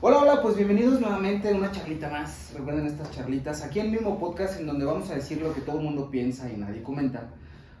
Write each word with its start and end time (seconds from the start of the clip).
Hola, 0.00 0.18
hola, 0.18 0.42
pues 0.42 0.54
bienvenidos 0.54 1.00
nuevamente 1.00 1.48
a 1.48 1.56
una 1.56 1.72
charlita 1.72 2.08
más. 2.08 2.52
Recuerden 2.56 2.86
estas 2.86 3.10
charlitas 3.10 3.64
aquí 3.64 3.80
en 3.80 3.86
el 3.86 3.92
mismo 3.92 4.16
podcast 4.20 4.60
en 4.60 4.68
donde 4.68 4.84
vamos 4.84 5.10
a 5.10 5.16
decir 5.16 5.42
lo 5.42 5.52
que 5.52 5.60
todo 5.60 5.78
el 5.78 5.84
mundo 5.84 6.08
piensa 6.08 6.48
y 6.48 6.56
nadie 6.56 6.84
comenta. 6.84 7.30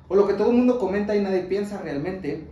O 0.08 0.16
lo 0.16 0.26
que 0.26 0.34
todo 0.34 0.50
el 0.50 0.56
mundo 0.56 0.80
comenta 0.80 1.14
y 1.14 1.22
nadie 1.22 1.42
piensa 1.42 1.80
realmente. 1.80 2.50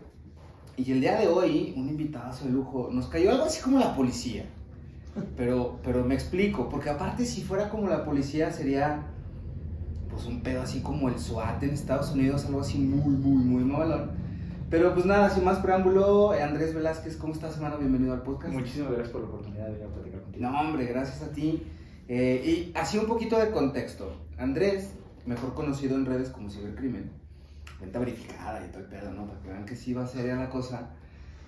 Y 0.76 0.92
el 0.92 1.00
día 1.00 1.18
de 1.18 1.26
hoy, 1.26 1.74
un 1.76 1.88
invitado 1.88 2.32
de 2.44 2.48
lujo, 2.48 2.90
nos 2.92 3.08
cayó 3.08 3.32
algo 3.32 3.42
así 3.42 3.60
como 3.60 3.80
la 3.80 3.96
policía. 3.96 4.44
Pero, 5.36 5.80
pero 5.82 6.04
me 6.04 6.14
explico, 6.14 6.68
porque 6.68 6.90
aparte 6.90 7.26
si 7.26 7.42
fuera 7.42 7.68
como 7.68 7.88
la 7.88 8.04
policía 8.04 8.52
sería 8.52 9.02
pues 10.08 10.26
un 10.26 10.42
pedo 10.42 10.62
así 10.62 10.78
como 10.78 11.08
el 11.08 11.18
SWAT 11.18 11.60
en 11.64 11.70
Estados 11.70 12.12
Unidos, 12.12 12.44
algo 12.44 12.60
así 12.60 12.78
muy, 12.78 13.16
muy, 13.16 13.44
muy 13.44 13.64
malón. 13.64 14.12
Pero 14.68 14.92
pues 14.94 15.06
nada, 15.06 15.30
sin 15.30 15.44
más 15.44 15.60
preámbulo, 15.60 16.32
Andrés 16.32 16.74
Velázquez, 16.74 17.16
¿cómo 17.16 17.32
estás, 17.32 17.54
hermano? 17.54 17.78
Bienvenido 17.78 18.12
al 18.12 18.22
podcast. 18.22 18.52
Muchísimas 18.52 18.90
gracias 18.90 19.10
por 19.10 19.20
la 19.20 19.28
oportunidad 19.28 19.66
de 19.66 19.72
venir 19.74 19.86
a 19.86 19.94
platicar 19.94 20.22
contigo. 20.22 20.50
No, 20.50 20.60
hombre, 20.60 20.86
gracias 20.86 21.22
a 21.22 21.30
ti. 21.30 21.62
Eh, 22.08 22.42
y 22.44 22.72
así 22.76 22.98
un 22.98 23.06
poquito 23.06 23.38
de 23.38 23.52
contexto. 23.52 24.12
Andrés, 24.38 24.90
mejor 25.24 25.54
conocido 25.54 25.94
en 25.94 26.04
redes 26.04 26.30
como 26.30 26.50
Cibercrimen, 26.50 27.12
cuenta 27.78 28.00
verificada 28.00 28.66
y 28.66 28.70
todo 28.70 28.80
el 28.80 28.88
pedo, 28.88 29.12
¿no? 29.12 29.28
Para 29.28 29.40
que 29.40 29.48
vean 29.50 29.66
que 29.66 29.76
sí 29.76 29.94
va 29.94 30.02
a 30.02 30.08
ser 30.08 30.36
la 30.36 30.50
cosa. 30.50 30.90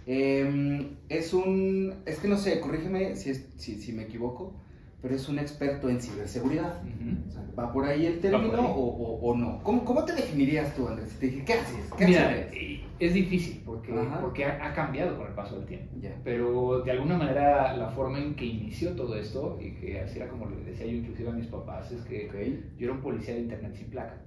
Eh, 0.07 0.97
es 1.09 1.35
un, 1.35 1.97
es 2.07 2.21
que 2.21 2.29
no 2.29 2.39
sé, 2.39 2.61
corrígeme 2.61 3.17
si, 3.17 3.31
es, 3.31 3.49
si, 3.57 3.83
si 3.83 3.93
me 3.93 4.05
equivoco, 4.05 4.55
pero 5.01 5.15
es 5.15 5.29
un 5.29 5.39
experto 5.39 5.89
en 5.89 6.01
ciberseguridad. 6.01 6.83
Ujú. 6.83 7.29
O 7.29 7.31
sea, 7.31 7.43
¿Va 7.59 7.73
por 7.73 7.85
ahí 7.87 8.07
el 8.07 8.21
término 8.21 8.53
ahí. 8.57 8.65
o, 8.67 8.71
o- 8.71 9.31
o 9.31 9.37
no? 9.37 9.63
¿Cómo, 9.63 9.85
¿Cómo 9.85 10.05
te 10.05 10.13
definirías 10.15 10.75
tú, 10.75 10.89
Andrés? 10.89 11.11
Si 11.11 11.19
te 11.19 11.27
dije, 11.27 11.45
¿qué 11.45 11.53
haces? 11.55 11.93
¿Qué 11.97 12.07
Mira, 12.07 12.29
haces? 12.29 12.47
eh, 12.53 12.85
es 13.01 13.15
difícil 13.15 13.63
porque, 13.65 13.93
Ajá. 13.93 14.21
porque 14.21 14.45
ha, 14.45 14.67
ha 14.67 14.73
cambiado 14.75 15.17
con 15.17 15.27
el 15.29 15.35
paso 15.35 15.57
del 15.57 15.67
tiempo. 15.67 15.95
Ya. 16.01 16.17
Pero 16.25 16.83
de 16.83 16.91
alguna 16.91 17.17
manera 17.17 17.77
la 17.77 17.89
forma 17.91 18.19
en 18.19 18.35
que 18.35 18.45
inició 18.45 18.93
todo 18.97 19.17
esto, 19.17 19.59
y 19.61 19.71
que 19.73 20.01
así 20.01 20.19
era 20.19 20.29
como 20.29 20.47
le 20.47 20.57
decía 20.65 20.87
yo 20.87 20.93
inclusive 20.97 21.29
a 21.31 21.33
mis 21.33 21.47
papás, 21.47 21.91
es 21.93 22.03
que 22.03 22.27
Ok, 22.29 22.35
yo 22.79 22.87
era 22.87 22.93
un 22.95 23.01
policía 23.01 23.35
de 23.35 23.41
internet 23.41 23.75
sin 23.77 23.91
placa. 23.91 24.21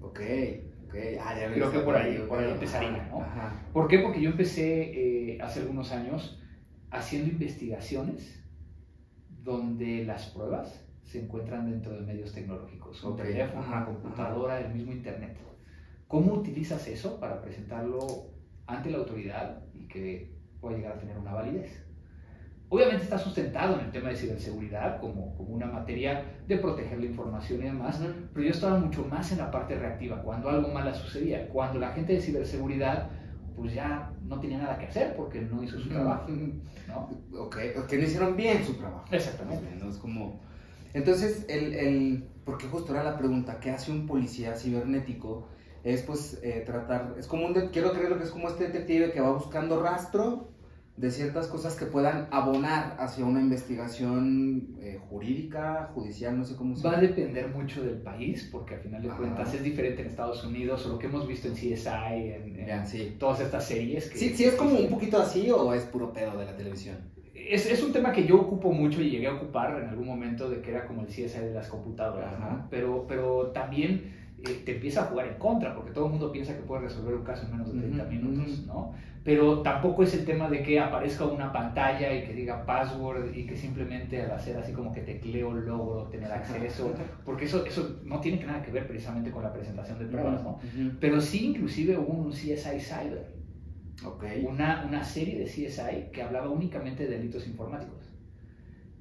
ok, 0.00 0.20
ok. 0.88 0.94
Ah, 1.22 1.38
ya 1.38 1.52
Creo 1.52 1.70
que 1.70 1.78
por 1.80 1.96
ahí- 1.96 2.24
por 2.28 2.38
ahí 2.38 2.46
ajá, 2.46 2.54
empezaría, 2.54 3.08
¿no? 3.10 3.20
Ajá. 3.20 3.52
¿Por 3.74 3.88
qué? 3.88 3.98
Porque 3.98 4.22
yo 4.22 4.30
empecé 4.30 5.32
eh, 5.34 5.38
hace 5.42 5.60
algunos 5.60 5.92
años 5.92 6.40
haciendo 6.90 7.28
investigaciones 7.30 8.37
donde 9.48 10.04
las 10.04 10.26
pruebas 10.26 10.84
se 11.02 11.24
encuentran 11.24 11.70
dentro 11.70 11.94
de 11.94 12.02
medios 12.02 12.32
tecnológicos, 12.32 13.02
un 13.02 13.12
Ok, 13.12 13.22
teléfono, 13.22 13.66
una 13.66 13.86
computadora, 13.86 14.60
el 14.60 14.74
mismo 14.74 14.92
internet. 14.92 15.38
¿Cómo 16.06 16.34
utilizas 16.34 16.86
eso 16.86 17.18
para 17.18 17.40
presentarlo 17.40 17.98
ante 18.66 18.90
la 18.90 18.98
autoridad 18.98 19.62
y 19.72 19.88
que 19.88 20.34
pueda 20.60 20.76
llegar 20.76 20.92
a 20.92 20.98
tener 20.98 21.16
una 21.16 21.32
validez? 21.32 21.84
Obviamente 22.68 23.04
está 23.04 23.18
sustentado 23.18 23.78
en 23.78 23.86
el 23.86 23.90
tema 23.90 24.10
de 24.10 24.16
ciberseguridad 24.16 25.00
como, 25.00 25.34
como 25.36 25.54
una 25.54 25.66
materia 25.66 26.22
de 26.46 26.58
proteger 26.58 27.00
la 27.00 27.06
información 27.06 27.60
y 27.60 27.64
demás, 27.64 27.98
pero 28.34 28.44
yo 28.44 28.50
estaba 28.50 28.78
mucho 28.78 29.02
más 29.06 29.32
en 29.32 29.38
la 29.38 29.50
parte 29.50 29.78
reactiva, 29.78 30.22
cuando 30.22 30.50
algo 30.50 30.68
malo 30.68 30.94
sucedía, 30.94 31.48
cuando 31.48 31.78
la 31.78 31.92
gente 31.92 32.12
de 32.12 32.20
ciberseguridad 32.20 33.08
pues 33.58 33.74
ya 33.74 34.12
no 34.22 34.40
tenía 34.40 34.58
nada 34.58 34.78
que 34.78 34.86
hacer 34.86 35.14
porque 35.16 35.40
no 35.40 35.62
hizo 35.62 35.78
su 35.78 35.88
trabajo, 35.88 36.28
¿no? 36.86 37.08
Ok, 37.40 37.56
o 37.78 37.86
que 37.86 37.98
no 37.98 38.04
hicieron 38.04 38.36
bien 38.36 38.64
su 38.64 38.74
trabajo. 38.74 39.04
Exactamente. 39.10 39.66
Es 39.88 39.96
como... 39.98 40.40
Entonces, 40.94 41.44
el, 41.48 41.74
el... 41.74 42.24
Porque 42.44 42.66
justo 42.66 42.94
era 42.94 43.04
la 43.04 43.18
pregunta, 43.18 43.60
¿qué 43.60 43.70
hace 43.70 43.90
un 43.92 44.06
policía 44.06 44.54
cibernético? 44.56 45.48
Es 45.84 46.02
pues 46.02 46.38
eh, 46.42 46.62
tratar... 46.64 47.14
Es 47.18 47.26
como 47.26 47.46
un... 47.46 47.52
de- 47.52 47.70
Quiero 47.70 47.92
creer 47.92 48.16
que 48.16 48.24
es 48.24 48.30
como 48.30 48.48
este 48.48 48.68
detective 48.68 49.12
que 49.12 49.20
va 49.20 49.32
buscando 49.32 49.82
rastro 49.82 50.48
de 50.98 51.10
ciertas 51.12 51.46
cosas 51.46 51.76
que 51.76 51.86
puedan 51.86 52.26
abonar 52.32 52.96
hacia 52.98 53.24
una 53.24 53.40
investigación 53.40 54.76
eh, 54.80 54.98
jurídica, 55.08 55.90
judicial, 55.94 56.36
no 56.36 56.44
sé 56.44 56.56
cómo 56.56 56.74
se 56.74 56.86
Va 56.88 56.96
a 56.96 57.00
depender 57.00 57.48
mucho 57.48 57.84
del 57.84 57.98
país 58.02 58.48
porque 58.50 58.74
al 58.74 58.80
final 58.80 59.02
de 59.02 59.08
Ajá. 59.08 59.18
cuentas 59.18 59.54
es 59.54 59.62
diferente 59.62 60.02
en 60.02 60.08
Estados 60.08 60.44
Unidos 60.44 60.84
o 60.86 60.90
lo 60.90 60.98
que 60.98 61.06
hemos 61.06 61.26
visto 61.28 61.46
en 61.48 61.54
CSI, 61.54 62.32
en, 62.34 62.56
en 62.58 62.66
Ya, 62.66 62.84
sí. 62.84 63.14
todas 63.18 63.40
estas 63.40 63.64
series. 63.64 64.10
Que 64.10 64.18
Sí, 64.18 64.30
sí, 64.30 64.44
es 64.44 64.54
como 64.54 64.76
un 64.76 64.88
poquito 64.88 65.18
así 65.20 65.50
o 65.50 65.72
es 65.72 65.84
puro 65.84 66.12
pedo 66.12 66.36
de 66.36 66.44
la 66.46 66.56
televisión. 66.56 66.96
Es, 67.34 67.64
es 67.66 67.82
un 67.82 67.92
tema 67.92 68.12
que 68.12 68.26
yo 68.26 68.40
ocupo 68.40 68.72
mucho 68.72 69.00
y 69.00 69.10
llegué 69.10 69.28
a 69.28 69.34
ocupar 69.34 69.80
en 69.80 69.88
algún 69.88 70.06
momento 70.06 70.50
de 70.50 70.60
que 70.60 70.70
era 70.72 70.84
como 70.84 71.02
el 71.02 71.06
CSI 71.06 71.38
de 71.38 71.54
las 71.54 71.68
computadoras. 71.68 72.38
¿no? 72.40 72.66
Pero, 72.70 73.06
pero 73.08 73.52
también 73.52 74.27
eh, 74.44 74.62
te 74.64 74.74
empieza 74.76 75.02
a 75.02 75.04
jugar 75.06 75.26
en 75.26 75.34
contra, 75.34 75.74
porque 75.74 75.90
todo 75.92 76.06
el 76.06 76.12
mundo 76.12 76.30
piensa 76.30 76.54
que 76.56 76.62
puede 76.62 76.82
resolver 76.82 77.14
un 77.14 77.24
caso 77.24 77.44
en 77.46 77.52
menos 77.52 77.72
de 77.72 77.80
30 77.80 78.02
Ujú, 78.04 78.12
minutos. 78.12 78.66
¿no? 78.66 78.92
Pero 79.24 79.60
tampoco 79.62 80.04
es 80.04 80.14
el 80.14 80.24
tema 80.24 80.48
de 80.48 80.62
que 80.62 80.78
aparezca 80.80 81.26
una 81.26 81.52
pantalla 81.52 82.14
y 82.14 82.24
que 82.24 82.32
diga 82.32 82.64
password 82.64 83.34
y 83.34 83.46
que 83.46 83.56
simplemente 83.56 84.22
al 84.22 84.30
hacer 84.30 84.56
así 84.56 84.72
como 84.72 84.92
que 84.92 85.00
tecleo 85.02 85.52
logro 85.52 86.04
tener 86.04 86.30
acceso, 86.32 86.94
porque 87.26 87.44
eso, 87.44 87.66
eso 87.66 88.00
no 88.04 88.20
tiene 88.20 88.42
nada 88.46 88.62
que 88.62 88.70
ver 88.70 88.86
precisamente 88.86 89.30
con 89.30 89.42
la 89.42 89.52
presentación 89.52 89.98
de 89.98 90.06
pruebas, 90.06 90.42
¿no? 90.42 90.58
Pero 91.00 91.20
sí 91.20 91.46
inclusive 91.46 91.98
hubo 91.98 92.12
un 92.12 92.30
CSI 92.32 92.80
Cyber, 92.80 93.26
Ok. 94.06 94.24
una, 94.48 94.84
una 94.88 95.02
serie 95.04 95.38
de 95.38 95.44
CSI 95.46 96.10
que 96.12 96.22
hablaba 96.22 96.48
únicamente 96.48 97.06
de 97.06 97.18
delitos 97.18 97.46
informáticos. 97.46 97.98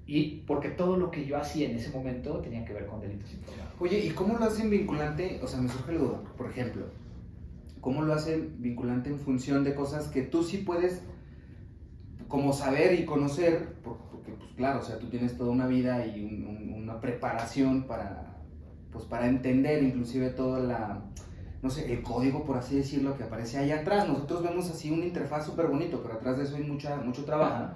Y 0.07 0.41
porque 0.47 0.69
todo 0.69 0.97
lo 0.97 1.11
que 1.11 1.25
yo 1.25 1.37
hacía 1.37 1.69
en 1.69 1.75
ese 1.75 1.89
momento 1.91 2.39
tenía 2.39 2.65
que 2.65 2.73
ver 2.73 2.85
con 2.87 2.99
delitos 2.99 3.31
informáticos. 3.33 3.66
Oye, 3.79 3.99
¿y 4.05 4.09
cómo 4.11 4.37
lo 4.37 4.45
hacen 4.45 4.69
vinculante? 4.69 5.39
O 5.43 5.47
sea, 5.47 5.61
me 5.61 5.69
surge 5.69 5.93
la 5.93 5.99
duda, 5.99 6.19
por 6.35 6.49
ejemplo, 6.49 6.85
¿cómo 7.79 8.01
lo 8.01 8.13
hacen 8.13 8.55
vinculante 8.59 9.09
en 9.09 9.19
función 9.19 9.63
de 9.63 9.75
cosas 9.75 10.07
que 10.07 10.23
tú 10.23 10.43
sí 10.43 10.57
puedes 10.57 11.01
como 12.27 12.53
saber 12.53 12.99
y 12.99 13.05
conocer? 13.05 13.75
por- 13.83 13.97
Porque, 14.07 14.31
pues 14.31 14.51
claro, 14.55 14.79
o 14.79 14.83
sea, 14.83 14.97
tú 14.97 15.07
tienes 15.09 15.37
toda 15.37 15.51
una 15.51 15.67
vida 15.67 16.05
y 16.07 16.23
un- 16.25 16.47
un- 16.47 16.73
una 16.83 16.99
preparación 16.99 17.83
para, 17.83 18.35
pues, 18.91 19.05
para 19.05 19.27
entender 19.27 19.83
inclusive 19.83 20.31
toda 20.31 20.59
la, 20.59 21.05
no 21.61 21.69
sé, 21.69 21.93
el 21.93 22.01
código, 22.01 22.43
por 22.43 22.57
así 22.57 22.75
decirlo, 22.77 23.15
que 23.15 23.23
aparece 23.23 23.57
ahí 23.59 23.71
atrás. 23.71 24.07
Nosotros 24.07 24.41
vemos 24.43 24.69
así 24.71 24.89
una 24.91 25.05
interfaz 25.05 25.45
súper 25.45 25.67
bonito, 25.67 26.01
pero 26.01 26.15
atrás 26.15 26.37
de 26.37 26.43
eso 26.45 26.55
hay 26.55 26.63
mucha, 26.63 26.97
mucho 26.97 27.23
trabajo. 27.25 27.75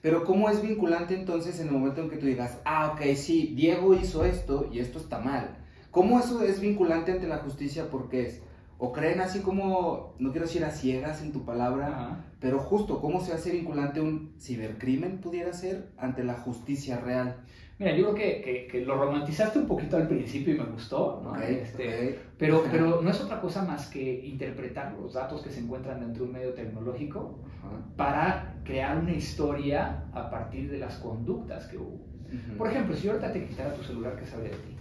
Pero 0.00 0.24
¿cómo 0.24 0.48
es 0.48 0.62
vinculante 0.62 1.14
entonces 1.14 1.58
en 1.60 1.68
el 1.68 1.72
momento 1.72 2.02
en 2.02 2.10
que 2.10 2.16
tú 2.16 2.26
digas, 2.26 2.58
ah, 2.64 2.92
ok, 2.94 3.14
sí, 3.16 3.52
Diego 3.56 3.94
hizo 3.94 4.24
esto 4.24 4.68
y 4.72 4.78
esto 4.78 4.98
está 4.98 5.18
mal? 5.18 5.58
¿Cómo 5.90 6.20
eso 6.20 6.42
es 6.42 6.60
vinculante 6.60 7.12
ante 7.12 7.26
la 7.26 7.38
justicia? 7.38 7.90
Porque 7.90 8.26
es, 8.26 8.42
o 8.78 8.92
creen 8.92 9.20
así 9.20 9.40
como, 9.40 10.14
no 10.18 10.30
quiero 10.30 10.46
decir 10.46 10.64
a 10.64 10.70
ciegas 10.70 11.20
en 11.22 11.32
tu 11.32 11.44
palabra, 11.44 11.88
Ajá. 11.88 12.24
pero 12.40 12.60
justo, 12.60 13.00
¿cómo 13.00 13.20
se 13.20 13.32
hace 13.32 13.50
vinculante 13.50 14.00
un 14.00 14.34
cibercrimen 14.38 15.18
pudiera 15.18 15.52
ser 15.52 15.90
ante 15.96 16.22
la 16.22 16.34
justicia 16.34 16.98
real? 16.98 17.44
Mira, 17.78 17.94
yo 17.96 18.12
creo 18.12 18.14
que, 18.14 18.42
que- 18.42 18.66
que 18.66 18.80
lo 18.84 18.96
romantizaste 18.96 19.60
un 19.60 19.66
poquito 19.68 19.96
al 19.96 20.08
principio 20.08 20.54
y 20.54 20.58
me 20.58 20.64
gustó, 20.64 21.20
¿no? 21.22 21.30
Ok, 21.30 21.40
Este, 21.42 21.86
ok. 22.10 22.16
Pero, 22.36 22.64
pero 22.70 23.00
no 23.02 23.10
es 23.10 23.20
otra 23.20 23.40
cosa 23.40 23.64
más 23.64 23.88
que 23.88 24.26
interpretar 24.26 24.94
los 25.00 25.12
datos 25.14 25.42
que 25.42 25.50
se 25.50 25.60
encuentran 25.60 26.00
dentro 26.00 26.24
de 26.24 26.28
un 26.30 26.32
medio 26.34 26.54
tecnológico 26.54 27.38
Ajá. 27.58 27.76
para 27.96 28.60
crear 28.64 28.98
una 28.98 29.12
historia 29.12 30.04
a 30.12 30.28
partir 30.28 30.68
de 30.70 30.78
las 30.78 30.96
conductas 30.96 31.66
que 31.66 31.78
hubo. 31.78 31.94
Ujú. 31.94 32.56
Por 32.58 32.68
ejemplo, 32.70 32.96
si 32.96 33.06
yo 33.06 33.12
ahorita 33.12 33.32
te 33.32 33.44
quitara 33.46 33.72
tu 33.72 33.82
celular, 33.84 34.16
¿qué 34.18 34.26
sabría 34.26 34.50
de 34.50 34.56
ti? 34.56 34.76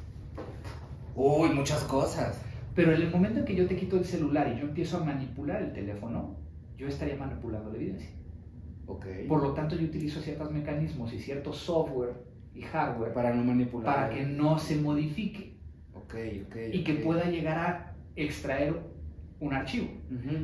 Uy, 1.16 1.50
muchas 1.50 1.84
cosas. 1.84 2.41
Pero 2.75 2.94
en 2.94 3.02
el 3.02 3.09
momento 3.12 3.40
en 3.40 3.46
que 3.46 3.56
yo 3.56 3.68
te 3.68 3.75
quito 3.75 3.97
el 3.97 4.06
celular 4.06 4.52
y 4.56 4.59
yo 4.59 4.66
empiezo 4.68 4.97
a 4.97 5.03
manipular 5.03 5.62
el 5.62 5.74
teléfono, 5.74 6.36
yo 6.78 6.88
estaría 6.88 7.16
manipulando 7.16 7.69
la 7.72 7.75
evidencia. 7.78 8.09
Ok. 8.86 9.06
Por 9.28 9.41
lo 9.41 9.53
tanto, 9.53 9.75
yo 9.75 9.86
utilizo 9.86 10.19
ciertos 10.22 10.52
mecanismos 10.52 11.12
y 11.13 11.19
cierto 11.19 11.52
software 11.53 12.13
y 12.57 12.62
hardware 12.63 13.13
para, 13.13 13.29
Para 13.29 13.35
no 13.35 13.44
manipular. 13.44 14.09
que 14.09 14.25
no 14.25 14.57
se 14.57 14.75
modifique 14.78 15.57
y 16.73 16.84
que 16.84 16.94
pueda 16.95 17.29
llegar 17.29 17.57
a 17.57 17.95
extraer 18.16 18.75
un 19.40 19.53
archivo. 19.53 19.90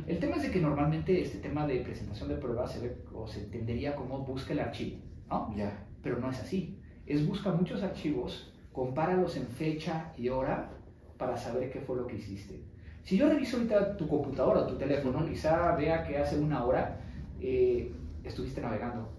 El 0.06 0.18
tema 0.18 0.36
es 0.36 0.42
de 0.42 0.50
que 0.50 0.60
normalmente 0.60 1.20
este 1.20 1.38
tema 1.38 1.66
de 1.66 1.80
presentación 1.80 2.28
de 2.28 2.36
pruebas 2.36 2.72
se 2.72 2.80
ve 2.80 2.96
o 3.12 3.26
se 3.26 3.44
entendería 3.44 3.96
como 3.96 4.18
busca 4.20 4.52
el 4.52 4.60
archivo, 4.60 4.98
¿no? 5.28 5.52
Ya. 5.56 5.84
Pero 6.02 6.18
no 6.20 6.30
es 6.30 6.40
así. 6.40 6.78
Es 7.06 7.26
busca 7.26 7.50
muchos 7.52 7.82
archivos, 7.82 8.52
compáralos 8.72 9.36
en 9.36 9.46
fecha 9.46 10.12
y 10.16 10.28
hora 10.28 10.70
para 11.18 11.36
saber 11.36 11.70
qué 11.70 11.80
fue 11.80 11.96
lo 11.96 12.06
que 12.06 12.16
hiciste. 12.16 12.62
Si 13.02 13.16
yo 13.16 13.28
reviso 13.28 13.56
ahorita 13.56 13.96
tu 13.96 14.06
computadora 14.08 14.60
o 14.60 14.66
tu 14.66 14.76
teléfono, 14.78 15.26
quizá 15.26 15.74
vea 15.76 16.04
que 16.04 16.16
hace 16.16 16.38
una 16.38 16.64
hora 16.64 17.00
eh, 17.40 17.92
estuviste 18.22 18.60
navegando, 18.60 19.12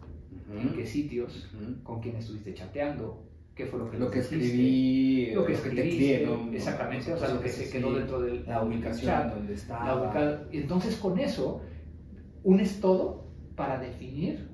en 0.52 0.68
Ujú. 0.68 0.76
qué 0.76 0.86
sitios, 0.86 1.50
Ujú. 1.54 1.84
con 1.84 2.02
quién 2.02 2.16
estuviste 2.16 2.54
chateando, 2.54 3.24
qué 3.56 3.66
fue 3.66 3.80
lo 3.80 3.90
que 3.90 3.98
Lo 3.98 4.10
que 4.12 4.20
dijiste, 4.20 4.46
escribí, 4.46 5.32
lo 5.34 5.46
que 5.46 5.54
te 5.54 5.58
escribiste, 5.60 5.96
crié, 5.98 6.26
¿no? 6.26 6.52
exactamente, 6.54 7.14
o 7.14 7.18
sea, 7.18 7.30
lo 7.30 7.42
que 7.42 7.50
se 7.50 7.70
quedó 7.70 7.94
dentro 7.94 8.20
del 8.22 8.46
la 8.46 8.64
ubicación 8.64 9.12
chat, 9.12 9.34
donde 9.34 9.54
estaba. 9.54 10.14
la 10.14 10.44
Entonces 10.52 10.96
con 10.98 11.18
eso 11.20 11.62
unes 12.44 12.80
todo 12.80 13.26
para 13.56 13.80
definir 13.80 14.50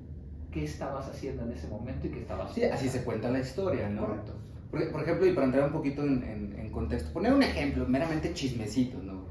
qué 0.50 0.64
estabas 0.64 1.08
haciendo 1.08 1.42
en 1.44 1.52
ese 1.52 1.66
momento 1.68 2.06
y 2.06 2.10
qué 2.10 2.20
estabas 2.20 2.54
Sí, 2.54 2.62
así 2.64 2.88
se 2.88 3.02
cuenta 3.02 3.30
la 3.30 3.40
historia, 3.40 3.88
¿no? 3.88 4.06
Correcto. 4.06 4.34
Por, 4.70 4.90
por 4.92 5.02
ejemplo, 5.02 5.26
y 5.26 5.32
para 5.34 5.46
entrar 5.46 5.66
un 5.66 5.72
poquito 5.72 6.02
en, 6.02 6.22
en- 6.24 6.58
en 6.58 6.70
contexto, 6.70 7.12
poner 7.12 7.32
un 7.32 7.42
ejemplo, 7.42 7.86
meramente 7.86 8.32
chismecito, 8.32 8.98
¿no? 9.02 9.22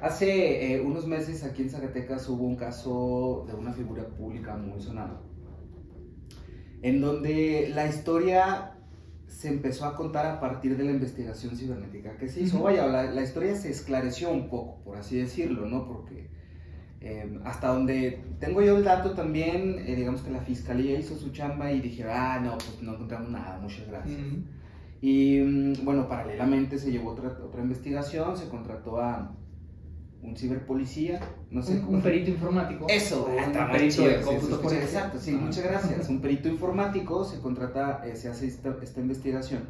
Hace 0.00 0.74
eh, 0.74 0.80
unos 0.80 1.06
meses 1.06 1.42
aquí 1.42 1.62
en 1.62 1.70
Zacatecas 1.70 2.28
hubo 2.28 2.44
un 2.44 2.54
caso 2.56 3.44
de 3.48 3.54
una 3.54 3.72
figura 3.72 4.04
pública 4.06 4.54
muy 4.56 4.80
sonada. 4.80 5.20
En 6.82 7.00
donde 7.00 7.70
la 7.74 7.86
historia 7.86 8.74
se 9.26 9.48
empezó 9.48 9.84
a 9.84 9.94
contar 9.94 10.26
a 10.26 10.40
partir 10.40 10.76
de 10.76 10.84
la 10.84 10.90
investigación 10.90 11.56
cibernética 11.56 12.16
que 12.16 12.28
se 12.28 12.40
hizo. 12.40 12.62
Vaya, 12.62 12.86
la, 12.86 13.04
la 13.04 13.22
historia 13.22 13.54
se 13.54 13.70
esclareció 13.70 14.30
un 14.30 14.48
poco, 14.48 14.82
por 14.84 14.96
así 14.96 15.18
decirlo, 15.18 15.66
¿no? 15.66 15.86
Porque 15.86 16.28
eh, 17.00 17.38
hasta 17.44 17.68
donde 17.68 18.24
tengo 18.40 18.60
yo 18.60 18.76
el 18.76 18.84
dato 18.84 19.12
también, 19.12 19.78
eh, 19.86 19.94
digamos 19.94 20.22
que 20.22 20.30
la 20.30 20.40
fiscalía 20.40 20.98
hizo 20.98 21.16
su 21.16 21.30
chamba 21.30 21.70
y 21.70 21.80
dije, 21.80 22.04
ah, 22.04 22.40
no, 22.42 22.58
pues 22.58 22.82
no 22.82 22.94
encontramos 22.94 23.30
nada, 23.30 23.58
muchas 23.60 23.86
gracias. 23.86 24.18
Y 25.00 25.38
mm, 25.40 25.84
bueno, 25.84 26.08
paralelamente 26.08 26.76
se 26.78 26.90
llevó 26.90 27.10
otra, 27.10 27.28
otra 27.28 27.62
investigación, 27.62 28.36
se 28.36 28.48
contrató 28.48 29.00
a 29.00 29.32
un 30.22 30.36
ciberpolicía, 30.36 31.20
no 31.50 31.62
sé 31.62 31.74
Un, 31.74 31.80
cómo. 31.80 31.96
un 31.98 32.02
perito 32.02 32.30
informático. 32.30 32.86
Eso, 32.88 33.24
o 33.24 33.38
ah, 33.38 33.46
un 33.46 33.72
perito 33.72 33.94
chido, 33.96 34.08
de 34.08 34.20
cómputo 34.20 34.60
por 34.60 34.72
ejemplo. 34.72 34.88
Exacto, 34.88 35.18
sí, 35.20 35.34
Ajá. 35.34 35.44
muchas 35.44 35.64
gracias. 35.64 36.08
Un 36.10 36.20
perito 36.20 36.48
informático 36.48 37.24
se 37.24 37.40
contrata, 37.40 38.02
eh, 38.06 38.16
se 38.16 38.28
hace 38.28 38.46
esta, 38.46 38.76
esta 38.82 39.00
investigación. 39.00 39.62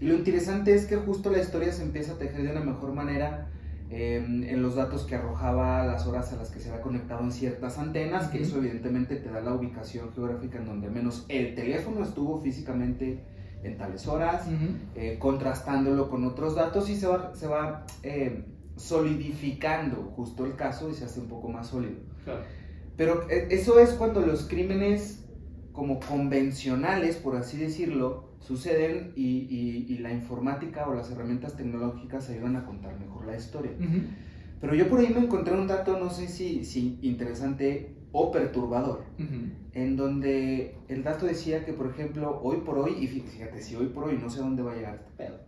Y 0.00 0.06
lo 0.06 0.14
interesante 0.14 0.74
es 0.74 0.86
que 0.86 0.96
justo 0.96 1.30
la 1.30 1.38
historia 1.38 1.72
se 1.72 1.82
empieza 1.82 2.12
a 2.12 2.18
tejer 2.18 2.42
de 2.42 2.50
una 2.50 2.60
mejor 2.60 2.92
manera 2.92 3.48
eh, 3.90 4.16
en 4.16 4.60
los 4.60 4.74
datos 4.74 5.04
que 5.04 5.14
arrojaba 5.14 5.86
las 5.86 6.06
horas 6.06 6.32
a 6.32 6.36
las 6.36 6.50
que 6.50 6.58
se 6.58 6.70
había 6.70 6.82
conectado 6.82 7.22
en 7.22 7.30
ciertas 7.30 7.78
antenas, 7.78 8.28
que 8.28 8.42
eso 8.42 8.58
evidentemente 8.58 9.16
te 9.16 9.30
da 9.30 9.40
la 9.40 9.54
ubicación 9.54 10.12
geográfica 10.12 10.58
en 10.58 10.66
donde 10.66 10.88
al 10.88 10.92
menos 10.92 11.24
el 11.28 11.54
teléfono 11.54 12.02
estuvo 12.02 12.40
físicamente 12.40 13.20
en 13.62 13.78
tales 13.78 14.06
horas, 14.08 14.46
eh, 14.94 15.16
contrastándolo 15.18 16.10
con 16.10 16.24
otros 16.24 16.54
datos 16.54 16.90
y 16.90 16.96
se 16.96 17.06
va, 17.06 17.34
se 17.34 17.46
va 17.46 17.86
eh, 18.02 18.44
solidificando 18.76 20.12
justo 20.16 20.44
el 20.46 20.56
caso 20.56 20.88
y 20.90 20.94
se 20.94 21.04
hace 21.04 21.20
un 21.20 21.28
poco 21.28 21.48
más 21.48 21.68
sólido. 21.68 21.96
Claro. 22.24 22.42
Pero 22.96 23.28
eh, 23.30 23.48
eso 23.50 23.78
es 23.78 23.90
cuando 23.90 24.20
los 24.20 24.48
crímenes 24.48 25.20
como 25.72 25.98
convencionales, 26.00 27.16
por 27.16 27.36
así 27.36 27.56
decirlo, 27.56 28.34
suceden 28.38 29.12
y, 29.16 29.46
y- 29.50 29.86
y 29.88 29.98
la 29.98 30.12
informática 30.12 30.86
o 30.88 30.94
las 30.94 31.10
herramientas 31.10 31.56
tecnológicas 31.56 32.28
ayudan 32.30 32.56
a 32.56 32.64
contar 32.64 32.98
mejor 33.00 33.26
la 33.26 33.36
historia. 33.36 33.72
Pero 34.60 34.74
yo 34.74 34.88
por 34.88 35.00
ahí 35.00 35.08
me 35.12 35.20
encontré 35.24 35.54
un 35.54 35.66
dato, 35.66 35.98
no 35.98 36.10
sé 36.10 36.28
si, 36.28 36.64
si 36.64 36.98
interesante 37.02 37.96
o 38.12 38.30
perturbador, 38.30 39.02
en 39.72 39.96
donde 39.96 40.76
el 40.88 41.02
dato 41.02 41.26
decía 41.26 41.64
que, 41.64 41.72
por 41.72 41.88
ejemplo, 41.88 42.40
hoy 42.42 42.58
por 42.58 42.78
hoy, 42.78 42.92
y 43.00 43.08
fí- 43.08 43.24
fíjate, 43.24 43.60
si 43.60 43.74
hoy 43.74 43.86
por 43.86 44.04
hoy 44.04 44.18
no 44.22 44.30
sé 44.30 44.38
dónde 44.38 44.62
va 44.62 44.72
a 44.72 44.76
llegar 44.76 44.94
este 44.94 45.10
pedo, 45.16 45.40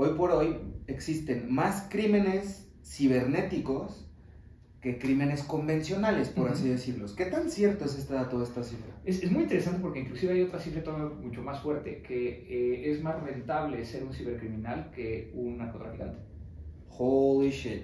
hoy 0.00 0.16
por 0.16 0.30
hoy 0.30 0.56
existen 0.86 1.52
más 1.52 1.86
crímenes 1.90 2.72
cibernéticos 2.82 4.06
que 4.80 4.98
crímenes 4.98 5.42
convencionales, 5.42 6.30
por 6.30 6.48
así 6.48 6.66
decirlos. 6.66 7.12
¿Qué 7.12 7.26
tan 7.26 7.50
cierto 7.50 7.84
es 7.84 7.98
este 7.98 8.14
dato, 8.14 8.42
esta 8.42 8.62
cifra? 8.62 8.94
Es, 9.04 9.22
es 9.22 9.30
muy 9.30 9.42
interesante 9.42 9.78
porque 9.82 10.00
inclusive 10.00 10.32
hay 10.32 10.40
otra 10.40 10.58
cifra 10.58 10.82
todavía 10.82 11.14
mucho 11.22 11.42
más 11.42 11.60
fuerte, 11.60 12.00
que 12.00 12.46
eh, 12.48 12.90
es 12.90 13.02
más 13.02 13.22
rentable 13.22 13.84
ser 13.84 14.04
un 14.04 14.14
cibercriminal 14.14 14.90
que 14.90 15.32
un 15.34 15.58
narcotraficante. 15.58 16.18
Holy 16.88 17.50
shit. 17.50 17.82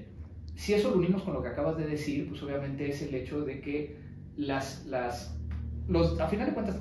Si 0.54 0.72
eso 0.72 0.90
lo 0.90 0.96
unimos 0.96 1.22
con 1.22 1.34
lo 1.34 1.42
que 1.42 1.48
acabas 1.48 1.76
de 1.76 1.86
decir, 1.86 2.30
pues 2.30 2.42
obviamente 2.42 2.88
es 2.88 3.02
el 3.02 3.14
hecho 3.14 3.44
de 3.44 3.60
que 3.60 3.98
las, 4.36 4.86
las, 4.86 5.38
los, 5.86 6.18
a 6.18 6.28
final 6.28 6.46
de 6.46 6.54
cuentas, 6.54 6.80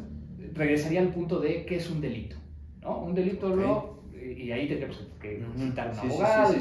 regresaría 0.54 1.02
al 1.02 1.14
punto 1.14 1.42
de 1.42 1.66
qué 1.66 1.76
es 1.76 1.90
un 1.90 2.00
delito, 2.00 2.38
¿no? 2.82 3.04
Un 3.04 3.14
delito 3.16 3.50
Ok. 3.50 3.56
lo, 3.58 3.95
y 4.46 4.52
ahí 4.52 4.68
tendríamos 4.68 5.08
que 5.20 5.44
citar 5.58 5.92
un 5.92 6.00
abogado 6.00 6.54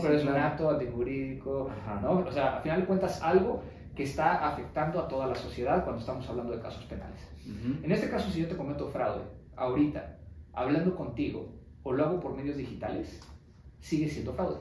Pero 0.00 0.14
es 0.14 0.24
un 0.24 0.36
acto 0.36 0.70
antijurídico. 0.70 1.70
¿no? 2.00 2.18
O 2.20 2.30
sea, 2.30 2.58
a 2.58 2.60
final 2.60 2.80
de 2.82 2.86
cuentas, 2.86 3.20
algo 3.20 3.62
que 3.96 4.04
está 4.04 4.48
afectando 4.48 5.00
a 5.00 5.08
toda 5.08 5.26
la 5.26 5.34
sociedad 5.34 5.82
cuando 5.82 6.00
estamos 6.00 6.28
hablando 6.28 6.52
de 6.52 6.62
casos 6.62 6.84
penales. 6.84 7.28
Ujú. 7.44 7.84
En 7.84 7.90
este 7.90 8.08
caso, 8.08 8.30
si 8.30 8.42
yo 8.42 8.48
te 8.48 8.56
cometo 8.56 8.88
fraude, 8.88 9.24
ahorita, 9.56 10.18
hablando 10.52 10.94
contigo, 10.94 11.52
o 11.82 11.92
lo 11.92 12.04
hago 12.04 12.20
por 12.20 12.36
medios 12.36 12.56
digitales, 12.56 13.20
sigue 13.80 14.08
siendo 14.08 14.32
fraude. 14.32 14.60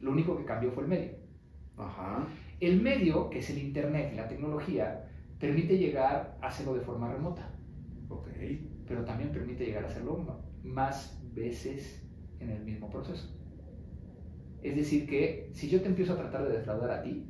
Lo 0.00 0.10
único 0.10 0.36
que 0.36 0.44
cambió 0.44 0.72
fue 0.72 0.82
el 0.82 0.88
medio. 0.88 1.12
Ajá. 1.78 2.26
El 2.58 2.82
medio, 2.82 3.30
que 3.30 3.38
es 3.38 3.50
el 3.50 3.58
Internet 3.58 4.10
y 4.12 4.16
la 4.16 4.26
tecnología, 4.26 5.08
permite 5.38 5.78
llegar 5.78 6.36
a 6.42 6.48
hacerlo 6.48 6.74
de 6.74 6.80
forma 6.80 7.12
remota, 7.12 7.48
Ok. 8.08 8.28
pero 8.88 9.04
también 9.04 9.30
permite 9.30 9.64
llegar 9.64 9.84
a 9.84 9.86
hacerlo 9.86 10.42
más 10.64 11.22
veces 11.34 12.05
en 12.40 12.50
el 12.50 12.62
mismo 12.64 12.90
proceso. 12.90 13.28
Es 14.62 14.74
decir, 14.76 15.06
que 15.08 15.50
si 15.52 15.68
yo 15.68 15.80
te 15.80 15.88
empiezo 15.88 16.14
a 16.14 16.16
tratar 16.16 16.46
de 16.48 16.58
defraudar 16.58 16.90
a 16.90 17.02
ti, 17.02 17.26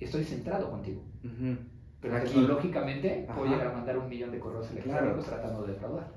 estoy 0.00 0.24
centrado 0.24 0.70
contigo. 0.70 1.02
Ujú. 1.24 1.56
Pero 2.00 2.16
Aquí. 2.16 2.26
tecnológicamente 2.28 3.26
Ajá. 3.28 3.44
llegar 3.44 3.66
a 3.68 3.72
mandar 3.72 3.98
un 3.98 4.08
millón 4.08 4.30
de 4.30 4.38
correos 4.38 4.70
electrónicos 4.70 5.24
Claro. 5.26 5.40
tratando 5.42 5.66
de 5.66 5.72
defraudar. 5.72 6.12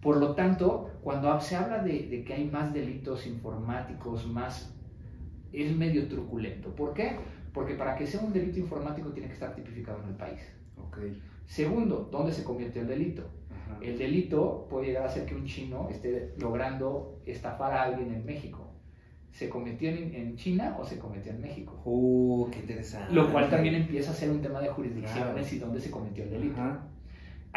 Por 0.00 0.18
lo 0.18 0.34
tanto, 0.34 0.90
cuando 1.02 1.40
se 1.40 1.56
habla 1.56 1.82
de, 1.82 2.06
de 2.08 2.24
que 2.24 2.34
hay 2.34 2.48
más 2.48 2.72
delitos 2.72 3.26
informáticos, 3.26 4.26
más 4.26 4.72
es 5.52 5.76
medio 5.76 6.08
truculento. 6.08 6.74
¿Por 6.74 6.94
qué? 6.94 7.16
Porque 7.52 7.74
para 7.74 7.96
que 7.96 8.06
sea 8.06 8.20
un 8.20 8.32
delito 8.32 8.58
informático 8.58 9.10
tiene 9.10 9.28
que 9.28 9.34
estar 9.34 9.54
tipificado 9.54 10.02
en 10.02 10.10
el 10.10 10.14
país. 10.16 10.40
Ok. 10.76 10.98
Segundo, 11.46 12.08
¿dónde 12.10 12.32
se 12.32 12.44
cometió 12.44 12.82
el 12.82 12.88
delito? 12.88 13.22
Ajá. 13.66 13.78
El 13.82 13.98
delito 13.98 14.66
puede 14.70 14.86
llegar 14.86 15.06
a 15.06 15.08
ser 15.08 15.26
que 15.26 15.34
un 15.34 15.44
chino 15.44 15.88
esté 15.90 16.34
logrando 16.38 17.20
estafar 17.26 17.72
a 17.72 17.82
alguien 17.84 18.12
en 18.14 18.24
México. 18.24 18.62
¿Se 19.32 19.50
cometió 19.50 19.90
en, 19.90 20.14
en 20.14 20.36
China 20.36 20.76
o 20.80 20.84
se 20.84 20.98
cometió 20.98 21.30
en 21.32 21.42
México? 21.42 21.80
Uh, 21.84 22.48
qué 22.50 22.60
interesante. 22.60 23.12
Lo 23.12 23.30
cual 23.30 23.50
también 23.50 23.74
empieza 23.74 24.10
a 24.12 24.14
ser 24.14 24.30
un 24.30 24.40
tema 24.40 24.60
de 24.60 24.68
jurisdicciones 24.68 25.32
Claro. 25.34 25.46
y 25.52 25.58
dónde 25.58 25.80
se 25.80 25.90
cometió 25.90 26.24
el 26.24 26.30
delito. 26.30 26.60
Ajá. 26.60 26.86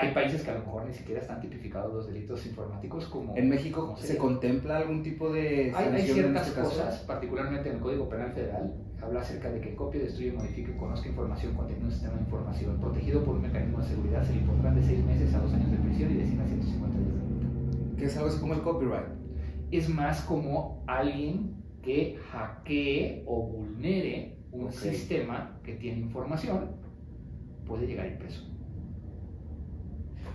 Hay 0.02 0.14
países 0.14 0.44
que 0.44 0.52
a 0.52 0.54
lo 0.54 0.60
mejor 0.62 0.86
ni 0.86 0.94
siquiera 0.94 1.22
están 1.22 1.42
tipificados 1.42 1.94
los 1.94 2.08
delitos 2.08 2.46
informáticos 2.46 3.06
como... 3.08 3.36
¿En 3.36 3.50
México 3.50 3.88
como 3.88 3.98
se 3.98 4.08
sería. 4.08 4.22
contempla 4.22 4.78
algún 4.78 5.04
tipo 5.04 5.32
de 5.32 5.74
Hay, 5.76 5.94
hay 5.94 6.02
ciertas 6.04 6.48
este 6.48 6.62
cosas, 6.62 7.00
particularmente 7.02 7.70
en 7.70 7.76
el 7.76 7.82
Código 7.82 8.08
Penal 8.08 8.32
Federal, 8.32 8.74
habla 9.02 9.22
acerca 9.22 9.52
de 9.52 9.60
que 9.60 9.76
copie, 9.76 10.02
destruye, 10.02 10.32
modifique, 10.32 10.76
conozca 10.78 11.10
información 11.10 11.54
contenida 11.54 11.80
en 11.82 11.86
un 11.88 11.92
sistema 11.92 12.16
de 12.16 12.22
información 12.22 12.78
protegido 12.80 13.24
por 13.24 13.36
un 13.36 13.42
mecanismo 13.42 13.80
de 13.80 13.88
seguridad, 13.88 14.24
se 14.24 14.34
le 14.34 14.40
impondrán 14.40 14.76
de 14.76 14.84
6 14.84 15.06
meses 15.06 15.34
a 15.34 15.40
2 15.40 15.54
años 15.54 15.72
de 15.72 15.78
prisión 15.78 16.12
y 16.12 16.14
de 16.16 16.26
100 16.26 16.42
a 16.42 16.46
150 16.48 16.98
días 16.98 17.08
de 17.10 17.20
multa. 17.20 17.98
Que 17.98 18.06
es 18.06 18.18
algo 18.18 18.30
así 18.30 18.40
como 18.40 18.54
el 18.54 18.62
copyright. 18.62 19.08
Es 19.72 19.90
más 19.90 20.22
como 20.22 20.84
alguien 20.88 21.56
que 21.82 22.18
hackee 22.32 23.24
o 23.26 23.44
vulnere 23.48 24.38
un 24.52 24.66
Ok. 24.66 24.72
sistema 24.72 25.60
que 25.64 25.74
tiene 25.76 26.00
información, 26.00 26.72
puede 27.66 27.86
llegar 27.86 28.06
a 28.06 28.10
ir 28.10 28.18
preso. 28.18 28.49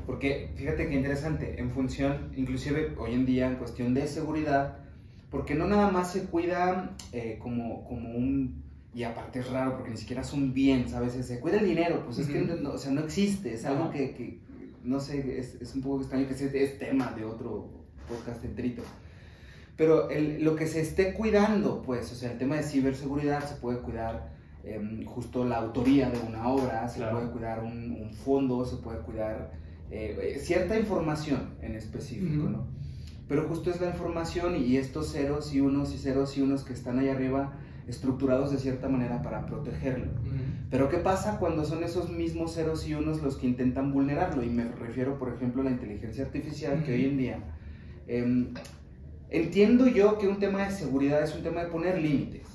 Porque 0.06 0.50
fíjate 0.56 0.88
qué 0.88 0.94
interesante, 0.94 1.58
en 1.58 1.70
función, 1.70 2.30
inclusive 2.36 2.94
hoy 2.98 3.14
en 3.14 3.24
día 3.24 3.46
en 3.48 3.56
cuestión 3.56 3.94
de 3.94 4.06
seguridad, 4.06 4.78
porque 5.30 5.54
no 5.54 5.66
nada 5.66 5.90
más 5.90 6.12
se 6.12 6.24
cuida 6.24 6.90
eh, 7.12 7.38
como, 7.40 7.84
como 7.84 8.10
un, 8.10 8.62
y 8.94 9.02
aparte 9.02 9.40
es 9.40 9.50
raro 9.50 9.74
porque 9.74 9.90
ni 9.90 9.96
siquiera 9.96 10.22
es 10.22 10.32
un 10.32 10.52
bien, 10.52 10.88
¿sabes? 10.88 11.14
Se 11.14 11.40
cuida 11.40 11.58
el 11.58 11.66
dinero, 11.66 12.02
pues 12.04 12.18
es 12.18 12.28
que 12.28 12.40
no, 12.40 12.70
o 12.72 12.78
sea, 12.78 12.92
no 12.92 13.00
existe, 13.00 13.54
es 13.54 13.64
algo 13.64 13.90
que, 13.90 14.12
que, 14.14 14.38
no 14.84 15.00
sé, 15.00 15.38
es, 15.40 15.54
es 15.60 15.74
un 15.74 15.80
poco 15.82 16.00
extraño 16.02 16.28
que 16.28 16.34
sea 16.34 16.48
es 16.52 16.78
tema 16.78 17.12
de 17.16 17.24
otro 17.24 17.70
podcast 18.08 18.44
enterito. 18.44 18.82
Pero 19.76 20.10
el- 20.10 20.44
lo 20.44 20.54
que 20.54 20.66
se 20.66 20.80
esté 20.82 21.14
cuidando, 21.14 21.82
pues, 21.82 22.12
o 22.12 22.14
sea, 22.14 22.30
el 22.32 22.38
tema 22.38 22.56
de 22.56 22.62
ciberseguridad 22.62 23.42
se 23.48 23.56
puede 23.56 23.78
cuidar 23.80 24.32
em, 24.62 25.04
justo 25.04 25.44
la 25.44 25.56
autoría 25.56 26.08
de 26.10 26.18
una 26.20 26.48
obra, 26.48 26.86
se 26.88 26.98
Claro. 26.98 27.18
puede 27.18 27.30
cuidar 27.32 27.62
un, 27.64 27.90
un 28.00 28.12
fondo, 28.14 28.64
se 28.64 28.76
puede 28.76 29.00
cuidar 29.00 29.50
eh, 29.94 30.38
cierta 30.40 30.78
información 30.78 31.50
en 31.62 31.74
específico. 31.76 32.48
¿no? 32.48 32.66
Pero 33.28 33.48
justo 33.48 33.70
es 33.70 33.80
la 33.80 33.88
información 33.90 34.56
y 34.56 34.76
estos 34.76 35.12
ceros 35.12 35.54
y 35.54 35.60
unos 35.60 35.94
y 35.94 35.98
ceros 35.98 36.36
y 36.36 36.42
unos 36.42 36.64
que 36.64 36.72
están 36.72 36.98
ahí 36.98 37.08
arriba 37.08 37.52
estructurados 37.86 38.50
de 38.50 38.58
cierta 38.58 38.88
manera 38.88 39.22
para 39.22 39.46
protegerlo. 39.46 40.10
Pero 40.70 40.88
¿qué 40.88 40.96
pasa 40.98 41.38
cuando 41.38 41.64
son 41.64 41.84
esos 41.84 42.10
mismos 42.10 42.54
ceros 42.54 42.88
y 42.88 42.94
unos 42.94 43.22
los 43.22 43.36
que 43.36 43.46
intentan 43.46 43.92
vulnerarlo? 43.92 44.42
Y 44.42 44.48
me 44.48 44.64
refiero, 44.64 45.18
por 45.18 45.32
ejemplo, 45.32 45.62
a 45.62 45.66
la 45.66 45.70
inteligencia 45.70 46.24
artificial, 46.24 46.82
que 46.82 46.92
Ujú. 46.92 47.00
hoy 47.00 47.04
en 47.04 47.18
día... 47.18 47.38
em, 48.08 48.54
entiendo 49.30 49.86
yo 49.88 50.18
que 50.18 50.28
un 50.28 50.38
tema 50.38 50.64
de 50.64 50.70
seguridad 50.70 51.22
es 51.22 51.34
un 51.34 51.42
tema 51.42 51.62
de 51.64 51.70
poner 51.70 52.00
límites, 52.00 52.46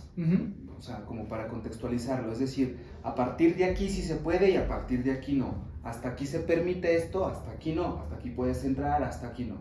o 0.78 0.82
sea, 0.82 1.06
como 1.06 1.28
para 1.28 1.48
contextualizarlo. 1.48 2.32
Es 2.32 2.40
decir, 2.40 2.78
a 3.04 3.16
partir 3.16 3.56
de 3.56 3.66
aquí 3.66 3.90
sí 3.90 4.02
se 4.02 4.16
puede 4.16 4.52
y 4.52 4.56
a 4.56 4.68
partir 4.68 5.04
de 5.04 5.12
aquí 5.12 5.34
no. 5.34 5.69
Hasta 5.84 6.10
aquí 6.10 6.26
se 6.26 6.40
permite 6.40 6.96
esto, 6.96 7.26
hasta 7.26 7.52
aquí 7.52 7.74
no. 7.74 8.00
Hasta 8.02 8.16
aquí 8.16 8.30
puedes 8.32 8.64
entrar, 8.66 9.02
hasta 9.04 9.28
aquí 9.28 9.46
no. 9.46 9.58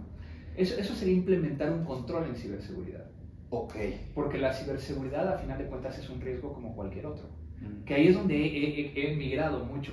Eso, 0.56 0.78
eso 0.78 0.94
sería 0.94 1.14
implementar 1.14 1.72
un 1.72 1.84
control 1.84 2.26
en 2.26 2.34
ciberseguridad. 2.36 3.04
Ok. 3.50 3.74
Porque 4.14 4.38
la 4.38 4.52
ciberseguridad, 4.52 5.28
a 5.32 5.38
final 5.38 5.58
de 5.58 5.66
cuentas, 5.66 5.98
es 5.98 6.10
un 6.10 6.20
riesgo 6.20 6.52
como 6.52 6.74
cualquier 6.74 7.06
otro. 7.06 7.28
Mm. 7.60 7.84
Que 7.84 7.94
ahí 7.94 8.08
es 8.08 8.14
donde 8.14 8.34
he, 8.36 8.80
he- 8.80 9.12
he 9.12 9.16
migrado 9.16 9.64
mucho. 9.64 9.92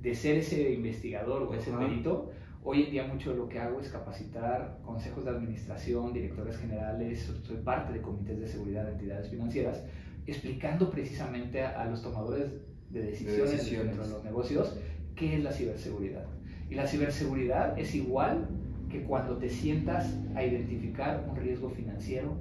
De 0.00 0.14
ser 0.14 0.36
ese 0.38 0.72
investigador 0.72 1.42
o 1.42 1.54
ese 1.54 1.70
Ajá. 1.70 1.80
perito, 1.80 2.30
hoy 2.64 2.84
en 2.84 2.90
día 2.90 3.06
mucho 3.06 3.30
de 3.32 3.36
lo 3.36 3.48
que 3.48 3.58
hago 3.60 3.80
es 3.80 3.88
capacitar 3.88 4.78
consejos 4.84 5.24
de 5.24 5.30
administración, 5.30 6.12
directores 6.12 6.56
generales, 6.56 7.20
so- 7.22 7.36
soy 7.44 7.58
parte 7.58 7.92
de 7.92 8.00
comités 8.00 8.40
de 8.40 8.48
seguridad 8.48 8.84
de 8.86 8.92
entidades 8.92 9.28
financieras, 9.28 9.84
explicando 10.26 10.90
precisamente 10.90 11.62
a, 11.62 11.82
a 11.82 11.84
los 11.86 12.02
tomadores 12.02 12.50
de 12.90 13.02
decisiones, 13.02 13.52
decisiones. 13.52 13.86
dentro 13.88 14.06
de 14.06 14.10
los 14.12 14.24
negocios 14.24 14.76
qué 15.14 15.36
es 15.36 15.42
la 15.42 15.52
ciberseguridad. 15.52 16.26
Y 16.70 16.74
la 16.74 16.86
ciberseguridad 16.86 17.78
es 17.78 17.94
igual 17.94 18.48
que 18.90 19.04
cuando 19.04 19.36
te 19.38 19.48
sientas 19.48 20.14
a 20.34 20.44
identificar 20.44 21.26
un 21.28 21.36
riesgo 21.36 21.70
financiero, 21.70 22.36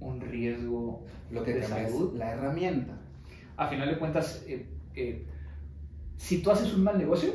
un 0.00 0.20
riesgo 0.20 1.04
Lo 1.30 1.44
que 1.44 1.54
de 1.54 1.62
salud. 1.62 2.14
la 2.16 2.32
herramienta. 2.32 2.98
A 3.56 3.68
final 3.68 3.88
de 3.88 3.98
cuentas, 3.98 4.44
eh, 4.48 4.66
eh, 4.94 5.26
si 6.16 6.42
tú 6.42 6.50
haces 6.50 6.74
un 6.74 6.84
mal 6.84 6.98
negocio, 6.98 7.32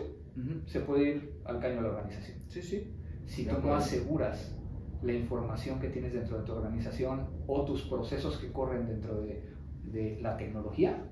se 0.65 0.81
puede 0.81 1.09
ir 1.09 1.33
al 1.45 1.59
caño 1.59 1.77
de 1.77 1.81
la 1.83 1.87
organización. 1.89 2.37
Sí, 2.47 2.61
sí. 2.61 2.93
Si 3.25 3.45
De 3.45 3.53
tú 3.53 3.61
no 3.67 3.75
aseguras 3.75 4.55
la 5.01 5.13
información 5.13 5.79
que 5.79 5.89
tienes 5.89 6.13
dentro 6.13 6.39
de 6.39 6.45
tu 6.45 6.53
organización 6.53 7.27
o 7.47 7.65
tus 7.65 7.83
procesos 7.83 8.37
que 8.37 8.51
corren 8.51 8.87
dentro 8.87 9.21
de, 9.21 9.43
de 9.83 10.19
la 10.21 10.37
tecnología, 10.37 11.05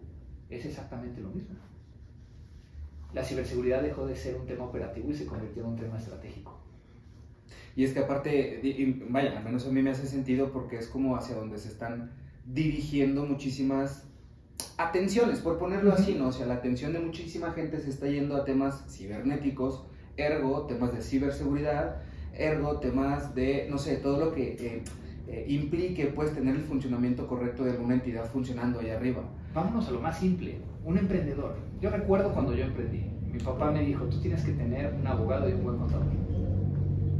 es 0.49 0.65
exactamente 0.65 1.21
lo 1.21 1.29
mismo. 1.29 1.55
La 3.15 3.23
ciberseguridad 3.23 3.81
dejó 3.81 4.05
de 4.05 4.13
ser 4.17 4.35
un 4.35 4.45
tema 4.45 4.65
operativo 4.65 5.09
y 5.09 5.13
se 5.13 5.25
convirtió 5.25 5.63
en 5.63 5.69
un 5.69 5.77
tema 5.77 5.97
estratégico. 5.97 6.59
Y 7.73 7.85
es 7.85 7.93
que 7.93 7.99
aparte, 7.99 8.61
vaya, 9.09 9.37
al 9.37 9.43
menos 9.45 9.65
a 9.65 9.71
mí 9.71 9.81
me 9.81 9.91
hace 9.91 10.05
sentido 10.05 10.51
porque 10.51 10.77
es 10.77 10.89
como 10.89 11.15
hacia 11.15 11.33
donde 11.33 11.57
se 11.57 11.69
están 11.69 12.11
dirigiendo 12.45 13.25
muchísimas 13.25 14.03
atenciones, 14.75 15.39
por 15.39 15.57
ponerlo 15.57 15.93
así. 15.93 16.15
¿no? 16.15 16.27
O 16.27 16.31
sea, 16.33 16.45
la 16.45 16.55
atención 16.55 16.91
de 16.91 16.99
muchísima 16.99 17.53
gente 17.53 17.79
se 17.79 17.89
está 17.89 18.07
yendo 18.07 18.35
a 18.35 18.43
temas 18.43 18.83
cibernéticos, 18.89 19.85
ergo, 20.17 20.65
temas 20.65 20.93
de 20.93 21.01
ciberseguridad, 21.01 22.01
ergo, 22.33 22.81
temas 22.81 23.33
de, 23.33 23.67
no 23.69 23.77
sé, 23.77 23.95
todo 23.95 24.19
lo 24.25 24.33
que 24.33 24.57
eh, 24.59 24.83
eh, 25.27 25.45
implique, 25.49 26.07
pues, 26.07 26.33
tener 26.33 26.55
el 26.55 26.61
funcionamiento 26.61 27.27
correcto 27.27 27.63
de 27.63 27.71
alguna 27.71 27.95
entidad 27.95 28.25
funcionando 28.25 28.79
ahí 28.79 28.89
arriba. 28.89 29.23
Vámonos 29.53 29.87
a 29.87 29.91
lo 29.91 30.01
más 30.01 30.19
simple, 30.19 30.59
un 30.83 30.97
emprendedor. 30.97 31.55
Yo 31.81 31.89
recuerdo 31.89 32.33
cuando 32.33 32.53
yo 32.55 32.65
emprendí, 32.65 33.03
mi 33.31 33.39
papá 33.39 33.71
me 33.71 33.83
dijo, 33.83 34.05
tú 34.05 34.19
tienes 34.21 34.43
que 34.43 34.51
tener 34.53 34.93
un 34.93 35.05
abogado 35.07 35.49
y 35.49 35.53
un 35.53 35.63
buen 35.63 35.77
contador. 35.77 36.05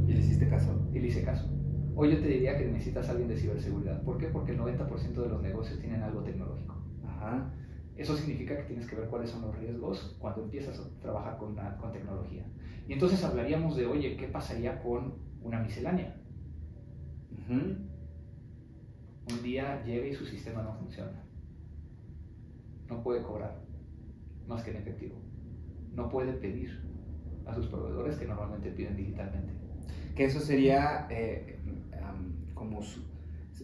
¿Y 0.06 0.12
le 0.12 0.18
hiciste 0.20 0.48
caso? 0.48 0.70
Y 0.94 1.00
le 1.00 1.08
hice 1.08 1.22
caso. 1.22 1.48
Hoy 1.94 2.10
yo 2.12 2.18
te 2.20 2.28
diría 2.28 2.56
que 2.58 2.66
necesitas 2.66 3.08
a 3.08 3.12
alguien 3.12 3.28
de 3.28 3.36
ciberseguridad. 3.36 4.02
¿Por 4.02 4.18
qué? 4.18 4.26
Porque 4.26 4.52
el 4.52 4.58
90% 4.58 5.22
de 5.22 5.28
los 5.28 5.42
negocios 5.42 5.78
tienen 5.80 6.02
algo 6.02 6.20
tecnológico. 6.22 6.74
Ajá. 7.06 7.52
Eso 7.96 8.14
significa 8.14 8.56
que 8.56 8.64
tienes 8.64 8.86
que 8.86 8.94
ver 8.96 9.08
cuáles 9.08 9.30
son 9.30 9.42
los 9.42 9.56
riesgos 9.58 10.16
cuando 10.20 10.44
empiezas 10.44 10.78
a 10.78 11.00
trabajar 11.00 11.38
con, 11.38 11.56
la- 11.56 11.76
con 11.78 11.92
tecnología. 11.92 12.44
Y 12.86 12.92
entonces 12.92 13.24
hablaríamos 13.24 13.76
de, 13.76 13.86
oye, 13.86 14.16
¿qué 14.16 14.28
pasaría 14.28 14.82
con 14.82 15.14
una 15.42 15.60
miscelánea? 15.60 16.14
Un 19.30 19.42
día 19.42 19.82
llega 19.84 20.06
y 20.06 20.14
su 20.14 20.24
sistema 20.24 20.62
no 20.62 20.74
funciona. 20.74 21.22
No 22.88 23.02
puede 23.02 23.22
cobrar 23.22 23.60
más 24.46 24.62
que 24.62 24.70
en 24.70 24.76
efectivo. 24.76 25.16
No 25.94 26.08
puede 26.08 26.32
pedir 26.32 26.80
a 27.46 27.54
sus 27.54 27.66
proveedores 27.66 28.16
que 28.16 28.26
normalmente 28.26 28.70
piden 28.70 28.96
digitalmente. 28.96 29.52
Que 30.14 30.24
eso 30.24 30.40
sería 30.40 31.06
eh, 31.10 31.58
como 32.54 32.82
su... 32.82 33.00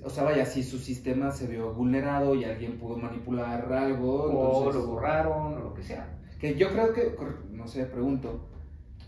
O 0.05 0.11
sea, 0.11 0.25
vaya, 0.25 0.45
si 0.47 0.63
su 0.63 0.79
sistema 0.79 1.31
se 1.31 1.47
vio 1.47 1.73
vulnerado 1.75 2.35
y 2.35 2.45
alguien 2.45 2.79
pudo 2.79 2.97
manipular 2.97 3.73
algo, 3.73 4.25
O 4.25 4.65
entonces... 4.65 4.83
lo 4.83 4.89
borraron 4.89 5.55
o 5.55 5.59
lo 5.61 5.75
que 5.75 5.83
sea. 5.83 6.19
Que 6.41 6.57
yo 6.57 6.71
creo 6.71 6.93
que, 6.93 7.17
no 7.51 7.69
sé, 7.69 7.85
pregunto, 7.85 8.49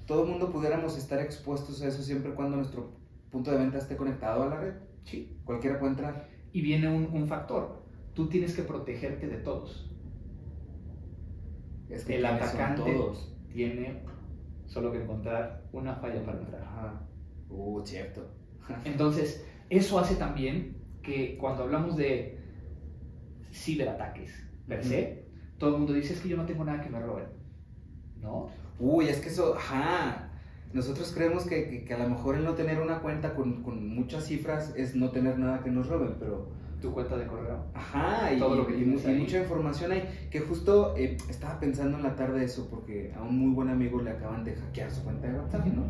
todo 0.07 0.25
el 0.25 0.31
mundo 0.31 0.53
pudiéramos 0.53 0.97
estar 0.97 1.19
expuestos 1.19 1.83
a 1.83 1.89
eso 1.89 2.03
siempre 2.03 2.35
cuando 2.35 2.57
nuestro 2.57 2.93
punto 3.31 3.51
de 3.51 3.59
venta 3.59 3.79
esté 3.79 3.97
conectado 3.97 4.45
a 4.45 4.47
la 4.47 4.61
red. 4.61 4.75
Sí. 5.05 5.37
Cualquiera 5.45 5.79
puede 5.79 5.93
entrar. 5.93 6.29
Y 6.55 6.63
viene 6.63 6.89
un, 6.89 7.11
un 7.13 7.27
factor. 7.27 7.83
Tú 8.15 8.29
tienes 8.29 8.55
que 8.55 8.63
protegerte 8.63 9.27
de 9.27 9.37
todos. 9.39 9.91
Es 11.91 12.05
que 12.05 12.17
El 12.17 12.23
¿quiénes 12.23 12.51
son 12.51 12.63
atacante 12.63 12.95
todos. 12.95 13.37
tiene 13.53 14.03
solo 14.67 14.93
que 14.93 15.03
encontrar 15.03 15.65
una 15.73 15.97
falla 15.97 16.25
para 16.25 16.39
entrar. 16.39 16.63
Ajá. 16.63 17.07
Uh, 17.51 17.85
cierto. 17.85 18.31
Entonces, 18.85 19.45
eso 19.69 19.99
hace 19.99 20.15
también 20.15 20.77
que 21.03 21.37
cuando 21.37 21.65
hablamos 21.65 21.97
de 21.97 22.39
ciberataques 23.53 24.49
per 24.67 24.85
se, 24.85 25.27
todo 25.59 25.71
el 25.71 25.79
mundo 25.79 25.93
dice 25.93 26.15
es 26.15 26.21
que 26.21 26.29
yo 26.29 26.37
no 26.37 26.47
tengo 26.47 26.65
nada 26.65 26.81
que 26.81 26.89
me 26.89 27.01
roben. 27.01 27.27
¿No? 28.21 28.49
Uy, 28.79 29.09
es 29.09 29.21
que 29.21 29.29
eso, 29.29 29.55
ajá. 29.57 30.24
Nosotros 30.75 31.13
creemos 31.15 31.45
que, 31.47 31.69
que- 31.69 31.85
que 31.85 31.95
a 31.95 31.99
lo 31.99 32.09
mejor 32.11 32.35
el 32.37 32.45
no 32.45 32.53
tener 32.55 32.81
una 32.81 32.99
cuenta 32.99 33.35
con, 33.35 33.63
con 33.63 33.89
muchas 33.89 34.25
cifras 34.27 34.75
es 34.77 34.95
no 34.95 35.11
tener 35.11 35.39
nada 35.39 35.61
que 35.63 35.71
nos 35.71 35.89
roben, 35.89 36.17
pero 36.19 36.49
Tu 36.83 36.93
cuenta 36.93 37.17
de 37.17 37.27
correo. 37.27 37.61
Ajá, 37.73 38.31
y, 38.35 38.39
Todo 38.39 38.57
lo 38.57 38.67
que 38.67 38.77
y 38.77 38.81
y 38.83 39.07
ahí. 39.07 39.19
mucha 39.21 39.39
información 39.39 39.93
hay. 39.93 40.03
Que 40.31 40.41
justo 40.41 40.95
eh, 40.99 41.17
estaba 41.31 41.59
pensando 41.59 41.97
en 41.97 42.03
la 42.03 42.15
tarde 42.15 42.45
eso, 42.45 42.69
porque 42.71 43.11
a 43.17 43.23
un 43.23 43.39
muy 43.39 43.55
buen 43.55 43.71
amigo 43.71 44.03
le 44.03 44.11
acaban 44.11 44.45
de 44.45 44.55
hackear 44.55 44.91
su 44.91 45.03
cuenta 45.03 45.27
de 45.29 45.39
WhatsApp, 45.39 45.65
¿no? 45.67 45.83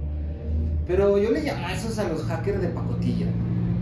Pero 0.87 1.19
yo 1.19 1.31
le 1.33 1.43
llamo 1.43 1.67
a 1.67 1.73
esos 1.73 1.99
a 1.99 2.09
los 2.09 2.23
hackers 2.25 2.61
de 2.61 2.69
pacotilla. 2.69 3.27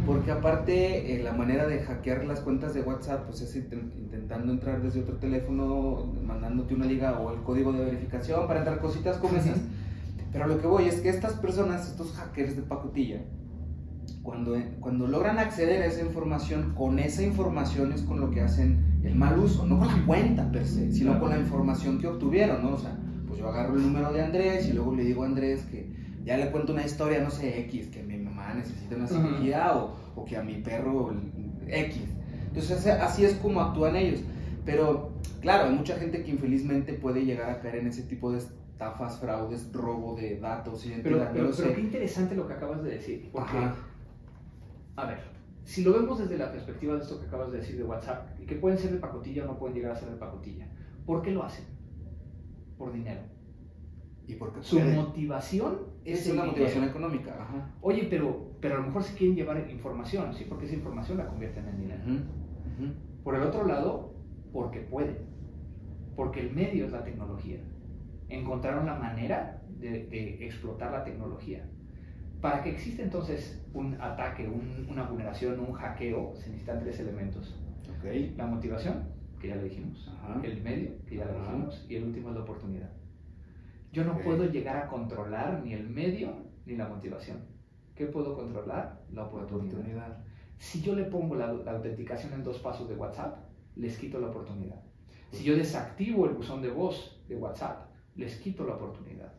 Porque 0.06 0.30
aparte, 0.32 1.14
eh, 1.14 1.22
la 1.22 1.32
manera 1.32 1.66
de 1.66 1.80
hackear 1.80 2.24
las 2.24 2.40
cuentas 2.40 2.72
de 2.74 2.80
WhatsApp, 2.82 3.26
pues 3.26 3.40
es 3.42 3.54
inten- 3.56 3.92
intentando 3.98 4.52
entrar 4.52 4.80
desde 4.82 5.00
otro 5.00 5.16
teléfono, 5.16 6.12
mandándote 6.24 6.74
una 6.74 6.86
liga 6.86 7.18
o 7.20 7.32
el 7.34 7.42
código 7.42 7.72
de 7.72 7.84
verificación 7.84 8.46
para 8.46 8.60
entrar 8.60 8.78
cositas 8.80 9.18
como 9.18 9.36
esas. 9.36 9.58
Pero 10.32 10.46
lo 10.46 10.58
que 10.58 10.66
voy 10.66 10.84
es 10.86 11.00
que 11.00 11.10
estas 11.10 11.34
personas, 11.34 11.88
estos 11.88 12.12
hackers 12.12 12.56
de 12.56 12.62
pacotilla, 12.62 13.20
cuando, 14.22 14.56
cuando 14.80 15.06
logran 15.06 15.38
acceder 15.38 15.82
a 15.82 15.86
esa 15.86 16.00
información, 16.00 16.74
con 16.74 16.98
esa 16.98 17.22
información 17.22 17.92
es 17.92 18.02
con 18.02 18.20
lo 18.20 18.30
que 18.30 18.40
hacen 18.40 19.00
el 19.04 19.14
mal 19.14 19.38
uso, 19.38 19.66
no 19.66 19.78
con 19.78 19.88
la 19.88 20.06
cuenta 20.06 20.50
per 20.50 20.66
se, 20.66 20.92
sino 20.92 21.18
con 21.18 21.30
la 21.30 21.38
información 21.38 21.98
que 21.98 22.06
obtuvieron, 22.06 22.62
¿no? 22.62 22.74
O 22.74 22.78
sea, 22.78 22.96
pues 23.26 23.40
yo 23.40 23.48
agarro 23.48 23.74
el 23.76 23.82
número 23.82 24.12
de 24.12 24.22
Andrés 24.22 24.68
y 24.68 24.72
luego 24.72 24.94
le 24.94 25.04
digo 25.04 25.24
a 25.24 25.26
Andrés 25.26 25.62
que 25.70 25.90
ya 26.24 26.36
le 26.36 26.50
cuento 26.50 26.72
una 26.72 26.84
historia, 26.84 27.22
no 27.22 27.30
sé, 27.30 27.60
X, 27.62 27.88
que 27.88 28.02
mi 28.02 28.16
mamá 28.16 28.54
necesita 28.54 28.96
una 28.96 29.08
cirugía 29.08 29.76
o, 29.76 29.96
o 30.14 30.24
que 30.24 30.36
a 30.36 30.42
mi 30.42 30.54
perro 30.54 31.14
X. 31.66 32.02
Entonces 32.46 32.86
así 32.86 33.24
es 33.24 33.34
como 33.34 33.60
actúan 33.60 33.96
ellos. 33.96 34.20
Pero 34.64 35.10
claro, 35.40 35.68
hay 35.68 35.74
mucha 35.74 35.96
gente 35.96 36.22
que 36.22 36.30
infelizmente 36.30 36.92
puede 36.92 37.24
llegar 37.24 37.50
a 37.50 37.60
caer 37.60 37.76
en 37.76 37.88
ese 37.88 38.02
tipo 38.02 38.30
de 38.30 38.38
estafas, 38.72 39.18
fraudes, 39.20 39.70
robo 39.72 40.14
de 40.16 40.38
datos, 40.40 40.84
identidad, 40.86 41.30
Pero, 41.32 41.44
no 41.48 41.50
pero, 41.50 41.52
sé. 41.52 41.74
qué 41.74 41.80
interesante 41.80 42.34
lo 42.34 42.46
que 42.46 42.54
acabas 42.54 42.82
de 42.82 42.90
decir. 42.90 43.28
Porque, 43.32 43.56
Ajá. 43.58 43.74
a 44.96 45.06
ver, 45.06 45.18
si 45.64 45.84
lo 45.84 45.92
vemos 45.92 46.18
desde 46.18 46.38
la 46.38 46.50
perspectiva 46.50 46.94
de 46.94 47.00
esto 47.02 47.20
que 47.20 47.26
acabas 47.26 47.52
de 47.52 47.58
decir 47.58 47.76
de 47.76 47.84
WhatsApp, 47.84 48.40
y 48.40 48.46
que 48.46 48.56
pueden 48.56 48.78
ser 48.78 48.92
de 48.92 48.98
pacotilla 48.98 49.44
o 49.44 49.46
no 49.46 49.58
pueden 49.58 49.76
llegar 49.76 49.92
a 49.92 49.96
ser 49.96 50.10
de 50.10 50.16
pacotilla, 50.16 50.66
¿por 51.06 51.22
qué 51.22 51.30
lo 51.30 51.42
hacen? 51.44 51.64
Por 52.76 52.92
dinero. 52.92 53.20
Y 54.26 54.34
porque 54.36 54.62
Su 54.62 54.76
puede. 54.78 54.94
motivación 54.94 55.78
es, 56.04 56.20
es 56.20 56.26
el 56.28 56.34
una 56.38 56.46
motivación 56.46 56.84
económica. 56.84 57.36
Ajá. 57.40 57.70
Oye, 57.82 58.06
pero, 58.08 58.52
pero 58.60 58.76
a 58.76 58.78
lo 58.78 58.86
mejor 58.86 59.02
si 59.02 59.14
quieren 59.14 59.36
llevar 59.36 59.68
información, 59.70 60.32
¿sí? 60.32 60.46
Porque 60.48 60.64
esa 60.64 60.74
información 60.74 61.18
la 61.18 61.26
convierten 61.26 61.68
en 61.68 61.78
dinero. 61.78 62.02
Por 63.22 63.36
el 63.36 63.42
otro 63.42 63.66
lado, 63.66 64.14
porque 64.52 64.80
pueden. 64.80 65.18
Porque 66.16 66.40
el 66.40 66.52
medio 66.52 66.86
es 66.86 66.92
la 66.92 67.04
tecnología. 67.04 67.60
Encontraron 68.34 68.86
la 68.86 68.94
manera 68.94 69.62
de, 69.78 70.06
de 70.06 70.44
explotar 70.46 70.90
la 70.92 71.04
tecnología. 71.04 71.68
Para 72.40 72.62
que 72.62 72.70
exista 72.70 73.02
entonces 73.02 73.62
un 73.72 74.00
ataque, 74.00 74.48
un- 74.48 74.86
una 74.90 75.04
vulneración, 75.04 75.60
un 75.60 75.72
hackeo, 75.72 76.34
se 76.34 76.48
necesitan 76.50 76.80
tres 76.80 76.98
elementos. 77.00 77.54
Ok. 77.98 78.04
La 78.36 78.46
motivación, 78.46 79.04
que 79.40 79.48
ya 79.48 79.56
lo 79.56 79.62
dijimos. 79.64 80.10
Ajá. 80.12 80.40
El 80.42 80.62
medio, 80.62 80.90
que 81.06 81.16
ya 81.16 81.24
lo 81.26 81.38
dijimos. 81.38 81.86
Y 81.88 81.96
el 81.96 82.04
último 82.04 82.30
es 82.30 82.34
la 82.36 82.40
oportunidad. 82.42 82.90
Yo 83.92 84.04
no 84.04 84.18
puedo 84.18 84.50
llegar 84.50 84.76
a 84.76 84.88
controlar 84.88 85.60
ni 85.64 85.74
el 85.74 85.88
medio 85.88 86.32
ni 86.66 86.76
la 86.76 86.88
motivación. 86.88 87.38
¿Qué 87.94 88.06
puedo 88.06 88.34
controlar? 88.34 89.02
La 89.12 89.24
oportunidad. 89.24 89.74
Oportunidad. 89.78 90.24
Si 90.56 90.80
yo 90.80 90.94
le 90.94 91.04
pongo 91.04 91.34
la, 91.34 91.52
la 91.52 91.72
autenticación 91.72 92.32
en 92.32 92.42
dos 92.42 92.58
pasos 92.60 92.88
de 92.88 92.94
WhatsApp, 92.94 93.36
les 93.76 93.98
quito 93.98 94.18
la 94.18 94.28
oportunidad. 94.28 94.80
Si 95.30 95.44
yo 95.44 95.56
desactivo 95.56 96.26
el 96.26 96.34
buzón 96.34 96.62
de 96.62 96.70
voz 96.70 97.22
de 97.28 97.36
WhatsApp, 97.36 97.91
les 98.16 98.36
quito 98.36 98.64
la 98.66 98.74
oportunidad. 98.74 99.32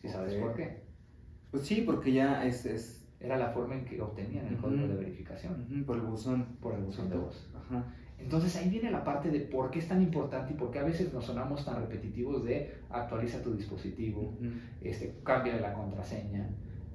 ¿Sí 0.00 0.08
sabes 0.08 0.34
por 0.34 0.54
qué? 0.54 0.82
Pues 1.50 1.64
sí, 1.66 1.82
porque 1.86 2.12
ya 2.12 2.44
es, 2.46 2.64
es 2.66 3.06
Era 3.20 3.36
la 3.36 3.48
forma 3.50 3.74
en 3.74 3.84
que 3.84 4.00
obtenían 4.00 4.46
el 4.46 4.56
código 4.58 4.86
de 4.86 4.94
verificación 4.94 5.84
por 5.86 5.96
el 5.96 6.02
buzón. 6.02 6.56
por 6.60 6.74
el 6.74 6.82
buzón 6.82 7.10
de 7.10 7.16
voz. 7.16 7.50
Ajá. 7.56 7.84
Entonces 8.18 8.54
ahí 8.56 8.68
viene 8.68 8.90
la 8.90 9.02
parte 9.04 9.30
de 9.30 9.40
por 9.40 9.70
qué 9.70 9.78
es 9.80 9.88
tan 9.88 10.02
importante 10.02 10.52
y 10.52 10.56
por 10.56 10.70
qué 10.70 10.78
a 10.80 10.84
veces 10.84 11.12
nos 11.12 11.24
sonamos 11.24 11.64
tan 11.64 11.80
repetitivos 11.80 12.44
de 12.44 12.74
actualiza 12.90 13.42
tu 13.42 13.54
dispositivo, 13.54 14.20
Ujú. 14.40 14.50
este, 14.80 15.14
cambia 15.24 15.60
la 15.60 15.72
contraseña, 15.74 16.48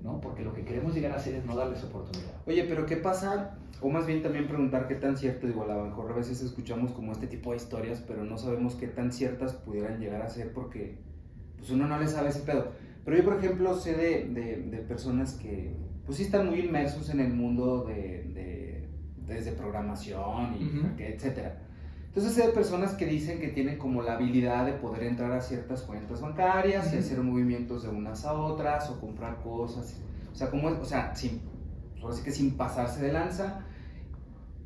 ¿no? 0.04 0.20
Porque 0.22 0.44
lo 0.44 0.54
que 0.54 0.64
queremos 0.66 0.94
llegar 0.94 1.14
a 1.14 1.16
hacer 1.16 1.36
es 1.36 1.46
no 1.46 1.56
darles 1.56 1.84
oportunidad. 1.84 2.32
Oye, 2.46 2.66
pero 2.68 2.86
¿qué 2.86 2.98
pasa? 2.98 3.58
O 3.82 3.90
más 3.90 4.06
bien 4.06 4.22
también 4.22 4.48
preguntar 4.48 4.88
qué 4.88 4.96
tan 4.96 5.18
cierto, 5.18 5.48
digo, 5.48 5.64
a 5.64 5.68
lo 5.68 5.86
mejor 5.86 6.12
a 6.12 6.16
veces 6.16 6.42
escuchamos 6.42 6.92
como 6.92 7.12
este 7.12 7.28
tipo 7.28 7.52
de 7.52 7.58
historias, 7.58 8.04
pero 8.08 8.24
no 8.24 8.38
sabemos 8.38 8.76
qué 8.76 8.88
tan 8.88 9.12
ciertas 9.12 9.54
pudieran 9.54 10.00
llegar 10.00 10.22
a 10.22 10.30
ser 10.30 10.54
porque 10.54 10.98
pues 11.58 11.70
uno 11.72 11.88
no 11.88 11.98
le 12.00 12.08
sabe 12.08 12.30
ese 12.30 12.42
pedo. 12.42 12.72
Pero 13.06 13.18
yo, 13.18 13.24
por 13.26 13.38
ejemplo, 13.38 13.74
sé 13.76 13.94
de, 13.96 14.26
de, 14.30 14.58
de 14.58 14.78
personas 14.80 15.34
que 15.34 15.76
pues 16.06 16.18
sí 16.18 16.24
están 16.26 16.48
muy 16.50 16.60
inmersos 16.60 17.10
en 17.10 17.20
el 17.22 17.34
mundo 17.34 17.84
de, 17.86 17.94
de- 18.34 18.90
desde 19.26 19.52
programación 19.54 20.54
y 20.60 20.64
etcétera. 21.00 21.62
Entonces 22.16 22.46
hay 22.46 22.52
personas 22.52 22.94
que 22.94 23.08
dicen 23.08 23.40
que 23.40 23.48
tienen 23.48 23.80
como 23.80 24.04
la 24.04 24.14
habilidad 24.14 24.66
de 24.68 24.74
poder 24.74 25.04
entrar 25.04 25.32
a 25.32 25.42
ciertas 25.42 25.82
cuentas 25.82 26.22
bancarias 26.22 26.94
y 26.94 26.98
hacer 26.98 27.20
movimientos 27.24 27.82
de 27.84 27.90
unas 27.90 28.24
a 28.26 28.34
otras 28.34 28.88
o 28.92 29.00
comprar 29.00 29.42
cosas. 29.42 30.00
O 30.32 30.36
sea, 30.36 30.52
como, 30.52 30.68
o 30.68 30.86
sea, 30.86 31.16
sin, 31.16 31.42
ahora 32.02 32.14
sí 32.16 32.24
que 32.24 32.32
sin 32.32 32.56
pasarse 32.56 33.02
de 33.02 33.12
lanza, 33.14 33.62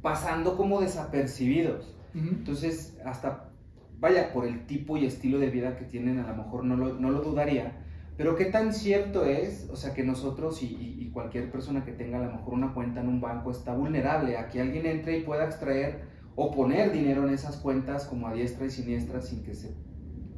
pasando 0.02 0.58
como 0.58 0.82
desapercibidos. 0.82 1.94
Entonces, 2.14 2.98
hasta, 3.06 3.50
vaya, 4.00 4.34
por 4.34 4.46
el 4.46 4.66
tipo 4.66 4.98
y 4.98 5.06
estilo 5.06 5.40
de 5.40 5.50
vida 5.50 5.78
que 5.78 5.86
tienen, 5.86 6.20
a 6.20 6.28
lo 6.28 6.36
mejor 6.44 6.64
no 6.66 6.76
lo, 6.76 6.96
no 6.96 7.12
lo 7.12 7.22
dudaría. 7.22 7.84
Pero 8.18 8.36
qué 8.36 8.46
tan 8.46 8.74
cierto 8.74 9.26
es, 9.26 9.70
o 9.72 9.76
sea, 9.76 9.94
que 9.94 10.04
nosotros 10.04 10.64
y, 10.64 10.66
y- 10.68 10.98
y 11.06 11.12
cualquier 11.12 11.52
persona 11.52 11.86
que 11.86 11.92
tenga 11.92 12.18
a 12.18 12.26
lo 12.26 12.32
mejor 12.34 12.56
una 12.56 12.74
cuenta 12.74 13.02
en 13.02 13.08
un 13.08 13.22
banco 13.22 13.52
está 13.52 13.74
vulnerable 13.74 14.38
a 14.38 14.50
que 14.50 14.60
alguien 14.60 14.86
entre 14.88 15.20
y 15.20 15.22
pueda 15.24 15.46
extraer 15.46 16.17
o 16.40 16.52
poner 16.52 16.92
dinero 16.94 17.28
en 17.28 17.34
esas 17.34 17.58
cuentas 17.58 18.06
como 18.06 18.28
a 18.28 18.34
diestra 18.34 18.68
y 18.68 18.70
siniestra 18.70 19.22
sin 19.22 19.44
que 19.44 19.56
se 19.56 19.74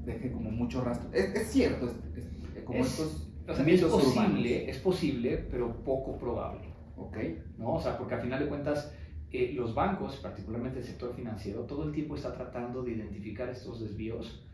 deje 0.05 0.31
como 0.31 0.49
mucho 0.49 0.81
rastro. 0.81 1.09
Es, 1.13 1.35
es 1.35 1.47
cierto, 1.51 1.87
es, 1.87 2.25
es- 2.55 2.63
como 2.63 2.79
Es- 2.79 2.87
estos 2.87 3.27
O 3.47 3.53
sea, 3.53 3.65
es 3.65 3.71
mitos 3.73 3.91
posible, 3.91 4.11
urbanos. 4.21 4.45
es 4.45 4.77
posible, 4.77 5.37
pero 5.51 5.83
poco 5.83 6.17
probable. 6.17 6.69
Ok. 6.95 7.17
¿no? 7.57 7.73
O 7.75 7.81
sea, 7.81 7.97
porque 7.97 8.15
al 8.15 8.21
final 8.21 8.39
de 8.39 8.47
cuentas, 8.47 8.93
eh, 9.31 9.51
los 9.53 9.75
bancos, 9.75 10.15
particularmente 10.17 10.79
el 10.79 10.85
sector 10.85 11.13
financiero, 11.13 11.61
todo 11.61 11.83
el 11.83 11.91
tiempo 11.91 12.15
está 12.15 12.33
tratando 12.33 12.81
de 12.83 12.91
identificar 12.93 13.49
estos 13.49 13.81
desvíos 13.81 14.47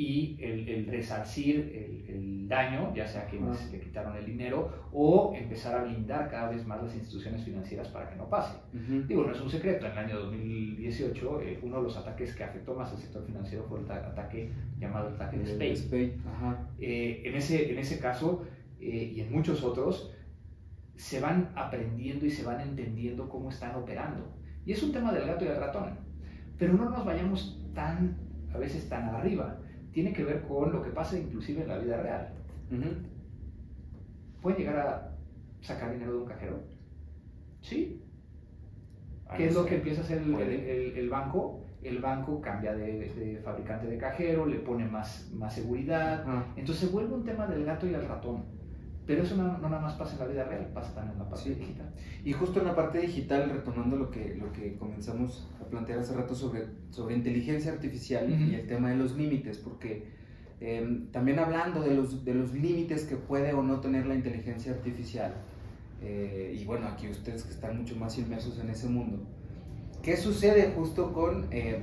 y 0.00 0.36
el, 0.40 0.66
el 0.68 0.86
resarcir 0.86 1.56
el, 1.80 2.14
el 2.14 2.48
daño, 2.48 2.94
ya 2.94 3.06
sea 3.06 3.22
Ah. 3.30 3.56
le 3.72 3.80
quitaron 3.80 4.16
el 4.16 4.24
dinero, 4.24 4.58
o 4.92 5.34
empezar 5.34 5.72
a 5.78 5.82
blindar 5.84 6.30
cada 6.30 6.48
vez 6.50 6.66
más 6.66 6.82
las 6.82 6.94
instituciones 6.94 7.44
financieras 7.44 7.88
para 7.88 8.08
que 8.08 8.16
no 8.16 8.28
pase. 8.28 8.54
Ujú. 8.74 9.06
Digo, 9.06 9.24
no 9.26 9.32
es 9.32 9.40
un 9.40 9.50
secreto, 9.50 9.84
en 9.86 9.92
el 9.92 9.98
año 9.98 10.20
2018 10.20 11.40
eh, 11.42 11.58
uno 11.62 11.76
de 11.78 11.82
los 11.82 11.96
ataques 11.96 12.34
que 12.34 12.44
afectó 12.44 12.74
más 12.74 12.90
al 12.92 12.98
sector 12.98 13.24
financiero 13.26 13.64
fue 13.68 13.80
el 13.80 13.86
ta- 13.86 14.06
ataque 14.12 14.50
llamado 14.78 15.08
el 15.08 15.14
ataque 15.14 15.36
de 15.38 15.42
El 15.44 15.50
Spain. 15.50 15.76
Spade, 15.76 16.14
Ajá. 16.34 16.68
Eh, 16.78 17.22
en, 17.26 17.34
ese, 17.34 17.70
en 17.72 17.78
ese 17.78 17.98
caso 17.98 18.44
eh, 18.80 19.12
y 19.14 19.20
en 19.20 19.30
muchos 19.32 19.62
otros, 19.62 20.14
se 20.96 21.20
van 21.20 21.50
aprendiendo 21.54 22.24
y 22.26 22.30
se 22.30 22.42
van 22.44 22.60
entendiendo 22.60 23.28
cómo 23.28 23.50
están 23.50 23.74
operando. 23.76 24.22
Y 24.64 24.72
es 24.72 24.82
un 24.82 24.92
tema 24.92 25.12
del 25.12 25.26
gato 25.26 25.44
y 25.44 25.48
el 25.48 25.56
ratón. 25.56 25.90
Pero 26.58 26.72
no 26.74 26.88
nos 26.90 27.04
vayamos 27.04 27.58
tan, 27.74 28.16
a 28.54 28.58
veces 28.58 28.88
tan 28.88 29.04
arriba. 29.14 29.58
Tiene 29.92 30.12
que 30.12 30.24
ver 30.24 30.42
con 30.42 30.72
lo 30.72 30.82
que 30.82 30.90
pasa 30.90 31.18
inclusive 31.18 31.62
en 31.62 31.68
la 31.68 31.78
vida 31.78 32.00
real. 32.02 32.28
Ujú. 32.70 32.90
¿Pueden 34.42 34.58
llegar 34.58 34.76
a 34.78 35.16
sacar 35.60 35.92
dinero 35.92 36.12
de 36.12 36.18
un 36.18 36.26
cajero? 36.26 36.60
Sí. 37.60 38.00
Ah, 39.26 39.36
¿Qué 39.36 39.44
no 39.44 39.48
es 39.50 39.54
lo 39.56 39.66
que 39.66 39.76
empieza 39.76 40.00
a 40.00 40.04
hacer 40.04 40.18
el, 40.18 40.32
Puede. 40.32 40.88
el- 40.90 40.98
el 40.98 41.10
banco? 41.10 41.60
El 41.82 41.98
banco 42.00 42.40
cambia 42.40 42.74
de, 42.74 43.08
de 43.08 43.40
fabricante 43.42 43.86
de 43.86 43.96
cajero, 43.96 44.44
le 44.46 44.58
pone 44.58 44.84
más, 44.86 45.30
más 45.34 45.54
seguridad. 45.54 46.24
Entonces 46.56 46.86
se 46.88 46.92
vuelve 46.92 47.14
un 47.14 47.24
tema 47.24 47.46
del 47.46 47.64
gato 47.64 47.86
y 47.86 47.94
el 47.94 48.06
ratón. 48.06 48.44
Pero 49.06 49.22
eso 49.22 49.36
no, 49.36 49.58
no 49.58 49.68
nada 49.68 49.82
más 49.82 49.94
pasa 49.94 50.12
en 50.14 50.18
la 50.20 50.26
vida 50.26 50.44
real, 50.44 50.68
pasa 50.72 50.94
también 50.94 51.14
en 51.14 51.18
la 51.20 51.28
parte 51.28 51.44
Sí. 51.44 51.54
digital. 51.54 51.90
Y 52.24 52.32
justo 52.32 52.60
en 52.60 52.66
la 52.66 52.76
parte 52.76 52.98
digital, 53.00 53.50
retomando 53.50 53.96
lo 53.96 54.10
que, 54.10 54.36
lo 54.36 54.52
que 54.52 54.76
comenzamos 54.76 55.48
a 55.60 55.64
plantear 55.64 55.98
hace 56.00 56.14
rato 56.14 56.34
sobre, 56.34 56.66
sobre 56.90 57.16
inteligencia 57.16 57.72
artificial 57.72 58.30
Ujú. 58.32 58.42
y 58.50 58.54
el 58.54 58.66
tema 58.66 58.90
de 58.90 58.96
los 58.96 59.16
límites, 59.16 59.58
porque 59.58 60.06
eh, 60.60 61.04
también 61.10 61.38
hablando 61.38 61.80
de 61.82 61.94
los, 61.94 62.24
de 62.24 62.34
los 62.34 62.52
límites 62.52 63.04
que 63.04 63.16
puede 63.16 63.52
o 63.54 63.62
no 63.62 63.80
tener 63.80 64.06
la 64.06 64.14
inteligencia 64.14 64.72
artificial, 64.72 65.32
eh, 66.02 66.56
y 66.60 66.64
bueno, 66.64 66.86
aquí 66.86 67.08
ustedes 67.08 67.42
que 67.44 67.50
están 67.50 67.78
mucho 67.78 67.96
más 67.96 68.16
inmersos 68.18 68.58
en 68.60 68.70
ese 68.70 68.88
mundo, 68.88 69.18
¿qué 70.02 70.16
sucede 70.16 70.72
justo 70.76 71.12
con, 71.12 71.46
eh, 71.50 71.80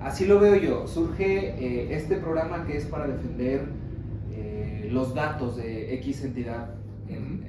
así 0.00 0.26
lo 0.26 0.38
veo 0.38 0.56
yo, 0.56 0.86
surge 0.86 1.48
eh, 1.58 1.94
este 1.96 2.16
programa 2.16 2.66
que 2.66 2.76
es 2.76 2.84
para 2.86 3.06
defender 3.08 3.62
los 4.90 5.14
datos 5.14 5.56
de 5.56 5.94
X 5.94 6.24
entidad 6.24 6.74
en, 7.08 7.44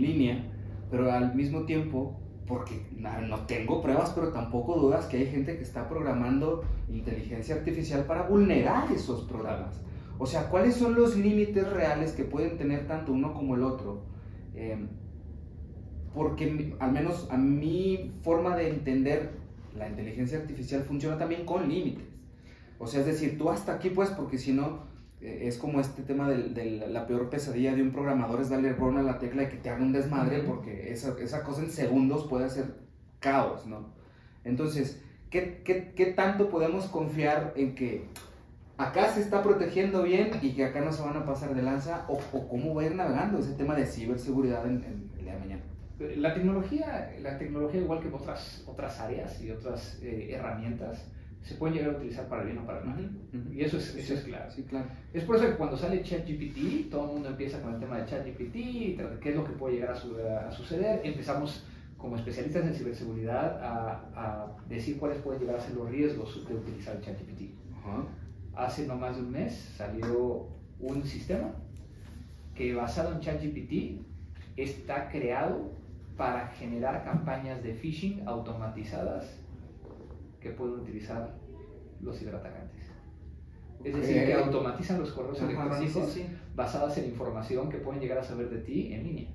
línea, 0.00 0.42
pero 0.90 1.12
al 1.12 1.34
mismo 1.34 1.66
tiempo, 1.66 2.18
porque 2.46 2.86
no 2.96 3.40
tengo 3.40 3.82
pruebas, 3.82 4.12
pero 4.14 4.32
tampoco 4.32 4.76
dudas 4.76 5.04
que 5.04 5.18
hay 5.18 5.26
gente 5.26 5.58
que 5.58 5.62
está 5.62 5.90
programando 5.90 6.64
inteligencia 6.88 7.56
artificial 7.56 8.04
para 8.06 8.22
vulnerar 8.22 8.90
esos 8.90 9.24
programas. 9.24 9.78
O 10.18 10.24
sea, 10.24 10.48
¿cuáles 10.48 10.74
son 10.74 10.94
los 10.94 11.16
límites 11.16 11.70
reales 11.70 12.12
que 12.12 12.24
pueden 12.24 12.56
tener 12.56 12.86
tanto 12.86 13.12
uno 13.12 13.34
como 13.34 13.56
el 13.56 13.62
otro? 13.62 14.04
Eh, 14.54 14.86
porque 16.14 16.74
al 16.78 16.92
menos 16.92 17.28
a 17.30 17.36
mi 17.36 18.12
forma 18.22 18.56
de 18.56 18.70
entender 18.70 19.32
la 19.76 19.88
inteligencia 19.88 20.38
artificial 20.38 20.82
funciona 20.82 21.18
también 21.18 21.44
con 21.44 21.68
límites. 21.68 22.04
O 22.78 22.86
sea, 22.86 23.00
es 23.00 23.06
decir, 23.06 23.38
tú 23.38 23.50
hasta 23.50 23.74
aquí 23.74 23.90
pues, 23.90 24.10
porque 24.10 24.38
si 24.38 24.52
no, 24.52 24.89
es 25.20 25.58
como 25.58 25.80
este 25.80 26.02
tema 26.02 26.28
de, 26.28 26.48
de 26.48 26.88
la 26.88 27.06
peor 27.06 27.28
pesadilla 27.28 27.74
de 27.74 27.82
un 27.82 27.92
programador 27.92 28.40
es 28.40 28.48
darle 28.48 28.72
run 28.72 28.96
a 28.98 29.02
la 29.02 29.18
tecla 29.18 29.42
y 29.42 29.48
que 29.48 29.56
te 29.58 29.68
haga 29.68 29.82
un 29.82 29.92
desmadre, 29.92 30.40
porque 30.40 30.92
esa, 30.92 31.14
esa 31.20 31.42
cosa 31.42 31.62
en 31.62 31.70
segundos 31.70 32.26
puede 32.26 32.46
hacer 32.46 32.74
caos, 33.18 33.66
¿no? 33.66 33.88
Entonces, 34.44 35.02
¿qué, 35.28 35.62
qué, 35.64 35.92
qué 35.94 36.06
tanto 36.06 36.48
podemos 36.48 36.86
confiar 36.86 37.52
en 37.56 37.74
que 37.74 38.06
acá 38.78 39.12
se 39.12 39.20
está 39.20 39.42
protegiendo 39.42 40.02
bien 40.02 40.30
y 40.40 40.52
que 40.52 40.64
acá 40.64 40.80
no 40.80 40.92
se 40.92 41.02
van 41.02 41.16
a 41.16 41.26
pasar 41.26 41.54
de 41.54 41.62
lanza? 41.62 42.06
¿O, 42.08 42.18
o 42.32 42.48
cómo 42.48 42.74
va 42.74 42.82
a 42.82 42.86
ir 42.86 42.94
navegando 42.94 43.38
ese 43.38 43.52
tema 43.52 43.74
de 43.74 43.86
ciberseguridad 43.86 44.66
en, 44.66 44.82
en 44.84 45.10
el 45.18 45.24
día 45.24 45.34
de 45.34 45.40
mañana? 45.40 45.62
La 46.16 46.32
tecnología, 46.32 47.14
la 47.20 47.36
tecnología 47.36 47.82
igual 47.82 48.00
que 48.00 48.08
en 48.08 48.14
otras, 48.14 48.64
otras 48.66 48.98
áreas 49.00 49.38
y 49.42 49.50
otras 49.50 49.98
eh, 50.02 50.30
herramientas, 50.32 51.04
se 51.42 51.54
pueden 51.54 51.76
llegar 51.76 51.94
a 51.94 51.98
utilizar 51.98 52.28
para 52.28 52.44
bien 52.44 52.58
o 52.58 52.66
para 52.66 52.80
mal. 52.84 53.10
Y 53.54 53.62
eso 53.62 53.78
es, 53.78 53.94
eso 53.96 54.14
es 54.14 54.20
claro. 54.24 54.50
Sí, 54.50 54.62
claro. 54.64 54.86
Es 55.12 55.24
por 55.24 55.36
eso 55.36 55.46
que 55.46 55.54
cuando 55.56 55.76
sale 55.76 56.02
ChatGPT, 56.02 56.90
todo 56.90 57.06
el 57.06 57.12
mundo 57.14 57.28
empieza 57.30 57.60
con 57.62 57.74
el 57.74 57.80
tema 57.80 57.98
de 57.98 58.06
ChatGPT, 58.06 58.52
qué 59.20 59.30
es 59.30 59.36
lo 59.36 59.44
que 59.44 59.52
puede 59.52 59.74
llegar 59.76 59.92
a, 59.92 59.96
su- 59.96 60.16
a 60.18 60.50
suceder. 60.52 61.00
Empezamos 61.04 61.64
como 61.96 62.16
especialistas 62.16 62.64
en 62.66 62.74
ciberseguridad 62.74 63.62
a, 63.62 63.90
a 64.14 64.46
decir 64.68 64.98
cuáles 64.98 65.18
pueden 65.18 65.40
llegar 65.40 65.56
a 65.56 65.60
ser 65.60 65.74
los 65.74 65.88
riesgos 65.90 66.46
de 66.48 66.54
utilizar 66.54 67.00
ChatGPT. 67.00 67.50
Hace 68.54 68.86
no 68.86 68.96
más 68.96 69.16
de 69.16 69.22
un 69.22 69.30
mes 69.30 69.54
salió 69.76 70.46
un 70.78 71.04
sistema 71.04 71.52
que 72.54 72.74
basado 72.74 73.12
en 73.12 73.20
ChatGPT 73.20 74.00
está 74.56 75.08
creado 75.08 75.72
para 76.16 76.48
generar 76.48 77.02
campañas 77.04 77.62
de 77.62 77.72
phishing 77.74 78.22
automatizadas 78.28 79.39
que 80.40 80.50
pueden 80.50 80.80
utilizar 80.80 81.36
los 82.00 82.18
ciberatacantes. 82.18 82.80
Es 83.84 83.94
decir, 83.94 84.26
que 84.26 84.34
automatizan 84.34 85.00
los 85.00 85.10
correos 85.12 85.40
electrónicos 85.40 86.12
sí, 86.12 86.22
sí. 86.22 86.26
basadas 86.54 86.98
en 86.98 87.06
información 87.06 87.70
que 87.70 87.78
pueden 87.78 88.00
llegar 88.00 88.18
a 88.18 88.22
saber 88.22 88.50
de 88.50 88.58
ti 88.58 88.92
en 88.92 89.04
línea. 89.04 89.30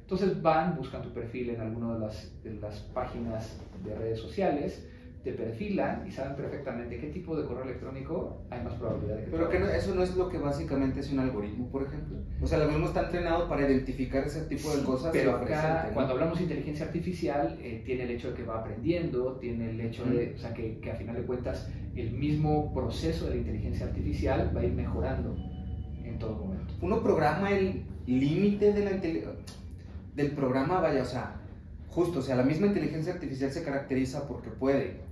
Entonces 0.00 0.40
van, 0.40 0.76
buscan 0.76 1.02
tu 1.02 1.12
perfil 1.12 1.50
en 1.50 1.60
alguna 1.60 1.94
de 1.94 2.00
las, 2.00 2.42
de 2.42 2.54
las 2.54 2.80
páginas 2.80 3.58
de 3.84 3.94
redes 3.94 4.20
sociales, 4.20 4.88
te 5.26 5.32
perfilan 5.32 6.06
y 6.06 6.12
saben 6.12 6.36
perfectamente 6.36 6.98
qué 7.00 7.08
tipo 7.08 7.36
de 7.36 7.44
correo 7.48 7.64
electrónico 7.64 8.42
hay 8.48 8.62
más 8.62 8.74
probabilidad 8.74 9.16
de 9.16 9.24
que 9.24 9.30
Pero 9.32 9.48
que 9.48 9.58
no- 9.58 9.66
eso 9.68 9.92
no 9.92 10.04
es 10.04 10.14
lo 10.16 10.28
que 10.28 10.38
básicamente 10.38 11.00
es 11.00 11.10
un 11.10 11.18
algoritmo, 11.18 11.68
por 11.68 11.82
ejemplo. 11.82 12.18
O 12.40 12.46
sea, 12.46 12.58
el 12.58 12.62
algoritmo 12.62 12.86
está 12.86 13.06
entrenado 13.06 13.48
para 13.48 13.68
identificar 13.68 14.24
ese 14.24 14.42
tipo 14.42 14.70
de 14.70 14.76
Sí, 14.78 14.84
cosas. 14.84 15.10
Pero 15.12 15.34
acá, 15.34 15.86
¿no? 15.88 15.94
cuando 15.94 16.12
hablamos 16.12 16.38
de 16.38 16.44
inteligencia 16.44 16.86
artificial, 16.86 17.58
eh, 17.60 17.82
tiene 17.84 18.04
el 18.04 18.12
hecho 18.12 18.28
de 18.30 18.34
que 18.34 18.44
va 18.44 18.60
aprendiendo, 18.60 19.32
tiene 19.40 19.70
el 19.70 19.80
hecho 19.80 20.04
de, 20.04 20.34
o 20.36 20.38
sea, 20.38 20.54
que, 20.54 20.78
que 20.78 20.92
a 20.92 20.94
final 20.94 21.16
de 21.16 21.22
cuentas 21.22 21.68
el 21.96 22.12
mismo 22.12 22.72
proceso 22.72 23.24
de 23.24 23.30
la 23.32 23.36
inteligencia 23.38 23.86
artificial 23.86 24.52
va 24.56 24.60
a 24.60 24.64
ir 24.64 24.74
mejorando 24.74 25.34
en 26.04 26.18
todo 26.20 26.36
momento. 26.36 26.72
Uno 26.80 27.02
programa 27.02 27.50
el 27.50 27.82
límite 28.06 28.72
de 28.72 28.84
la 28.84 28.92
del 30.14 30.30
programa, 30.30 30.80
vaya, 30.80 31.02
o 31.02 31.04
sea, 31.04 31.40
justo, 31.88 32.20
o 32.20 32.22
sea, 32.22 32.36
la 32.36 32.44
misma 32.44 32.68
inteligencia 32.68 33.12
artificial 33.14 33.50
se 33.50 33.64
caracteriza 33.64 34.28
porque 34.28 34.50
puede 34.50 35.04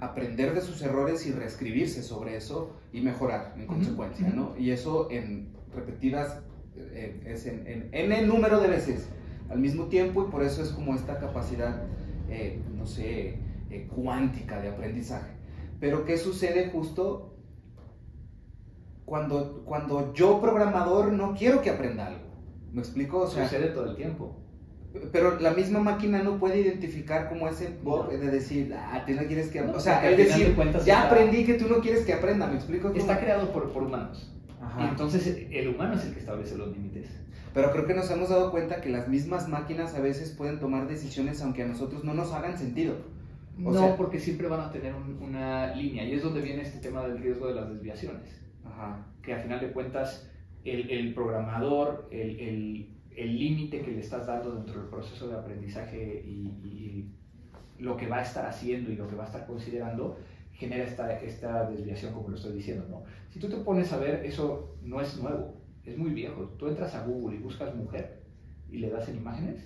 aprender 0.00 0.54
de 0.54 0.62
sus 0.62 0.80
errores 0.82 1.26
y 1.26 1.32
reescribirse 1.32 2.02
sobre 2.02 2.36
eso 2.36 2.76
y 2.92 3.00
mejorar 3.00 3.54
en 3.56 3.66
consecuencia. 3.66 4.28
¿no? 4.28 4.56
Y 4.58 4.70
eso 4.70 5.10
en 5.10 5.52
repetidas, 5.74 6.40
eh, 6.76 7.22
es 7.26 7.46
en, 7.46 7.66
en, 7.66 7.88
en 7.92 8.12
el 8.12 8.26
número 8.26 8.60
de 8.60 8.68
veces 8.68 9.08
al 9.50 9.58
mismo 9.58 9.86
tiempo 9.86 10.26
y 10.26 10.30
por 10.30 10.42
eso 10.42 10.62
es 10.62 10.70
como 10.70 10.94
esta 10.94 11.18
capacidad, 11.18 11.82
eh, 12.28 12.62
no 12.74 12.86
sé, 12.86 13.38
eh, 13.70 13.88
cuántica 13.94 14.60
de 14.60 14.68
aprendizaje. 14.68 15.32
Pero 15.80 16.04
¿qué 16.04 16.16
sucede 16.16 16.70
justo 16.70 17.36
cuando, 19.04 19.64
cuando 19.64 20.14
yo 20.14 20.40
programador 20.40 21.12
no 21.12 21.34
quiero 21.34 21.62
que 21.62 21.70
aprenda 21.70 22.06
algo? 22.06 22.30
¿Me 22.72 22.80
explico? 22.80 23.22
O 23.22 23.26
sea, 23.26 23.48
Sucede 23.48 23.68
todo 23.68 23.90
el 23.90 23.96
tiempo. 23.96 24.36
Pero 25.12 25.38
la 25.40 25.52
misma 25.52 25.80
máquina 25.80 26.22
no 26.22 26.38
puede 26.38 26.60
identificar 26.60 27.28
como 27.28 27.48
ese 27.48 27.68
bug 27.82 28.10
de 28.10 28.30
decir, 28.30 28.74
ah, 28.76 29.04
tú 29.06 29.12
no 29.12 29.22
quieres 29.24 29.48
que 29.50 29.60
No, 29.60 29.72
O 29.74 29.80
sea, 29.80 30.00
final 30.00 30.16
decir, 30.16 30.56
de 30.56 30.80
ya 30.84 31.02
aprendí 31.06 31.44
que 31.44 31.54
tú 31.54 31.68
no 31.68 31.78
quieres 31.80 32.04
que 32.04 32.12
aprenda, 32.12 32.46
¿me 32.48 32.56
explico? 32.56 32.88
cómo? 32.88 32.98
Está 33.00 33.20
creado 33.20 33.52
por, 33.52 33.70
por 33.72 33.82
humanos. 33.84 34.32
Ajá. 34.62 34.90
entonces 34.90 35.46
el 35.50 35.68
humano 35.68 35.94
es 35.94 36.04
el 36.04 36.12
que 36.12 36.20
establece 36.20 36.56
los 36.58 36.68
límites. 36.76 37.06
Pero 37.54 37.72
creo 37.72 37.86
que 37.86 37.94
nos 37.94 38.10
hemos 38.10 38.28
dado 38.28 38.50
cuenta 38.50 38.80
que 38.80 38.90
las 38.90 39.08
mismas 39.08 39.48
máquinas 39.48 39.94
a 39.94 40.00
veces 40.00 40.30
pueden 40.36 40.60
tomar 40.60 40.86
decisiones 40.86 41.40
aunque 41.42 41.62
a 41.62 41.66
nosotros 41.66 42.04
no 42.04 42.12
nos 42.14 42.32
hagan 42.32 42.58
sentido. 42.58 42.94
O 43.64 43.72
no, 43.72 43.78
sea- 43.80 43.96
porque 43.96 44.20
siempre 44.20 44.46
van 44.48 44.60
a 44.60 44.70
tener 44.70 44.94
un- 44.94 45.18
una 45.22 45.74
línea 45.74 46.04
y 46.04 46.12
es 46.14 46.22
donde 46.22 46.40
viene 46.42 46.62
este 46.62 46.78
tema 46.78 47.02
del 47.06 47.18
riesgo 47.18 47.48
de 47.48 47.54
las 47.54 47.68
desviaciones. 47.70 48.22
Ajá. 48.64 49.06
que 49.22 49.34
a 49.34 49.38
final 49.38 49.60
de 49.60 49.72
cuentas 49.72 50.30
el, 50.64 50.90
el 50.90 51.12
programador, 51.14 52.08
el 52.10 52.40
el- 52.40 52.88
el 53.16 53.38
límite 53.38 53.82
que 53.82 53.90
le 53.90 54.00
estás 54.00 54.26
dando 54.26 54.52
dentro 54.54 54.80
del 54.80 54.88
proceso 54.88 55.28
de 55.28 55.34
aprendizaje 55.38 56.22
y, 56.24 56.46
y 56.64 57.14
lo 57.78 57.96
que 57.96 58.06
va 58.08 58.18
a 58.18 58.22
estar 58.22 58.46
haciendo 58.46 58.90
y 58.90 58.96
lo 58.96 59.08
que 59.08 59.16
va 59.16 59.24
a 59.24 59.26
estar 59.26 59.46
considerando, 59.46 60.16
genera 60.52 60.84
esta, 60.84 61.20
esta 61.20 61.68
desviación, 61.70 62.12
como 62.12 62.28
lo 62.28 62.36
estoy 62.36 62.52
diciendo. 62.52 62.86
¿no? 62.90 63.02
Si 63.30 63.38
tú 63.38 63.48
te 63.48 63.56
pones 63.56 63.92
a 63.92 63.98
ver, 63.98 64.24
eso 64.24 64.76
no 64.82 65.00
es 65.00 65.16
nuevo, 65.20 65.54
es 65.84 65.96
muy 65.96 66.10
viejo. 66.10 66.42
Tú 66.58 66.68
entras 66.68 66.94
a 66.94 67.04
Google 67.06 67.36
y 67.36 67.40
buscas 67.40 67.74
mujer 67.74 68.22
y 68.70 68.78
le 68.78 68.90
das 68.90 69.08
en 69.08 69.16
imágenes, 69.16 69.64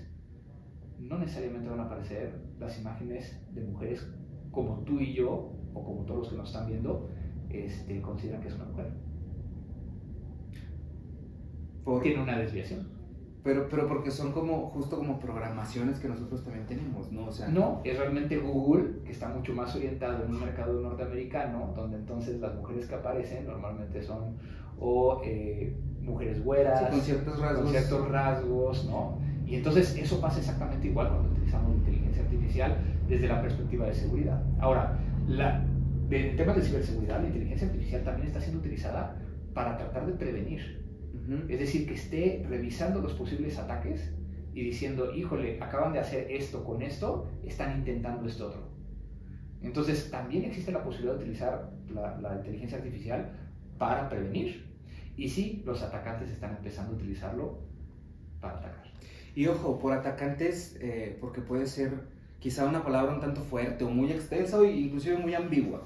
no 0.99 1.19
necesariamente 1.19 1.69
van 1.69 1.81
a 1.81 1.85
aparecer 1.85 2.33
las 2.59 2.79
imágenes 2.79 3.37
de 3.55 3.63
mujeres 3.63 4.07
como 4.53 4.79
tú 4.85 5.01
y 5.01 5.13
yo, 5.13 5.51
o 5.75 5.85
como 5.85 6.05
todos 6.05 6.21
los 6.21 6.29
que 6.31 6.37
nos 6.37 6.49
están 6.49 6.69
viendo, 6.69 7.09
este, 7.51 8.01
consideran 8.01 8.41
que 8.41 8.49
es 8.49 8.55
una 8.55 8.65
mujer 8.65 8.87
Por- 11.85 12.03
tiene 12.03 12.23
una 12.23 12.39
desviación. 12.39 12.94
Pero, 13.45 13.69
pero 13.69 13.87
porque 13.87 14.11
son 14.11 14.33
como, 14.33 14.71
justo 14.71 14.97
como 14.97 15.21
programaciones 15.21 16.01
que 16.01 16.09
nosotros 16.09 16.43
también 16.43 16.67
tenemos, 16.67 17.13
¿no? 17.13 17.27
O 17.27 17.31
sea, 17.33 17.49
No, 17.49 17.83
es 17.85 17.99
realmente 17.99 18.39
Google, 18.39 19.03
que 19.05 19.13
está 19.13 19.29
mucho 19.29 19.53
más 19.53 19.77
orientado 19.77 20.25
en 20.25 20.31
un 20.35 20.41
mercado 20.41 20.81
norteamericano, 20.81 21.73
donde 21.77 21.99
entonces 21.99 22.41
las 22.41 22.55
mujeres 22.57 22.87
que 22.87 22.95
aparecen 22.95 23.47
normalmente 23.47 24.03
son 24.03 24.37
o 24.81 25.21
eh, 25.25 25.77
mujeres 26.01 26.43
güeras, 26.43 26.81
Sí, 26.81 26.87
con 26.91 27.01
ciertos 27.03 27.39
rasgos. 27.39 27.63
con 27.63 27.71
ciertos 27.73 28.09
rasgos, 28.09 28.85
¿no? 28.87 29.19
Y 29.47 29.57
entonces 29.57 29.95
eso 29.97 30.21
pasa 30.23 30.39
exactamente 30.41 30.89
igual 30.89 31.09
cuando 31.11 31.29
utilizamos 31.31 31.77
inteligencia 31.77 32.23
artificial 32.23 32.77
desde 33.07 33.29
la 33.29 33.43
perspectiva 33.43 33.87
de 33.87 33.95
seguridad. 33.95 34.43
Ahora, 34.59 34.99
la, 35.29 35.63
en 36.11 36.37
temas 36.37 36.57
de 36.57 36.63
ciberseguridad, 36.63 37.21
la 37.21 37.27
inteligencia 37.27 37.67
artificial 37.69 38.03
también 38.05 38.29
está 38.29 38.41
siendo 38.41 38.61
utilizada 38.61 39.17
para 39.53 39.77
tratar 39.77 40.07
de 40.07 40.15
prevenir. 40.15 40.84
Es 41.49 41.59
decir, 41.59 41.87
que 41.87 41.95
esté 41.95 42.45
revisando 42.49 43.01
los 43.01 43.15
posibles 43.15 43.59
ataques 43.59 44.13
y 44.53 44.63
diciendo, 44.63 45.15
híjole, 45.15 45.61
acaban 45.61 45.93
de 45.93 45.99
hacer 45.99 46.31
esto 46.31 46.65
con 46.65 46.83
esto, 46.83 47.31
están 47.45 47.79
intentando 47.79 48.29
esto 48.29 48.49
otro. 48.49 48.69
Entonces, 49.63 50.11
también 50.11 50.45
existe 50.45 50.71
la 50.71 50.85
posibilidad 50.85 51.15
de 51.15 51.21
utilizar 51.23 51.73
la, 51.93 52.19
la 52.21 52.37
inteligencia 52.37 52.79
artificial 52.79 53.33
para 53.79 54.09
prevenir. 54.09 54.67
Y 55.17 55.29
sí, 55.29 55.63
los 55.65 55.83
atacantes 55.83 56.31
están 56.31 56.57
empezando 56.57 56.93
a 56.93 56.97
utilizarlo 56.97 57.61
para 58.41 58.59
atacar. 58.59 58.85
Y 59.35 59.47
ojo, 59.47 59.79
por 59.79 59.93
atacantes, 59.93 60.77
eh, 60.81 61.17
porque 61.21 61.41
puede 61.41 61.67
ser 61.67 61.93
quizá 62.39 62.67
una 62.67 62.85
palabra 62.85 63.15
un 63.15 63.21
tanto 63.21 63.41
fuerte 63.41 63.85
o 63.85 63.91
muy 63.91 64.13
extensa 64.13 64.59
o 64.59 64.65
inclusive 64.65 65.17
muy 65.17 65.35
ambigua. 65.35 65.83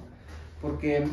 Porque 0.61 1.07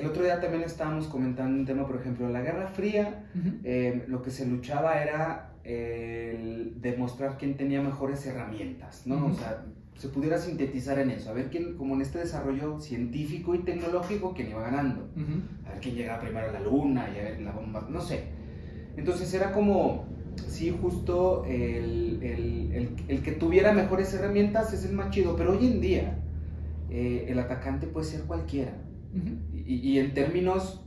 el 0.00 0.06
otro 0.06 0.22
día 0.22 0.40
también 0.40 0.62
estábamos 0.62 1.06
comentando 1.08 1.58
un 1.58 1.64
tema, 1.66 1.86
por 1.86 1.96
ejemplo, 1.96 2.28
la 2.28 2.40
Guerra 2.42 2.66
Fría, 2.68 3.24
eh, 3.64 4.04
lo 4.08 4.22
que 4.22 4.30
se 4.30 4.46
luchaba 4.46 5.02
era 5.02 5.52
el 5.64 6.80
demostrar 6.80 7.36
quién 7.38 7.56
tenía 7.56 7.82
mejores 7.82 8.24
herramientas, 8.26 9.06
¿no? 9.06 9.26
O 9.26 9.34
sea, 9.34 9.64
se 9.96 10.08
pudiera 10.08 10.38
sintetizar 10.38 10.98
en 10.98 11.10
eso, 11.10 11.30
a 11.30 11.32
ver 11.32 11.48
quién, 11.50 11.76
como 11.76 11.94
en 11.94 12.02
este 12.02 12.18
desarrollo 12.18 12.78
científico 12.80 13.54
y 13.54 13.58
tecnológico, 13.60 14.34
quién 14.34 14.50
iba 14.50 14.62
ganando. 14.62 15.08
a 15.66 15.70
ver 15.72 15.80
quién 15.80 15.94
llega 15.94 16.20
primero 16.20 16.48
a 16.48 16.52
la 16.52 16.60
luna 16.60 17.08
y 17.14 17.18
a 17.18 17.22
ver 17.24 17.40
la 17.40 17.52
bomba, 17.52 17.86
no 17.90 18.00
sé. 18.00 18.24
Entonces 18.96 19.32
era 19.34 19.52
como, 19.52 20.06
sí, 20.48 20.76
justo 20.80 21.44
el, 21.46 22.18
el- 22.22 22.72
el- 22.72 22.90
el 23.08 23.22
que 23.22 23.32
tuviera 23.32 23.72
mejores 23.72 24.12
herramientas 24.14 24.72
es 24.72 24.84
el 24.84 24.92
más 24.92 25.10
chido, 25.10 25.34
pero 25.36 25.52
hoy 25.52 25.66
en 25.66 25.80
día 25.80 26.18
eh, 26.90 27.26
el 27.28 27.38
atacante 27.38 27.86
puede 27.86 28.06
ser 28.06 28.22
cualquiera. 28.22 28.72
Y, 29.66 29.76
y 29.76 29.98
en 29.98 30.14
términos 30.14 30.84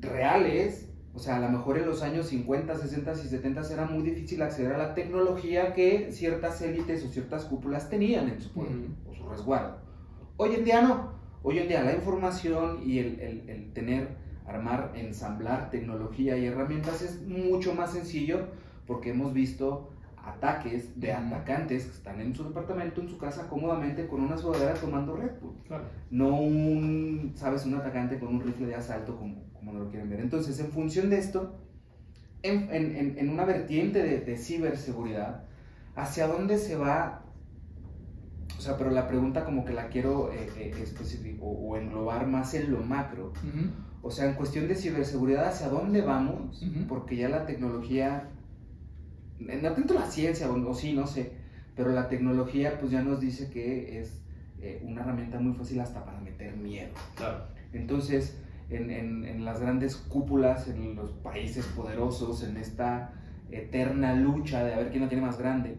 reales, 0.00 0.90
o 1.14 1.18
sea, 1.18 1.36
a 1.36 1.40
lo 1.40 1.48
mejor 1.48 1.78
en 1.78 1.86
los 1.86 2.02
años 2.02 2.26
50, 2.26 2.74
60 2.76 3.12
y 3.12 3.16
70 3.28 3.62
era 3.72 3.86
muy 3.86 4.02
difícil 4.02 4.42
acceder 4.42 4.72
a 4.74 4.78
la 4.78 4.94
tecnología 4.94 5.72
que 5.72 6.12
ciertas 6.12 6.60
élites 6.62 7.04
o 7.04 7.08
ciertas 7.08 7.44
cúpulas 7.44 7.88
tenían 7.88 8.28
en 8.28 8.40
su 8.40 8.50
poder 8.52 8.72
o 9.10 9.14
su 9.14 9.28
resguardo. 9.28 9.78
Hoy 10.36 10.54
en 10.54 10.64
día 10.64 10.82
no. 10.82 11.12
Hoy 11.42 11.58
en 11.58 11.68
día 11.68 11.82
la 11.82 11.94
información 11.94 12.80
y 12.84 12.98
el, 12.98 13.20
el- 13.20 13.48
el 13.48 13.72
tener, 13.72 14.08
armar, 14.46 14.92
ensamblar 14.96 15.70
tecnología 15.70 16.36
y 16.36 16.46
herramientas 16.46 17.02
es 17.02 17.22
mucho 17.22 17.74
más 17.74 17.92
sencillo 17.92 18.48
porque 18.86 19.10
hemos 19.10 19.32
visto 19.32 19.90
ataques 20.26 20.98
de 20.98 21.12
atacantes 21.12 21.84
que 21.84 21.90
están 21.92 22.20
en 22.20 22.34
su 22.34 22.44
departamento, 22.44 23.00
en 23.00 23.08
su 23.08 23.16
casa, 23.16 23.48
cómodamente 23.48 24.06
con 24.08 24.20
una 24.22 24.36
sudadera 24.36 24.74
tomando 24.74 25.14
Red 25.16 25.38
Bull 25.40 25.54
Claro. 25.66 25.84
no 26.10 26.40
un, 26.40 27.32
sabes, 27.36 27.64
un 27.64 27.74
atacante 27.74 28.18
con 28.18 28.34
un 28.34 28.40
rifle 28.42 28.66
de 28.66 28.74
asalto 28.74 29.16
como, 29.16 29.44
como 29.52 29.72
no 29.72 29.78
lo 29.80 29.88
quieren 29.90 30.10
ver. 30.10 30.20
Entonces, 30.20 30.58
en 30.60 30.70
función 30.72 31.10
de 31.10 31.18
esto, 31.18 31.58
en, 32.42 32.68
en- 32.74 33.18
en- 33.18 33.30
una 33.30 33.44
vertiente 33.44 34.02
de, 34.02 34.20
de 34.20 34.36
ciberseguridad, 34.36 35.44
¿hacia 35.94 36.26
dónde 36.26 36.58
se 36.58 36.76
va? 36.76 37.22
O 38.58 38.60
sea, 38.60 38.76
pero 38.76 38.90
la 38.90 39.06
pregunta 39.06 39.44
como 39.44 39.64
que 39.64 39.72
la 39.74 39.88
quiero 39.88 40.32
eh, 40.32 40.48
eh, 40.58 40.72
especific- 40.78 41.38
o, 41.40 41.46
o 41.50 41.76
englobar 41.76 42.26
más 42.26 42.54
en 42.54 42.72
lo 42.72 42.80
macro. 42.80 43.32
O 44.02 44.10
sea, 44.10 44.26
en 44.28 44.34
cuestión 44.34 44.66
de 44.68 44.74
ciberseguridad, 44.76 45.46
¿hacia 45.48 45.68
dónde 45.68 46.00
vamos? 46.02 46.62
Ujú. 46.62 46.86
Porque 46.88 47.16
ya 47.16 47.28
la 47.28 47.44
tecnología, 47.44 48.30
no 49.40 49.72
tanto 49.72 49.94
la 49.94 50.06
ciencia, 50.06 50.50
o, 50.50 50.68
o 50.70 50.74
sí, 50.74 50.92
no 50.94 51.06
sé, 51.06 51.32
pero 51.74 51.90
la 51.90 52.08
tecnología 52.08 52.78
pues 52.78 52.90
ya 52.92 53.02
nos 53.02 53.20
dice 53.20 53.50
que 53.50 54.00
es 54.00 54.22
eh, 54.60 54.82
una 54.84 55.02
herramienta 55.02 55.38
muy 55.38 55.52
fácil 55.54 55.80
hasta 55.80 56.04
para 56.04 56.20
meter 56.20 56.56
miedo. 56.56 56.90
Claro. 57.14 57.44
Entonces, 57.72 58.38
en, 58.70 58.90
en- 58.90 59.24
en 59.24 59.44
las 59.44 59.60
grandes 59.60 59.96
cúpulas, 59.96 60.68
en 60.68 60.96
los 60.96 61.10
países 61.10 61.66
poderosos, 61.66 62.42
en 62.42 62.56
esta 62.56 63.12
eterna 63.50 64.14
lucha 64.14 64.64
de 64.64 64.74
a 64.74 64.78
ver 64.78 64.90
quién 64.90 65.02
la 65.02 65.08
tiene 65.08 65.24
más 65.24 65.38
grande, 65.38 65.76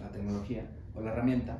la 0.00 0.10
tecnología 0.10 0.66
o 0.94 1.00
la 1.02 1.12
herramienta, 1.12 1.58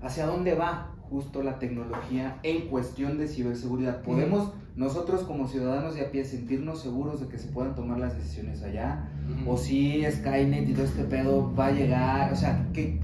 ¿hacia 0.00 0.26
dónde 0.26 0.54
va 0.54 0.94
justo 1.02 1.42
la 1.42 1.58
tecnología 1.58 2.38
en 2.44 2.68
cuestión 2.68 3.18
de 3.18 3.26
ciberseguridad? 3.28 4.02
¿Podemos 4.02 4.52
nosotros 4.76 5.22
como 5.22 5.46
ciudadanos 5.48 5.94
de 5.94 6.02
a 6.02 6.10
pie 6.10 6.24
sentirnos 6.24 6.80
seguros 6.80 7.20
de 7.20 7.28
que 7.28 7.38
se 7.38 7.48
puedan 7.48 7.74
tomar 7.74 7.98
las 7.98 8.16
decisiones 8.16 8.62
allá? 8.62 9.08
¿O 9.46 9.56
si 9.56 10.02
Skynet 10.10 10.68
y 10.68 10.72
todo 10.74 10.84
este 10.84 11.04
pedo 11.04 11.54
va 11.54 11.66
a 11.66 11.72
llegar? 11.72 12.32
O 12.32 12.36
sea, 12.36 12.66
¿qué, 12.72 12.98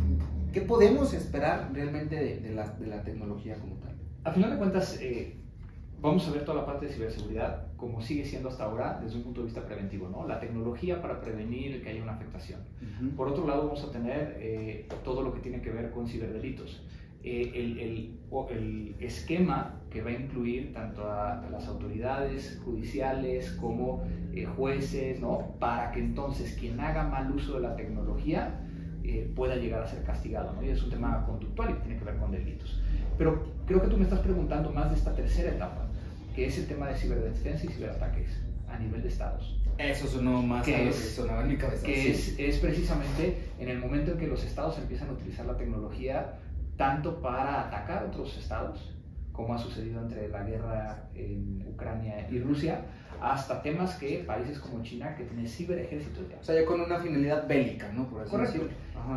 qué 0.53 0.61
podemos 0.63 1.13
esperar 1.15 1.71
realmente 1.73 2.17
de, 2.17 2.41
de 2.41 2.55
la, 2.55 2.69
de 2.69 2.87
la 2.87 3.03
tecnología 3.03 3.57
como 3.59 3.75
tal? 3.77 3.95
A 4.25 4.33
final 4.33 4.51
de 4.51 4.57
cuentas, 4.59 4.99
eh, 5.01 5.37
vamos 6.01 6.27
a 6.29 6.33
ver 6.33 6.45
toda 6.45 6.59
la 6.61 6.67
parte 6.67 6.87
de 6.87 6.93
ciberseguridad 6.93 7.67
como 7.77 8.01
sigue 8.01 8.25
siendo 8.25 8.49
hasta 8.49 8.65
ahora 8.65 9.01
desde 9.03 9.17
un 9.19 9.25
punto 9.25 9.41
de 9.41 9.47
vista 9.47 9.65
preventivo, 9.67 10.09
¿no? 10.09 10.27
La 10.27 10.41
tecnología 10.41 11.03
para 11.03 11.21
prevenir 11.21 11.83
que 11.83 11.91
haya 11.91 12.03
una 12.03 12.13
afectación. 12.15 12.61
Por 13.17 13.29
otro 13.29 13.47
lado, 13.47 13.65
vamos 13.67 13.85
a 13.85 13.91
tener 13.91 14.37
eh, 14.41 14.89
todo 15.05 15.23
lo 15.23 15.33
que 15.35 15.41
tiene 15.41 15.61
que 15.61 15.71
ver 15.71 15.91
con 15.91 16.09
ciberdelitos. 16.09 16.83
Eh, 17.23 17.53
el, 17.55 17.79
el- 17.79 18.19
el 18.51 18.95
esquema 19.01 19.75
que 19.97 20.03
va 20.03 20.11
a 20.11 20.13
incluir 20.13 20.75
tanto 20.75 21.11
a, 21.11 21.41
a 21.41 21.51
las 21.51 21.67
autoridades 21.69 22.61
judiciales 22.63 23.51
como 23.53 24.05
eh, 24.35 24.45
jueces, 24.45 25.21
¿no? 25.21 25.55
Para 25.59 25.91
que 25.91 26.01
entonces 26.01 26.55
quien 26.61 26.79
haga 26.81 27.05
mal 27.05 27.31
uso 27.33 27.55
de 27.55 27.61
la 27.61 27.75
tecnología 27.77 28.61
eh, 29.05 29.33
pueda 29.35 29.57
llegar 29.57 29.83
a 29.83 29.87
ser 29.87 30.03
castigado, 30.05 30.53
¿no? 30.53 30.63
Y 30.63 30.69
es 30.69 30.83
un 30.83 30.91
tema 30.91 31.25
conductual 31.25 31.71
y 31.71 31.73
que 31.75 31.81
tiene 31.81 31.99
que 31.99 32.05
ver 32.05 32.17
con 32.19 32.31
delitos. 32.31 32.79
Pero 33.17 33.43
creo 33.67 33.81
que 33.81 33.89
tú 33.89 33.97
me 33.97 34.03
estás 34.05 34.21
preguntando 34.21 34.71
más 34.71 34.91
de 34.91 34.97
esta 34.97 35.15
tercera 35.15 35.51
etapa, 35.51 35.87
que 36.35 36.45
es 36.45 36.59
el 36.59 36.67
tema 36.67 36.89
de 36.89 36.97
ciberdefensa 36.97 37.65
y 37.65 37.69
ciberataques 37.69 38.39
a 38.69 38.79
nivel 38.79 39.01
de 39.01 39.09
estados 39.09 39.59
Eso 39.79 40.07
sonó 40.09 40.43
más 40.43 40.67
¿Qué 40.67 40.75
a 40.77 40.83
lo 40.83 40.91
es? 40.91 40.97
que 40.97 41.09
sonaba 41.09 41.41
en 41.43 41.49
mi 41.49 41.57
cabeza. 41.57 41.87
que 41.87 41.95
sí. 41.95 42.11
es, 42.11 42.39
es 42.39 42.59
precisamente 42.59 43.39
en 43.59 43.71
el 43.71 43.79
momento 43.79 44.13
en 44.13 44.19
que 44.19 44.27
los 44.27 44.45
estados 44.45 44.77
empiezan 44.79 45.09
a 45.09 45.13
utilizar 45.13 45.47
la 45.47 45.57
tecnología 45.57 46.35
tanto 46.77 47.23
para 47.23 47.69
atacar 47.69 48.05
otros 48.05 48.37
estados, 48.37 48.93
como 49.37 49.55
ha 49.55 49.59
sucedido 49.59 50.01
entre 50.01 50.29
la 50.29 50.43
guerra 50.43 51.09
en 51.15 51.63
Ucrania 51.69 52.27
y 52.31 52.41
Rusia, 52.41 52.81
hasta 53.21 53.63
temas 53.63 53.97
que 53.97 54.25
países 54.27 54.59
como 54.59 54.83
China, 54.83 55.15
que 55.15 55.25
tienen 55.25 55.47
ciberejércitos 55.47 56.29
ya. 56.29 56.39
O 56.41 56.43
sea, 56.43 56.55
ya 56.55 56.65
con 56.65 56.81
una 56.81 56.99
finalidad 56.99 57.47
bélica, 57.47 57.93
¿no? 57.93 58.09
Por 58.09 58.23
así 58.23 58.31
Correcto. 58.31 58.69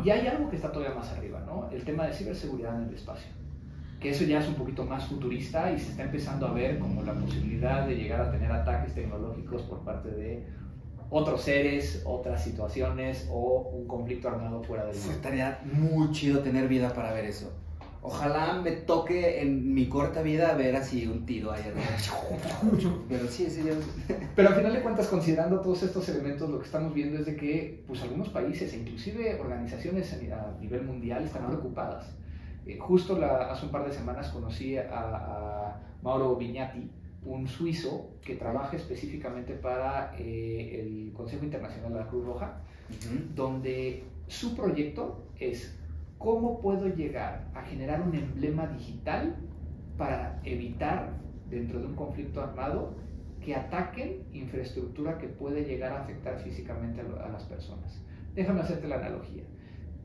Y 0.04 0.10
hay 0.10 0.26
algo 0.26 0.48
que 0.50 0.56
está 0.56 0.70
todavía 0.70 0.94
más 0.94 1.10
arriba, 1.10 1.40
¿no? 1.46 1.68
El 1.70 1.82
tema 1.84 2.06
de 2.06 2.12
ciberseguridad 2.12 2.80
en 2.80 2.88
el 2.88 2.94
espacio. 2.94 3.30
Que 3.98 4.10
eso 4.10 4.24
ya 4.24 4.38
es 4.38 4.48
un 4.48 4.54
poquito 4.54 4.84
más 4.84 5.06
futurista 5.06 5.72
y 5.72 5.78
se 5.78 5.90
está 5.90 6.04
empezando 6.04 6.46
a 6.46 6.52
ver 6.52 6.78
como 6.78 7.02
la 7.02 7.14
posibilidad 7.14 7.86
de 7.86 7.96
llegar 7.96 8.20
a 8.20 8.30
tener 8.30 8.52
ataques 8.52 8.94
tecnológicos 8.94 9.62
por 9.62 9.80
parte 9.80 10.10
de 10.10 10.46
otros 11.10 11.42
seres, 11.42 12.02
otras 12.04 12.44
situaciones 12.44 13.28
o 13.30 13.70
un 13.72 13.86
conflicto 13.86 14.28
armado 14.28 14.62
fuera 14.62 14.84
del 14.84 14.96
mundo. 14.96 15.12
Estaría 15.12 15.60
muy 15.64 16.10
chido 16.12 16.40
tener 16.40 16.68
vida 16.68 16.94
para 16.94 17.12
ver 17.12 17.24
eso. 17.24 17.52
Ojalá 18.02 18.54
me 18.62 18.70
toque 18.72 19.42
en 19.42 19.74
mi 19.74 19.86
corta 19.86 20.22
vida 20.22 20.54
ver 20.54 20.74
así 20.76 21.06
un 21.06 21.26
tiro 21.26 21.52
ahí. 21.52 21.62
Pero 23.08 23.26
sí, 23.28 23.46
sí, 23.50 23.62
ya- 23.62 24.16
Pero 24.34 24.48
al 24.48 24.54
final 24.54 24.72
de 24.72 24.80
cuentas, 24.80 25.06
considerando 25.08 25.60
todos 25.60 25.82
estos 25.82 26.08
elementos, 26.08 26.48
lo 26.48 26.58
que 26.60 26.64
estamos 26.64 26.94
viendo 26.94 27.18
es 27.18 27.26
de 27.26 27.36
que 27.36 27.84
pues, 27.86 28.00
algunos 28.02 28.30
países 28.30 28.72
e 28.72 28.78
inclusive 28.78 29.38
organizaciones 29.38 30.12
a 30.14 30.56
nivel 30.60 30.82
mundial 30.84 31.24
están 31.24 31.46
preocupadas. 31.46 32.06
Eh, 32.66 32.78
justo 32.78 33.18
la, 33.18 33.50
hace 33.52 33.66
un 33.66 33.72
par 33.72 33.86
de 33.86 33.92
semanas 33.92 34.28
conocí 34.28 34.78
a, 34.78 34.82
a 34.92 35.80
Mauro 36.02 36.36
Vignati, 36.36 36.90
un 37.26 37.46
suizo 37.48 38.12
que 38.24 38.34
trabaja 38.36 38.76
específicamente 38.76 39.52
para 39.54 40.14
eh, 40.18 40.80
el 40.80 41.12
Consejo 41.12 41.44
Internacional 41.44 41.92
de 41.92 41.98
la 42.00 42.06
Cruz 42.06 42.24
Roja, 42.24 42.60
donde 43.34 44.04
su 44.26 44.56
proyecto 44.56 45.22
es 45.38 45.76
cómo 46.20 46.60
puedo 46.60 46.86
llegar 46.86 47.50
a 47.54 47.62
generar 47.62 48.02
un 48.02 48.14
emblema 48.14 48.66
digital 48.66 49.36
para 49.96 50.38
evitar 50.44 51.14
dentro 51.48 51.80
de 51.80 51.86
un 51.86 51.96
conflicto 51.96 52.42
armado 52.42 52.94
que 53.42 53.56
ataquen 53.56 54.22
infraestructura 54.30 55.16
que 55.16 55.28
puede 55.28 55.64
llegar 55.64 55.92
a 55.92 56.02
afectar 56.02 56.38
físicamente 56.40 57.00
a, 57.00 57.28
las 57.30 57.44
personas. 57.44 58.04
Déjame 58.34 58.60
hacerte 58.60 58.86
la 58.86 58.96
analogía. 58.96 59.44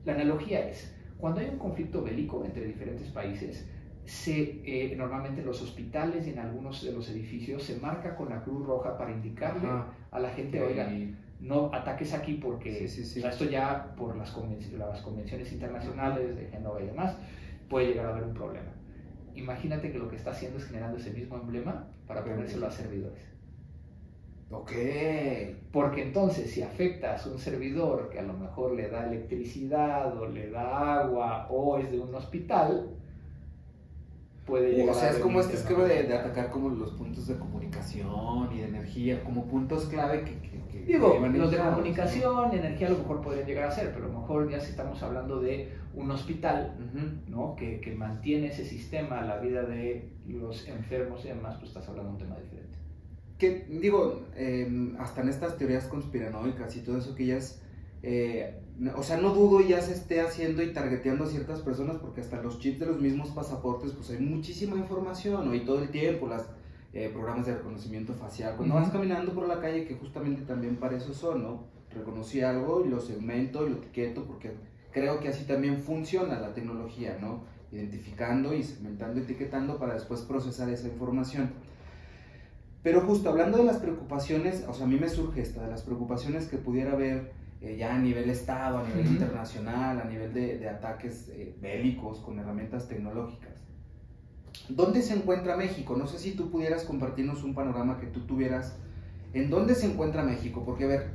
La 0.06 0.13
analogía 0.13 0.69
es, 0.69 0.95
cuando 1.17 1.41
hay 1.41 1.49
un 1.49 1.60
conflicto 1.60 2.01
bélico 2.01 2.45
entre 2.45 2.63
diferentes 2.63 3.10
países, 3.10 3.69
se, 4.06 4.62
eh, 4.63 4.95
normalmente 4.95 5.41
en 5.41 5.47
los 5.47 5.62
hospitales 5.62 6.25
y 6.28 6.30
en 6.30 6.39
algunos 6.39 6.82
de 6.82 6.93
los 6.93 7.10
edificios 7.10 7.63
se 7.63 7.78
marca 7.78 8.15
con 8.15 8.30
la 8.30 8.41
Cruz 8.41 8.65
Roja 8.65 8.97
para 8.97 9.12
indicarle 9.12 9.67
a 10.12 10.19
la 10.19 10.30
gente, 10.30 10.63
oiga, 10.63 10.89
no 11.39 11.69
ataques 11.73 12.13
aquí 12.13 12.35
porque 12.35 12.85
esto 12.85 13.45
ya 13.45 13.93
por 13.95 14.15
las 14.15 14.31
convenciones, 14.31 14.79
las 14.79 15.01
convenciones 15.01 15.51
internacionales 15.51 16.35
de 16.35 16.47
Genova 16.47 16.81
y 16.81 16.87
demás 16.87 17.15
puede 17.69 17.87
llegar 17.87 18.07
a 18.07 18.09
haber 18.09 18.23
un 18.23 18.33
problema. 18.33 18.71
Imagínate 19.35 19.91
que 19.91 19.99
lo 19.99 20.09
que 20.09 20.15
está 20.15 20.31
haciendo 20.31 20.57
es 20.57 20.65
generando 20.65 20.97
ese 20.97 21.11
mismo 21.11 21.35
emblema 21.35 21.87
para 22.07 22.23
ponérselo 22.23 22.67
a 22.67 22.71
servidores. 22.71 23.21
Ok. 24.49 24.71
Porque 25.71 26.03
entonces 26.03 26.51
si 26.51 26.61
afectas 26.61 27.25
a 27.25 27.29
un 27.29 27.39
servidor 27.39 28.09
que 28.09 28.19
a 28.19 28.23
lo 28.23 28.33
mejor 28.33 28.73
le 28.73 28.89
da 28.89 29.07
electricidad 29.07 30.17
o 30.17 30.27
le 30.27 30.49
da 30.49 31.01
agua 31.01 31.47
o 31.49 31.77
es 31.77 31.91
de 31.91 31.99
un 31.99 32.13
hospital, 32.15 32.89
puede 34.45 34.73
llegar 34.73 34.95
O 34.95 34.99
sea, 34.99 35.10
es 35.10 35.17
como 35.17 35.39
este 35.39 35.55
esquema 35.55 35.84
de, 35.86 36.03
de, 36.03 36.13
atacar 36.13 36.49
como 36.51 36.69
los 36.69 36.91
puntos 36.91 37.27
de 37.27 37.38
comunicación 37.38 38.49
y 38.53 38.60
de 38.60 38.67
energía, 38.67 39.23
como 39.23 39.45
puntos 39.47 39.86
clave 39.86 40.23
que... 40.23 40.39
que, 40.39 40.55
Digo, 40.86 41.17
los 41.34 41.49
de 41.49 41.58
comunicación, 41.58 42.53
energía 42.53 42.88
a 42.88 42.91
lo 42.91 42.99
mejor 42.99 43.21
podrían 43.21 43.47
llegar 43.47 43.69
a 43.69 43.71
ser, 43.71 43.91
pero 43.91 44.05
a 44.05 44.08
lo 44.10 44.19
mejor 44.19 44.51
ya 44.51 44.60
si 44.60 44.69
estamos 44.69 45.01
hablando 45.01 45.39
de 45.39 45.73
un 45.95 46.12
hospital, 46.12 46.75
¿no? 47.27 47.55
Que, 47.55 47.81
que, 47.81 47.95
mantiene 47.95 48.49
ese 48.49 48.65
sistema, 48.65 49.21
la 49.21 49.39
vida 49.39 49.63
de 49.63 50.12
los 50.27 50.67
enfermos 50.67 51.25
y 51.25 51.29
demás, 51.29 51.55
pues 51.55 51.69
estás 51.69 51.89
hablando 51.89 52.12
de 52.12 52.17
un 52.17 52.21
tema 52.21 52.39
diferente. 52.39 52.77
Que, 53.39 53.65
digo, 53.79 54.27
em, 54.36 54.95
hasta 54.99 55.21
en 55.21 55.29
estas 55.29 55.58
teorías 55.58 55.86
conspiranoicas 55.86 56.75
y 56.75 56.81
todo 56.81 56.99
eso 56.99 57.15
que 57.15 57.23
ellas... 57.23 57.63
Eh, 58.07 58.53
o 58.95 59.01
sea, 59.01 59.17
no 59.17 59.33
dudo 59.33 59.61
ya 59.61 59.81
se 59.81 59.93
esté 59.93 60.21
haciendo 60.21 60.61
y 60.61 60.71
targeteando 60.71 61.23
a 61.23 61.27
ciertas 61.27 61.61
personas 61.61 61.97
porque 61.97 62.21
hasta 62.21 62.39
los 62.39 62.59
chips 62.59 62.81
de 62.81 62.85
los 62.85 63.01
mismos 63.01 63.29
pasaportes, 63.29 63.93
pues 63.93 64.11
hay 64.11 64.19
muchísima 64.19 64.77
información, 64.77 65.47
¿no? 65.47 65.55
Y 65.55 65.65
todo 65.65 65.81
el 65.81 65.89
tiempo, 65.89 66.27
las 66.27 66.45
eh, 66.93 67.09
programas 67.11 67.47
de 67.47 67.55
reconocimiento 67.55 68.13
facial. 68.13 68.57
Cuando 68.57 68.75
vas 68.75 68.91
caminando 68.91 69.33
por 69.33 69.47
la 69.47 69.59
calle, 69.59 69.85
que 69.85 69.95
justamente 69.95 70.43
también 70.43 70.75
para 70.75 70.97
eso 70.97 71.15
son, 71.15 71.41
¿no? 71.41 71.63
Reconocí 71.89 72.41
algo 72.41 72.85
y 72.85 72.89
lo 72.89 72.99
segmento 72.99 73.65
y 73.65 73.71
lo 73.71 73.77
etiqueto 73.77 74.23
porque 74.25 74.51
creo 74.91 75.19
que 75.19 75.29
así 75.29 75.45
también 75.45 75.79
funciona 75.79 76.39
la 76.39 76.53
tecnología, 76.53 77.17
¿no? 77.19 77.43
Identificando 77.71 78.53
y 78.53 78.61
segmentando, 78.61 79.19
etiquetando 79.19 79.79
para 79.79 79.95
después 79.95 80.21
procesar 80.21 80.69
esa 80.69 80.87
información. 80.87 81.49
Pero 82.83 83.01
justo 83.01 83.31
hablando 83.31 83.57
de 83.57 83.63
las 83.63 83.77
preocupaciones, 83.77 84.63
o 84.67 84.75
sea, 84.75 84.85
a 84.85 84.89
mí 84.89 84.99
me 84.99 85.09
surge 85.09 85.41
esta, 85.41 85.63
de 85.63 85.71
las 85.71 85.81
preocupaciones 85.81 86.47
que 86.47 86.57
pudiera 86.57 86.91
haber 86.91 87.44
eh, 87.65 87.78
ya 87.78 87.95
a 87.95 87.97
nivel 87.97 88.30
Estado, 88.30 88.78
a 88.78 88.84
nivel 88.88 89.08
internacional, 89.08 89.99
a 89.99 90.06
nivel 90.06 90.32
de, 90.34 90.69
ataques 90.69 91.30
eh, 91.30 91.56
bélicos 91.60 92.19
con 92.19 92.38
herramientas 92.38 92.88
tecnológicas. 92.88 93.54
¿Dónde 94.69 95.01
se 95.01 95.15
encuentra 95.15 95.58
México? 95.58 95.95
No 95.97 96.06
sé 96.06 96.19
si 96.19 96.34
tú 96.36 96.51
pudieras 96.51 96.84
compartirnos 96.84 97.43
un 97.43 97.56
panorama 97.56 97.99
que 97.99 98.06
tú 98.06 98.21
tuvieras. 98.21 98.78
¿En 99.34 99.49
dónde 99.49 99.73
se 99.73 99.88
encuentra 99.88 100.23
México? 100.23 100.63
Porque, 100.63 100.84
a 100.84 100.88
ver, 100.88 101.12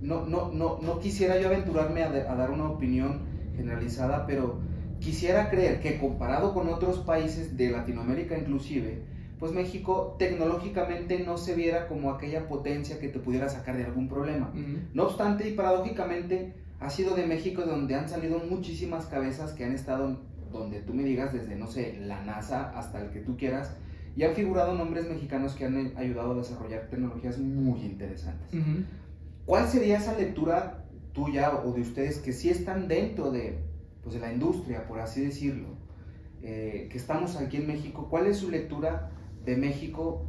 no, 0.00 0.26
no, 0.26 0.52
no, 0.52 0.78
no 0.80 1.00
quisiera 1.00 1.40
yo 1.40 1.48
aventurarme 1.48 2.04
a, 2.04 2.08
a 2.08 2.36
dar 2.36 2.52
una 2.52 2.70
opinión 2.70 3.26
generalizada, 3.56 4.26
pero 4.26 4.60
quisiera 5.00 5.50
creer 5.50 5.80
que 5.80 5.98
comparado 5.98 6.54
con 6.54 6.68
otros 6.68 6.98
países 7.00 7.56
de 7.56 7.70
Latinoamérica 7.70 8.38
inclusive, 8.38 9.02
pues 9.38 9.52
México 9.52 10.16
tecnológicamente 10.18 11.20
no 11.20 11.38
se 11.38 11.54
viera 11.54 11.86
como 11.86 12.10
aquella 12.10 12.48
potencia 12.48 12.98
que 12.98 13.08
te 13.08 13.18
pudiera 13.18 13.48
sacar 13.48 13.76
de 13.76 13.84
algún 13.84 14.08
problema. 14.08 14.52
No 14.92 15.04
obstante, 15.04 15.48
y 15.48 15.54
paradójicamente, 15.54 16.54
ha 16.80 16.90
sido 16.90 17.14
de 17.14 17.26
México 17.26 17.62
donde 17.62 17.94
han 17.94 18.08
salido 18.08 18.38
muchísimas 18.38 19.06
cabezas 19.06 19.52
que 19.52 19.64
han 19.64 19.72
estado 19.72 20.20
donde 20.52 20.80
tú 20.80 20.94
me 20.94 21.04
digas, 21.04 21.32
desde, 21.32 21.56
no 21.56 21.66
sé, 21.66 21.98
la 22.00 22.24
NASA 22.24 22.70
hasta 22.76 23.00
el 23.02 23.10
que 23.10 23.20
tú 23.20 23.36
quieras, 23.36 23.76
y 24.16 24.24
han 24.24 24.34
figurado 24.34 24.74
nombres 24.74 25.08
mexicanos 25.08 25.54
que 25.54 25.66
han 25.66 25.96
ayudado 25.96 26.32
a 26.32 26.36
desarrollar 26.36 26.88
tecnologías 26.88 27.38
muy 27.38 27.80
interesantes. 27.82 28.48
¿Cuál 29.44 29.68
sería 29.68 29.98
esa 29.98 30.16
lectura 30.18 30.84
tuya 31.12 31.62
o 31.64 31.72
de 31.72 31.82
ustedes 31.82 32.18
que 32.18 32.32
sí 32.32 32.50
están 32.50 32.88
dentro 32.88 33.30
de, 33.30 33.58
pues, 34.02 34.14
de 34.14 34.20
la 34.20 34.32
industria, 34.32 34.86
por 34.88 35.00
así 35.00 35.20
decirlo, 35.20 35.68
eh, 36.42 36.88
que 36.90 36.98
estamos 36.98 37.36
aquí 37.36 37.58
en 37.58 37.66
México? 37.66 38.08
¿Cuál 38.10 38.26
es 38.26 38.38
su 38.38 38.50
lectura 38.50 39.10
de 39.48 39.56
México 39.56 40.26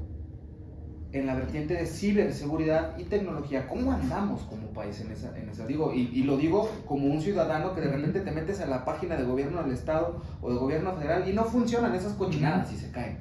en 1.11 1.25
la 1.25 1.35
vertiente 1.35 1.73
de 1.73 1.85
ciberseguridad 1.85 2.97
y 2.97 3.03
tecnología. 3.03 3.67
¿Cómo 3.67 3.91
andamos 3.91 4.43
como 4.43 4.67
país 4.67 5.01
en 5.01 5.11
esa? 5.11 5.37
En 5.37 5.49
esa? 5.49 5.65
Digo, 5.65 5.93
y, 5.93 6.23
lo 6.23 6.37
digo 6.37 6.69
como 6.85 7.07
un 7.07 7.19
ciudadano 7.19 7.75
que 7.75 7.81
de 7.81 7.89
repente 7.89 8.21
te 8.21 8.31
metes 8.31 8.61
a 8.61 8.67
la 8.67 8.85
página 8.85 9.17
de 9.17 9.25
gobierno 9.25 9.61
del 9.61 9.73
Estado 9.73 10.21
o 10.41 10.53
de 10.53 10.57
gobierno 10.57 10.93
federal 10.93 11.27
y 11.27 11.33
no 11.33 11.43
funcionan 11.43 11.95
esas 11.95 12.13
cochinadas 12.13 12.71
y 12.71 12.77
se 12.77 12.91
caen. 12.91 13.17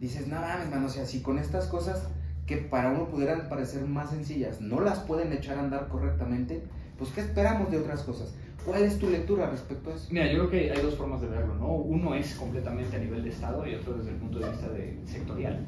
Dices, 0.00 0.26
no 0.26 0.40
mames, 0.40 0.70
mano, 0.70 0.86
o 0.86 0.90
sea, 0.90 1.06
si 1.06 1.22
con 1.22 1.38
estas 1.38 1.66
cosas 1.66 2.08
que 2.46 2.56
para 2.56 2.90
uno 2.90 3.08
pudieran 3.08 3.48
parecer 3.48 3.86
más 3.86 4.10
sencillas 4.10 4.60
no 4.60 4.80
las 4.80 5.00
pueden 5.00 5.32
echar 5.32 5.58
a 5.58 5.60
andar 5.60 5.88
correctamente, 5.88 6.64
pues 6.96 7.10
¿qué 7.10 7.20
esperamos 7.20 7.70
de 7.70 7.78
otras 7.78 8.02
cosas? 8.02 8.34
¿Cuál 8.68 8.82
es 8.82 8.98
tu 8.98 9.08
lectura 9.08 9.48
respecto 9.48 9.90
a 9.90 9.94
eso? 9.94 10.08
Mira, 10.10 10.30
yo 10.30 10.40
creo 10.40 10.50
que 10.50 10.70
hay 10.70 10.82
dos 10.82 10.94
formas 10.94 11.22
de 11.22 11.28
verlo, 11.28 11.54
¿no? 11.54 11.72
Uno 11.72 12.14
es 12.14 12.34
completamente 12.34 12.96
a 12.96 12.98
nivel 12.98 13.24
de 13.24 13.30
Estado 13.30 13.66
y 13.66 13.74
otro 13.74 13.94
desde 13.94 14.10
el 14.10 14.16
punto 14.16 14.40
de 14.40 14.50
vista 14.50 14.68
de 14.68 15.00
sectorial. 15.06 15.66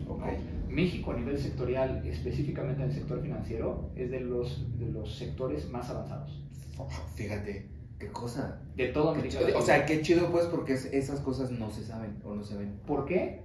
México 0.68 1.12
a 1.12 1.16
nivel 1.16 1.38
sectorial, 1.38 2.06
específicamente 2.06 2.82
en 2.82 2.90
el 2.90 2.94
sector 2.94 3.22
financiero, 3.22 3.90
es 3.96 4.10
de 4.10 4.20
los, 4.20 4.78
de 4.78 4.86
los 4.90 5.14
sectores 5.14 5.70
más 5.70 5.88
avanzados. 5.88 6.42
Oh, 6.76 6.86
fíjate, 7.14 7.70
qué 7.98 8.08
cosa. 8.08 8.60
De 8.76 8.88
todo 8.88 9.10
América. 9.10 9.38
O 9.56 9.62
sea, 9.62 9.86
qué 9.86 10.02
chido 10.02 10.30
pues 10.30 10.44
porque 10.46 10.74
esas 10.74 11.20
cosas 11.20 11.50
no 11.50 11.70
se 11.70 11.82
saben 11.82 12.20
o 12.22 12.34
no 12.34 12.44
se 12.44 12.58
ven. 12.58 12.80
¿Por 12.86 13.06
qué? 13.06 13.40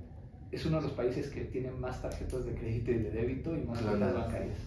Es 0.51 0.65
uno 0.65 0.77
de 0.77 0.83
los 0.83 0.91
países 0.91 1.29
que 1.29 1.45
tiene 1.45 1.71
más 1.71 2.01
tarjetas 2.01 2.45
de 2.45 2.55
crédito 2.55 2.91
y 2.91 2.95
de 2.95 3.09
débito 3.09 3.55
y 3.55 3.61
más 3.61 3.79
cuentas 3.79 4.13
bancarias. 4.13 4.57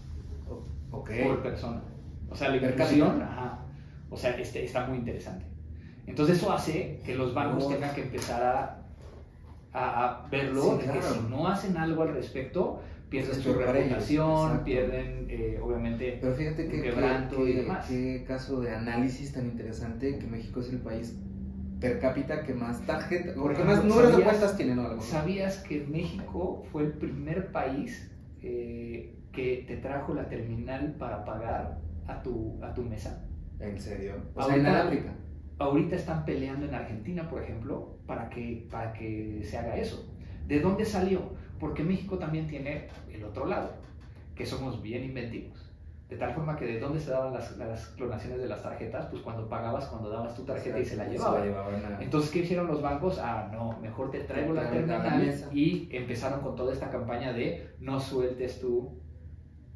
Por 0.91 1.43
persona. 1.43 1.83
O 2.31 2.35
sea, 2.35 2.49
la 2.49 2.57
inversión, 2.57 3.21
ajá 3.21 3.68
o 4.11 4.17
sea, 4.17 4.31
este, 4.39 4.65
está 4.65 4.87
muy 4.87 4.99
interesante. 4.99 5.45
Entonces 6.07 6.39
eso 6.39 6.53
hace 6.53 7.01
que 7.05 7.15
los 7.15 7.35
bancos 7.35 7.69
tengan 7.69 7.95
que 7.95 8.03
empezar 8.03 8.43
a, 8.43 8.79
a, 9.75 10.29
verlo, 10.31 10.79
que 10.79 11.03
si 11.03 11.21
no 11.29 11.49
hacen 11.49 11.77
algo 11.77 12.03
al 12.03 12.15
respecto, 12.15 12.81
pierden 13.11 13.41
su 13.41 13.55
reputación, 13.55 14.65
pierden 14.65 15.27
eh, 15.29 15.61
obviamente 15.63 16.19
Pero 16.21 16.35
fíjate 16.35 16.69
que, 16.69 16.83
quebranto 16.83 17.47
y 17.47 17.55
demás. 17.55 17.87
Qué 17.87 18.25
caso 18.27 18.61
de 18.61 18.75
análisis 18.75 19.33
tan 19.33 19.47
interesante 19.47 20.19
que 20.19 20.27
México 20.27 20.61
es 20.61 20.71
el 20.71 20.79
país 20.79 21.17
per 21.81 22.01
cápita 22.01 22.43
que 22.43 22.55
más 22.55 22.81
tarjeta, 22.87 23.35
porque 23.37 23.63
más 23.63 23.85
números 23.85 24.17
de 24.17 24.25
cuentas 24.25 24.57
tiene, 24.57 24.75
¿no? 24.75 25.01
¿Sabías 25.01 25.59
que 25.59 25.87
México 25.87 26.65
fue 26.73 26.85
el 26.85 26.93
primer 26.93 27.53
país 27.53 28.11
eh, 28.43 29.15
que 29.33 29.65
te 29.69 29.77
trajo 29.77 30.15
la 30.15 30.29
terminal 30.29 30.97
para 30.99 31.25
pagar 31.25 31.79
a 32.07 32.23
tu, 32.23 32.59
a 32.63 32.75
tu 32.75 32.83
mesa? 32.83 33.28
¿En 33.61 33.81
serio? 33.81 34.15
O 34.35 34.43
sea, 34.43 34.57
en 34.57 34.67
África. 34.67 35.15
Ahorita 35.59 35.97
están 35.97 36.25
peleando 36.25 36.67
en 36.67 36.75
Argentina, 36.75 37.29
por 37.29 37.43
ejemplo, 37.43 37.99
para 38.07 38.29
que, 38.31 38.69
para 38.71 38.93
que 38.93 39.41
se 39.43 39.59
haga 39.59 39.77
eso. 39.77 40.09
¿De 40.47 40.61
dónde 40.61 40.85
salió? 40.85 41.33
Porque 41.59 41.83
México 41.83 42.19
también 42.19 42.47
tiene 42.47 42.89
el 43.13 43.25
otro 43.25 43.47
lado, 43.47 43.75
que 44.37 44.47
somos 44.47 44.81
bien 44.81 45.05
inventivos. 45.05 45.69
De 46.09 46.17
tal 46.17 46.33
forma 46.33 46.57
que 46.57 46.65
de 46.65 46.81
dónde 46.81 47.01
se 47.01 47.11
daban 47.11 47.35
las, 47.35 47.55
las 47.59 47.89
clonaciones 47.89 48.41
de 48.41 48.49
las 48.49 48.63
tarjetas, 48.63 49.07
pues 49.07 49.21
cuando 49.21 49.47
pagabas, 49.47 49.87
cuando 49.87 50.09
dabas 50.09 50.35
tu 50.35 50.45
tarjeta 50.45 50.79
y 50.79 50.85
se 50.85 50.97
la 50.97 51.07
llevaban. 51.07 51.43
Entonces, 52.01 52.31
¿qué 52.31 52.39
hicieron 52.39 52.67
los 52.67 52.81
bancos? 52.81 53.19
Ah, 53.19 53.51
no, 53.53 53.79
mejor 53.81 54.11
te 54.11 54.21
traigo 54.21 54.55
la 54.55 54.71
terminal 54.71 55.35
y 55.53 55.89
empezaron 55.95 56.41
con 56.41 56.57
toda 56.57 56.73
esta 56.73 56.91
campaña 56.91 57.35
de 57.35 57.75
no 57.81 58.01
sueltes 58.01 58.59
tu 58.59 59.03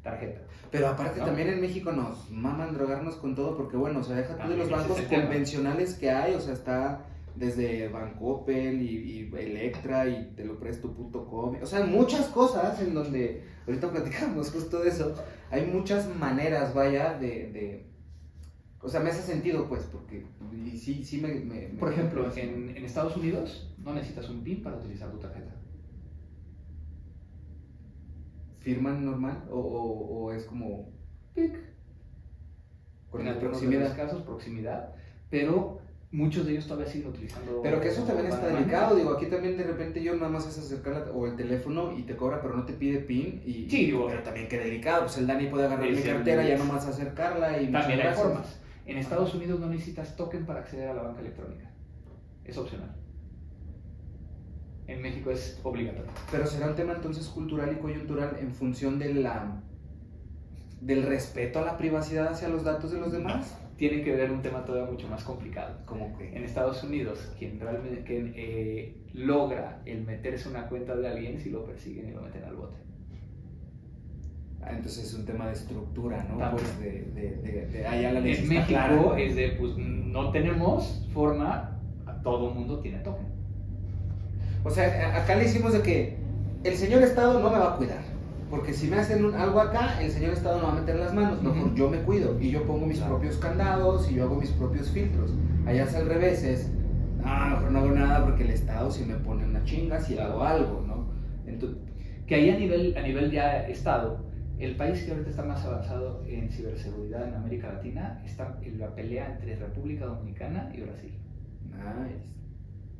tarjeta. 0.01 0.41
Pero 0.73 0.87
aparte 0.89 1.19
también 1.27 1.47
en 1.49 1.61
México 1.61 1.91
nos 1.93 2.29
maman 2.31 2.73
drogarnos 2.73 3.15
con 3.15 3.33
todo 3.35 3.55
porque 3.55 3.77
bueno, 3.77 3.99
o 3.99 4.03
sea, 4.03 4.17
deja 4.17 4.35
tú 4.35 4.49
de 4.49 4.57
los 4.57 4.69
bancos 4.81 4.97
convencionales 5.21 5.93
que 5.95 6.09
hay, 6.11 6.33
o 6.33 6.39
sea, 6.41 6.53
está 6.53 7.05
desde 7.35 7.87
Bancoppel 7.89 8.81
y, 8.81 9.29
y, 9.31 9.31
Electra 9.35 10.07
y 10.07 10.33
te 10.35 10.45
lo 10.45 10.59
presto.com, 10.59 11.57
o 11.61 11.65
sea, 11.65 11.85
muchas 11.85 12.27
cosas 12.27 12.79
en 12.81 12.93
donde, 12.93 13.43
ahorita 13.67 13.89
platicamos 13.91 14.51
justo 14.51 14.79
de 14.81 14.89
eso, 14.89 15.15
hay 15.49 15.65
muchas 15.65 16.07
maneras, 16.15 16.73
vaya, 16.73 17.17
de, 17.19 17.85
O 18.81 18.89
sea, 18.89 18.99
me 18.99 19.09
hace 19.11 19.21
sentido, 19.21 19.67
pues, 19.69 19.83
porque 19.91 20.25
y 20.65 20.77
sí, 20.77 21.03
sí 21.03 21.19
me... 21.21 21.29
me- 21.29 21.69
me- 21.69 21.79
Por 21.79 21.91
ejemplo, 21.93 22.29
en, 22.35 22.75
en 22.75 22.83
Estados 22.85 23.15
Unidos 23.15 23.73
no 23.77 23.93
necesitas 23.93 24.29
un 24.29 24.43
PIN 24.43 24.61
para 24.61 24.75
utilizar 24.77 25.09
tu 25.09 25.17
tarjeta. 25.19 25.55
¿Firman 28.63 29.05
normal 29.05 29.43
o, 29.51 29.59
o- 29.59 30.23
o 30.25 30.31
es 30.33 30.45
como 30.45 30.89
PIC. 31.35 31.53
con 33.11 33.27
en 33.27 33.37
proximidad? 33.39 33.95
casos, 33.95 34.21
proximidad. 34.23 34.95
Pero 35.29 35.81
muchos 36.11 36.45
de 36.45 36.53
ellos 36.53 36.67
todavía 36.67 36.91
siguen 36.91 37.09
utilizando. 37.09 37.59
Pero 37.61 37.81
que 37.81 37.89
eso 37.89 38.03
también 38.03 38.27
está 38.27 38.47
delicado, 38.47 38.95
digo, 38.95 39.11
aquí 39.11 39.25
también 39.25 39.57
de 39.57 39.63
repente 39.63 40.01
yo 40.01 40.15
nada 40.15 40.29
más 40.29 40.47
es 40.47 40.57
acercar 40.57 41.11
o 41.13 41.27
el 41.27 41.35
teléfono 41.35 41.97
y 41.97 42.03
te 42.03 42.15
cobra, 42.15 42.41
pero 42.41 42.55
no 42.55 42.65
te 42.65 42.73
pide 42.73 42.99
PIN 42.99 43.41
y... 43.45 43.69
Sí, 43.69 43.85
digo, 43.87 44.07
pero 44.07 44.23
también 44.23 44.47
qué 44.47 44.57
delicado, 44.59 45.01
pues 45.01 45.17
el 45.17 45.27
Dani 45.27 45.47
puede 45.47 45.65
agarrar 45.65 45.89
mi 45.89 46.01
cartera, 46.01 46.47
ya 46.47 46.57
nomás 46.57 46.85
acercarla 46.87 47.61
y... 47.61 47.71
También 47.71 47.99
hay 48.01 48.13
formas. 48.13 48.59
En 48.85 48.97
Estados 48.97 49.33
Unidos 49.35 49.59
no 49.59 49.67
necesitas 49.67 50.15
token 50.15 50.45
para 50.45 50.59
acceder 50.61 50.87
a 50.89 50.93
la 50.93 51.03
banca 51.03 51.19
electrónica. 51.21 51.69
Es 52.45 52.57
opcional. 52.57 52.95
En 54.87 55.01
México 55.01 55.31
es 55.31 55.59
obligatorio. 55.63 56.11
Pero 56.31 56.45
será 56.45 56.67
un 56.67 56.75
tema 56.75 56.93
entonces 56.93 57.27
cultural 57.27 57.71
y 57.71 57.81
coyuntural 57.81 58.37
en 58.39 58.51
función 58.53 58.99
de 58.99 59.13
la 59.13 59.61
del 60.81 61.03
respeto 61.03 61.59
a 61.59 61.61
la 61.61 61.77
privacidad 61.77 62.27
hacia 62.27 62.49
los 62.49 62.63
datos 62.63 62.91
de 62.91 62.99
los 62.99 63.11
demás. 63.11 63.57
Tiene 63.77 64.03
que 64.03 64.13
ver 64.13 64.31
un 64.31 64.41
tema 64.41 64.65
todavía 64.65 64.91
mucho 64.91 65.07
más 65.07 65.23
complicado. 65.23 65.77
Como 65.85 66.17
que 66.17 66.35
En 66.35 66.43
Estados 66.43 66.83
Unidos, 66.83 67.33
quien 67.39 67.59
realmente 67.59 68.03
quien, 68.03 68.33
eh, 68.35 68.97
logra 69.13 69.81
el 69.85 70.03
meterse 70.03 70.49
una 70.49 70.67
cuenta 70.67 70.95
de 70.95 71.07
alguien, 71.07 71.39
si 71.39 71.49
lo 71.49 71.65
persiguen 71.65 72.09
y 72.09 72.11
lo 72.11 72.21
meten 72.21 72.43
al 72.43 72.55
bote. 72.55 72.77
Ah, 74.61 74.71
entonces 74.71 75.05
es 75.05 75.13
un 75.13 75.25
tema 75.25 75.47
de 75.47 75.53
estructura, 75.53 76.23
¿no? 76.29 76.51
Pues 76.51 76.79
de, 76.79 77.01
de, 77.13 77.65
de, 77.67 77.81
la 77.83 78.19
En 78.19 78.47
México 78.47 78.65
clara. 78.67 79.19
es 79.19 79.35
de, 79.35 79.49
pues 79.59 79.77
no 79.77 80.31
tenemos 80.31 81.05
forma, 81.13 81.79
todo 82.23 82.53
mundo 82.53 82.79
tiene 82.79 82.99
token. 82.99 83.32
O 84.63 84.69
sea, 84.69 85.17
acá 85.21 85.35
le 85.35 85.45
hicimos 85.45 85.73
de 85.73 85.81
que 85.81 86.17
el 86.63 86.75
señor 86.75 87.01
Estado 87.03 87.39
no 87.39 87.49
me 87.49 87.57
va 87.59 87.73
a 87.73 87.77
cuidar. 87.77 88.01
Porque 88.49 88.71
si 88.71 88.87
me 88.87 88.97
hacen 88.97 89.25
un- 89.25 89.33
algo 89.35 89.59
acá, 89.59 90.01
el 90.01 90.11
señor 90.11 90.33
Estado 90.33 90.59
no 90.61 90.67
va 90.67 90.73
a 90.73 90.79
meter 90.79 90.95
las 90.97 91.13
manos. 91.13 91.41
Mejor 91.41 91.67
Ujú. 91.67 91.75
yo 91.75 91.89
me 91.89 91.97
cuido 91.99 92.39
y 92.39 92.51
yo 92.51 92.63
pongo 92.65 92.85
mis 92.85 92.97
Claro. 92.97 93.15
propios 93.15 93.37
candados 93.37 94.09
y 94.11 94.15
yo 94.15 94.23
hago 94.25 94.35
mis 94.35 94.51
propios 94.51 94.89
filtros. 94.91 95.33
Allá 95.65 95.83
es 95.83 95.95
al 95.95 96.07
revés, 96.07 96.43
es, 96.43 96.71
ah, 97.23 97.49
mejor 97.55 97.71
no 97.71 97.79
hago 97.79 97.91
nada 97.91 98.23
porque 98.23 98.43
el 98.43 98.51
Estado 98.51 98.91
si 98.91 99.05
me 99.05 99.15
pone 99.15 99.45
una 99.45 99.63
chinga, 99.63 99.99
si 99.99 100.13
Claro. 100.13 100.33
hago 100.33 100.43
algo, 100.43 100.83
¿no? 100.87 101.07
Entonces, 101.45 101.79
Que 102.25 102.35
ahí 102.35 102.49
a 102.51 102.57
nivel, 102.57 102.95
a 102.97 103.01
nivel 103.01 103.31
ya 103.31 103.67
Estado, 103.67 104.23
el 104.57 104.77
país 104.77 105.03
que 105.03 105.11
ahorita 105.11 105.29
está 105.29 105.43
más 105.43 105.65
avanzado 105.65 106.23
en 106.25 106.49
ciberseguridad 106.49 107.27
en 107.27 107.33
América 107.33 107.67
Latina 107.73 108.21
está 108.25 108.57
en 108.61 108.79
la 108.79 108.95
pelea 108.95 109.33
entre 109.33 109.57
República 109.57 110.05
Dominicana 110.05 110.71
y 110.73 110.79
Brasil. 110.81 111.11
nice. 111.65 112.23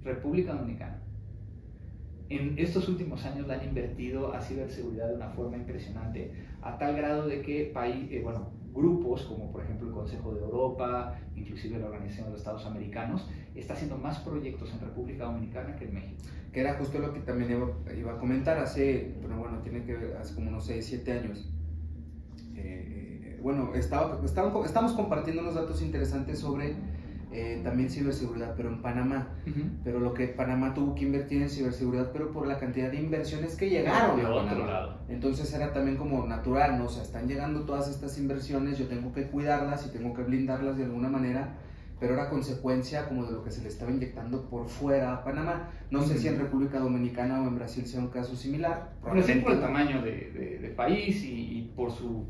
República 0.03 0.53
Dominicana. 0.53 0.99
En 2.29 2.57
estos 2.57 2.87
últimos 2.89 3.25
años 3.25 3.47
la 3.47 3.55
han 3.55 3.65
invertido 3.65 4.33
a 4.33 4.41
ciberseguridad 4.41 5.09
de 5.09 5.15
una 5.15 5.29
forma 5.29 5.57
impresionante, 5.57 6.31
a 6.61 6.77
tal 6.77 6.95
grado 6.95 7.27
de 7.27 7.41
que 7.41 7.71
paí- 7.73 8.07
eh, 8.11 8.21
bueno, 8.23 8.49
grupos 8.73 9.23
como 9.23 9.51
por 9.51 9.61
ejemplo 9.63 9.87
el 9.87 9.93
Consejo 9.93 10.33
de 10.33 10.41
Europa, 10.41 11.19
inclusive 11.35 11.77
la 11.77 11.85
Organización 11.87 12.25
de 12.27 12.31
los 12.31 12.39
Estados 12.39 12.65
Americanos, 12.65 13.29
está 13.53 13.73
haciendo 13.73 13.97
más 13.97 14.19
proyectos 14.19 14.71
en 14.73 14.79
República 14.79 15.25
Dominicana 15.25 15.75
que 15.75 15.85
en 15.85 15.93
México. 15.93 16.21
Que 16.51 16.61
era 16.61 16.75
justo 16.75 16.97
lo 16.99 17.13
que 17.13 17.19
también 17.19 17.51
iba, 17.51 18.13
a 18.13 18.17
comentar 18.17 18.57
hace, 18.57 19.13
pero 19.21 19.37
bueno, 19.37 19.59
tiene 19.59 19.83
que 19.83 19.95
ver, 19.95 20.17
hace 20.17 20.33
como 20.33 20.49
unos 20.49 20.65
6, 20.65 20.85
7 20.85 21.11
años. 21.11 21.51
Eh, 22.55 23.39
bueno, 23.41 23.73
estaba, 23.75 24.19
estaba- 24.23 24.65
estamos 24.65 24.93
compartiendo 24.93 25.41
unos 25.41 25.55
datos 25.55 25.81
interesantes 25.81 26.39
sobre 26.39 26.75
eh, 27.33 27.61
también 27.63 27.89
ciberseguridad, 27.89 28.53
pero 28.55 28.69
en 28.69 28.81
Panamá. 28.81 29.27
Pero 29.83 29.99
lo 29.99 30.13
que 30.13 30.27
Panamá 30.27 30.73
tuvo 30.73 30.93
que 30.95 31.03
invertir 31.05 31.41
en 31.41 31.49
ciberseguridad, 31.49 32.11
pero 32.13 32.31
por 32.31 32.47
la 32.47 32.59
cantidad 32.59 32.89
de 32.91 32.97
inversiones 32.99 33.55
que 33.55 33.69
llegaron 33.69 34.17
de 34.17 34.23
a 34.25 34.29
otro 34.29 34.45
Panamá. 34.49 34.65
lado. 34.71 34.97
Entonces 35.09 35.53
era 35.53 35.73
también 35.73 35.97
como 35.97 36.25
natural, 36.27 36.77
¿no? 36.77 36.85
O 36.85 36.89
sea, 36.89 37.03
están 37.03 37.27
llegando 37.27 37.61
todas 37.65 37.89
estas 37.89 38.17
inversiones, 38.17 38.77
yo 38.77 38.87
tengo 38.87 39.11
que 39.11 39.23
cuidarlas 39.27 39.85
y 39.87 39.89
tengo 39.97 40.13
que 40.13 40.23
blindarlas 40.23 40.77
de 40.77 40.83
alguna 40.85 41.09
manera, 41.09 41.55
pero 41.99 42.13
era 42.15 42.29
consecuencia 42.29 43.07
como 43.07 43.25
de 43.25 43.31
lo 43.31 43.43
que 43.43 43.51
se 43.51 43.61
le 43.61 43.69
estaba 43.69 43.89
inyectando 43.91 44.49
por 44.49 44.67
fuera 44.67 45.13
a 45.13 45.23
Panamá. 45.23 45.69
No 45.89 46.01
sé 46.03 46.17
si 46.17 46.27
en. 46.27 46.37
República 46.37 46.79
Dominicana 46.79 47.41
o 47.41 47.47
en 47.47 47.55
Brasil 47.55 47.85
sea 47.85 48.01
un 48.01 48.09
caso 48.09 48.35
similar. 48.35 48.91
Bueno, 49.01 49.21
sí 49.21 49.33
por 49.35 49.53
el 49.53 49.61
tamaño 49.61 50.01
de, 50.01 50.11
de- 50.31 50.59
de 50.59 50.69
país 50.69 51.23
y, 51.23 51.59
y 51.59 51.71
por, 51.75 51.91
su, 51.91 52.25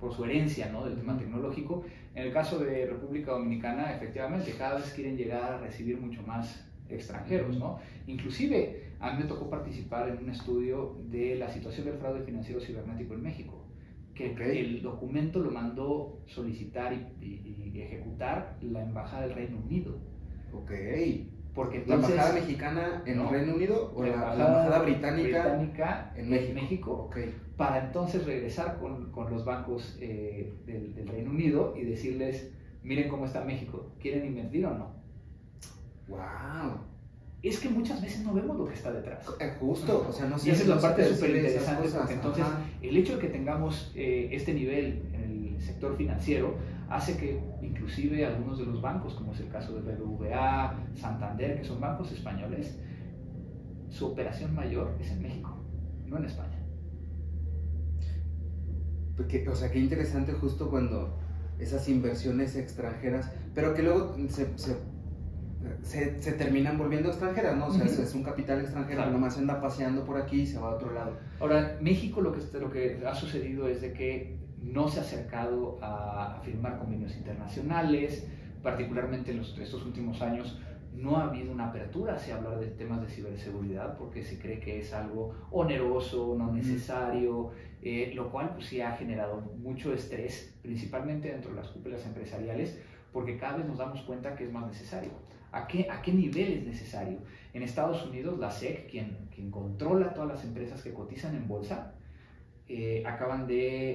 por 0.00 0.12
su 0.14 0.24
herencia 0.24 0.70
¿no? 0.72 0.84
del 0.84 0.96
tema 0.96 1.16
tecnológico. 1.18 1.84
En 2.18 2.24
el 2.24 2.32
caso 2.32 2.58
de 2.58 2.84
República 2.86 3.30
Dominicana, 3.30 3.92
efectivamente, 3.94 4.52
cada 4.58 4.80
vez 4.80 4.90
quieren 4.92 5.16
llegar 5.16 5.52
a 5.52 5.58
recibir 5.58 5.98
mucho 5.98 6.20
más 6.22 6.68
extranjeros, 6.88 7.56
¿no? 7.56 7.78
Inclusive, 8.08 8.94
a 8.98 9.12
mí 9.12 9.22
me 9.22 9.28
tocó 9.28 9.48
participar 9.48 10.08
en 10.08 10.24
un 10.24 10.30
estudio 10.30 10.96
de 11.12 11.36
la 11.36 11.48
situación 11.48 11.86
del 11.86 11.94
fraude 11.98 12.24
financiero 12.24 12.60
cibernético 12.60 13.14
en 13.14 13.22
México, 13.22 13.64
que 14.16 14.32
Ok. 14.32 14.40
el 14.40 14.82
documento 14.82 15.38
lo 15.38 15.52
mandó 15.52 16.18
solicitar 16.26 16.92
y, 16.92 17.24
y- 17.24 17.70
y 17.72 17.80
ejecutar 17.82 18.58
la 18.62 18.82
Embajada 18.82 19.22
del 19.28 19.36
Reino 19.36 19.58
Unido. 19.58 19.94
Ok. 20.52 20.72
Porque 21.54 21.78
¿La 21.78 21.94
entonces... 21.96 22.10
embajada 22.10 22.34
mexicana 22.40 23.02
en 23.06 23.16
No. 23.18 23.30
Reino 23.30 23.54
Unido 23.54 23.92
o 23.94 24.02
la, 24.02 24.08
la 24.08 24.14
embajada 24.14 24.48
embajada 24.48 24.78
británica, 24.82 25.42
británica 25.56 26.12
en 26.16 26.24
en 26.24 26.30
México? 26.30 26.54
México 26.54 26.92
Ok. 27.10 27.16
para 27.56 27.84
entonces 27.86 28.24
regresar 28.24 28.78
con, 28.78 29.10
con 29.10 29.30
los 29.30 29.44
bancos 29.44 29.96
eh, 30.00 30.52
del, 30.66 30.94
del 30.94 31.08
Reino 31.08 31.30
Unido 31.30 31.74
y 31.76 31.84
decirles, 31.84 32.52
miren 32.84 33.08
cómo 33.08 33.24
está 33.24 33.44
México, 33.44 33.90
¿quieren 34.00 34.26
invertir 34.26 34.66
o 34.66 34.70
no? 34.74 34.98
Wow. 36.08 36.80
Es 37.42 37.60
que 37.60 37.68
muchas 37.68 38.00
veces 38.02 38.24
no 38.24 38.32
vemos 38.34 38.56
lo 38.56 38.64
que 38.66 38.74
está 38.74 38.90
detrás. 38.92 39.24
Eh, 39.40 39.52
Justo, 39.60 40.06
o 40.08 40.12
sea, 40.12 40.26
no 40.26 40.38
sé 40.38 40.48
Y 40.48 40.52
esa 40.52 40.62
es 40.62 40.68
la 40.68 40.80
parte 40.80 41.04
súper 41.14 41.36
interesante, 41.36 41.88
porque 41.88 42.14
entonces 42.14 42.44
ajá. 42.44 42.60
el 42.82 42.96
hecho 42.96 43.14
de 43.14 43.20
que 43.20 43.28
tengamos 43.28 43.92
eh, 43.94 44.28
este 44.32 44.54
nivel 44.54 45.02
en 45.12 45.54
el 45.56 45.62
sector 45.62 45.96
financiero 45.96 46.54
hace 46.88 47.16
que 47.16 47.40
inclusive 47.62 48.24
algunos 48.24 48.58
de 48.58 48.66
los 48.66 48.80
bancos, 48.80 49.14
como 49.14 49.32
es 49.32 49.40
el 49.40 49.48
caso 49.48 49.74
de 49.74 49.80
BBVA, 49.94 50.86
Santander, 50.94 51.58
que 51.58 51.64
son 51.64 51.80
bancos 51.80 52.10
españoles, 52.12 52.78
su 53.90 54.06
operación 54.06 54.54
mayor 54.54 54.96
es 55.00 55.10
en 55.10 55.22
México, 55.22 55.56
no 56.06 56.18
en 56.18 56.24
España. 56.24 56.58
Porque, 59.16 59.48
o 59.48 59.54
sea, 59.54 59.70
qué 59.70 59.78
interesante 59.80 60.32
justo 60.32 60.70
cuando 60.70 61.18
esas 61.58 61.88
inversiones 61.88 62.54
extranjeras, 62.56 63.32
pero 63.54 63.74
que 63.74 63.82
luego 63.82 64.14
se, 64.28 64.56
se, 64.56 64.76
se- 65.82 66.22
se 66.22 66.32
terminan 66.32 66.78
volviendo 66.78 67.08
extranjeras, 67.08 67.56
¿no? 67.56 67.66
O 67.66 67.72
sea, 67.72 67.84
es, 67.84 68.14
un 68.14 68.22
capital 68.22 68.60
extranjero 68.60 68.98
Claro. 68.98 69.10
nomás 69.12 69.36
anda 69.38 69.60
paseando 69.60 70.04
por 70.04 70.16
aquí 70.18 70.42
y 70.42 70.46
se 70.46 70.58
va 70.60 70.70
a 70.70 70.74
otro 70.76 70.92
lado. 70.92 71.16
Ahora, 71.40 71.76
México 71.80 72.20
lo 72.20 72.30
que, 72.32 72.38
lo 72.60 72.70
que 72.70 73.02
ha 73.04 73.14
sucedido 73.14 73.66
es 73.66 73.80
de 73.80 73.92
que 73.92 74.38
no 74.62 74.88
se 74.88 75.00
ha 75.00 75.02
acercado 75.02 75.78
a, 75.82 76.40
firmar 76.42 76.78
convenios 76.78 77.16
internacionales, 77.16 78.26
particularmente 78.62 79.30
en 79.32 79.38
los, 79.38 79.56
estos 79.58 79.84
últimos 79.84 80.20
años 80.22 80.58
no 80.94 81.16
ha 81.16 81.24
habido 81.24 81.52
una 81.52 81.68
apertura 81.68 82.14
hacia 82.14 82.36
hablar 82.36 82.58
de 82.58 82.66
temas 82.66 83.00
de 83.00 83.08
ciberseguridad 83.08 83.96
porque 83.96 84.22
se 84.22 84.38
cree 84.38 84.58
que 84.58 84.80
es 84.80 84.92
algo 84.92 85.34
oneroso, 85.50 86.34
no 86.36 86.52
necesario, 86.52 87.50
eh, 87.82 88.12
lo 88.14 88.30
cual 88.30 88.54
pues 88.54 88.66
sí 88.66 88.80
ha 88.80 88.92
generado 88.92 89.40
mucho 89.58 89.92
estrés, 89.92 90.58
principalmente 90.62 91.30
dentro 91.30 91.50
de 91.50 91.56
las 91.56 91.68
cúpulas 91.68 92.04
empresariales, 92.04 92.80
porque 93.12 93.36
cada 93.36 93.58
vez 93.58 93.66
nos 93.66 93.78
damos 93.78 94.02
cuenta 94.02 94.34
que 94.34 94.44
es 94.44 94.52
más 94.52 94.66
necesario. 94.66 95.10
¿A 95.52 95.66
qué, 95.66 95.88
a 95.90 96.02
qué 96.02 96.12
nivel 96.12 96.52
es 96.52 96.66
necesario? 96.66 97.18
En 97.54 97.62
Estados 97.62 98.04
Unidos, 98.04 98.38
la 98.38 98.50
SEC, 98.50 98.90
quien, 98.90 99.28
quien 99.34 99.50
controla 99.50 100.12
todas 100.12 100.28
las 100.28 100.44
empresas 100.44 100.82
que 100.82 100.92
cotizan 100.92 101.34
en 101.34 101.48
bolsa, 101.48 101.94
eh, 102.68 103.02
acaban 103.06 103.46
de, 103.46 103.90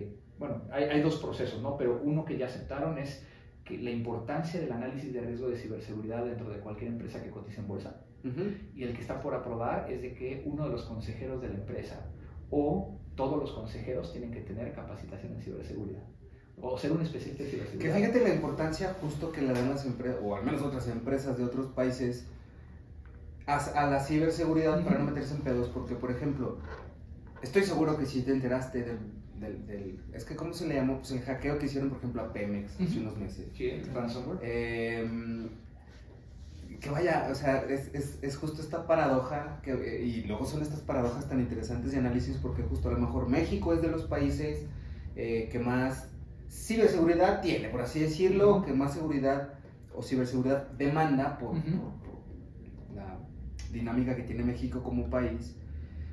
eh, 0.00 0.16
bueno, 0.38 0.62
hay, 0.70 0.84
hay 0.84 1.00
dos 1.02 1.16
procesos, 1.16 1.60
¿no? 1.62 1.76
Pero 1.76 2.00
uno 2.02 2.24
que 2.24 2.38
ya 2.38 2.46
aceptaron 2.46 2.98
es 2.98 3.24
que 3.64 3.76
la 3.78 3.90
importancia 3.90 4.60
del 4.60 4.72
análisis 4.72 5.12
de 5.12 5.20
riesgo 5.20 5.48
de 5.50 5.56
ciberseguridad 5.56 6.24
dentro 6.24 6.48
de 6.48 6.58
cualquier 6.60 6.90
empresa 6.92 7.22
que 7.22 7.30
cotice 7.30 7.60
en 7.60 7.68
bolsa. 7.68 8.00
Ujú. 8.24 8.42
Y 8.74 8.82
el 8.84 8.94
que 8.94 9.02
está 9.02 9.20
por 9.20 9.34
aprobar 9.34 9.90
es 9.92 10.00
de 10.02 10.14
que 10.14 10.42
uno 10.46 10.64
de 10.64 10.70
los 10.70 10.84
consejeros 10.84 11.40
de 11.42 11.48
la 11.48 11.54
empresa 11.54 12.06
o 12.50 12.98
todos 13.14 13.38
los 13.38 13.52
consejeros 13.52 14.10
tienen 14.12 14.30
que 14.30 14.40
tener 14.40 14.72
capacitación 14.72 15.34
en 15.34 15.42
ciberseguridad 15.42 16.02
o 16.60 16.76
ser 16.76 16.90
un 16.92 17.02
especialista 17.02 17.44
en 17.44 17.50
Que 17.50 17.56
ciberseguridad. 17.56 17.94
fíjate 17.96 18.28
la 18.28 18.34
importancia 18.34 18.96
justo 19.00 19.30
que 19.30 19.42
le 19.42 19.52
dan 19.52 19.68
las 19.68 19.84
empresas, 19.86 20.18
o 20.22 20.34
al 20.34 20.44
menos 20.44 20.62
otras 20.62 20.88
empresas 20.88 21.38
de 21.38 21.44
otros 21.44 21.66
países, 21.68 22.26
a, 23.46 23.56
a 23.58 23.90
la 23.90 24.00
ciberseguridad 24.00 24.82
para 24.84 24.98
no 24.98 25.04
meterse 25.04 25.34
en 25.34 25.42
pedos, 25.42 25.68
porque 25.68 25.94
por 25.94 26.10
ejemplo, 26.10 26.58
estoy 27.42 27.62
seguro 27.62 27.96
que 27.98 28.06
si 28.06 28.22
te 28.22 28.32
enteraste 28.32 28.82
del, 28.82 28.98
del, 29.40 29.66
del- 29.66 30.00
es 30.12 30.24
que 30.24 30.36
¿cómo 30.36 30.52
se 30.52 30.66
le 30.66 30.74
llamó? 30.74 30.98
Pues 30.98 31.12
el 31.12 31.20
hackeo 31.20 31.58
que 31.58 31.66
hicieron 31.66 31.88
por 31.90 31.98
ejemplo 31.98 32.22
a 32.22 32.32
Pemex 32.32 32.72
hace 32.80 33.00
unos 33.00 33.16
meses. 33.16 33.46
Sí, 33.54 33.70
ransomware. 33.94 34.38
Eh, 34.42 35.48
que 36.80 36.90
vaya, 36.90 37.28
o 37.30 37.34
sea, 37.34 37.64
es, 37.68 37.92
es, 37.92 38.18
es 38.22 38.36
justo 38.36 38.62
esta 38.62 38.86
paradoja, 38.86 39.60
que, 39.62 40.00
y 40.04 40.22
luego 40.24 40.44
son 40.44 40.62
estas 40.62 40.80
paradojas 40.80 41.28
tan 41.28 41.40
interesantes 41.40 41.90
de 41.90 41.98
análisis, 41.98 42.36
porque 42.36 42.62
justo 42.62 42.88
a 42.88 42.92
lo 42.92 42.98
mejor 42.98 43.28
México 43.28 43.72
es 43.74 43.82
de 43.82 43.88
los 43.88 44.04
países 44.04 44.64
eh, 45.16 45.48
que 45.50 45.58
más 45.58 46.08
ciberseguridad 46.48 47.40
tiene, 47.40 47.68
por 47.68 47.80
así 47.80 47.98
decirlo, 48.00 48.62
que 48.64 48.72
más 48.72 48.94
seguridad 48.94 49.54
o 49.92 50.02
ciberseguridad 50.02 50.68
demanda 50.72 51.36
por, 51.38 51.56
la 52.94 53.18
dinámica 53.72 54.14
que 54.14 54.22
tiene 54.22 54.44
México 54.44 54.82
como 54.82 55.10
país, 55.10 55.56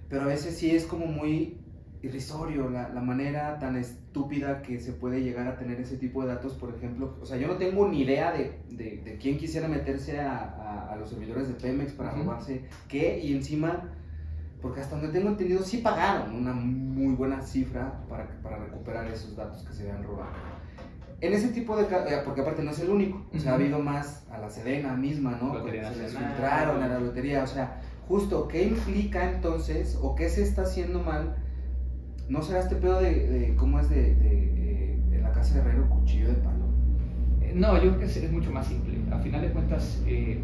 pero 0.10 0.24
a 0.24 0.26
veces 0.26 0.58
sí 0.58 0.76
es 0.76 0.86
como 0.86 1.06
muy 1.08 1.58
irrisorio 2.06 2.70
la, 2.70 3.02
manera 3.02 3.58
tan 3.60 3.76
estúpida 3.76 4.62
que 4.62 4.80
se 4.80 4.94
puede 4.94 5.22
llegar 5.22 5.48
a 5.48 5.58
tener 5.58 5.80
ese 5.80 5.98
tipo 5.98 6.22
de 6.22 6.30
datos, 6.30 6.54
por 6.54 6.74
ejemplo, 6.76 7.18
o 7.22 7.26
sea, 7.26 7.38
yo 7.38 7.48
no 7.48 7.58
tengo 7.58 7.88
ni 7.88 8.02
idea 8.02 8.32
de, 8.32 8.60
de, 8.70 9.18
quién 9.20 9.38
quisiera 9.38 9.68
meterse 9.68 10.20
a, 10.20 10.90
a, 10.92 10.96
los 10.96 11.10
servidores 11.10 11.48
de 11.48 11.56
Pemex 11.56 11.94
para 11.94 12.12
robarse 12.12 12.66
qué, 12.88 13.20
y 13.20 13.34
encima, 13.34 13.92
porque 14.62 14.82
hasta 14.82 14.96
donde 14.96 15.12
tengo 15.12 15.30
entendido, 15.30 15.64
sí 15.64 15.78
pagaron 15.78 16.36
una 16.36 16.54
muy 16.54 17.16
buena 17.16 17.42
cifra 17.42 18.06
para, 18.08 18.28
para 18.42 18.58
recuperar 18.58 19.08
esos 19.08 19.36
datos 19.36 19.64
que 19.64 19.74
se 19.74 19.84
habían 19.84 20.04
robado. 20.04 20.32
En 21.22 21.34
ese 21.34 21.48
tipo 21.50 21.78
de... 21.78 21.84
Eh, 21.84 22.22
porque 22.26 22.42
aparte 22.42 22.62
no 22.62 22.72
es 22.72 22.80
el 22.80 22.90
único, 22.90 23.26
o 23.34 23.40
sea, 23.40 23.54
ha 23.54 23.56
habido 23.56 23.80
más 23.80 24.28
a 24.30 24.38
la 24.38 24.50
Sedena 24.50 24.96
misma, 24.96 25.38
¿no? 25.42 25.64
se 25.64 25.72
les 25.72 26.16
filtraron 26.16 26.84
a 26.84 26.88
la 26.88 27.00
lotería, 27.00 27.44
o 27.44 27.48
sea, 27.48 27.82
justo, 28.08 28.48
¿qué 28.48 28.68
implica 28.68 29.32
entonces 29.32 29.98
o 30.02 30.16
qué 30.16 30.30
se 30.30 30.44
está 30.44 30.64
haciendo 30.64 31.02
mal? 31.02 31.36
¿No 32.30 32.42
será 32.42 32.60
este 32.60 32.76
pedo 32.76 33.00
de, 33.00 33.56
cómo 33.58 33.80
es 33.80 33.90
de, 33.90 34.16
de, 34.16 35.00
de, 35.10 35.22
la 35.22 35.32
casa 35.32 35.56
de 35.56 35.62
herrero 35.62 35.90
cuchillo 35.90 36.28
de 36.28 36.36
palo? 36.36 36.66
Eh, 37.42 37.54
no, 37.56 37.76
yo 37.76 37.96
creo 37.96 38.00
que 38.00 38.06
es, 38.06 38.32
mucho 38.32 38.52
más 38.52 38.68
simple. 38.68 38.98
A 39.12 39.20
final 39.20 39.42
de 39.42 39.52
cuentas, 39.52 40.04
eh, 40.08 40.40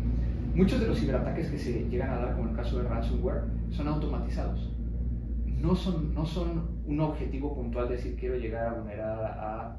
muchos 0.53 0.79
de 0.79 0.87
los 0.87 0.99
ciberataques 0.99 1.49
que 1.49 1.57
se 1.57 1.89
llegan 1.89 2.09
a 2.11 2.17
dar, 2.17 2.35
como 2.35 2.49
el 2.49 2.55
caso 2.55 2.81
de 2.81 2.87
ransomware, 2.87 3.43
son 3.69 3.87
automatizados. 3.87 4.71
No 5.45 5.75
son, 5.75 6.13
no 6.13 6.25
son 6.25 6.69
un 6.85 6.99
objetivo 6.99 7.55
puntual 7.55 7.87
de 7.87 7.95
decir 7.95 8.15
quiero 8.19 8.35
llegar 8.35 8.67
a 8.67 8.73
vulnerar 8.73 9.25
a 9.25 9.77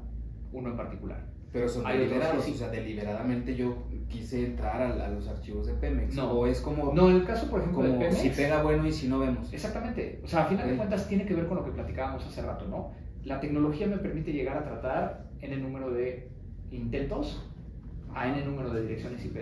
uno 0.51 0.69
en 0.69 0.77
particular. 0.77 1.32
Pero 1.53 1.69
son 1.69 1.85
deliberados, 1.85 2.47
o 2.47 2.53
sea, 2.55 2.69
deliberadamente 2.69 3.55
yo 3.55 3.83
quise 4.09 4.47
entrar 4.47 4.81
a, 4.81 5.07
los 5.09 5.27
archivos 5.27 5.67
de 5.67 5.73
Pemex. 5.73 6.15
No, 6.15 6.31
o 6.31 6.47
es 6.47 6.59
como. 6.59 6.91
No, 6.93 7.09
el 7.09 7.23
caso, 7.25 7.47
por 7.47 7.61
ejemplo, 7.61 7.83
de 7.83 7.91
Pemex. 7.91 8.17
Si 8.17 8.29
pega 8.29 8.63
bueno 8.63 8.87
y 8.87 8.91
si 8.91 9.07
no 9.07 9.19
vemos. 9.19 9.53
Exactamente. 9.53 10.19
O 10.23 10.27
sea, 10.27 10.45
a 10.45 10.45
final 10.47 10.67
de 10.67 10.75
cuentas 10.75 11.07
tiene 11.07 11.25
que 11.25 11.35
ver 11.35 11.45
con 11.45 11.57
lo 11.57 11.63
que 11.63 11.71
platicábamos 11.71 12.25
hace 12.25 12.41
rato, 12.41 12.67
¿no? 12.67 12.91
La 13.23 13.39
tecnología 13.39 13.85
me 13.85 13.97
permite 13.97 14.33
llegar 14.33 14.57
a 14.57 14.63
tratar 14.63 15.29
en 15.41 15.53
el 15.53 15.61
número 15.61 15.91
de 15.91 16.27
intentos 16.71 17.47
a 18.15 18.27
en 18.27 18.35
el 18.35 18.45
número 18.45 18.71
de 18.71 18.81
direcciones 18.81 19.23
IP. 19.23 19.37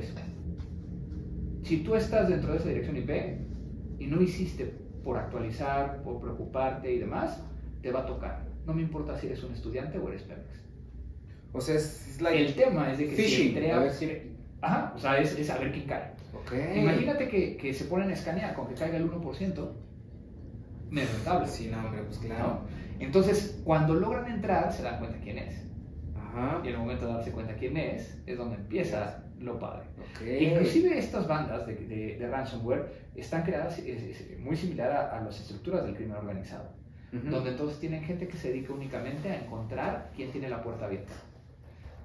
Si 1.64 1.78
tú 1.78 1.95
estás 1.95 2.28
dentro 2.28 2.51
de 2.51 2.57
esa 2.57 2.68
dirección 2.68 2.97
IP 2.97 3.99
y 3.99 4.07
no 4.07 4.22
hiciste 4.22 4.66
por 5.03 5.18
actualizar, 5.18 6.03
por 6.03 6.20
preocuparte 6.20 6.91
y 6.91 6.99
demás, 6.99 7.41
te 7.82 7.91
va 7.91 8.01
a 8.01 8.05
tocar. 8.05 8.45
No 8.66 8.74
me 8.74 8.82
importa 8.82 9.18
si 9.18 9.28
eres 9.28 9.43
un 9.43 9.53
estudiante 9.53 9.97
o 9.97 10.09
eres 10.09 10.24
Pemex. 10.24 10.71
O 11.54 11.62
sea, 11.62 11.76
es, 11.76 12.20
El 12.20 12.56
tema 12.56 12.91
es 12.91 12.97
de 12.97 13.10
que 13.10 13.16
phishing, 13.16 13.54
si 13.54 14.06
a... 14.06 14.32
Ajá, 14.62 14.93
o 14.95 14.99
sea, 14.99 15.20
es, 15.20 15.38
es 15.38 15.47
saber 15.47 15.72
quién 15.72 15.86
cae. 15.86 16.12
Okay. 16.45 16.80
Imagínate 16.80 17.28
que, 17.28 17.58
que, 17.58 17.74
se 17.74 17.86
ponen 17.86 18.10
a 18.10 18.14
escanear 18.14 18.54
con 18.54 18.68
que 18.68 18.76
caiga 18.76 18.97
el 18.97 19.10
1%, 19.10 19.72
no 20.91 21.02
es 21.02 21.14
rentable. 21.14 21.47
Sí, 21.47 21.70
no, 21.72 21.86
hombre, 21.86 22.04
pues 22.04 22.20
claro. 22.20 22.62
Entonces, 22.99 23.60
cuando 23.64 23.95
logran 23.95 24.32
entrar, 24.32 24.72
se 24.72 24.84
dan 24.84 24.99
cuenta 24.99 25.18
quién 25.20 25.39
es. 25.39 25.66
Ajá. 26.16 26.62
Y 26.64 26.68
en 26.68 26.74
el 26.74 26.80
momento 26.80 27.08
de 27.08 27.14
darse 27.14 27.32
cuenta 27.32 27.56
quién 27.56 27.76
es, 27.76 28.22
es 28.26 28.38
donde 28.38 28.58
empieza 28.58 29.24
lo 29.39 29.60
padre. 29.60 29.88
Okay. 30.16 30.45
Inclusive 30.45 30.97
estas 30.97 31.28
bandas 31.28 31.66
de, 31.66 31.76
de, 32.18 32.28
ransomware 32.28 33.10
están 33.16 33.43
creadas 33.43 33.82
muy 34.39 34.56
similar 34.56 34.91
a, 34.91 35.18
a, 35.18 35.22
las 35.22 35.39
estructuras 35.39 35.84
del 35.84 35.95
crimen 35.95 36.18
organizado, 36.18 36.70
donde 37.12 37.52
todos 37.54 37.80
tienen 37.80 38.04
gente 38.04 38.28
que 38.28 38.38
se 38.38 38.49
dedica 38.49 38.74
únicamente 38.74 39.30
a 39.30 39.41
encontrar 39.43 40.12
quién 40.16 40.32
tiene 40.32 40.47
la 40.47 40.62
puerta 40.62 40.86
abierta. 40.86 41.14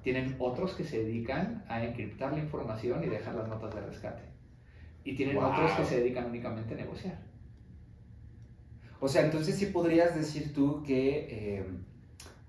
Tienen 0.07 0.36
otros 0.38 0.74
que 0.74 0.84
se 0.84 1.02
dedican 1.02 1.64
a 1.66 1.82
encriptar 1.84 2.32
la 2.32 2.38
información 2.38 3.02
y 3.02 3.09
dejar 3.09 3.34
las 3.34 3.48
notas 3.48 3.74
de 3.74 3.80
rescate. 3.80 4.22
Y 5.02 5.16
tienen 5.16 5.36
otros 5.36 5.72
que 5.72 5.84
se 5.84 5.98
dedican 5.98 6.26
únicamente 6.26 6.74
a 6.74 6.76
negociar. 6.76 7.18
O 9.00 9.09
sea, 9.09 9.24
entonces 9.24 9.57
sí 9.57 9.66
podrías 9.66 10.14
decir 10.14 10.54
tú 10.54 10.84
que 10.84 11.26
eh, 11.28 11.66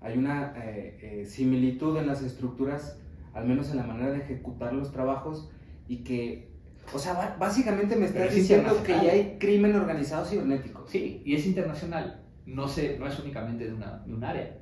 hay 0.00 0.16
una 0.16 0.54
eh, 0.56 0.98
eh, 1.02 1.26
similitud 1.26 1.98
en 1.98 2.06
las 2.06 2.22
estructuras, 2.22 2.96
al 3.34 3.48
menos 3.48 3.72
en 3.72 3.78
la 3.78 3.82
manera 3.88 4.12
de 4.12 4.18
ejecutar 4.18 4.72
los 4.72 4.92
trabajos, 4.92 5.50
y 5.88 6.04
que, 6.04 6.52
o 6.94 6.98
sea, 7.00 7.34
básicamente 7.40 7.96
me 7.96 8.06
estás 8.06 8.32
diciendo 8.32 8.84
que 8.84 8.92
ya 8.92 9.10
hay 9.10 9.36
crimen 9.40 9.74
organizado 9.74 10.24
cibernético. 10.24 10.86
Sí, 10.86 11.22
y 11.24 11.34
es 11.34 11.44
internacional, 11.44 12.24
no, 12.46 12.68
se, 12.68 12.96
no 13.00 13.08
es 13.08 13.18
únicamente 13.18 13.64
de, 13.64 13.72
una, 13.72 14.04
de 14.06 14.14
un 14.14 14.22
área 14.22 14.58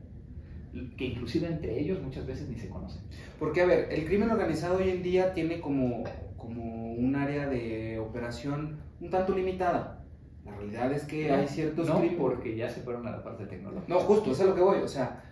que 0.96 1.04
inclusive 1.04 1.46
entre 1.46 1.78
ellos 1.78 2.02
muchas 2.02 2.26
veces 2.26 2.48
ni 2.48 2.58
se 2.58 2.68
conocen. 2.68 3.02
Porque, 3.38 3.62
a 3.62 3.66
ver, 3.66 3.88
el 3.92 4.04
crimen 4.06 4.30
organizado 4.30 4.78
hoy 4.78 4.90
en 4.90 5.02
día 5.02 5.32
tiene 5.34 5.60
como, 5.60 6.04
como 6.36 6.94
un 6.94 7.16
área 7.16 7.48
de 7.48 7.98
operación 7.98 8.78
un 9.00 9.10
tanto 9.10 9.34
limitada. 9.34 10.04
La 10.44 10.54
realidad 10.54 10.92
es 10.92 11.04
que 11.04 11.32
hay 11.32 11.48
ciertos 11.48 11.88
no, 11.88 12.00
porque 12.16 12.56
ya 12.56 12.68
se 12.68 12.80
fueron 12.80 13.06
a 13.06 13.10
la 13.10 13.24
parte 13.24 13.46
tecnológica. 13.46 13.92
No, 13.92 14.00
justo, 14.00 14.30
eso 14.30 14.42
es 14.42 14.48
lo 14.48 14.54
que 14.54 14.60
voy. 14.62 14.78
O 14.78 14.88
sea, 14.88 15.24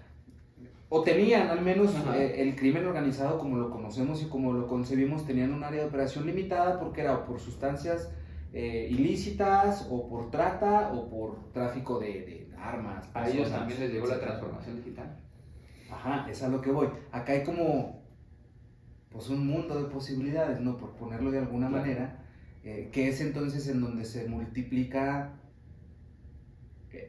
o 0.88 1.03
tenían 1.03 1.49
al 1.49 1.61
menos 1.61 1.95
eh, 2.14 2.34
el 2.38 2.57
crimen 2.57 2.86
organizado 2.86 3.38
como 3.38 3.57
lo 3.57 3.70
conocemos 3.70 4.22
y 4.22 4.26
como 4.26 4.53
lo 4.53 4.66
concebimos, 4.66 5.26
tenían 5.26 5.53
un 5.53 5.62
área 5.64 5.82
de 5.82 5.88
operación 5.88 6.26
limitada 6.26 6.78
porque 6.80 7.01
era 7.01 7.24
por 7.24 7.40
sustancias 7.40 8.12
eh, 8.53 8.88
ilícitas 8.90 9.88
o 9.90 10.09
por 10.09 10.30
trata 10.30 10.92
o 10.92 11.09
por 11.09 11.53
tráfico 11.53 11.99
de, 11.99 12.07
de 12.07 12.49
armas. 12.59 13.11
A 13.14 13.28
ellos 13.28 13.51
también 13.51 13.80
les 13.80 13.92
llegó 13.92 14.07
la 14.07 14.20
transformación 14.20 14.76
digital. 14.76 15.16
Ajá, 15.95 16.30
es 16.30 16.42
a 16.42 16.49
lo 16.49 16.61
que 16.61 16.70
voy. 16.70 16.88
Acá 17.12 17.32
hay 17.32 17.45
como, 17.45 18.03
pues 19.11 19.28
un 19.28 19.47
mundo 19.47 19.80
de 19.80 19.88
posibilidades, 19.88 20.61
¿no? 20.61 20.76
Por 20.76 20.92
ponerlo 20.97 21.30
de 21.30 21.38
alguna 21.38 21.68
manera, 21.68 22.24
eh, 22.64 22.90
que 22.92 23.09
es 23.09 23.20
entonces 23.20 23.68
en 23.68 23.80
donde 23.80 24.05
se 24.05 24.28
multiplica 24.28 25.32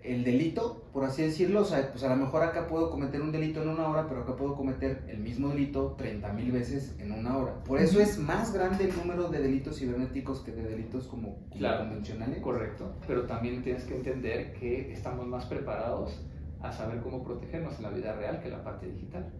el 0.03 0.23
delito, 0.23 0.83
por 0.93 1.03
así 1.03 1.21
decirlo, 1.21 1.61
o 1.61 1.65
sea, 1.65 1.91
pues 1.91 2.03
a 2.03 2.09
lo 2.09 2.15
mejor 2.15 2.43
acá 2.43 2.67
puedo 2.67 2.89
cometer 2.89 3.21
un 3.21 3.31
delito 3.31 3.61
en 3.61 3.69
una 3.69 3.87
hora, 3.87 4.07
pero 4.07 4.21
acá 4.21 4.35
puedo 4.35 4.55
cometer 4.55 5.03
el 5.07 5.19
mismo 5.19 5.49
delito 5.49 5.95
30 5.97 6.33
mil 6.33 6.51
veces 6.51 6.95
en 6.99 7.11
una 7.11 7.37
hora. 7.37 7.63
Por 7.63 7.79
eso 7.79 7.99
es 7.99 8.17
más 8.17 8.53
grande 8.53 8.85
el 8.85 8.95
número 8.95 9.27
de 9.29 9.39
delitos 9.39 9.79
cibernéticos 9.79 10.39
que 10.41 10.51
de 10.51 10.63
delitos 10.63 11.07
como, 11.07 11.37
convencionales. 11.49 12.39
Correcto, 12.39 12.95
pero 13.07 13.25
también 13.25 13.63
tienes 13.63 13.83
que 13.83 13.95
entender 13.95 14.53
que 14.53 14.91
estamos 14.91 15.27
más 15.27 15.45
preparados 15.45 16.25
a 16.67 16.71
saber 16.71 17.01
cómo 17.01 17.23
protegernos 17.23 17.77
en 17.77 17.83
la 17.83 17.89
vida 17.89 18.13
real 18.13 18.39
que 18.39 18.47
en 18.47 18.53
la 18.53 18.63
parte 18.63 18.87
digital. 18.87 19.31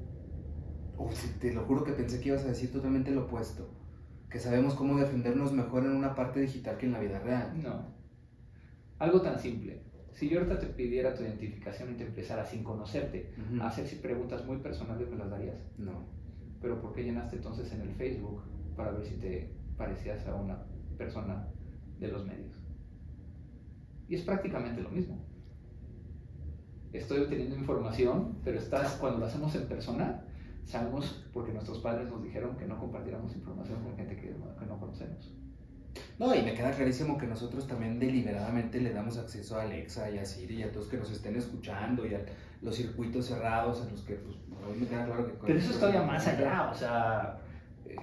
te 1.40 1.54
lo 1.54 1.62
juro 1.66 1.84
que 1.84 1.94
pensé 1.94 2.20
que 2.20 2.30
ibas 2.30 2.44
a 2.46 2.50
decir 2.50 2.72
totalmente 2.72 3.12
lo 3.12 3.26
opuesto. 3.26 3.70
Que 4.30 4.40
sabemos 4.40 4.74
cómo 4.74 4.98
defendernos 4.98 5.54
mejor 5.54 5.86
en 5.86 5.92
una 5.92 6.16
parte 6.16 6.40
digital 6.42 6.78
que 6.78 6.86
en 6.86 6.92
la 6.92 7.00
vida 7.00 7.20
real. 7.20 7.62
No. 7.62 7.94
Algo 9.00 9.22
tan 9.22 9.40
simple. 9.40 9.84
Si 10.12 10.30
yo 10.30 10.40
ahorita 10.40 10.60
te 10.60 10.68
pidiera 10.68 11.14
tu 11.14 11.24
identificación 11.24 11.92
y 11.92 11.96
te 11.96 12.06
empezara 12.06 12.46
sin 12.46 12.64
conocerte 12.64 13.34
a 13.60 13.68
hacer 13.68 14.02
preguntas 14.02 14.46
muy 14.46 14.58
personales, 14.58 15.10
¿me 15.10 15.18
las 15.18 15.30
darías? 15.30 15.58
No. 15.78 16.08
Pero 16.62 16.82
¿por 16.82 16.94
qué 16.94 17.04
llenaste 17.04 17.36
entonces 17.36 17.72
en 17.74 17.82
el 17.82 17.94
Facebook 17.96 18.42
para 18.76 18.92
ver 18.92 19.06
si 19.06 19.16
te 19.16 19.54
parecías 19.78 20.26
a 20.28 20.36
una 20.36 20.64
persona 20.98 21.48
de 22.00 22.08
los 22.08 22.26
medios? 22.26 22.56
Y 24.08 24.16
es 24.16 24.22
prácticamente 24.22 24.82
lo 24.82 24.90
mismo 24.90 25.35
estoy 26.98 27.22
obteniendo 27.22 27.56
información, 27.56 28.38
pero 28.44 28.58
estás, 28.58 28.94
cuando 28.94 29.20
lo 29.20 29.26
hacemos 29.26 29.54
en 29.56 29.68
persona, 29.68 30.24
sabemos 30.66 31.26
porque 31.34 31.52
nuestros 31.52 31.80
padres 31.80 32.08
nos 32.10 32.24
dijeron 32.24 32.58
que 32.58 32.66
no 32.66 32.80
compartiéramos 32.80 33.34
información 33.36 33.84
con 33.84 33.96
gente 33.96 34.16
que, 34.16 34.36
no 34.68 34.80
conocemos. 34.80 35.32
No, 36.20 36.36
y 36.36 36.42
me 36.42 36.54
queda 36.54 36.72
clarísimo 36.72 37.18
que 37.18 37.26
nosotros 37.26 37.68
también 37.68 38.00
deliberadamente 38.00 38.82
le 38.82 38.92
damos 38.92 39.18
acceso 39.18 39.58
a 39.58 39.64
Alexa 39.64 40.10
y 40.10 40.18
a 40.18 40.26
Siri 40.26 40.56
y 40.56 40.64
a 40.64 40.72
todos 40.72 40.88
que 40.88 40.98
nos 40.98 41.12
estén 41.12 41.36
escuchando 41.36 42.06
y 42.06 42.14
a 42.14 42.26
los 42.62 42.76
circuitos 42.76 43.26
cerrados 43.28 43.82
en 43.86 43.92
los 43.92 44.02
que, 44.02 44.16
pues, 44.16 44.36
a 44.36 44.74
mí 44.74 44.82
me 44.82 44.88
queda 44.88 45.06
claro 45.06 45.28
que... 45.28 45.34
Pero 45.46 45.60
eso 45.60 45.72
es 45.72 45.80
todavía 45.80 46.02
más 46.02 46.28
allá, 46.28 46.70
o 46.72 46.76
sea, 46.76 47.40
eh, 47.86 47.96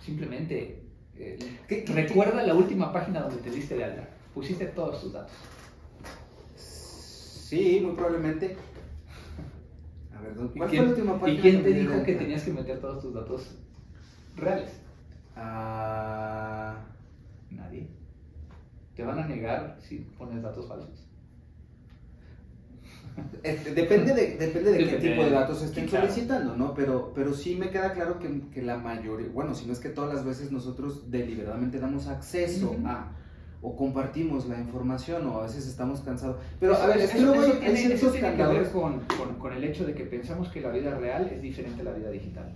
simplemente... 0.00 0.76
Eh, 1.16 1.38
recuerda 1.94 2.42
la 2.42 2.54
última 2.54 2.92
página 2.92 3.20
donde 3.20 3.42
te 3.42 3.50
diste 3.50 3.76
de 3.76 3.84
alta, 3.84 4.08
pusiste 4.32 4.66
todos 4.66 5.02
tus 5.02 5.12
datos. 5.12 5.34
Sí, 7.50 7.80
muy 7.84 7.96
probablemente. 7.96 8.56
A 10.16 10.20
ver, 10.20 10.34
¿cuál 10.56 10.68
fue 10.68 10.78
la 10.78 10.84
última 10.84 11.20
página? 11.20 11.36
¿Y 11.36 11.42
quién 11.42 11.62
te 11.64 11.72
dijo 11.72 12.02
que 12.04 12.14
tenías 12.14 12.44
que 12.44 12.52
meter 12.52 12.80
todos 12.80 13.02
tus 13.02 13.12
datos 13.12 13.58
reales? 14.36 14.70
Ah, 15.34 16.76
nadie. 17.50 17.88
Te 18.94 19.02
van 19.02 19.18
a 19.18 19.26
negar 19.26 19.78
si 19.80 19.96
pones 20.16 20.40
datos 20.40 20.68
falsos. 20.68 21.08
Eh, 23.42 23.72
depende 23.74 24.14
de, 24.14 24.36
depende 24.36 24.70
de 24.70 24.86
qué 24.86 24.96
tipo 24.98 25.24
de 25.24 25.30
datos 25.30 25.60
estén 25.62 25.88
solicitando, 25.88 26.56
¿no? 26.56 26.72
Pero, 26.72 27.12
pero 27.16 27.34
sí 27.34 27.56
me 27.56 27.70
queda 27.70 27.92
claro 27.92 28.20
que, 28.20 28.48
que, 28.52 28.62
la 28.62 28.78
mayoría, 28.78 29.28
bueno, 29.28 29.54
si 29.56 29.66
no 29.66 29.72
es 29.72 29.80
que 29.80 29.88
todas 29.88 30.14
las 30.14 30.24
veces 30.24 30.52
nosotros 30.52 31.10
deliberadamente 31.10 31.80
damos 31.80 32.06
acceso 32.06 32.76
a 32.86 33.10
o 33.62 33.76
compartimos 33.76 34.46
la 34.48 34.58
información 34.58 35.26
o 35.26 35.40
a 35.40 35.42
veces 35.42 35.66
estamos 35.66 36.00
cansados. 36.00 36.36
Pero 36.58 36.72
Eso- 36.72 36.82
a 36.82 36.86
ver, 36.86 36.98
es 36.98 37.10
que 37.10 37.20
luego 37.20 37.40
hay, 37.42 37.76
ciertos 37.76 38.12
tiene 38.12 38.34
que 38.36 38.42
ver 38.46 38.70
con, 38.70 39.00
con- 39.00 39.34
con 39.38 39.52
el 39.52 39.64
hecho 39.64 39.84
de 39.86 39.94
que 39.94 40.04
pensamos 40.04 40.48
que 40.48 40.60
la 40.60 40.70
vida 40.70 40.94
real 40.98 41.30
es 41.32 41.42
diferente 41.42 41.82
a 41.82 41.84
la 41.84 41.92
vida 41.92 42.10
digital. 42.10 42.50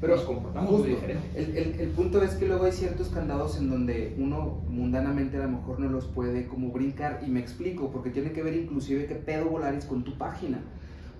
Pero 0.00 0.16
Nos 0.16 0.24
comportamos 0.24 0.68
justo, 0.70 0.84
muy 0.86 0.94
diferente. 0.94 1.22
El, 1.34 1.56
el- 1.56 1.80
el 1.80 1.88
punto 1.90 2.22
es 2.22 2.32
que 2.34 2.46
luego 2.46 2.64
hay 2.66 2.72
ciertos 2.72 3.08
candados 3.08 3.56
en 3.58 3.70
donde 3.70 4.14
uno 4.18 4.60
mundanamente 4.68 5.38
a 5.38 5.46
lo 5.46 5.52
mejor 5.52 5.80
no 5.80 5.88
los 5.88 6.04
puede 6.06 6.46
como 6.46 6.70
brincar 6.70 7.20
y 7.26 7.30
me 7.30 7.40
explico, 7.40 7.90
porque 7.90 8.10
tiene 8.10 8.32
que 8.32 8.42
ver 8.42 8.54
inclusive 8.54 9.06
qué 9.06 9.14
pedo 9.14 9.46
volaris 9.46 9.86
con 9.86 10.04
tu 10.04 10.18
página. 10.18 10.60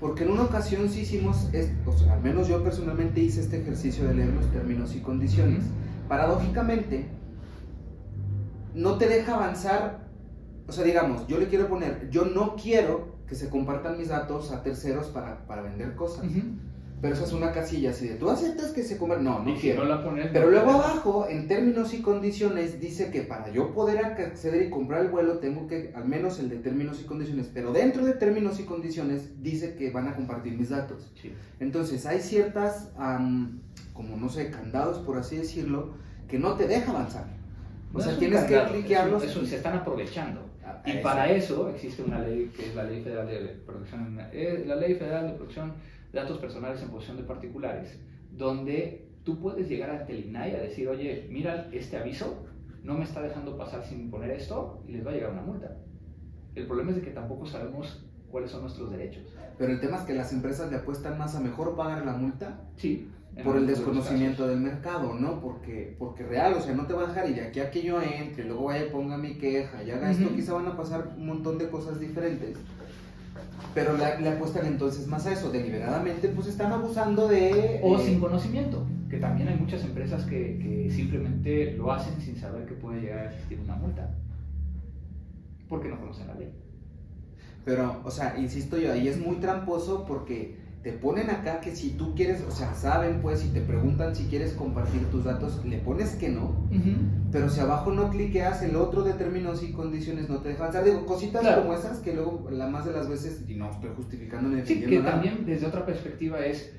Porque 0.01 0.25
en 0.25 0.33
una 0.33 0.43
ocasión 0.43 0.91
sí 0.91 1.01
hicimos, 1.01 1.49
es- 1.55 1.71
o 1.87 1.93
sea, 1.97 2.15
al 2.15 2.23
menos 2.23 2.49
yo 2.49 2.63
personalmente 2.63 3.21
hice 3.21 3.41
este 3.41 3.63
ejercicio 3.63 4.07
de 4.07 4.15
leer 4.15 4.35
los 4.35 4.47
términos 4.53 4.95
y 4.95 5.01
condiciones. 5.01 5.65
Paradójicamente, 6.09 7.07
no 8.75 8.99
te 8.99 9.09
deja 9.09 9.35
avanzar, 9.35 10.09
o 10.67 10.73
sea, 10.73 10.85
digamos, 10.85 11.27
yo 11.27 11.39
le 11.39 11.49
quiero 11.49 11.69
poner, 11.69 12.09
yo 12.11 12.25
no 12.25 12.57
quiero 12.57 13.15
que 13.27 13.35
se 13.35 13.49
compartan 13.49 13.97
mis 13.99 14.09
datos 14.09 14.53
a 14.53 14.63
terceros 14.63 15.07
para, 15.09 15.47
para 15.47 15.63
vender 15.63 15.95
cosas. 15.95 16.27
Pero 17.01 17.17
esa 17.17 17.25
es 17.25 17.33
una 17.35 17.53
casilla 17.53 17.91
así 17.91 18.09
de, 18.09 18.15
¿tú 18.15 18.31
aceptas 18.31 18.71
que 18.71 18.83
se 18.83 18.97
convierta? 18.97 19.23
No, 19.23 19.41
no 19.41 19.51
Y 19.51 19.57
si 19.57 19.61
quiero. 19.61 19.85
no 19.85 19.91
la 19.91 20.03
pones, 20.03 20.31
Pero 20.33 20.47
no 20.47 20.53
luego 20.53 20.71
abajo, 20.71 21.27
en 21.29 21.49
términos 21.49 21.93
y 21.93 22.01
condiciones, 22.01 22.81
dice 22.81 23.11
que 23.11 23.21
para 23.23 23.51
yo 23.51 23.75
poder 23.75 24.03
acceder 24.03 24.63
y 24.63 24.71
comprar 24.71 25.03
el 25.03 25.11
vuelo, 25.11 25.39
tengo 25.39 25.67
que, 25.67 25.93
al 25.95 26.07
menos 26.07 26.39
el 26.39 26.49
de 26.49 26.57
términos 26.57 27.03
y 27.03 27.05
condiciones, 27.05 27.51
pero 27.53 27.73
dentro 27.73 28.07
de 28.07 28.15
términos 28.15 28.59
y 28.59 28.65
condiciones, 28.65 29.43
dice 29.43 29.75
que 29.75 29.91
van 29.91 30.09
a 30.09 30.17
compartir 30.17 30.57
mis 30.57 30.71
datos. 30.71 31.13
Sí. 31.21 31.35
Entonces, 31.61 32.07
hay 32.07 32.21
ciertas, 32.21 32.91
como 33.93 34.17
no 34.17 34.31
sé, 34.31 34.51
candados, 34.51 34.99
por 35.01 35.19
así 35.19 35.37
decirlo, 35.37 35.97
que 36.27 36.39
no 36.39 36.55
te 36.55 36.67
deja 36.67 36.91
avanzar. 36.91 37.27
O 37.95 37.99
No 37.99 38.01
sea, 38.03 38.13
es 38.13 38.19
un 38.19 38.21
tienes 38.21 38.45
que 38.45 38.55
candado, 38.55 38.75
cliquearlos. 38.75 39.23
es 39.23 39.29
un- 39.29 39.31
es 39.31 39.37
un- 39.45 39.47
se 39.51 39.57
están 39.57 39.77
aprovechando. 39.79 40.41
Ah, 40.65 40.83
Y 40.85 40.91
eso. 40.91 41.03
para 41.03 41.31
eso 41.31 41.69
existe 41.71 42.03
una 42.03 42.19
ley 42.19 42.51
que 42.57 42.67
es 42.67 42.75
la 42.75 42.85
Ley 42.85 43.03
Federal 43.03 43.27
de 43.29 43.39
Protección, 43.65 44.19
eh, 44.33 44.65
la 44.67 44.77
Ley 44.77 44.95
Federal 44.95 45.29
de 45.29 45.35
Protección 45.35 45.73
de 46.13 46.19
Datos 46.21 46.39
Personales 46.39 46.83
en 46.83 46.89
posesión 46.91 47.17
de 47.19 47.23
particulares, 47.23 47.99
donde 48.33 49.07
tú 49.25 49.39
puedes 49.39 49.69
llegar 49.69 49.91
ante 49.91 50.13
el 50.13 50.27
INAI 50.27 50.57
a 50.57 50.61
decir, 50.61 50.89
oye, 50.89 51.27
mira 51.31 51.69
este 51.73 51.97
aviso, 51.97 52.47
no 52.83 52.95
me 52.95 53.05
está 53.05 53.23
dejando 53.23 53.57
pasar 53.57 53.85
sin 53.85 54.11
poner 54.11 54.31
esto 54.33 54.83
y 54.89 54.93
les 54.93 55.07
va 55.07 55.11
a 55.11 55.15
llegar 55.15 55.31
una 55.31 55.43
multa. 55.43 55.77
El 56.55 56.67
problema 56.67 56.91
es 56.91 56.97
de 56.97 57.03
que 57.03 57.11
tampoco 57.11 57.47
sabemos 57.47 58.05
cuáles 58.31 58.51
son 58.51 58.63
nuestros 58.63 58.91
derechos. 58.91 59.23
Pero 59.57 59.73
el 59.73 59.81
tema 59.81 59.99
es 59.99 60.03
que 60.03 60.15
las 60.15 60.33
empresas 60.33 60.71
le 60.71 60.79
apuestan 60.79 61.17
más 61.19 61.35
a 61.37 61.41
mejor 61.41 61.77
pagar 61.77 62.05
la 62.05 62.13
multa 62.15 62.61
Sí. 62.77 63.09
Por 63.43 63.57
el 63.57 63.67
desconocimiento 63.67 64.47
del 64.47 64.61
mercado, 64.61 65.15
¿no? 65.15 65.41
Porque, 65.41 65.97
porque 65.99 66.23
real, 66.23 66.55
o 66.55 66.61
sea, 66.61 66.75
no 66.75 66.87
te 66.87 66.95
va 66.95 67.05
a 67.05 67.07
dejar 67.09 67.29
y 67.29 67.35
de 67.35 67.43
aquí 67.43 67.61
a 67.61 67.71
que 67.71 67.83
yo 67.83 68.01
entre, 68.01 68.45
luego 68.45 68.65
vaya 68.65 68.87
y 68.87 68.91
ponga 68.91 69.17
mi 69.17 69.35
queja 69.35 69.83
y 69.83 69.91
haga 69.91 70.11
esto, 70.11 70.27
Ujú. 70.27 70.37
quizá 70.37 70.53
van 70.53 70.69
a 70.69 70.77
pasar 70.77 71.15
un 71.17 71.27
montón 71.27 71.59
de 71.59 71.69
cosas 71.69 71.99
diferentes. 71.99 72.57
Pero 73.75 73.97
le, 73.97 74.21
le 74.21 74.29
apuestan 74.29 74.67
entonces 74.67 75.09
más 75.09 75.27
a 75.27 75.33
eso, 75.33 75.51
deliberadamente, 75.51 76.29
pues 76.29 76.47
están 76.47 76.71
abusando 76.71 77.27
de... 77.27 77.81
O 77.83 77.99
eh, 77.99 78.05
sin 78.05 78.21
conocimiento, 78.21 78.87
que 79.11 79.19
también 79.19 79.49
hay 79.49 79.57
muchas 79.57 79.83
empresas 79.83 80.25
que, 80.27 80.59
que 80.59 80.91
simplemente 80.93 81.73
lo 81.73 81.91
hacen 81.91 82.21
sin 82.21 82.37
saber 82.37 82.67
que 82.67 82.75
puede 82.75 83.01
llegar 83.01 83.19
a 83.19 83.31
existir 83.31 83.59
una 83.59 83.75
multa. 83.75 84.15
Porque 85.69 85.89
no 85.89 85.99
conocen 85.99 86.29
la 86.29 86.35
ley. 86.35 86.53
Pero, 87.65 88.01
o 88.05 88.11
sea, 88.11 88.39
insisto 88.39 88.77
yo, 88.79 88.93
ahí 88.93 89.09
es 89.09 89.19
muy 89.19 89.37
tramposo 89.37 90.05
porque 90.07 90.57
te 90.85 90.93
ponen 90.93 91.31
acá 91.31 91.61
que 91.63 91.75
si 91.75 91.93
tú 91.93 92.15
quieres, 92.15 92.43
o 92.47 92.51
sea, 92.51 92.75
saben 92.75 93.21
pues, 93.23 93.41
si 93.41 93.49
te 93.49 93.63
preguntan 93.63 94.15
si 94.15 94.25
quieres 94.27 94.53
compartir 94.53 95.07
tus 95.11 95.25
datos, 95.25 95.65
le 95.65 95.79
pones 95.79 96.11
que 96.17 96.29
no. 96.29 96.55
Pero 97.33 97.49
si 97.49 97.59
abajo 97.61 97.91
no 97.91 98.11
cliqueas, 98.11 98.63
el 98.63 98.77
otro 98.77 99.03
de 99.03 99.15
términos 99.15 99.63
y 99.63 99.73
condiciones 99.73 100.29
no 100.29 100.41
te 100.43 100.51
deja 100.51 100.61
avanzar. 100.65 100.85
Digo, 100.85 101.07
cositas 101.07 101.41
Claro. 101.41 101.63
como 101.63 101.73
esas 101.75 102.01
que 102.01 102.13
luego, 102.13 102.49
la 102.51 102.69
más 102.69 102.85
de 102.85 102.93
las 102.93 103.09
veces, 103.09 103.45
y 103.49 103.55
no 103.55 103.71
estoy 103.71 103.91
justificando 103.97 104.51
ni 104.51 104.61
Sí, 104.67 104.83
que 104.83 104.99
nada. 104.99 105.13
también 105.13 105.47
desde 105.47 105.67
otra 105.67 105.87
perspectiva 105.87 106.45
es 106.45 106.71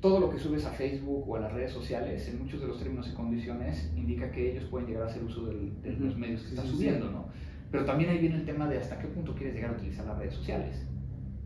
todo 0.00 0.18
lo 0.18 0.28
que 0.28 0.38
subes 0.38 0.64
a 0.66 0.70
Facebook 0.70 1.28
o 1.28 1.36
a 1.36 1.40
las 1.40 1.52
redes 1.52 1.70
sociales, 1.70 2.26
en 2.28 2.42
muchos 2.42 2.60
de 2.60 2.66
los 2.66 2.78
términos 2.80 3.08
y 3.08 3.14
condiciones, 3.14 3.92
indica 3.96 4.32
que 4.32 4.50
ellos 4.50 4.64
pueden 4.64 4.88
llegar 4.88 5.04
a 5.04 5.06
hacer 5.06 5.22
uso 5.22 5.46
del- 5.46 5.80
de 5.82 5.92
los 5.92 6.16
medios 6.18 6.40
que 6.40 6.48
Sí, 6.48 6.54
estás 6.54 6.64
sí, 6.66 6.72
sí. 6.72 6.76
subiendo, 6.78 7.10
¿no? 7.12 7.26
Pero 7.70 7.84
también 7.84 8.10
ahí 8.10 8.18
viene 8.18 8.36
el 8.36 8.44
tema 8.44 8.66
de 8.68 8.78
hasta 8.78 8.98
qué 8.98 9.06
punto 9.06 9.36
quieres 9.36 9.54
llegar 9.54 9.70
a 9.70 9.74
utilizar 9.76 10.04
las 10.04 10.18
redes 10.18 10.34
sociales, 10.34 10.84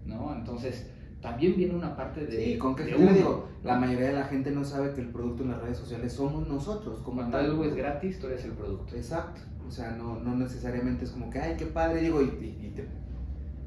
¿no? 0.07 0.35
Entonces, 0.35 0.89
también 1.25 1.57
viene 1.57 1.75
una 1.75 1.97
parte 1.97 2.27
de... 2.27 2.45
Sí, 2.45 2.59
con 2.59 2.77
que 2.77 2.85
de 2.85 2.97
uno, 2.97 3.12
digo, 3.14 3.49
la 3.64 3.79
mayoría 3.79 4.09
de 4.09 4.12
la 4.12 4.25
gente 4.27 4.51
no 4.51 4.62
sabe 4.62 4.93
que 4.93 5.01
el 5.01 5.09
producto 5.09 5.43
en 5.43 5.53
las 5.53 5.62
redes 5.62 5.79
sociales 5.79 6.12
somos 6.12 6.47
nosotros, 6.47 7.01
como 7.01 7.16
Cuando 7.22 7.39
tal. 7.39 7.47
algo 7.47 7.64
es 7.64 7.75
gratis, 7.75 8.18
tú 8.20 8.27
eres 8.27 8.45
el 8.45 8.51
producto. 8.53 8.95
Exacto. 8.95 9.41
O 9.66 9.70
sea, 9.70 9.93
no, 9.93 10.20
no 10.20 10.37
necesariamente 10.37 11.07
es 11.07 11.12
como 11.12 11.31
que, 11.31 11.39
ay, 11.41 11.55
qué 11.59 11.64
padre, 11.64 12.03
digo, 12.03 12.20
y, 12.20 12.27
y- 12.27 12.66
y 12.66 12.70
te- 12.77 12.87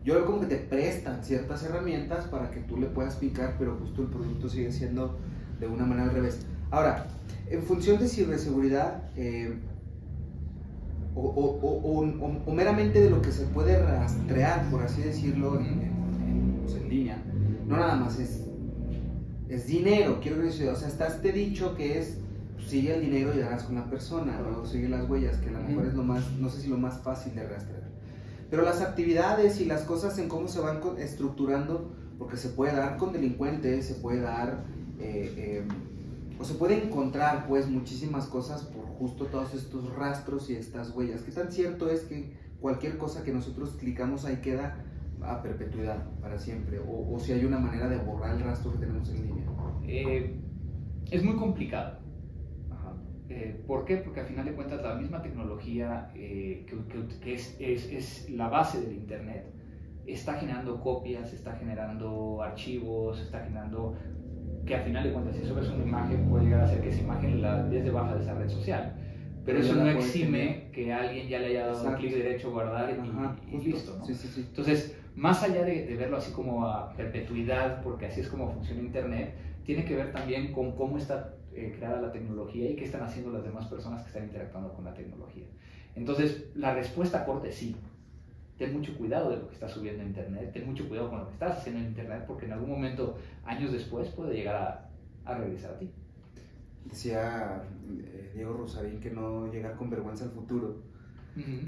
yo 0.05 0.23
como 0.27 0.41
que 0.41 0.45
te 0.45 0.57
prestan 0.57 1.23
ciertas 1.23 1.63
herramientas 1.63 2.25
para 2.27 2.51
que 2.51 2.59
tú 2.59 2.77
le 2.77 2.85
puedas 2.85 3.15
picar, 3.15 3.55
pero 3.57 3.75
justo 3.77 4.03
el 4.03 4.09
producto 4.09 4.47
sigue 4.49 4.71
siendo 4.71 5.17
de 5.59 5.65
una 5.67 5.83
manera 5.87 6.09
al 6.09 6.13
revés. 6.13 6.45
Ahora, 6.69 7.07
en 7.49 7.63
función 7.63 7.97
de 7.99 8.07
ciberseguridad, 8.07 9.01
eh, 9.15 9.57
o, 11.15 11.21
o- 11.21 12.03
o- 12.03 12.43
o- 12.45 12.53
meramente 12.53 13.01
de 13.01 13.09
lo 13.09 13.19
que 13.23 13.31
se 13.31 13.45
puede 13.45 13.81
rastrear, 13.81 14.69
por 14.69 14.83
así 14.83 15.01
decirlo, 15.01 15.59
en, 15.59 15.65
en- 15.65 15.81
en- 16.29 16.59
pues, 16.63 16.75
en 16.75 16.87
línea, 16.89 17.17
no 17.67 17.75
nada 17.75 17.95
más 17.97 18.17
es, 18.17 18.45
es 19.49 19.67
dinero, 19.67 20.19
quiero 20.21 20.41
decir, 20.41 20.69
o 20.69 20.75
sea, 20.75 20.87
está 20.87 21.07
este 21.07 21.31
dicho 21.31 21.75
que 21.75 21.99
es, 21.99 22.17
pues, 22.55 22.67
sigue 22.67 22.95
el 22.95 23.01
dinero 23.01 23.33
y 23.35 23.39
darás 23.39 23.63
con 23.63 23.75
la 23.75 23.89
persona, 23.89 24.39
¿no? 24.39 24.65
sigue 24.65 24.89
las 24.89 25.07
huellas, 25.07 25.37
que 25.37 25.49
a 25.49 25.51
lo 25.51 25.59
mejor 25.59 25.85
es 25.85 25.93
lo 25.93 26.03
más, 26.03 26.31
no 26.39 26.49
sé 26.49 26.61
si 26.61 26.69
lo 26.69 26.77
más 26.77 26.99
fácil 26.99 27.35
de 27.35 27.47
rastrear. 27.47 27.87
Pero 28.49 28.63
las 28.63 28.81
actividades 28.81 29.59
y 29.59 29.65
las 29.65 29.81
cosas 29.81 30.17
en 30.17 30.29
cómo 30.29 30.47
se 30.47 30.61
van 30.61 30.79
estructurando, 30.97 31.91
porque 32.17 32.37
se 32.37 32.49
puede 32.49 32.73
dar 32.73 32.97
con 32.97 33.11
delincuentes, 33.11 33.85
se 33.85 33.95
puede 33.95 34.21
dar, 34.21 34.63
eh, 34.99 35.33
eh, 35.37 35.67
o 36.39 36.45
se 36.45 36.53
puede 36.53 36.81
encontrar 36.81 37.47
pues 37.47 37.67
muchísimas 37.67 38.25
cosas 38.27 38.63
por 38.63 38.85
justo 38.85 39.25
todos 39.25 39.53
estos 39.53 39.93
rastros 39.93 40.49
y 40.49 40.55
estas 40.55 40.91
huellas. 40.91 41.21
¿Qué 41.21 41.31
tan 41.31 41.51
cierto 41.51 41.89
es 41.89 42.01
que 42.01 42.33
cualquier 42.61 42.97
cosa 42.97 43.23
que 43.23 43.33
nosotros 43.33 43.75
clicamos 43.77 44.23
ahí 44.25 44.37
queda 44.37 44.83
a 45.21 45.41
perpetuidad, 45.41 46.03
para 46.21 46.37
siempre? 46.37 46.79
O, 46.79 47.13
o 47.15 47.19
si 47.19 47.31
hay 47.33 47.43
una 47.45 47.59
manera 47.59 47.87
de 47.87 47.97
borrar 47.97 48.35
el 48.35 48.43
rastro 48.43 48.71
que 48.73 48.79
tenemos 48.79 49.09
en 49.09 49.25
línea. 49.27 49.45
Eh, 49.87 50.35
es 51.11 51.23
muy 51.23 51.35
complicado. 51.35 51.99
Ajá. 52.71 52.93
Eh, 53.29 53.63
¿Por 53.65 53.85
qué? 53.85 53.97
Porque 53.97 54.19
al 54.21 54.27
final 54.27 54.45
de 54.45 54.53
cuentas 54.53 54.81
la 54.81 54.95
misma 54.95 55.21
tecnología 55.21 56.11
eh, 56.15 56.65
que, 56.67 56.77
que- 56.87 57.19
que 57.19 57.33
es, 57.33 57.55
es- 57.59 57.91
es 57.91 58.29
la 58.31 58.49
base 58.49 58.81
del 58.81 58.93
Internet 58.95 59.53
está 60.05 60.35
generando 60.35 60.79
copias, 60.79 61.33
está 61.33 61.53
generando 61.55 62.41
archivos, 62.41 63.19
está 63.19 63.41
generando 63.43 63.95
que 64.65 64.75
al 64.75 64.83
final 64.83 65.03
de 65.03 65.11
cuentas 65.13 65.35
si 65.35 65.45
subes 65.45 65.67
una 65.69 65.83
imagen 65.85 66.29
puede 66.29 66.45
llegar 66.45 66.61
a 66.61 66.67
ser 66.67 66.81
que 66.81 66.89
esa 66.89 67.01
imagen 67.01 67.41
la 67.41 67.63
des 67.63 67.83
de 67.83 67.91
baja 67.91 68.15
de 68.15 68.21
esa 68.21 68.33
red 68.33 68.47
social. 68.49 68.93
Pero 69.45 69.59
Pero 69.59 69.71
eso 69.73 69.75
no 69.75 69.89
exime 69.89 70.37
tener. 70.39 70.71
que 70.71 70.93
alguien 70.93 71.27
ya 71.29 71.39
le 71.39 71.45
haya 71.47 71.67
dado 71.67 71.77
Exacto. 71.77 71.99
clic 71.99 72.13
derecho, 72.13 72.51
guardar 72.51 72.89
y, 72.89 72.99
Ajá, 73.09 73.35
y 73.49 73.57
listo. 73.59 73.97
¿no? 73.97 74.05
Sí, 74.05 74.13
sí, 74.13 74.27
sí. 74.27 74.45
Entonces, 74.47 74.97
más 75.17 75.41
allá 75.41 75.63
de, 75.63 75.95
verlo 75.95 76.17
así 76.17 76.31
como 76.31 76.65
a 76.65 76.93
perpetuidad, 76.93 77.81
porque 77.81 78.05
así 78.05 78.21
es 78.21 78.27
como 78.27 78.51
funciona 78.51 78.81
Internet, 78.81 79.33
tiene 79.65 79.83
que 79.83 79.95
ver 79.95 80.11
también 80.11 80.53
con 80.53 80.73
cómo 80.73 80.97
está 80.97 81.33
eh, 81.53 81.73
creada 81.75 81.99
la 81.99 82.11
tecnología 82.11 82.69
y 82.69 82.75
qué 82.75 82.85
están 82.85 83.01
haciendo 83.01 83.31
las 83.31 83.43
demás 83.43 83.65
personas 83.65 84.03
que 84.03 84.09
están 84.09 84.25
interactuando 84.25 84.71
con 84.73 84.85
la 84.85 84.93
tecnología. 84.93 85.45
Entonces, 85.95 86.45
la 86.53 86.75
respuesta 86.75 87.25
corta 87.25 87.47
es 87.47 87.55
sí. 87.55 87.75
Ten 88.59 88.73
mucho 88.73 88.95
cuidado 88.95 89.31
de 89.31 89.37
lo 89.37 89.47
que 89.47 89.55
estás 89.55 89.71
subiendo 89.71 90.03
a 90.03 90.05
Internet, 90.05 90.51
ten 90.53 90.67
mucho 90.67 90.87
cuidado 90.87 91.09
con 91.09 91.19
lo 91.19 91.27
que 91.27 91.33
estás 91.33 91.57
haciendo 91.57 91.81
en 91.81 91.87
Internet, 91.87 92.25
porque 92.27 92.45
en 92.45 92.53
algún 92.53 92.69
momento, 92.69 93.17
años 93.43 93.71
después, 93.71 94.09
puede 94.09 94.35
llegar 94.35 94.55
a, 94.55 94.89
a 95.31 95.35
regresar 95.35 95.71
a 95.71 95.79
ti. 95.79 95.89
Decía 96.85 97.63
eh, 98.03 98.31
Diego 98.35 98.53
Rosarín 98.53 98.99
que 98.99 99.09
no 99.09 99.51
llegar 99.51 99.75
con 99.75 99.89
vergüenza 99.89 100.25
al 100.25 100.31
futuro. 100.31 100.75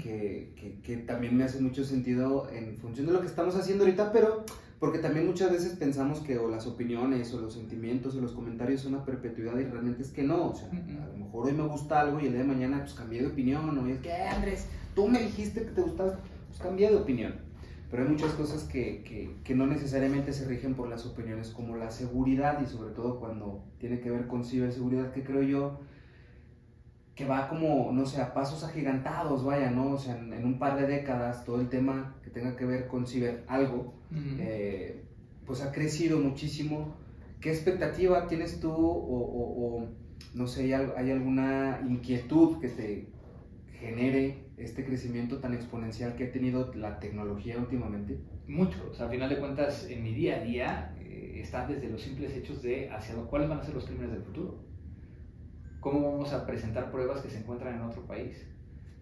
Que, 0.02 0.52
que, 0.56 0.80
que 0.82 0.96
también 0.98 1.36
me 1.36 1.44
hace 1.44 1.60
mucho 1.60 1.84
sentido 1.84 2.50
en 2.50 2.76
función 2.76 3.06
de 3.06 3.12
lo 3.12 3.20
que 3.20 3.26
estamos 3.26 3.56
haciendo 3.56 3.84
ahorita, 3.84 4.12
pero 4.12 4.44
porque 4.80 4.98
también 4.98 5.26
muchas 5.26 5.52
veces 5.52 5.76
pensamos 5.76 6.20
que 6.20 6.38
o 6.38 6.48
las 6.48 6.66
opiniones 6.66 7.32
o 7.34 7.40
los 7.40 7.52
sentimientos 7.52 8.16
o 8.16 8.20
los 8.20 8.32
comentarios 8.32 8.80
son 8.80 8.94
a 8.94 9.04
perpetuidad 9.04 9.58
y 9.58 9.64
realmente 9.64 10.02
es 10.02 10.10
que 10.10 10.22
no, 10.22 10.48
o 10.48 10.56
sea, 10.56 10.68
a 10.70 11.06
lo 11.12 11.18
mejor 11.18 11.46
hoy 11.46 11.52
me 11.52 11.66
gusta 11.66 12.00
algo 12.00 12.18
y 12.18 12.26
el 12.26 12.32
día 12.32 12.40
de 12.40 12.48
mañana 12.48 12.80
pues 12.80 12.94
cambié 12.94 13.20
de 13.20 13.28
opinión, 13.28 13.78
o 13.78 13.86
es 13.86 14.00
que 14.00 14.12
Andrés, 14.12 14.66
tú 14.94 15.06
me 15.06 15.20
dijiste 15.20 15.64
que 15.64 15.70
te 15.70 15.82
gustaba, 15.82 16.18
pues 16.48 16.60
cambié 16.60 16.88
de 16.88 16.96
opinión. 16.96 17.34
Pero 17.90 18.04
hay 18.04 18.08
muchas 18.08 18.32
cosas 18.34 18.62
que, 18.62 19.02
que, 19.02 19.34
que 19.42 19.54
no 19.54 19.66
necesariamente 19.66 20.32
se 20.32 20.46
rigen 20.46 20.74
por 20.74 20.88
las 20.88 21.04
opiniones, 21.04 21.50
como 21.50 21.76
la 21.76 21.90
seguridad 21.90 22.62
y 22.62 22.66
sobre 22.66 22.94
todo 22.94 23.18
cuando 23.18 23.64
tiene 23.78 24.00
que 24.00 24.10
ver 24.10 24.28
con 24.28 24.44
ciberseguridad, 24.44 25.12
que 25.12 25.24
creo 25.24 25.42
yo 25.42 25.80
que 27.20 27.26
va 27.26 27.48
como, 27.50 27.92
no 27.92 28.06
sé, 28.06 28.20
a 28.22 28.32
pasos 28.32 28.64
agigantados, 28.64 29.44
vaya, 29.44 29.70
¿no? 29.70 29.92
O 29.92 29.98
sea, 29.98 30.16
en, 30.16 30.32
en 30.32 30.44
un 30.46 30.58
par 30.58 30.78
de 30.80 30.86
décadas 30.86 31.44
todo 31.44 31.60
el 31.60 31.68
tema 31.68 32.14
que 32.24 32.30
tenga 32.30 32.56
que 32.56 32.64
ver 32.64 32.86
con 32.88 33.06
ciber 33.06 33.44
algo, 33.46 33.92
eh, 34.40 35.04
pues 35.46 35.60
ha 35.62 35.70
crecido 35.70 36.18
muchísimo. 36.18 36.94
¿Qué 37.42 37.50
expectativa 37.50 38.26
tienes 38.26 38.58
tú 38.60 38.70
o, 38.72 39.18
o- 39.38 39.52
o, 39.82 39.86
no 40.34 40.46
sé, 40.46 40.74
hay, 40.74 40.86
hay 40.96 41.10
alguna 41.10 41.80
inquietud 41.86 42.58
que 42.60 42.68
te 42.68 43.06
genere 43.78 44.22
este 44.56 44.84
crecimiento 44.84 45.38
tan 45.38 45.52
exponencial 45.54 46.14
que 46.16 46.24
ha 46.24 46.32
tenido 46.32 46.72
la 46.74 46.98
tecnología 47.00 47.58
últimamente? 47.58 48.18
Mucho, 48.48 48.78
o 48.90 48.94
sea, 48.94 49.06
al 49.06 49.12
final 49.12 49.28
de 49.28 49.38
cuentas, 49.38 49.86
en 49.90 50.02
mi 50.02 50.14
día 50.14 50.36
a 50.36 50.44
día 50.44 50.94
eh, 50.98 51.40
están 51.42 51.68
desde 51.68 51.88
los 51.90 52.02
simples 52.02 52.34
hechos 52.34 52.62
de 52.62 52.90
hacia 52.90 53.14
cuáles 53.14 53.48
van 53.48 53.60
a 53.60 53.62
ser 53.62 53.74
los 53.74 53.84
crímenes 53.84 54.12
del 54.12 54.22
futuro. 54.22 54.69
¿Cómo 55.80 56.12
vamos 56.12 56.32
a 56.34 56.46
presentar 56.46 56.90
pruebas 56.90 57.22
que 57.22 57.30
se 57.30 57.38
encuentran 57.38 57.76
en 57.76 57.82
otro 57.82 58.02
país? 58.02 58.46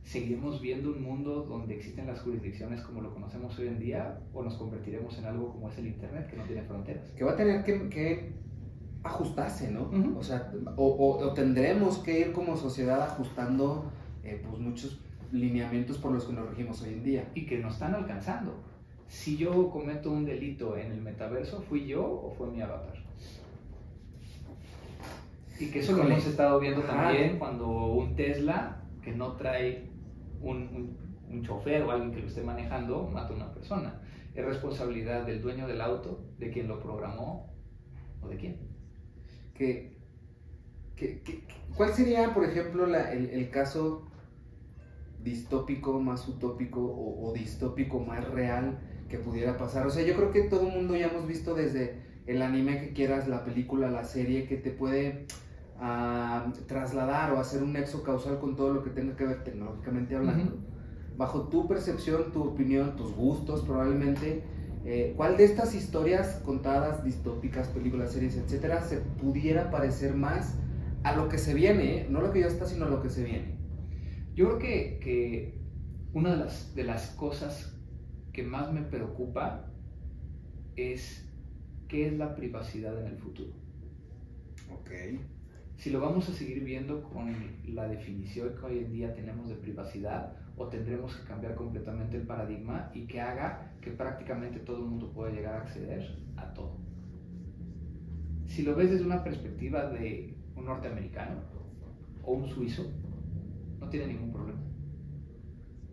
¿Seguiremos 0.04 0.60
viendo 0.60 0.90
un 0.90 1.02
mundo 1.02 1.42
donde 1.42 1.74
existen 1.74 2.06
las 2.06 2.20
jurisdicciones 2.20 2.80
como 2.82 3.00
lo 3.00 3.12
conocemos 3.12 3.58
hoy 3.58 3.66
en 3.66 3.78
día 3.80 4.20
o 4.32 4.42
nos 4.42 4.54
convertiremos 4.54 5.18
en 5.18 5.26
algo 5.26 5.52
como 5.52 5.68
es 5.68 5.78
el 5.78 5.88
Internet 5.88 6.30
que 6.30 6.36
no 6.36 6.44
tiene 6.44 6.62
fronteras? 6.62 7.10
Que 7.10 7.24
va 7.24 7.32
a 7.32 7.36
tener 7.36 7.64
que, 7.64 7.88
que 7.88 8.32
ajustarse, 9.02 9.70
¿no? 9.70 9.90
O 10.16 10.22
sea, 10.22 10.52
o, 10.76 11.18
o, 11.18 11.34
tendremos 11.34 11.98
que 11.98 12.20
ir 12.20 12.32
como 12.32 12.56
sociedad 12.56 13.02
ajustando 13.02 13.90
eh, 14.22 14.40
pues 14.48 14.60
muchos 14.60 15.00
lineamientos 15.32 15.98
por 15.98 16.12
los 16.12 16.24
que 16.24 16.32
nos 16.32 16.48
regimos 16.48 16.80
hoy 16.82 16.94
en 16.94 17.02
día. 17.02 17.28
Y 17.34 17.44
que 17.44 17.58
nos 17.58 17.74
están 17.74 17.94
alcanzando. 17.94 18.54
Si 19.08 19.36
yo 19.36 19.70
cometo 19.70 20.12
un 20.12 20.24
delito 20.24 20.76
en 20.76 20.92
el 20.92 21.00
metaverso, 21.00 21.60
¿fui 21.62 21.86
yo 21.86 22.04
o 22.04 22.30
fue 22.30 22.48
mi 22.48 22.62
avatar? 22.62 23.07
Y 25.58 25.70
que 25.70 25.80
eso 25.80 25.96
lo 25.96 26.04
hemos 26.04 26.24
estado 26.26 26.60
viendo 26.60 26.82
también 26.82 27.38
cuando 27.38 27.68
un 27.68 28.14
Tesla 28.14 28.84
que 29.02 29.12
no 29.12 29.32
trae 29.36 29.88
un, 30.40 30.56
un, 30.56 30.98
un, 31.28 31.42
chofer 31.42 31.82
o 31.82 31.90
alguien 31.90 32.12
que 32.12 32.20
lo 32.20 32.28
esté 32.28 32.42
manejando 32.42 33.08
mata 33.08 33.32
a 33.32 33.36
una 33.36 33.52
persona. 33.52 34.00
Es 34.34 34.44
responsabilidad 34.44 35.26
del 35.26 35.42
dueño 35.42 35.66
del 35.66 35.80
auto, 35.80 36.24
de 36.38 36.50
quien 36.50 36.68
lo 36.68 36.80
programó 36.80 37.52
o 38.22 38.28
de 38.28 38.36
quién. 38.36 38.56
Que, 39.54 39.98
que, 40.94 41.22
que 41.22 41.42
¿Cuál 41.76 41.92
sería, 41.92 42.32
por 42.32 42.44
ejemplo, 42.44 42.86
la, 42.86 43.12
el, 43.12 43.30
el 43.30 43.50
caso 43.50 44.08
distópico, 45.22 46.00
más 46.00 46.28
utópico 46.28 46.80
o, 46.80 47.28
o, 47.28 47.32
distópico 47.32 47.98
más 47.98 48.28
real 48.28 48.78
que 49.08 49.18
pudiera 49.18 49.56
pasar. 49.56 49.86
O 49.86 49.90
sea, 49.90 50.04
yo 50.04 50.14
creo 50.14 50.30
que 50.30 50.42
todo 50.42 50.68
el 50.68 50.74
mundo 50.74 50.96
ya 50.96 51.08
hemos 51.08 51.26
visto 51.26 51.54
desde 51.54 52.00
el 52.26 52.42
anime 52.42 52.80
que 52.80 52.92
quieras, 52.92 53.26
la 53.26 53.44
película, 53.44 53.90
la 53.90 54.04
serie, 54.04 54.46
que 54.46 54.56
te 54.56 54.70
puede 54.70 55.26
uh, 55.80 56.50
trasladar 56.66 57.32
o 57.32 57.40
hacer 57.40 57.62
un 57.62 57.72
nexo 57.72 58.02
causal 58.02 58.38
con 58.38 58.56
todo 58.56 58.74
lo 58.74 58.82
que 58.82 58.90
tenga 58.90 59.16
que 59.16 59.24
ver 59.24 59.44
tecnológicamente 59.44 60.16
hablando. 60.16 60.54
Uh 60.54 60.56
-huh. 60.56 61.16
Bajo 61.16 61.48
tu 61.48 61.66
percepción, 61.66 62.30
tu 62.32 62.42
opinión, 62.44 62.94
tus 62.94 63.12
gustos 63.12 63.62
probablemente, 63.62 64.44
eh, 64.84 65.14
¿cuál 65.16 65.36
de 65.36 65.44
estas 65.44 65.74
historias 65.74 66.40
contadas, 66.44 67.02
distópicas, 67.02 67.68
películas, 67.68 68.12
series, 68.12 68.36
etcétera, 68.36 68.82
se 68.82 68.98
pudiera 68.98 69.70
parecer 69.70 70.14
más 70.14 70.56
a 71.02 71.16
lo 71.16 71.28
que 71.28 71.38
se 71.38 71.54
viene? 71.54 72.06
No 72.08 72.20
lo 72.20 72.30
que 72.30 72.40
ya 72.40 72.46
está, 72.46 72.66
sino 72.66 72.86
a 72.86 72.88
lo 72.88 73.02
que 73.02 73.10
se 73.10 73.24
viene. 73.24 73.58
Yo 74.36 74.46
creo 74.46 74.58
que, 74.58 75.00
que 75.00 75.60
una 76.12 76.30
de 76.30 76.36
las, 76.36 76.74
de 76.76 76.84
las 76.84 77.10
cosas 77.10 77.76
que 78.32 78.44
más 78.44 78.72
me 78.72 78.82
preocupa 78.82 79.72
es 80.76 81.28
qué 81.88 82.06
es 82.06 82.12
la 82.16 82.36
privacidad 82.36 82.96
en 83.00 83.08
el 83.08 83.18
futuro. 83.18 83.50
Ok. 84.72 84.90
Si 85.78 85.90
lo 85.90 86.00
vamos 86.00 86.28
a 86.28 86.32
seguir 86.32 86.64
viendo 86.64 87.04
con 87.04 87.32
la 87.68 87.86
definición 87.86 88.52
que 88.56 88.66
hoy 88.66 88.78
en 88.78 88.92
día 88.92 89.14
tenemos 89.14 89.48
de 89.48 89.54
privacidad 89.54 90.32
o 90.56 90.66
tendremos 90.66 91.14
que 91.14 91.24
cambiar 91.24 91.54
completamente 91.54 92.16
el 92.16 92.26
paradigma 92.26 92.90
y 92.92 93.06
que 93.06 93.20
haga 93.20 93.76
que 93.80 93.92
prácticamente 93.92 94.58
todo 94.58 94.78
el 94.78 94.86
mundo 94.86 95.12
pueda 95.12 95.30
llegar 95.30 95.54
a 95.54 95.60
acceder 95.62 96.18
a 96.36 96.52
todo. 96.52 96.78
Si 98.46 98.64
lo 98.64 98.74
ves 98.74 98.90
desde 98.90 99.06
una 99.06 99.22
perspectiva 99.22 99.88
de 99.88 100.34
un 100.56 100.64
norteamericano 100.64 101.42
o 102.24 102.32
un 102.32 102.48
suizo, 102.48 102.84
no 103.78 103.88
tiene 103.88 104.08
ningún 104.08 104.32
problema. 104.32 104.60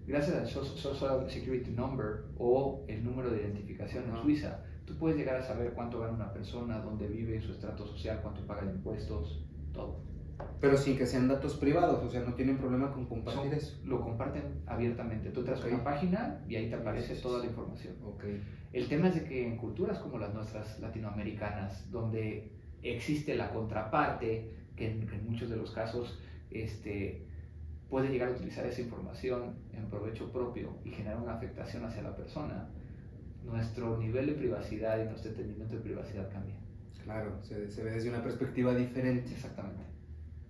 Gracias 0.08 0.36
al 0.36 0.48
Social 0.48 1.30
Security 1.30 1.70
Number 1.70 2.26
o 2.40 2.84
el 2.88 3.04
número 3.04 3.30
de 3.30 3.42
identificación 3.42 4.06
en 4.10 4.20
Suiza, 4.24 4.64
tú 4.86 4.98
puedes 4.98 5.16
llegar 5.16 5.36
a 5.36 5.44
saber 5.44 5.74
cuánto 5.74 6.00
gana 6.00 6.14
una 6.14 6.34
persona, 6.34 6.80
dónde 6.80 7.08
vive, 7.08 7.40
su 7.40 7.52
estrato 7.52 7.86
social, 7.86 8.22
cuánto 8.24 8.42
paga 8.48 8.66
de 8.66 8.72
impuestos, 8.72 9.46
todo. 9.76 10.04
Pero 10.60 10.78
sin 10.78 10.98
que 10.98 11.06
sean 11.06 11.28
datos 11.28 11.56
privados, 11.56 12.04
o 12.04 12.10
sea, 12.10 12.22
no 12.22 12.34
tienen 12.34 12.58
problema 12.58 12.92
con 12.92 13.06
compartir 13.06 13.52
Son, 13.52 13.54
eso. 13.54 13.80
Lo 13.86 14.02
comparten 14.02 14.64
abiertamente. 14.66 15.30
Tú 15.30 15.42
okay. 15.42 15.54
a 15.54 15.76
una 15.76 15.84
página 15.84 16.44
y 16.48 16.56
ahí 16.56 16.70
te 16.70 16.76
aparece 16.76 17.16
toda 17.16 17.40
la 17.40 17.46
información. 17.46 17.96
Okay. 18.04 18.42
El 18.74 18.88
tema 18.88 19.10
es 19.10 19.16
de 19.16 19.24
que 19.26 19.48
en 19.48 19.58
culturas 19.58 20.00
como 20.00 20.18
las 20.18 20.34
nuestras 20.34 20.80
latinoamericanas, 20.80 21.90
donde 21.92 22.52
existe 22.82 23.36
la 23.36 23.52
contraparte, 23.52 24.52
que 24.76 24.92
en, 24.92 25.08
en 25.10 25.30
muchos 25.30 25.50
de 25.50 25.56
los 25.56 25.72
casos 25.72 26.20
este, 26.52 27.26
puede 27.90 28.10
llegar 28.10 28.30
a 28.30 28.32
utilizar 28.32 28.66
esa 28.66 28.82
información 28.82 29.56
en 29.74 29.90
provecho 29.90 30.32
propio 30.32 30.78
y 30.84 30.92
generar 30.92 31.20
una 31.22 31.36
afectación 31.36 31.86
hacia 31.86 32.02
la 32.02 32.16
persona, 32.16 32.68
nuestro 33.44 33.98
nivel 33.98 34.26
de 34.26 34.34
privacidad 34.34 35.02
y 35.02 35.06
nuestro 35.06 35.32
entendimiento 35.32 35.76
de 35.76 35.82
privacidad 35.82 36.32
cambia. 36.32 36.56
Claro, 37.06 37.39
se, 37.43 37.72
se 37.72 37.84
ve 37.84 37.91
desde 37.91 38.10
una 38.10 38.22
perspectiva 38.22 38.76
diferente. 38.76 39.32
Exactamente. 39.32 39.84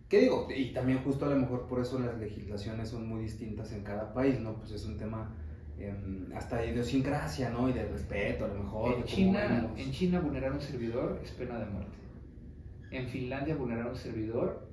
¿Qué 0.09 0.21
digo? 0.21 0.47
Y 0.55 0.71
también 0.71 0.99
justo 1.03 1.25
a 1.25 1.29
lo 1.29 1.35
mejor 1.35 1.67
por 1.67 1.81
eso 1.81 1.99
las 1.99 2.17
legislaciones 2.17 2.89
son 2.89 3.07
muy 3.07 3.23
distintas 3.23 3.71
en 3.73 3.83
cada 3.83 4.13
país, 4.13 4.39
¿no? 4.39 4.55
Pues 4.55 4.71
es 4.71 4.85
un 4.85 4.97
tema 4.97 5.35
eh, 5.77 5.93
hasta 6.35 6.57
de 6.57 6.71
idiosincrasia, 6.71 7.49
¿no? 7.49 7.67
Y 7.69 7.73
de 7.73 7.85
respeto, 7.85 8.45
a 8.45 8.47
lo 8.47 8.63
mejor. 8.63 8.95
En 8.95 9.03
China, 9.03 9.69
en 9.75 9.91
China 9.91 10.19
vulnerar 10.21 10.53
un 10.53 10.61
servidor 10.61 11.19
es 11.23 11.31
pena 11.31 11.59
de 11.59 11.65
muerte. 11.65 11.97
En 12.91 13.07
Finlandia 13.07 13.55
vulnerar 13.55 13.87
un 13.87 13.95
servidor 13.95 14.64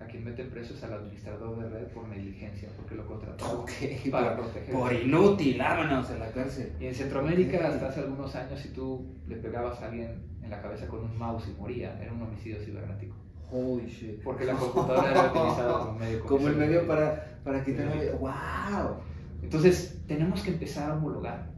a 0.00 0.06
quien 0.06 0.24
meten 0.24 0.48
preso 0.48 0.74
es 0.74 0.82
al 0.82 0.94
administrador 0.94 1.58
de 1.62 1.68
red 1.68 1.86
por 1.88 2.08
negligencia, 2.08 2.70
porque 2.76 2.94
lo 2.94 3.06
contrató 3.06 3.60
okay, 3.60 4.00
para 4.10 4.34
por, 4.34 4.46
proteger. 4.46 4.74
Por 4.74 4.92
inútil, 4.92 5.58
vámonos 5.58 6.10
a 6.10 6.18
la 6.18 6.30
cárcel. 6.32 6.72
Y 6.80 6.86
en 6.86 6.94
Centroamérica, 6.94 7.68
hasta 7.68 7.88
hace 7.88 8.00
algunos 8.00 8.34
años, 8.34 8.58
si 8.58 8.70
tú 8.70 9.14
le 9.28 9.36
pegabas 9.36 9.80
a 9.82 9.86
alguien 9.86 10.22
en 10.42 10.50
la 10.50 10.62
cabeza 10.62 10.88
con 10.88 11.04
un 11.04 11.16
mouse 11.16 11.48
y 11.48 11.60
moría, 11.60 12.00
era 12.02 12.12
un 12.12 12.22
homicidio 12.22 12.58
cibernético. 12.60 13.14
Holy 13.52 13.86
shit. 13.86 14.22
Porque 14.22 14.44
la 14.44 14.54
computadora 14.54 15.10
era 15.10 15.30
utilizada 15.30 15.78
como 15.78 15.98
medio. 15.98 16.20
Como 16.26 16.48
el 16.48 16.56
medio 16.56 16.86
para, 16.86 17.38
para 17.44 17.62
quitar. 17.62 17.92
Sí. 17.92 18.06
¡Wow! 18.18 18.96
Entonces, 19.42 20.02
tenemos 20.06 20.42
que 20.42 20.50
empezar 20.50 20.90
a 20.90 20.94
homologar. 20.94 21.50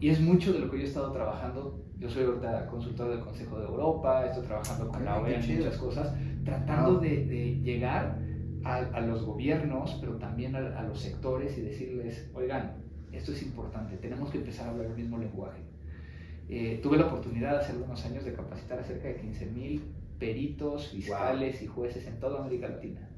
Y 0.00 0.10
es 0.10 0.20
mucho 0.20 0.52
de 0.52 0.60
lo 0.60 0.70
que 0.70 0.78
yo 0.78 0.84
he 0.84 0.86
estado 0.86 1.12
trabajando. 1.12 1.82
Yo 1.98 2.10
soy 2.10 2.24
ahorita 2.24 2.66
consultor 2.66 3.08
del 3.08 3.20
Consejo 3.20 3.58
de 3.58 3.64
Europa, 3.64 4.26
estoy 4.26 4.44
trabajando 4.44 4.88
con 4.88 5.04
la 5.04 5.18
OEA 5.18 5.40
en 5.40 5.56
muchas 5.56 5.78
cosas, 5.78 6.14
tratando 6.44 6.98
de, 7.00 7.24
de, 7.24 7.60
llegar 7.60 8.18
a, 8.64 8.76
a, 8.76 9.00
los 9.00 9.24
gobiernos, 9.24 9.96
pero 10.00 10.16
también 10.16 10.54
a, 10.54 10.78
a, 10.78 10.82
los 10.82 11.00
sectores 11.00 11.56
y 11.56 11.62
decirles, 11.62 12.30
oigan, 12.34 12.76
esto 13.12 13.32
es 13.32 13.42
importante, 13.42 13.96
tenemos 13.96 14.30
que 14.30 14.38
empezar 14.38 14.68
a 14.68 14.70
hablar 14.72 14.88
el 14.88 14.96
mismo 14.96 15.16
lenguaje. 15.16 15.62
Eh, 16.48 16.80
tuve 16.82 16.98
la 16.98 17.06
oportunidad 17.06 17.56
hace 17.56 17.72
algunos 17.72 18.04
años 18.04 18.24
de 18.24 18.34
capacitar 18.34 18.78
a 18.78 18.84
cerca 18.84 19.08
de 19.08 19.16
15 19.16 19.46
mil 19.46 19.82
peritos, 20.18 20.88
fiscales 20.88 21.60
wow. 21.60 21.64
y 21.64 21.66
jueces 21.66 22.06
en 22.06 22.20
toda 22.20 22.40
América 22.40 22.68
Latina. 22.68 23.08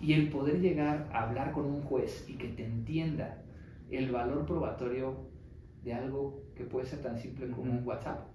Y 0.00 0.12
el 0.12 0.28
poder 0.28 0.60
llegar 0.60 1.08
a 1.12 1.22
hablar 1.24 1.52
con 1.52 1.64
un 1.64 1.82
juez 1.82 2.24
y 2.28 2.34
que 2.34 2.48
te 2.48 2.64
entienda 2.64 3.42
el 3.90 4.12
valor 4.12 4.44
probatorio 4.44 5.16
de 5.82 5.94
algo 5.94 6.43
que 6.56 6.64
puede 6.64 6.86
ser 6.86 7.00
tan 7.00 7.18
simple 7.18 7.48
como 7.50 7.72
un 7.72 7.86
WhatsApp. 7.86 8.26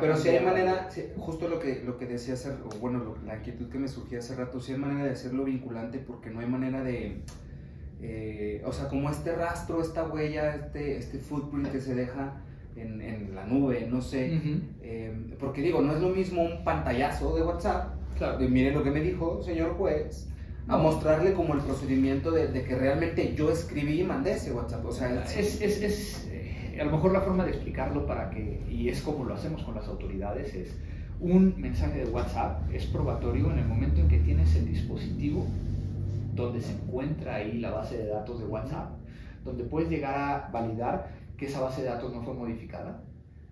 Pero 0.00 0.16
si 0.16 0.28
hay 0.30 0.44
manera, 0.44 0.90
si, 0.90 1.04
justo 1.16 1.48
lo 1.48 1.58
que, 1.58 1.82
lo 1.84 1.98
que 1.98 2.06
decía 2.06 2.34
hace, 2.34 2.50
o 2.50 2.78
bueno, 2.80 3.00
lo, 3.00 3.16
la 3.26 3.36
inquietud 3.36 3.68
que 3.68 3.78
me 3.78 3.88
surgía 3.88 4.18
hace 4.18 4.34
rato, 4.34 4.60
si 4.60 4.72
hay 4.72 4.78
manera 4.78 5.04
de 5.04 5.10
hacerlo 5.10 5.44
vinculante 5.44 5.98
porque 5.98 6.30
no 6.30 6.40
hay 6.40 6.46
manera 6.46 6.82
de, 6.82 7.20
eh, 8.00 8.62
o 8.64 8.72
sea, 8.72 8.88
como 8.88 9.10
este 9.10 9.34
rastro, 9.34 9.82
esta 9.82 10.04
huella, 10.04 10.54
este, 10.54 10.96
este 10.96 11.18
footprint 11.18 11.70
que 11.70 11.80
se 11.80 11.94
deja 11.94 12.40
en, 12.76 13.02
en 13.02 13.34
la 13.34 13.44
nube, 13.44 13.86
no 13.90 14.00
sé, 14.00 14.32
uh 14.32 14.46
-huh. 14.46 14.60
eh, 14.82 15.36
porque 15.38 15.60
digo, 15.60 15.82
no 15.82 15.94
es 15.94 16.00
lo 16.00 16.08
mismo 16.08 16.42
un 16.42 16.64
pantallazo 16.64 17.36
de 17.36 17.42
WhatsApp, 17.42 17.94
claro. 18.16 18.38
de 18.38 18.48
miren 18.48 18.74
lo 18.74 18.82
que 18.82 18.90
me 18.90 19.00
dijo, 19.00 19.42
señor 19.42 19.74
juez, 19.76 20.30
a 20.68 20.76
mostrarle 20.76 21.32
como 21.32 21.54
el 21.54 21.60
procedimiento 21.60 22.30
de, 22.30 22.48
de, 22.48 22.62
que 22.62 22.76
realmente 22.76 23.34
yo 23.34 23.50
escribí 23.50 24.00
y 24.00 24.04
mandé 24.04 24.32
ese 24.32 24.52
WhatsApp. 24.52 24.84
O 24.84 24.92
sea, 24.92 25.24
es, 25.24 25.60
es, 25.62 25.82
es 25.82 26.28
eh, 26.30 26.78
a 26.80 26.84
lo 26.84 26.92
mejor 26.92 27.12
la 27.12 27.22
forma 27.22 27.44
de 27.44 27.52
explicarlo 27.52 28.06
para 28.06 28.30
que, 28.30 28.62
y 28.68 28.88
es 28.88 29.00
como 29.00 29.24
lo 29.24 29.34
hacemos 29.34 29.62
con 29.62 29.74
las 29.74 29.88
autoridades, 29.88 30.54
es 30.54 30.76
un 31.20 31.60
mensaje 31.60 32.04
de 32.04 32.10
WhatsApp 32.10 32.72
es 32.72 32.86
probatorio 32.86 33.50
en 33.50 33.58
el 33.58 33.66
momento 33.66 34.00
en 34.00 34.08
que 34.08 34.18
tienes 34.18 34.54
el 34.54 34.66
dispositivo 34.66 35.46
donde 36.34 36.60
se 36.60 36.72
encuentra 36.72 37.36
ahí 37.36 37.58
la 37.58 37.72
base 37.72 37.98
de 37.98 38.06
datos 38.06 38.38
de 38.38 38.46
WhatsApp, 38.46 38.90
donde 39.44 39.64
puedes 39.64 39.90
llegar 39.90 40.14
a 40.14 40.50
validar 40.52 41.10
que 41.36 41.46
esa 41.46 41.60
base 41.60 41.82
de 41.82 41.88
datos 41.88 42.14
no 42.14 42.22
fue 42.22 42.34
modificada, 42.34 43.02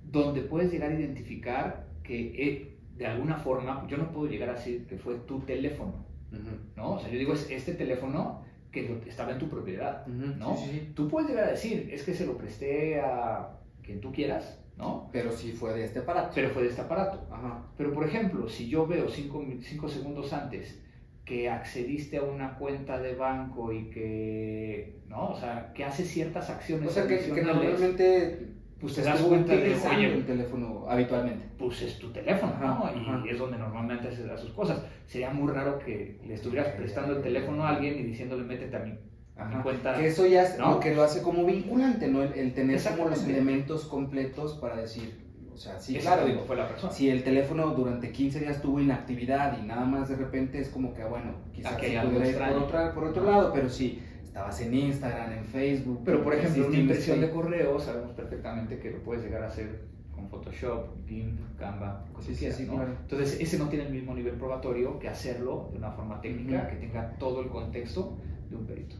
donde 0.05 0.43
puedes 0.43 0.71
llegar 0.71 0.93
a 0.93 0.95
identificar 0.95 1.87
que 2.05 2.21
eh, 2.37 2.79
de 2.97 3.07
alguna 3.07 3.37
forma, 3.39 3.85
yo 3.89 3.97
no 3.99 4.13
puedo 4.13 4.29
llegar 4.29 4.51
a 4.51 4.55
decir 4.55 4.87
que 4.87 4.97
fue 4.97 5.17
tu 5.17 5.41
teléfono, 5.41 6.06
Uh 6.37 6.49
-huh. 6.49 6.77
¿no? 6.77 6.93
O 6.95 6.99
sea, 7.01 7.11
yo 7.11 7.19
digo, 7.19 7.33
es 7.33 7.51
este 7.51 7.75
teléfono 7.75 8.45
que 8.71 9.01
estaba 9.07 9.33
en 9.33 9.39
tu 9.39 9.49
propiedad, 9.49 10.07
uh 10.07 10.11
-huh. 10.11 10.37
¿no? 10.37 10.57
Sí, 10.57 10.65
sí, 10.65 10.71
sí. 10.73 10.93
Tú 10.95 11.09
puedes 11.09 11.31
llegar 11.31 11.45
a 11.45 11.51
decir, 11.53 11.89
es 11.93 12.03
que 12.03 12.15
se 12.15 12.27
lo 12.27 12.37
presté 12.37 13.01
a 13.01 13.49
quien 13.83 14.01
tú 14.01 14.13
quieras, 14.13 14.59
¿no? 14.77 15.09
Pero 15.13 15.33
sí 15.33 15.53
fue 15.53 15.73
de 15.75 15.85
este 15.85 16.01
aparato. 16.01 16.33
Pero 16.35 16.51
fue 16.51 16.63
de 16.65 16.69
este 16.69 16.83
aparato. 16.83 17.27
Ajá. 17.31 17.65
Pero, 17.77 17.93
por 17.93 18.07
ejemplo, 18.07 18.49
si 18.49 18.69
yo 18.69 18.87
veo 18.87 19.09
cinco, 19.09 19.45
cinco 19.63 19.89
segundos 19.89 20.33
antes 20.33 20.83
que 21.25 21.49
accediste 21.51 22.19
a 22.19 22.23
una 22.23 22.57
cuenta 22.57 23.01
de 23.01 23.15
banco 23.15 23.73
y 23.73 23.91
que, 23.91 25.01
¿no? 25.09 25.31
O 25.31 25.41
sea, 25.41 25.73
que 25.75 25.85
hace 25.85 26.05
ciertas 26.05 26.51
acciones 26.51 26.89
O 26.89 26.93
sea, 26.93 27.09
que, 27.09 27.19
que 27.19 27.43
normalmente 27.43 28.55
pues 28.87 28.95
te 28.95 29.03
das 29.03 29.21
cuenta 29.21 29.53
de, 29.57 29.75
oye, 29.75 30.15
el 30.15 30.25
teléfono 30.27 30.87
habitualmente. 30.89 31.45
pues 31.59 31.83
es 31.83 31.99
tu 31.99 32.13
teléfono, 32.13 32.53
¿no? 32.61 32.91
Y 32.95 33.01
ajá. 33.01 33.25
es 33.29 33.39
donde 33.39 33.59
normalmente 33.59 34.07
haces 34.09 34.41
sus 34.41 34.53
cosas. 34.53 34.81
Sería 35.07 35.31
muy 35.31 35.53
raro 35.53 35.79
que 35.81 36.21
le 36.25 36.35
estuvieras 36.35 36.69
prestando 36.69 37.17
el 37.17 37.23
teléfono 37.23 37.65
a 37.65 37.71
alguien 37.71 37.99
y 37.99 38.05
diciéndole, 38.05 38.45
métete 38.45 38.77
a 38.77 39.43
Ajá. 39.43 39.63
cuenta. 39.63 39.97
Que 39.97 40.07
eso 40.07 40.25
ya 40.25 40.45
es 40.45 40.57
¿no? 40.57 40.75
lo 40.75 40.81
que 40.81 40.95
lo 40.95 41.03
hace 41.03 41.21
como 41.21 41.45
vinculante, 41.45 42.07
¿no? 42.07 42.23
El, 42.23 42.33
el 42.35 42.55
tener 42.55 42.81
como 42.81 43.09
los 43.09 43.25
elementos 43.27 43.87
completos 43.87 44.55
para 44.55 44.77
decir, 44.77 45.27
o 45.53 45.59
sea, 45.59 45.81
sí, 45.81 45.97
claro, 45.97 46.27
digo, 46.27 46.45
fue 46.47 46.55
la 46.55 46.69
persona. 46.69 46.93
si 46.93 47.11
el 47.11 47.25
teléfono 47.25 47.69
durante 47.71 48.13
15 48.13 48.41
días 48.41 48.63
tuvo 48.63 48.79
inactividad 48.81 49.59
y 49.59 49.67
nada 49.67 49.85
más 49.85 50.09
de 50.09 50.17
repente 50.17 50.61
es 50.61 50.69
como 50.69 50.95
que, 50.95 51.03
ah, 51.03 51.09
bueno, 51.09 51.33
quizás 51.53 51.73
algo 51.73 52.11
pudiera 52.13 52.29
ir 52.29 52.37
por, 52.55 52.63
otra, 52.63 52.95
por 52.95 53.05
otro 53.05 53.25
lado, 53.25 53.53
pero 53.53 53.69
sí, 53.69 54.01
estabas 54.37 54.61
en 54.61 54.75
Instagram, 54.75 55.33
en 55.33 55.45
Facebook. 55.47 56.03
Pero 56.05 56.23
por 56.23 56.35
ejemplo, 56.35 56.67
una 56.67 56.77
impresión 56.77 57.23
de 57.23 57.31
correo, 57.31 57.81
sabemos 57.81 58.13
perfectamente 58.13 58.79
que 58.79 58.91
lo 58.91 58.99
puedes 59.03 59.25
llegar 59.25 59.43
a 59.43 59.47
hacer 59.47 59.87
con 60.15 60.29
Photoshop, 60.29 60.89
GIMP, 61.07 61.41
Canva, 61.59 62.05
que 62.15 62.23
Sí, 62.23 62.29
tú 62.29 62.35
sí, 62.35 62.39
quieras, 62.41 62.59
sí, 62.59 62.65
¿no? 62.67 62.75
claro. 62.75 62.93
Entonces, 63.01 63.41
ese 63.41 63.59
no 63.59 63.69
tiene 63.71 63.87
el 63.87 63.93
mismo 63.95 64.15
nivel 64.15 64.35
probatorio 64.35 64.99
que 64.99 65.09
hacerlo 65.09 65.71
de 65.73 65.79
una 65.79 65.91
forma 65.91 66.21
técnica, 66.21 66.69
que 66.69 66.77
tenga 66.77 67.13
todo 67.19 67.41
el 67.41 67.49
contexto 67.49 68.19
de 68.51 68.57
un 68.57 68.67
perito. 68.67 68.97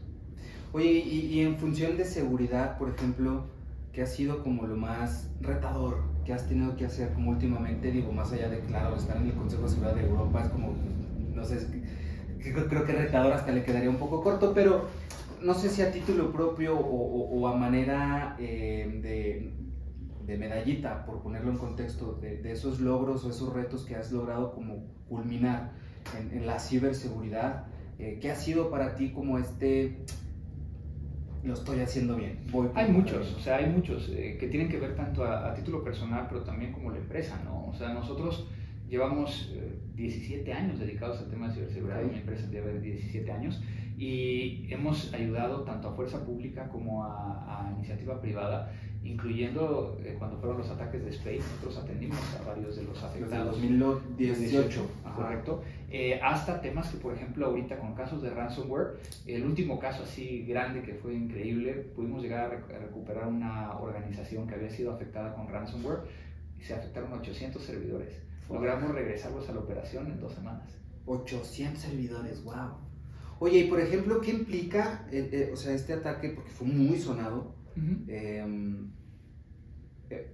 Oye, 0.73 0.91
y, 0.91 1.19
y 1.27 1.41
en 1.41 1.55
función 1.57 1.97
de 1.97 2.05
seguridad, 2.05 2.79
por 2.79 2.89
ejemplo, 2.89 3.45
¿qué 3.93 4.01
ha 4.01 4.07
sido 4.07 4.43
como 4.43 4.65
lo 4.65 4.75
más 4.75 5.29
retador 5.39 5.99
que 6.25 6.33
has 6.33 6.47
tenido 6.47 6.75
que 6.75 6.85
hacer 6.85 7.13
como 7.13 7.29
últimamente? 7.29 7.91
Digo, 7.91 8.11
más 8.11 8.31
allá 8.31 8.49
de, 8.49 8.59
claro, 8.61 8.95
estar 8.95 9.17
en 9.17 9.27
el 9.27 9.33
Consejo 9.33 9.63
de 9.63 9.69
Seguridad 9.69 9.93
de 9.95 10.01
Europa, 10.07 10.41
es 10.43 10.49
como, 10.49 10.73
no 11.35 11.45
sé, 11.45 11.57
es 11.57 11.67
creo 12.39 12.85
que 12.85 12.93
retador 12.93 13.33
hasta 13.33 13.51
le 13.51 13.63
quedaría 13.63 13.89
un 13.89 13.97
poco 13.97 14.23
corto, 14.23 14.53
pero 14.55 14.85
no 15.43 15.53
sé 15.53 15.69
si 15.69 15.81
a 15.81 15.91
título 15.91 16.31
propio 16.31 16.77
o, 16.77 16.79
o- 16.81 17.39
o 17.39 17.47
a 17.47 17.55
manera 17.55 18.35
eh, 18.39 18.99
de, 19.01 19.51
de 20.25 20.37
medallita, 20.37 21.05
por 21.05 21.21
ponerlo 21.21 21.51
en 21.51 21.57
contexto, 21.57 22.13
de, 22.21 22.37
de 22.41 22.51
esos 22.51 22.79
logros 22.79 23.23
o 23.25 23.29
esos 23.29 23.53
retos 23.53 23.85
que 23.85 23.95
has 23.95 24.11
logrado 24.11 24.53
como 24.53 24.85
culminar 25.07 25.71
en, 26.19 26.37
en 26.37 26.45
la 26.45 26.59
ciberseguridad, 26.59 27.65
eh, 27.99 28.19
¿qué 28.21 28.31
ha 28.31 28.35
sido 28.35 28.69
para 28.69 28.95
ti 28.95 29.11
como 29.11 29.37
este 29.37 29.97
lo 31.43 31.53
estoy 31.53 31.79
haciendo 31.79 32.15
bien. 32.17 32.39
Voy 32.51 32.67
Hay 32.73 32.91
muchos, 32.91 33.33
o 33.33 33.39
sea, 33.39 33.57
hay 33.57 33.67
muchos 33.69 34.09
eh, 34.09 34.35
que 34.39 34.47
tienen 34.47 34.67
que 34.67 34.77
ver 34.79 34.95
tanto 34.95 35.23
a, 35.23 35.49
a 35.49 35.53
título 35.53 35.81
personal, 35.83 36.25
pero 36.27 36.41
también 36.43 36.73
como 36.73 36.91
la 36.91 36.97
empresa, 36.97 37.39
¿no? 37.45 37.67
O 37.67 37.73
sea, 37.73 37.93
nosotros 37.93 38.49
llevamos 38.89 39.53
eh, 39.55 39.79
17 39.95 40.51
años 40.51 40.79
dedicados 40.79 41.19
al 41.19 41.29
tema 41.29 41.47
de 41.47 41.53
ciberseguridad, 41.53 42.01
mi 42.03 42.17
empresa 42.17 42.47
lleva 42.49 42.69
17 42.71 43.31
años, 43.31 43.61
y 43.97 44.71
hemos 44.71 45.11
ayudado 45.13 45.63
tanto 45.63 45.89
a 45.89 45.93
fuerza 45.93 46.23
pública 46.23 46.67
como 46.69 47.03
a, 47.03 47.67
a 47.67 47.71
iniciativa 47.71 48.21
privada, 48.21 48.71
incluyendo 49.03 49.97
eh, 50.03 50.15
cuando 50.19 50.37
fueron 50.37 50.59
los 50.59 50.69
ataques 50.69 51.03
de 51.03 51.09
Space, 51.09 51.39
nosotros 51.39 51.77
atendimos 51.77 52.19
a 52.39 52.47
varios 52.47 52.75
de 52.75 52.83
los 52.83 52.93
Desde 52.93 53.07
afectados. 53.07 53.51
2018. 53.53 54.87
Ajá. 55.05 55.15
correcto. 55.15 55.63
Eh, 55.89 56.19
hasta 56.21 56.61
temas 56.61 56.89
que, 56.89 56.97
por 56.97 57.13
ejemplo, 57.15 57.45
ahorita 57.47 57.79
con 57.79 57.95
casos 57.95 58.21
de 58.21 58.29
ransomware, 58.29 58.99
el 59.25 59.43
último 59.45 59.79
caso 59.79 60.03
así 60.03 60.45
grande 60.45 60.83
que 60.83 60.93
fue 60.93 61.15
increíble, 61.15 61.73
pudimos 61.95 62.21
llegar 62.21 62.51
a, 62.51 62.53
rec- 62.55 62.75
a 62.75 62.79
recuperar 62.79 63.27
una 63.27 63.79
organización 63.79 64.47
que 64.47 64.55
había 64.55 64.69
sido 64.69 64.93
afectada 64.93 65.33
con 65.33 65.47
ransomware 65.47 65.99
y 66.59 66.63
se 66.63 66.73
afectaron 66.75 67.13
800 67.13 67.61
servidores. 67.63 68.21
Logramos 68.49 68.91
regresarlos 68.93 69.47
a 69.49 69.53
la 69.53 69.59
operación 69.59 70.07
en 70.11 70.19
dos 70.19 70.33
semanas. 70.33 70.77
800 71.05 71.81
servidores, 71.81 72.43
wow. 72.43 72.53
Oye, 73.39 73.59
y 73.59 73.67
por 73.69 73.79
ejemplo, 73.79 74.19
¿qué 74.21 74.31
implica 74.31 75.07
eh, 75.11 75.29
eh, 75.31 75.49
o 75.53 75.55
sea, 75.55 75.73
este 75.73 75.93
ataque? 75.93 76.29
Porque 76.29 76.49
fue 76.51 76.67
muy 76.67 76.97
sonado. 76.97 77.55
eh, 78.07 78.43
eh, 80.09 80.33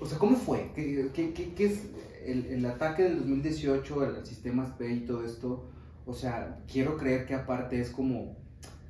o 0.00 0.06
sea, 0.06 0.18
¿cómo 0.18 0.36
fue? 0.36 0.70
¿Qué, 0.74 1.10
qué- 1.12 1.32
qué- 1.32 1.54
qué 1.54 1.66
es 1.66 1.82
el, 2.26 2.46
el 2.46 2.66
ataque 2.66 3.02
del 3.04 3.18
2018, 3.18 4.04
el, 4.18 4.26
sistema 4.26 4.66
SPEI 4.66 4.92
y 4.98 5.00
todo 5.06 5.24
esto? 5.24 5.70
O 6.06 6.12
sea, 6.14 6.60
quiero 6.70 6.96
creer 6.96 7.26
que 7.26 7.34
aparte 7.34 7.80
es 7.80 7.90
como, 7.90 8.36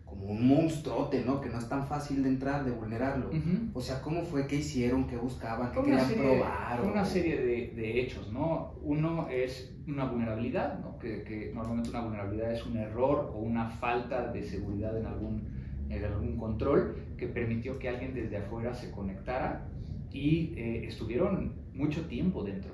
como 0.05 0.27
un 0.27 0.47
monstruote, 0.49 1.25
¿no? 1.25 1.41
Que 1.41 1.49
no 1.49 1.59
es 1.59 1.69
tan 1.69 1.87
fácil 1.87 2.23
de 2.23 2.29
entrar, 2.29 2.65
de 2.65 2.71
vulnerarlo. 2.73 3.31
O 3.75 3.81
sea, 3.81 4.01
¿cómo 4.03 4.25
fue? 4.25 4.47
¿Qué 4.47 4.57
hicieron? 4.57 5.07
¿Qué 5.07 5.17
buscaban? 5.17 5.71
¿Qué 5.71 5.79
querían 5.83 6.09
serie, 6.09 6.23
probar? 6.39 6.81
o- 6.81 6.91
una 6.91 7.05
serie 7.05 7.37
de, 7.37 7.73
de 7.75 8.01
hechos, 8.01 8.33
¿no? 8.33 8.75
Uno 8.83 9.29
es 9.29 9.74
una 9.87 10.05
vulnerabilidad. 10.07 10.81
Que, 10.99 11.53
normalmente 11.55 11.91
una 11.91 12.03
vulnerabilidad 12.03 12.53
es 12.53 12.65
un 12.67 12.77
error 12.77 13.33
o 13.35 13.39
una 13.39 13.69
falta 13.69 14.33
de 14.33 14.43
seguridad 14.43 14.97
en 14.99 15.07
algún, 15.07 15.49
en 15.89 16.05
algún 16.05 16.37
control 16.37 16.97
que 17.17 17.29
permitió 17.29 17.79
que 17.79 17.89
alguien 17.89 18.15
desde 18.15 18.39
afuera 18.39 18.75
se 18.75 18.91
conectara 18.91 19.67
y 20.11 20.55
eh, 20.57 20.87
estuvieron 20.87 21.53
mucho 21.75 22.07
tiempo 22.07 22.45
dentro, 22.45 22.73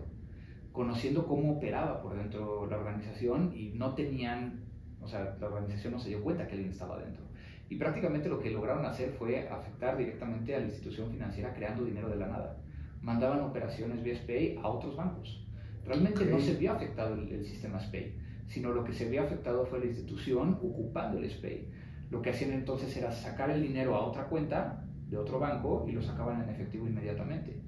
conociendo 0.72 1.26
cómo 1.26 1.52
operaba 1.52 2.02
por 2.02 2.16
dentro 2.16 2.66
la 2.66 2.76
organización 2.76 3.52
y 3.56 3.70
no 3.70 3.94
tenían, 3.94 4.60
o 5.00 5.08
sea, 5.08 5.36
la 5.40 5.46
organización 5.46 5.94
no 5.94 5.98
se 5.98 6.10
dio 6.10 6.22
cuenta 6.22 6.46
que 6.46 6.52
alguien 6.52 6.70
estaba 6.70 6.98
dentro. 6.98 7.24
Y 7.70 7.76
prácticamente 7.76 8.28
lo 8.28 8.40
que 8.40 8.50
lograron 8.50 8.84
hacer 8.84 9.12
fue 9.12 9.48
afectar 9.48 9.96
directamente 9.96 10.54
a 10.54 10.58
la 10.58 10.66
institución 10.66 11.10
financiera 11.10 11.54
creando 11.54 11.84
dinero 11.84 12.08
de 12.08 12.16
la 12.16 12.26
nada. 12.26 12.56
Mandaban 13.00 13.40
operaciones 13.40 14.02
vía 14.02 14.60
a 14.60 14.68
otros 14.68 14.96
bancos. 14.96 15.46
Realmente 15.90 16.24
no 16.24 16.38
se 16.38 16.54
vio 16.54 16.72
afectado 16.72 17.14
el, 17.14 17.28
el 17.28 17.44
sistema 17.44 17.80
SPAY, 17.80 18.14
sino 18.46 18.72
lo 18.72 18.84
que 18.84 18.92
se 18.92 19.08
vio 19.08 19.22
afectado 19.22 19.66
fue 19.66 19.80
la 19.80 19.86
institución 19.86 20.58
ocupando 20.62 21.18
el 21.18 21.28
SPAY. 21.28 21.68
Lo 22.10 22.22
que 22.22 22.30
hacían 22.30 22.52
entonces 22.52 22.96
era 22.96 23.10
sacar 23.10 23.50
el 23.50 23.62
dinero 23.62 23.96
a 23.96 24.06
otra 24.06 24.28
cuenta 24.28 24.84
de 25.08 25.16
otro 25.16 25.40
banco 25.40 25.86
y 25.88 25.92
lo 25.92 26.00
sacaban 26.00 26.42
en 26.42 26.50
efectivo 26.50 26.86
inmediatamente. 26.86 27.60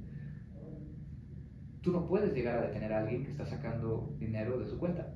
Tú 1.81 1.91
no 1.91 2.07
puedes 2.07 2.33
llegar 2.33 2.59
a 2.59 2.67
detener 2.69 2.93
a 2.93 3.01
alguien 3.01 3.25
que 3.25 3.33
está 3.33 3.45
sacando 3.45 4.15
dinero 4.21 4.59
de 4.61 4.67
su 4.67 4.79
cuenta. 4.79 5.15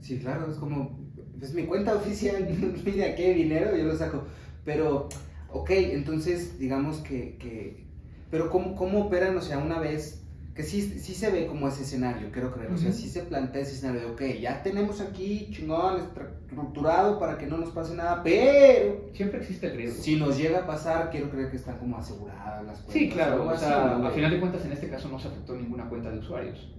Sí, 0.00 0.20
claro, 0.20 0.48
es 0.48 0.56
como, 0.56 1.00
es 1.40 1.54
mi 1.54 1.64
cuenta 1.64 1.96
oficial, 1.96 2.48
mira 2.84 3.16
qué 3.16 3.34
dinero, 3.34 3.76
yo 3.76 3.84
lo 3.84 3.96
saco. 3.96 4.24
Pero, 4.64 5.08
ok, 5.50 5.70
entonces 5.70 6.56
digamos 6.58 6.98
que, 6.98 7.36
que 7.36 7.84
pero 8.30 8.50
¿cómo, 8.50 8.76
¿cómo 8.76 9.06
operan, 9.06 9.36
o 9.36 9.40
sea, 9.40 9.58
una 9.58 9.78
vez, 9.80 10.23
que 10.54 10.62
sí, 10.62 10.82
sí 10.82 11.14
se 11.14 11.30
ve 11.30 11.46
como 11.46 11.66
ese 11.66 11.82
escenario, 11.82 12.30
quiero 12.30 12.52
creer, 12.52 12.70
o 12.70 12.78
sea, 12.78 12.92
sí 12.92 13.08
se 13.08 13.22
plantea 13.24 13.62
ese 13.62 13.72
escenario 13.74 14.02
de, 14.02 14.06
ok, 14.34 14.40
ya 14.40 14.62
tenemos 14.62 15.00
aquí 15.00 15.48
chingón, 15.50 16.00
estructurado 16.00 17.18
para 17.18 17.36
que 17.38 17.46
no 17.46 17.56
nos 17.58 17.70
pase 17.70 17.94
nada, 17.94 18.22
pero 18.22 19.10
Siempre 19.12 19.40
existe 19.40 19.66
el 19.66 19.76
riesgo. 19.76 20.02
si 20.02 20.16
nos 20.16 20.38
llega 20.38 20.60
a 20.60 20.66
pasar, 20.66 21.10
quiero 21.10 21.28
creer 21.30 21.50
que 21.50 21.56
están 21.56 21.78
como 21.78 21.96
aseguradas 21.98 22.64
las 22.64 22.78
cuentas. 22.78 22.92
Sí, 22.92 23.10
claro. 23.10 23.48
O 23.48 23.56
sea, 23.56 23.96
¿no, 23.98 24.06
a 24.06 24.10
final 24.10 24.30
de 24.30 24.40
cuentas, 24.40 24.64
en 24.64 24.72
este 24.72 24.88
caso 24.88 25.08
no 25.08 25.18
se 25.18 25.28
afectó 25.28 25.56
ninguna 25.56 25.88
cuenta 25.88 26.10
de 26.10 26.18
usuarios, 26.18 26.72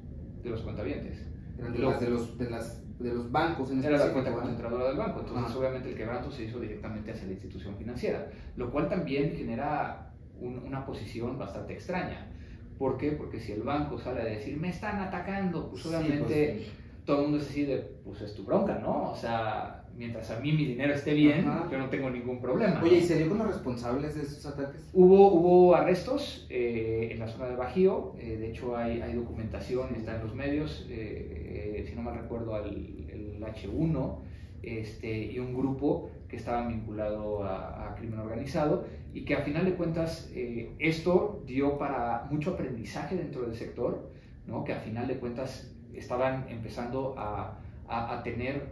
de 0.43 0.49
los 0.49 0.61
cuentavientes. 0.61 1.27
Eran 1.57 1.73
de, 1.73 1.79
lo- 1.79 1.91
las- 1.91 1.99
de 1.99 2.09
los, 2.09 2.37
de, 2.37 2.49
las, 2.49 2.99
de 2.99 3.13
los 3.13 3.31
bancos 3.31 3.71
en 3.71 3.83
Era 3.83 3.97
la 3.97 4.11
cuenta 4.11 4.29
¿verdad? 4.29 4.41
concentradora 4.43 4.87
del 4.87 4.97
banco. 4.97 5.19
Entonces, 5.21 5.55
obviamente, 5.55 5.89
el 5.89 5.95
quebranto 5.97 6.31
se 6.31 6.43
hizo 6.45 6.59
directamente 6.59 7.11
hacia 7.11 7.25
la 7.27 7.33
institución 7.33 7.75
financiera, 7.77 8.29
lo 8.55 8.71
cual 8.71 8.87
también 8.89 9.33
genera 9.35 10.13
un- 10.39 10.59
una 10.59 10.85
posición 10.85 11.37
bastante 11.37 11.73
extraña. 11.73 12.31
¿Por 12.77 12.97
qué? 12.97 13.11
Porque 13.11 13.39
si 13.39 13.53
el 13.53 13.63
banco 13.63 13.97
sale 13.97 14.21
a 14.21 14.25
decir, 14.25 14.57
me 14.57 14.69
están 14.69 14.99
atacando, 14.99 15.69
pues 15.69 15.83
Sí, 15.83 15.89
obviamente 15.89 16.53
pues, 16.57 16.71
todo 17.05 17.17
el 17.17 17.23
mundo 17.23 17.37
es 17.37 17.49
así 17.49 17.65
de, 17.65 17.77
pues 18.03 18.21
es 18.21 18.33
tu 18.35 18.43
bronca, 18.43 18.79
¿no? 18.79 19.11
O 19.11 19.15
sea, 19.15 19.85
mientras 19.95 20.29
a 20.31 20.39
mí 20.39 20.51
mi 20.51 20.65
dinero 20.65 20.93
esté 20.93 21.13
bien, 21.13 21.47
Ajá. 21.47 21.69
yo 21.71 21.77
no 21.77 21.89
tengo 21.89 22.09
ningún 22.09 22.41
problema. 22.41 22.81
Oye, 22.83 22.97
¿y 22.97 23.01
se 23.01 23.17
dio 23.17 23.29
con 23.29 23.37
los 23.37 23.47
responsables 23.47 24.15
de 24.15 24.23
esos 24.23 24.45
ataques? 24.45 24.89
Hubo, 24.93 25.31
hubo 25.31 25.75
arrestos 25.75 26.45
eh, 26.49 27.09
en 27.11 27.19
la 27.19 27.27
zona 27.27 27.47
de 27.47 27.55
Bajío, 27.55 28.13
eh, 28.19 28.37
de 28.37 28.49
hecho 28.49 28.75
hay, 28.75 29.01
hay 29.01 29.13
documentación, 29.13 29.95
está 29.95 30.15
en 30.15 30.23
los 30.23 30.35
medios, 30.35 30.85
eh, 30.89 31.75
eh, 31.77 31.85
si 31.87 31.95
no 31.95 32.01
mal 32.01 32.19
recuerdo, 32.19 32.55
al, 32.55 32.67
el 32.67 33.41
H1 33.41 34.17
este, 34.63 35.31
y 35.31 35.39
un 35.39 35.53
grupo 35.55 36.09
que 36.35 36.39
estaban 36.41 36.67
vinculado 36.67 37.45
a, 37.45 37.95
crimen 37.95 38.19
organizado 38.19 38.85
y 39.13 39.23
que 39.23 39.35
a 39.35 39.39
final 39.39 39.63
de 39.63 39.75
cuentas 39.75 40.29
eh, 40.33 40.75
esto 40.79 41.41
dio 41.47 41.77
para 41.77 42.27
mucho 42.29 42.51
aprendizaje 42.55 43.15
dentro 43.15 43.43
del 43.43 43.55
sector, 43.55 44.11
¿no? 44.45 44.65
que 44.65 44.73
a 44.73 44.79
final 44.79 45.07
de 45.07 45.17
cuentas 45.17 45.73
estaban 45.93 46.45
empezando 46.49 47.15
a, 47.17 47.57
a- 47.87 48.21
tener 48.23 48.63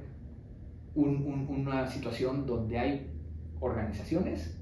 un- 0.93 1.24
un- 1.26 1.47
una 1.61 1.88
situación 1.88 2.45
donde 2.45 2.78
hay 2.80 3.07
organizaciones 3.61 4.59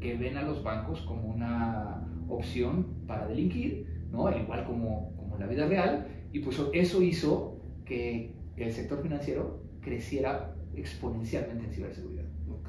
que 0.00 0.16
ven 0.16 0.38
a 0.38 0.42
los 0.42 0.62
bancos 0.64 1.02
como 1.02 1.28
una 1.28 2.06
opción 2.28 2.86
para 3.06 3.26
delinquir, 3.26 3.86
¿no? 4.10 4.26
Al 4.28 4.40
igual 4.40 4.64
como, 4.64 5.12
como 5.16 5.36
la 5.36 5.46
vida 5.46 5.66
real, 5.66 6.06
y 6.32 6.38
pues 6.40 6.58
eso 6.72 7.02
hizo 7.02 7.58
que 7.84 8.32
el 8.56 8.72
sector 8.72 9.02
financiero 9.02 9.60
creciera 9.82 10.54
exponencialmente 10.74 11.66
en 11.66 11.72
ciberseguridad. 11.72 12.19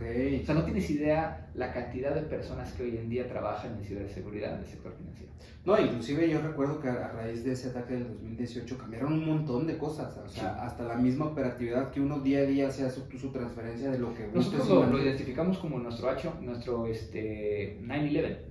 O 0.02 0.45
sea, 0.45 0.56
no 0.56 0.64
tienes 0.64 0.89
idea 0.89 1.49
la 1.54 1.72
cantidad 1.74 2.16
de 2.16 2.22
personas 2.22 2.74
que 2.74 2.84
hoy 2.84 2.97
en 2.97 3.10
día 3.10 3.28
trabajan 3.28 3.78
en 3.78 3.84
ciberseguridad 3.84 4.56
en 4.56 4.60
el 4.62 4.66
sector 4.66 4.93
financiero. 4.93 5.32
No, 5.64 5.80
inclusive 5.80 6.28
yo 6.28 6.41
recuerdo 6.41 6.80
que 6.80 6.89
a 6.89 7.10
raíz 7.10 7.43
de 7.43 7.52
ese 7.52 7.70
ataque 7.70 7.93
del 7.93 8.08
2018 8.08 8.78
cambiaron 8.80 9.14
un 9.14 9.26
montón 9.26 9.68
de 9.68 9.78
cosas, 9.78 10.18
o 10.18 10.28
sea, 10.28 10.54
Sí. 10.56 10.60
hasta 10.60 10.84
la 10.84 10.95
misma 10.95 11.26
operatividad 11.26 11.91
que 11.91 12.02
uno 12.02 12.20
día 12.20 12.39
a 12.39 12.43
día 12.43 12.72
sea 12.72 12.89
su, 12.89 13.04
su 13.20 13.32
transferencia 13.32 13.91
de 13.91 13.99
lo 13.99 14.16
que 14.16 14.28
Nosotros 14.34 14.89
lo, 14.89 14.99
identificamos 14.99 15.60
como 15.60 15.78
nuestro, 15.78 16.10
H, 16.10 16.30
nuestro 16.41 16.88
este, 16.88 17.78
9-11. 17.84 18.51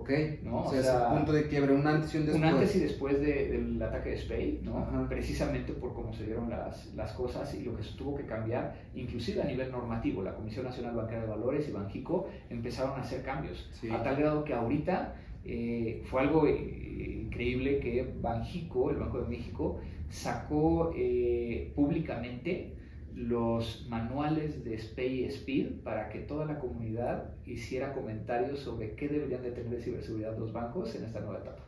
Ok, 0.00 0.10
¿no? 0.42 0.58
o 0.60 0.68
O 0.68 0.72
sea, 0.72 1.08
punto 1.10 1.32
de 1.32 1.48
quiebre, 1.48 1.72
un 1.74 1.86
antes 1.86 2.14
y 2.14 2.18
un 2.18 2.26
después. 2.26 2.42
Un 2.42 2.48
antes 2.48 2.76
y 2.76 2.80
después 2.80 3.20
de- 3.20 3.48
del 3.48 3.82
ataque 3.82 4.10
de 4.10 4.18
Spade, 4.18 4.60
¿no? 4.62 4.78
Ajá. 4.78 5.08
precisamente 5.08 5.72
por 5.72 5.94
cómo 5.94 6.12
se 6.12 6.24
dieron 6.26 6.48
las, 6.50 6.92
las 6.94 7.12
cosas 7.12 7.54
y 7.54 7.62
lo 7.62 7.76
que 7.76 7.82
se 7.82 7.96
tuvo 7.96 8.16
que 8.16 8.24
cambiar, 8.26 8.74
inclusive 8.94 9.40
a 9.42 9.44
nivel 9.46 9.70
normativo. 9.72 10.22
La 10.22 10.34
Comisión 10.34 10.64
Nacional 10.64 10.94
Bancaria 10.96 11.22
de 11.22 11.28
Valores 11.28 11.68
y 11.68 11.72
Banjico 11.72 12.28
empezaron 12.50 12.98
a 12.98 13.02
hacer 13.02 13.22
cambios, 13.22 13.68
Sí. 13.72 13.88
a 13.90 14.02
tal 14.02 14.16
grado 14.16 14.44
que 14.44 14.54
ahorita 14.54 15.14
eh, 15.44 16.02
fue 16.06 16.22
algo 16.22 16.46
eh, 16.46 17.20
increíble 17.26 17.78
que 17.78 18.06
Banjico, 18.20 18.90
el 18.90 18.96
Banco 18.96 19.20
de 19.20 19.28
México, 19.28 19.80
sacó 20.08 20.92
eh, 20.96 21.72
públicamente 21.74 22.74
los 23.16 23.86
manuales 23.88 24.62
de 24.62 24.78
SPAY 24.78 25.24
y 25.24 25.30
SPID 25.30 25.82
para 25.82 26.10
que 26.10 26.20
toda 26.20 26.44
la 26.44 26.58
comunidad 26.58 27.30
hiciera 27.46 27.94
comentarios 27.94 28.60
sobre 28.60 28.94
qué 28.94 29.08
deberían 29.08 29.42
de 29.42 29.52
tener 29.52 29.70
de 29.70 29.82
ciberseguridad 29.82 30.38
los 30.38 30.52
bancos 30.52 30.94
en 30.94 31.04
esta 31.04 31.20
nueva 31.20 31.38
etapa. 31.38 31.62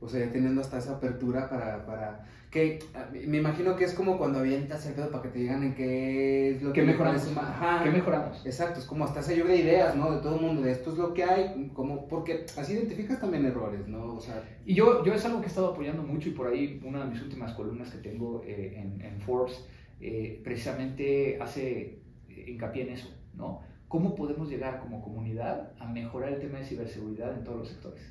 O 0.00 0.08
sea, 0.08 0.24
ya 0.24 0.32
teniendo 0.32 0.62
hasta 0.62 0.78
esa 0.78 0.92
apertura 0.92 1.50
para, 1.50 1.84
para 1.84 2.24
que 2.50 2.78
me 3.26 3.36
imagino 3.36 3.76
que 3.76 3.84
es 3.84 3.92
como 3.92 4.16
cuando 4.16 4.38
avientas 4.38 4.86
el 4.86 4.94
pedo 4.94 5.10
para 5.10 5.24
que 5.24 5.28
te 5.28 5.38
digan 5.40 5.62
en 5.64 5.74
qué 5.74 6.52
es 6.52 6.62
lo 6.62 6.72
¿Qué 6.72 6.80
que 6.80 6.86
mejoramos? 6.86 7.36
Ajá. 7.36 7.84
¿Qué 7.84 7.90
mejoramos? 7.90 8.46
Exacto, 8.46 8.80
es 8.80 8.86
como 8.86 9.04
hasta 9.04 9.20
esa 9.20 9.34
lluvia 9.34 9.52
de 9.52 9.60
ideas, 9.60 9.96
¿no? 9.96 10.12
De 10.12 10.22
todo 10.22 10.36
el 10.36 10.40
mundo, 10.40 10.62
de 10.62 10.72
esto 10.72 10.92
es 10.92 10.96
lo 10.98 11.12
que 11.12 11.24
hay, 11.24 11.70
como, 11.74 12.08
porque 12.08 12.46
así 12.56 12.72
identificas 12.72 13.20
también 13.20 13.44
errores, 13.44 13.86
¿no? 13.86 14.14
O 14.14 14.20
sea, 14.20 14.42
Y 14.64 14.74
yo, 14.74 15.04
yo 15.04 15.12
es 15.12 15.22
algo 15.26 15.40
que 15.40 15.46
he 15.46 15.48
estado 15.48 15.72
apoyando 15.72 16.02
mucho 16.02 16.30
y 16.30 16.32
por 16.32 16.46
ahí 16.46 16.80
una 16.82 17.04
de 17.04 17.10
mis 17.10 17.20
últimas 17.20 17.52
columnas 17.52 17.90
que 17.90 17.98
tengo 17.98 18.42
eh, 18.46 18.76
en, 18.76 19.04
en 19.04 19.20
Forbes 19.20 19.68
eh, 20.00 20.40
precisamente 20.44 21.38
hace 21.40 22.00
eh, 22.28 22.44
hincapié 22.48 22.84
en 22.84 22.90
eso, 22.94 23.08
¿no? 23.34 23.60
¿Cómo 23.88 24.14
podemos 24.14 24.48
llegar 24.50 24.80
como 24.80 25.02
comunidad 25.02 25.72
a 25.78 25.86
mejorar 25.86 26.32
el 26.34 26.40
tema 26.40 26.58
de 26.58 26.64
ciberseguridad 26.64 27.36
en 27.36 27.44
todos 27.44 27.58
los 27.58 27.68
sectores? 27.68 28.02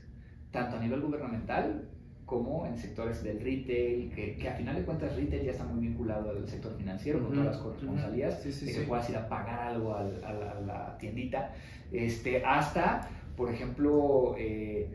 Tanto 0.52 0.78
a 0.78 0.80
nivel 0.80 1.02
gubernamental 1.02 1.90
como 2.26 2.66
en 2.66 2.78
sectores 2.78 3.24
del 3.24 3.40
retail, 3.40 4.12
que, 4.14 4.36
que 4.38 4.50
a 4.50 4.54
final 4.54 4.76
de 4.76 4.82
cuentas 4.84 5.16
retail 5.16 5.44
ya 5.44 5.52
está 5.52 5.64
muy 5.64 5.88
vinculado 5.88 6.30
al 6.32 6.48
sector 6.50 6.76
financiero 6.76 7.20
con 7.20 7.28
Ujú, 7.28 7.36
todas 7.36 7.56
las 7.56 7.58
corresponsalías, 7.64 8.42
Sí, 8.42 8.52
sí, 8.52 8.66
de 8.66 8.72
sí. 8.74 8.80
que 8.82 8.86
puedas 8.88 9.10
ir 9.10 9.16
a 9.18 9.30
pagar 9.30 9.60
algo 9.60 9.96
al- 9.96 10.22
a, 10.26 10.34
la, 10.34 10.52
a 10.52 10.62
la 10.62 10.98
tiendita, 10.98 11.54
este, 11.92 12.44
hasta, 12.44 13.08
por 13.38 13.50
ejemplo, 13.54 14.36
eh, 14.38 14.90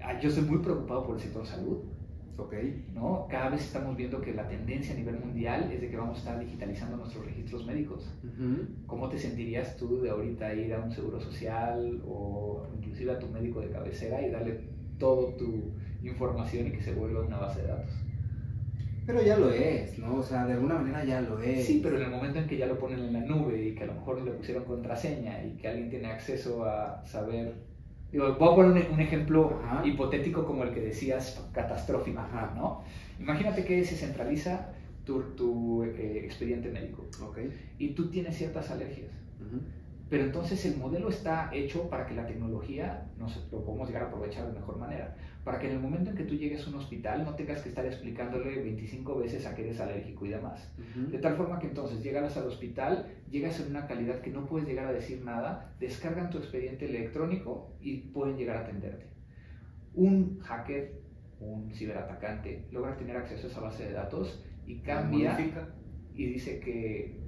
ah, 0.00 0.20
yo 0.20 0.28
estoy 0.28 0.44
muy 0.44 0.58
preocupado 0.58 1.04
por 1.06 1.16
el 1.16 1.22
sector 1.22 1.44
salud, 1.44 1.78
ok. 2.36 2.54
¿no? 2.94 3.26
Cada 3.30 3.50
vez 3.50 3.62
estamos 3.62 3.96
viendo 3.96 4.20
que 4.20 4.34
la 4.34 4.48
tendencia 4.48 4.94
a 4.94 4.98
nivel 4.98 5.18
mundial 5.18 5.70
es 5.72 5.80
de 5.80 5.88
que 5.88 5.96
vamos 5.96 6.16
a 6.16 6.18
estar 6.20 6.38
digitalizando 6.38 6.96
nuestros 6.96 7.24
registros 7.24 7.66
médicos. 7.66 8.10
Ujú. 8.24 8.66
¿Cómo 8.86 9.08
te 9.08 9.18
sentirías 9.18 9.76
tú 9.76 10.00
de 10.00 10.10
ahorita 10.10 10.54
ir 10.54 10.74
a 10.74 10.80
un 10.80 10.90
seguro 10.90 11.20
social 11.20 12.02
o 12.06 12.66
inclusive 12.76 13.12
a 13.12 13.18
tu 13.18 13.26
médico 13.28 13.60
de 13.60 13.70
cabecera 13.70 14.20
y 14.26 14.30
darle 14.30 14.60
toda 14.98 15.36
tu 15.36 15.72
información 16.02 16.68
y 16.68 16.72
que 16.72 16.82
se 16.82 16.94
vuelva 16.94 17.22
una 17.22 17.38
base 17.38 17.62
de 17.62 17.68
datos? 17.68 17.90
Pero 19.06 19.22
ya 19.22 19.38
lo 19.38 19.50
es, 19.52 19.96
¿no? 20.00 20.16
O 20.16 20.22
sea, 20.22 20.46
de 20.46 20.54
alguna 20.54 20.74
manera 20.74 21.04
ya 21.04 21.20
lo 21.20 21.40
es. 21.40 21.64
Sí, 21.64 21.80
pero 21.80 21.96
en 21.96 22.02
el 22.02 22.10
momento 22.10 22.40
en 22.40 22.48
que 22.48 22.56
ya 22.56 22.66
lo 22.66 22.76
ponen 22.76 22.98
en 22.98 23.12
la 23.12 23.20
nube 23.20 23.68
y 23.68 23.74
que 23.74 23.84
a 23.84 23.86
lo 23.86 23.94
mejor 23.94 24.20
le 24.22 24.32
pusieron 24.32 24.64
contraseña 24.64 25.44
y 25.44 25.56
que 25.56 25.68
alguien 25.68 25.88
tiene 25.88 26.08
acceso 26.08 26.64
a 26.64 27.04
saber... 27.06 27.54
Digo, 28.16 28.34
voy 28.38 28.48
a 28.50 28.54
poner 28.54 28.86
un, 28.88 28.94
un 28.94 29.00
ejemplo 29.00 29.60
Ajá. 29.62 29.86
hipotético 29.86 30.46
como 30.46 30.62
el 30.64 30.72
que 30.72 30.80
decías, 30.80 31.38
catastrófico, 31.52 32.18
Ajá. 32.18 32.54
¿no? 32.56 32.82
Imagínate 33.20 33.62
que 33.66 33.84
se 33.84 33.94
centraliza 33.94 34.72
tu, 35.04 35.20
tu, 35.36 35.84
eh, 35.84 36.22
expediente 36.24 36.70
médico 36.70 37.04
y 37.78 37.88
tú 37.90 38.08
tienes 38.08 38.34
ciertas 38.34 38.70
alergias. 38.70 39.10
Pero 40.08 40.22
entonces 40.22 40.64
el 40.66 40.76
modelo 40.76 41.08
está 41.08 41.50
hecho 41.52 41.90
para 41.90 42.06
que 42.06 42.14
la 42.14 42.26
tecnología 42.26 43.10
nos 43.18 43.36
lo 43.50 43.64
podamos 43.64 43.88
llegar 43.88 44.04
a 44.04 44.06
aprovechar 44.06 44.46
de 44.46 44.52
mejor 44.52 44.78
manera. 44.78 45.16
Para 45.42 45.58
que 45.58 45.66
en 45.66 45.74
el 45.74 45.80
momento 45.80 46.10
en 46.10 46.16
que 46.16 46.24
tú 46.24 46.34
llegues 46.34 46.64
a 46.64 46.70
un 46.70 46.76
hospital 46.76 47.24
no 47.24 47.34
tengas 47.34 47.62
que 47.62 47.70
estar 47.70 47.84
explicándole 47.84 48.62
25 48.62 49.18
veces 49.18 49.46
a 49.46 49.54
que 49.54 49.62
eres 49.62 49.80
alérgico 49.80 50.26
y 50.26 50.28
demás. 50.28 50.72
Ujú. 50.78 51.10
De 51.10 51.18
tal 51.18 51.36
forma 51.36 51.58
que 51.58 51.66
entonces 51.66 52.04
llegas 52.04 52.36
al 52.36 52.46
hospital, 52.46 53.06
llegas 53.30 53.58
en 53.58 53.70
una 53.70 53.88
calidad 53.88 54.20
que 54.20 54.30
no 54.30 54.46
puedes 54.46 54.68
llegar 54.68 54.86
a 54.86 54.92
decir 54.92 55.24
nada, 55.24 55.74
descargan 55.80 56.30
tu 56.30 56.38
expediente 56.38 56.84
electrónico 56.84 57.76
y 57.80 57.96
pueden 58.12 58.36
llegar 58.36 58.58
a 58.58 58.60
atenderte. 58.60 59.06
Un 59.94 60.38
hacker, 60.38 61.00
un 61.40 61.72
ciberatacante, 61.74 62.68
logra 62.70 62.96
tener 62.96 63.16
acceso 63.16 63.48
a 63.48 63.50
esa 63.50 63.60
base 63.60 63.86
de 63.86 63.92
datos 63.92 64.44
y 64.66 64.78
cambia 64.82 65.36
y 66.14 66.26
dice 66.26 66.60
que 66.60 67.20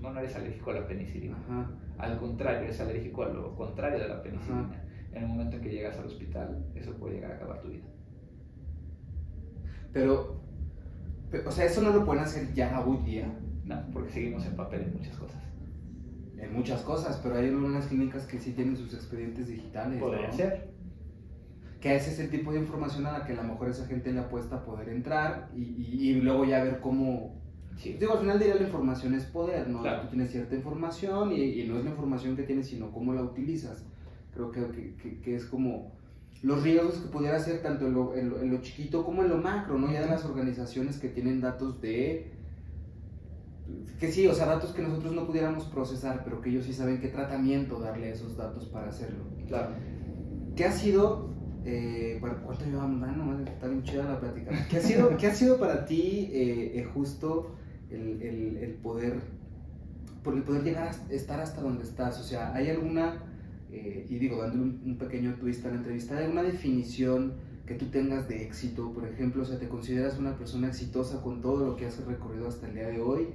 no, 0.00 0.12
no 0.12 0.20
eres 0.20 0.36
alérgico 0.36 0.70
a 0.70 0.74
la 0.74 0.86
penicilina. 0.86 1.36
Ajá. 1.38 1.70
Al 1.98 2.18
contrario, 2.18 2.60
eres 2.64 2.80
alérgico 2.80 3.22
a 3.24 3.28
lo 3.28 3.54
contrario 3.56 3.98
de 4.00 4.08
la 4.08 4.22
penicilina. 4.22 4.68
Ajá. 4.70 4.82
En 5.12 5.22
el 5.22 5.28
momento 5.28 5.56
en 5.56 5.62
que 5.62 5.70
llegas 5.70 5.96
al 5.98 6.06
hospital, 6.06 6.66
eso 6.74 6.92
puede 6.98 7.14
llegar 7.14 7.32
a 7.32 7.36
acabar 7.36 7.60
tu 7.62 7.68
vida. 7.68 7.84
Pero, 9.92 10.40
pe- 11.30 11.46
o 11.46 11.50
sea, 11.50 11.64
eso 11.64 11.80
no 11.82 11.90
lo 11.90 12.04
pueden 12.04 12.22
hacer 12.22 12.52
ya 12.54 12.80
hoy 12.84 12.98
día 12.98 13.26
No, 13.64 13.82
porque 13.92 14.10
seguimos 14.12 14.44
en 14.46 14.56
papel 14.56 14.82
en 14.82 14.92
muchas 14.94 15.16
cosas. 15.16 15.42
en 16.38 16.52
muchas 16.52 16.82
cosas, 16.82 17.18
pero 17.22 17.36
hay 17.36 17.46
algunas 17.48 17.86
clínicas 17.86 18.26
que 18.26 18.38
sí 18.38 18.52
tienen 18.52 18.76
sus 18.76 18.92
expedientes 18.92 19.48
digitales. 19.48 20.00
Podría 20.00 20.26
¿no? 20.28 20.32
ser. 20.34 20.70
Que 21.80 21.94
ese 21.96 22.10
es 22.10 22.18
el 22.18 22.30
tipo 22.30 22.52
de 22.52 22.60
información 22.60 23.06
a 23.06 23.12
la 23.18 23.24
que 23.24 23.32
a 23.32 23.36
lo 23.36 23.44
mejor 23.44 23.68
esa 23.70 23.86
gente 23.86 24.12
le 24.12 24.20
apuesta 24.20 24.56
a 24.56 24.64
poder 24.66 24.90
entrar 24.90 25.50
y, 25.54 25.62
y- 25.62 26.10
y 26.10 26.20
luego 26.20 26.44
ya 26.44 26.62
ver 26.62 26.80
cómo... 26.80 27.40
Sí. 27.76 27.96
Digo, 28.00 28.14
al 28.14 28.20
final 28.20 28.38
del 28.38 28.48
día 28.48 28.56
la 28.60 28.66
información 28.66 29.14
es 29.14 29.24
poder, 29.24 29.68
¿no? 29.68 29.82
Claro. 29.82 30.02
Tú 30.02 30.08
tienes 30.08 30.30
cierta 30.30 30.54
información 30.54 31.32
y, 31.32 31.42
y 31.42 31.68
no 31.68 31.78
es 31.78 31.84
la 31.84 31.90
información 31.90 32.34
que 32.36 32.42
tienes, 32.44 32.68
sino 32.68 32.90
cómo 32.90 33.12
la 33.12 33.22
utilizas. 33.22 33.84
Creo 34.32 34.50
que, 34.50 34.60
que- 34.70 34.94
que- 34.96 35.20
que 35.20 35.36
es 35.36 35.44
como 35.44 35.92
los 36.42 36.62
riesgos 36.62 36.98
que 36.98 37.08
pudiera 37.08 37.38
ser 37.38 37.62
tanto 37.62 37.86
en 37.86 37.94
lo, 37.94 38.14
en 38.14 38.30
lo- 38.30 38.40
en 38.40 38.50
lo 38.50 38.60
chiquito 38.62 39.04
como 39.04 39.22
en 39.22 39.28
lo 39.30 39.38
macro, 39.38 39.78
¿no? 39.78 39.90
Ya 39.92 40.00
de 40.02 40.08
las 40.08 40.24
organizaciones 40.24 40.98
que 40.98 41.08
tienen 41.08 41.40
datos 41.40 41.80
de... 41.80 42.32
Que 43.98 44.12
sí, 44.12 44.26
o 44.28 44.34
sea, 44.34 44.46
datos 44.46 44.72
que 44.72 44.82
nosotros 44.82 45.12
no 45.14 45.26
pudiéramos 45.26 45.64
procesar, 45.64 46.22
pero 46.24 46.40
que 46.40 46.50
ellos 46.50 46.64
sí 46.66 46.72
saben 46.72 47.00
qué 47.00 47.08
tratamiento 47.08 47.80
darle 47.80 48.08
a 48.08 48.12
esos 48.14 48.36
datos 48.36 48.66
para 48.66 48.88
hacerlo. 48.88 49.24
Claro. 49.48 49.70
¿Qué 50.54 50.64
ha 50.66 50.72
sido, 50.72 51.30
eh, 51.64 52.18
bueno, 52.20 52.36
cuánto 52.44 52.64
llevamos? 52.64 53.02
Ah, 53.08 53.12
no, 53.16 53.38
está 53.40 53.66
bien 53.66 53.82
chida 53.82 54.04
la 54.04 54.20
plática. 54.20 54.52
¿Qué 54.70 54.76
ha 54.76 54.80
sido, 54.82 55.16
qué 55.16 55.26
ha 55.26 55.34
sido 55.34 55.58
para 55.58 55.84
ti 55.84 56.28
eh, 56.32 56.78
eh, 56.78 56.84
justo 56.94 57.55
el, 57.90 58.22
el- 58.22 58.56
el 58.58 58.74
poder, 58.74 59.14
por 60.22 60.34
el 60.34 60.42
poder 60.42 60.62
llegar 60.64 60.88
a 60.88 61.12
estar 61.12 61.40
hasta 61.40 61.60
donde 61.60 61.84
estás? 61.84 62.18
O 62.20 62.22
sea, 62.24 62.54
¿hay 62.54 62.68
alguna, 62.70 63.22
eh, 63.70 64.06
y 64.08 64.18
digo, 64.18 64.40
dándole 64.42 64.62
un, 64.62 64.82
un 64.84 64.98
pequeño 64.98 65.34
twist 65.36 65.64
a 65.66 65.70
la 65.70 65.76
entrevista, 65.76 66.16
¿hay 66.16 66.24
alguna 66.24 66.42
definición 66.42 67.34
que 67.66 67.74
tú 67.74 67.86
tengas 67.86 68.28
de 68.28 68.42
éxito? 68.44 68.92
Por 68.92 69.06
ejemplo, 69.08 69.42
o 69.42 69.44
sea, 69.44 69.58
¿te 69.58 69.68
consideras 69.68 70.18
una 70.18 70.36
persona 70.36 70.68
exitosa 70.68 71.22
con 71.22 71.40
todo 71.40 71.64
lo 71.66 71.76
que 71.76 71.86
has 71.86 72.04
recorrido 72.04 72.48
hasta 72.48 72.68
el 72.68 72.74
día 72.74 72.88
de 72.88 73.00
hoy? 73.00 73.28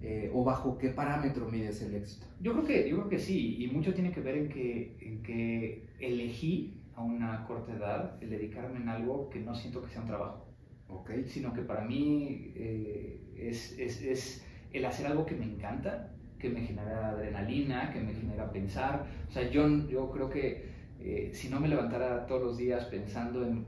Eh, 0.00 0.30
¿O 0.32 0.44
bajo 0.44 0.78
qué 0.78 0.90
parámetro 0.90 1.50
mides 1.50 1.82
el 1.82 1.94
éxito? 1.94 2.26
Yo 2.40 2.52
creo 2.52 2.64
que, 2.64 2.88
yo 2.88 2.96
creo 2.98 3.08
que 3.08 3.18
sí, 3.18 3.56
y 3.64 3.66
mucho 3.68 3.92
tiene 3.94 4.12
que 4.12 4.20
ver 4.20 4.36
en 4.38 4.48
que, 4.48 4.96
en 5.00 5.22
que 5.22 5.88
elegí 5.98 6.80
a 6.94 7.02
una 7.02 7.44
corta 7.46 7.74
edad 7.74 8.16
el 8.22 8.30
dedicarme 8.30 8.78
en 8.78 8.88
algo 8.88 9.28
que 9.28 9.40
no 9.40 9.54
siento 9.54 9.82
que 9.82 9.90
sea 9.90 10.02
un 10.02 10.06
trabajo, 10.06 10.46
¿Ok? 10.88 11.10
sino 11.26 11.52
que 11.52 11.62
para 11.62 11.84
mí 11.84 12.52
eh, 12.54 13.20
es, 13.40 13.78
es, 13.78 14.02
es 14.02 14.44
el 14.72 14.84
hacer 14.84 15.06
algo 15.06 15.24
que 15.26 15.34
me 15.34 15.44
encanta, 15.44 16.10
que 16.38 16.48
me 16.50 16.60
genera 16.60 17.10
adrenalina, 17.10 17.92
que 17.92 18.00
me 18.00 18.12
genera 18.14 18.50
pensar. 18.52 19.06
O 19.28 19.32
sea, 19.32 19.48
yo, 19.50 19.66
yo 19.88 20.10
creo 20.10 20.30
que 20.30 20.68
eh, 21.00 21.30
si 21.32 21.48
no 21.48 21.60
me 21.60 21.68
levantara 21.68 22.26
todos 22.26 22.42
los 22.42 22.56
días 22.58 22.84
pensando 22.86 23.44
en 23.46 23.66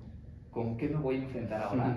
con 0.50 0.76
qué 0.76 0.88
me 0.88 0.96
voy 0.96 1.16
a 1.16 1.22
enfrentar 1.22 1.62
ahora, 1.62 1.96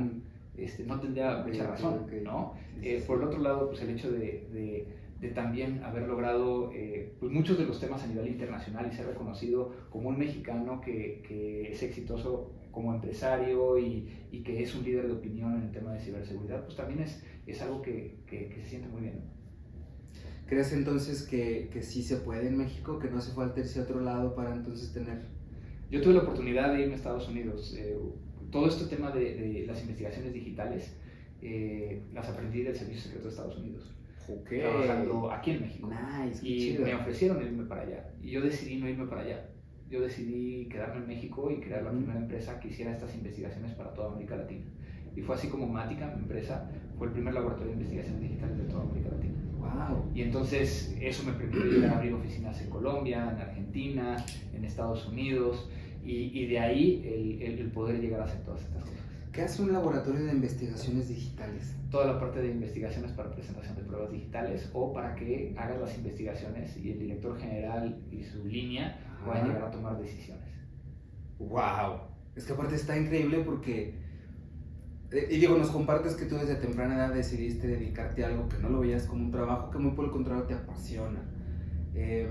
este, 0.58 0.84
no 0.84 1.00
tendría 1.00 1.38
mucha 1.46 1.66
razón, 1.68 2.02
ok. 2.04 2.12
¿no? 2.24 2.54
Sí, 2.80 2.88
Eh, 2.90 3.00
sí. 3.00 3.08
por 3.08 3.18
el 3.20 3.28
otro 3.28 3.40
lado, 3.42 3.70
pues 3.70 3.82
el 3.82 3.90
hecho 3.90 4.12
de, 4.12 4.48
de- 4.54 4.88
de 5.20 5.30
también 5.30 5.82
haber 5.86 6.04
logrado 6.04 6.70
eh, 6.74 7.14
pues 7.20 7.32
muchos 7.32 7.58
de 7.58 7.66
los 7.66 7.80
temas 7.80 8.04
a 8.04 8.08
nivel 8.08 8.28
internacional 8.28 8.88
y 8.92 8.94
ser 8.94 9.08
reconocido 9.08 9.72
como 9.90 10.10
un 10.10 10.20
mexicano 10.20 10.82
que, 10.82 11.24
que 11.26 11.72
es 11.72 11.82
exitoso 11.82 12.52
como 12.72 12.94
empresario 12.94 13.78
y, 13.80 14.10
y 14.32 14.44
que 14.44 14.62
es 14.62 14.76
un 14.76 14.84
líder 14.84 15.08
de 15.08 15.14
opinión 15.14 15.56
en 15.56 15.62
el 15.64 15.72
tema 15.72 15.94
de 15.94 16.00
ciberseguridad, 16.02 16.66
pues 16.66 16.76
también 16.76 17.00
es, 17.04 17.24
es 17.52 17.62
algo 17.62 17.82
que, 17.82 18.18
que- 18.28 18.50
que 18.50 18.62
se 18.62 18.70
siente 18.70 18.88
muy 18.88 19.02
bien. 19.02 19.22
¿Crees 20.48 20.74
entonces 20.74 21.24
que, 21.24 21.70
que 21.72 21.82
sí 21.82 22.04
se 22.04 22.18
puede 22.18 22.48
en 22.48 22.58
México, 22.58 23.00
que 23.00 23.10
no 23.10 23.18
hace 23.18 23.34
falta 23.34 23.60
irse 23.60 23.80
a 23.80 23.84
otro 23.84 24.02
lado 24.02 24.36
para 24.36 24.54
entonces 24.54 24.92
tener... 24.94 25.22
Yo 25.90 26.02
tuve 26.02 26.14
la 26.14 26.22
oportunidad 26.24 26.74
de 26.74 26.82
irme 26.82 26.94
a 26.94 26.98
Estados 26.98 27.28
Unidos. 27.30 27.76
eh, 27.78 27.98
todo 28.52 28.68
este 28.68 28.86
tema 28.96 29.10
de, 29.12 29.34
de 29.36 29.66
las 29.66 29.82
investigaciones 29.82 30.32
digitales 30.34 30.96
eh, 31.42 32.04
las 32.14 32.30
aprendí 32.30 32.62
del 32.62 32.76
Servicio 32.76 33.04
Secreto 33.04 33.26
de 33.26 33.30
Estados 33.32 33.58
Unidos. 33.58 33.90
Okay. 34.42 34.60
trabajando 34.62 35.32
aquí 35.32 35.52
en 35.52 35.62
México. 35.62 35.90
Nice, 35.90 36.40
y 36.48 36.58
chido. 36.72 36.86
me 36.86 36.96
ofrecieron 36.96 37.42
irme 37.44 37.66
para 37.66 37.82
allá. 37.82 38.10
Y 38.22 38.32
yo 38.32 38.42
decidí 38.42 38.78
no 38.78 38.88
irme 38.88 39.06
para 39.08 39.22
allá. 39.22 39.50
Yo 39.90 40.02
decidí 40.02 40.68
quedarme 40.70 41.02
en 41.02 41.08
México 41.08 41.52
y 41.52 41.60
crear 41.60 41.84
la 41.84 41.90
Ujú. 41.90 41.98
primera 42.00 42.20
empresa 42.20 42.60
que 42.60 42.70
hiciera 42.70 42.92
estas 42.94 43.14
investigaciones 43.16 43.74
para 43.74 43.94
toda 43.94 44.12
América 44.14 44.36
Latina. 44.38 44.66
Y 45.16 45.22
fue 45.22 45.36
así 45.36 45.48
como 45.48 45.68
Mática, 45.68 46.08
mi 46.16 46.24
empresa, 46.24 46.70
fue 46.98 47.08
el 47.08 47.14
primer 47.14 47.34
laboratorio 47.34 47.68
de 47.70 47.74
investigaciones 47.74 48.22
digitales 48.22 48.58
de 48.58 48.64
toda 48.66 48.84
América 48.84 49.10
Latina. 49.10 49.34
Wow. 49.58 50.12
Y 50.14 50.22
entonces 50.22 50.96
eso 51.00 51.24
me 51.24 51.34
permitió 51.34 51.64
llegar 51.66 51.94
a 51.94 51.98
abrir 51.98 52.14
oficinas 52.14 52.62
en 52.62 52.70
Colombia, 52.70 53.32
en 53.32 53.40
Argentina, 53.42 54.18
en 54.54 54.66
Estados 54.66 55.08
Unidos, 55.08 55.70
y, 56.04 56.38
y 56.38 56.48
de 56.48 56.60
ahí 56.60 57.02
el, 57.06 57.42
el- 57.42 57.60
el 57.60 57.72
poder 57.72 58.00
llegar 58.02 58.22
a 58.22 58.26
hacer 58.26 58.42
todas 58.44 58.62
estas 58.62 58.84
cosas. 58.84 59.00
¿Qué 59.32 59.42
hace 59.42 59.64
un 59.64 59.72
laboratorio 59.74 60.26
de 60.26 60.32
investigaciones 60.32 61.08
digitales? 61.10 61.76
Toda 61.90 62.06
la 62.14 62.20
parte 62.20 62.40
de 62.42 62.50
investigaciones 62.52 63.12
para 63.14 63.32
presentación 63.32 63.76
de 63.76 63.82
pruebas 63.84 64.12
digitales 64.12 64.70
o 64.74 64.94
para 64.94 65.16
que 65.16 65.56
hagas 65.58 65.80
las 65.80 65.98
investigaciones 65.98 66.78
y 66.78 66.92
el 66.92 67.00
director 67.00 67.40
general 67.40 67.98
y 68.12 68.22
su 68.24 68.46
línea 68.46 69.00
puedan 69.26 69.48
llegar 69.48 69.64
a 69.64 69.72
tomar 69.72 69.98
decisiones. 70.00 70.44
Wow. 71.40 72.02
Es 72.36 72.46
que 72.46 72.54
aparte 72.54 72.76
está 72.76 72.98
increíble 72.98 73.40
porque, 73.40 73.96
y 75.14 75.38
digo, 75.38 75.58
nos 75.58 75.70
compartes 75.70 76.16
que 76.16 76.26
tú 76.26 76.36
desde 76.36 76.56
temprana 76.56 76.96
edad 76.96 77.14
decidiste 77.14 77.68
dedicarte 77.68 78.24
a 78.24 78.28
algo 78.28 78.50
que 78.50 78.58
no 78.58 78.70
lo 78.70 78.80
veías 78.80 79.04
como 79.06 79.24
un 79.26 79.32
trabajo, 79.32 79.70
que 79.70 79.78
muy 79.78 79.92
por 79.92 80.06
el 80.06 80.12
contrario 80.12 80.44
te 80.44 80.56
apasiona. 80.56 81.20
Eh, 81.94 82.28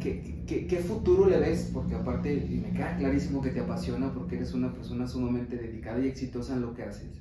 ¿qué, 0.00 0.42
qué, 0.46 0.66
qué 0.66 0.78
futuro 0.78 1.28
le 1.28 1.38
ves? 1.38 1.70
Porque 1.72 1.94
aparte, 1.94 2.34
y 2.34 2.56
me 2.56 2.72
queda 2.72 2.96
clarísimo 2.96 3.40
que 3.40 3.50
te 3.50 3.60
apasiona 3.60 4.12
porque 4.12 4.36
eres 4.36 4.52
una 4.54 4.72
persona 4.72 5.06
sumamente 5.06 5.56
dedicada 5.56 6.00
y 6.00 6.08
exitosa 6.08 6.54
en 6.54 6.62
lo 6.62 6.74
que 6.74 6.82
haces. 6.82 7.20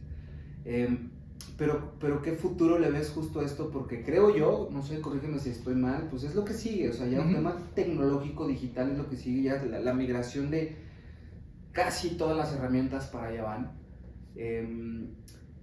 Eh, 0.65 1.09
pero, 1.57 1.93
pero 1.99 2.21
¿qué 2.21 2.31
futuro 2.31 2.79
le 2.79 2.89
ves 2.89 3.11
justo 3.11 3.41
a 3.41 3.45
esto? 3.45 3.69
Porque 3.69 4.03
creo 4.03 4.35
yo, 4.35 4.69
no 4.71 4.81
sé, 4.81 4.99
corrígeme 4.99 5.37
si 5.39 5.51
estoy 5.51 5.75
mal, 5.75 6.07
pues 6.09 6.23
es 6.23 6.33
lo 6.33 6.43
que 6.43 6.53
sigue, 6.53 6.89
o 6.89 6.93
sea, 6.93 7.07
ya 7.07 7.19
un 7.21 7.27
Ujú. 7.27 7.35
tema 7.35 7.55
tecnológico, 7.75 8.47
digital 8.47 8.91
es 8.91 8.97
lo 8.97 9.07
que 9.09 9.15
sigue, 9.15 9.43
ya 9.43 9.63
la, 9.63 9.79
la 9.79 9.93
migración 9.93 10.49
de 10.49 10.75
casi 11.71 12.17
todas 12.17 12.35
las 12.35 12.51
herramientas 12.53 13.07
para 13.07 13.27
allá 13.27 13.43
van. 13.43 13.84
Em, 14.35 15.07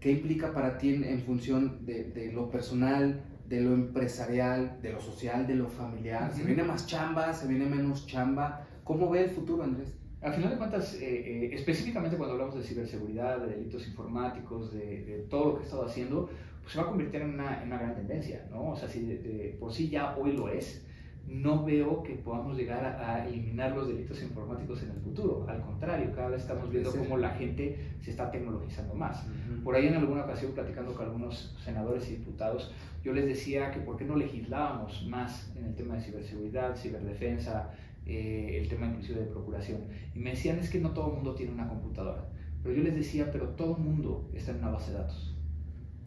¿Qué 0.01 0.11
implica 0.11 0.53
para 0.53 0.79
ti 0.79 0.95
en, 0.95 1.05
en 1.05 1.21
función 1.21 1.87
de, 1.87 2.05
de 2.05 2.33
lo 2.33 2.51
personal, 2.51 3.23
de 3.49 3.61
lo 3.61 3.73
empresarial, 3.73 4.81
de 4.83 4.93
lo 4.93 5.01
social, 5.01 5.47
de 5.47 5.55
lo 5.55 5.69
familiar? 5.69 6.33
¿Se 6.33 6.39
Ujú. 6.39 6.47
viene 6.49 6.65
más 6.65 6.87
chamba? 6.87 7.33
¿Se 7.33 7.47
viene 7.47 7.67
menos 7.67 8.07
chamba? 8.07 8.67
¿Cómo 8.83 9.09
ve 9.11 9.25
el 9.25 9.31
futuro, 9.31 9.63
Andrés? 9.63 9.95
Al 10.21 10.33
final 10.35 10.51
de 10.51 10.57
cuentas, 10.57 10.95
eh, 10.95 11.01
eh, 11.05 11.51
específicamente 11.53 12.17
cuando 12.17 12.35
hablamos 12.35 12.57
de 12.57 12.63
ciberseguridad, 12.63 13.41
de 13.41 13.55
delitos 13.57 13.87
informáticos, 13.87 14.73
de, 14.73 15.05
de 15.05 15.19
todo 15.31 15.47
lo 15.47 15.55
que 15.57 15.63
he 15.63 15.65
estado 15.67 15.87
haciendo, 15.87 16.31
pues 16.61 16.73
se 16.73 16.79
va 16.79 16.85
a 16.85 16.89
convertir 16.89 17.23
en 17.23 17.31
una, 17.35 17.61
en 17.63 17.69
una 17.69 17.79
gran 17.79 17.95
tendencia, 17.95 18.47
¿no? 18.51 18.71
O 18.71 18.77
sea, 18.77 18.89
si 18.89 19.03
de, 19.05 19.19
de 19.19 19.57
por 19.59 19.73
sí 19.73 19.89
ya 19.89 20.17
hoy 20.17 20.33
lo 20.33 20.49
es, 20.49 20.85
no 21.29 21.65
veo 21.65 22.03
que 22.03 22.15
podamos 22.15 22.57
llegar 22.57 22.85
a, 22.85 23.15
a 23.15 23.27
eliminar 23.29 23.75
los 23.75 23.89
delitos 23.89 24.23
informáticos 24.23 24.83
en 24.83 24.91
el 24.91 24.97
futuro. 25.01 25.47
Al 25.49 25.61
contrario, 25.63 26.13
cada 26.15 26.29
vez 26.29 26.43
estamos 26.43 26.69
viendo 26.71 26.91
Sí. 26.91 26.99
cómo 26.99 27.17
la 27.17 27.31
gente 27.31 27.79
se 28.01 28.11
está 28.11 28.31
tecnologizando 28.31 28.95
más. 28.95 29.25
Por 29.65 29.75
ahí 29.75 29.87
en 29.87 29.95
alguna 29.95 30.25
ocasión 30.25 30.53
platicando 30.53 30.95
con 30.95 31.07
algunos 31.07 31.57
senadores 31.65 32.09
y 32.11 32.17
diputados, 32.17 32.73
yo 33.03 33.13
les 33.13 33.27
decía 33.27 33.71
que 33.71 33.81
por 33.81 33.97
qué 33.97 34.05
no 34.05 34.17
legislábamos 34.17 35.07
más 35.09 35.53
en 35.57 35.65
el 35.65 35.75
tema 35.75 35.95
de 35.95 36.03
ciberseguridad, 36.03 36.77
ciberdefensa, 36.77 37.71
eh, 38.05 38.59
el 38.61 38.69
tema 38.69 38.87
inclusive 38.87 39.21
de 39.21 39.27
procuración. 39.27 39.81
Y 40.15 40.19
me 40.19 40.31
decían 40.31 40.59
es 40.59 40.69
que 40.71 40.81
no 40.81 40.91
todo 40.91 41.09
el 41.09 41.15
mundo 41.15 41.35
tiene 41.35 41.53
una 41.53 41.69
computadora. 41.69 42.29
Pero 42.63 42.75
yo 42.77 42.83
les 42.83 42.95
decía, 42.95 43.31
pero 43.33 43.49
todo 43.51 43.77
el 43.77 43.83
mundo 43.83 44.29
está 44.35 44.51
en 44.53 44.59
una 44.59 44.71
base 44.71 44.93
de 44.93 44.99
datos. 44.99 45.35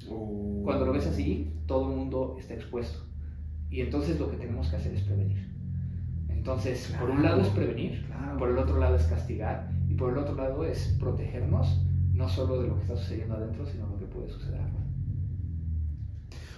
Oh. 0.09 0.61
Cuando 0.63 0.85
lo 0.85 0.91
ves 0.93 1.07
así, 1.07 1.51
todo 1.65 1.89
el 1.89 1.97
mundo 1.97 2.35
está 2.39 2.53
expuesto. 2.53 3.04
Y 3.69 3.81
entonces 3.81 4.19
lo 4.19 4.29
que 4.31 4.37
tenemos 4.37 4.67
que 4.69 4.75
hacer 4.77 4.93
es 4.93 5.01
prevenir. 5.01 5.45
Entonces, 6.29 6.93
por 6.99 7.09
un 7.09 7.23
lado 7.23 7.41
es 7.41 7.47
prevenir, 7.49 8.05
Claro. 8.07 8.37
por 8.37 8.49
el 8.49 8.57
otro 8.57 8.77
lado 8.79 8.95
es 8.95 9.03
castigar 9.05 9.71
y 9.89 9.95
por 9.95 10.11
el 10.13 10.19
otro 10.19 10.35
lado 10.35 10.63
es 10.65 10.95
protegernos, 10.99 11.81
no 12.13 12.29
solo 12.29 12.61
de 12.61 12.67
lo 12.67 12.75
que 12.75 12.81
está 12.83 12.95
sucediendo 12.97 13.35
adentro, 13.35 13.65
sino 13.65 13.87
lo 13.87 13.97
que 13.99 14.05
puede 14.05 14.29
suceder 14.29 14.61
afuera. 14.61 14.85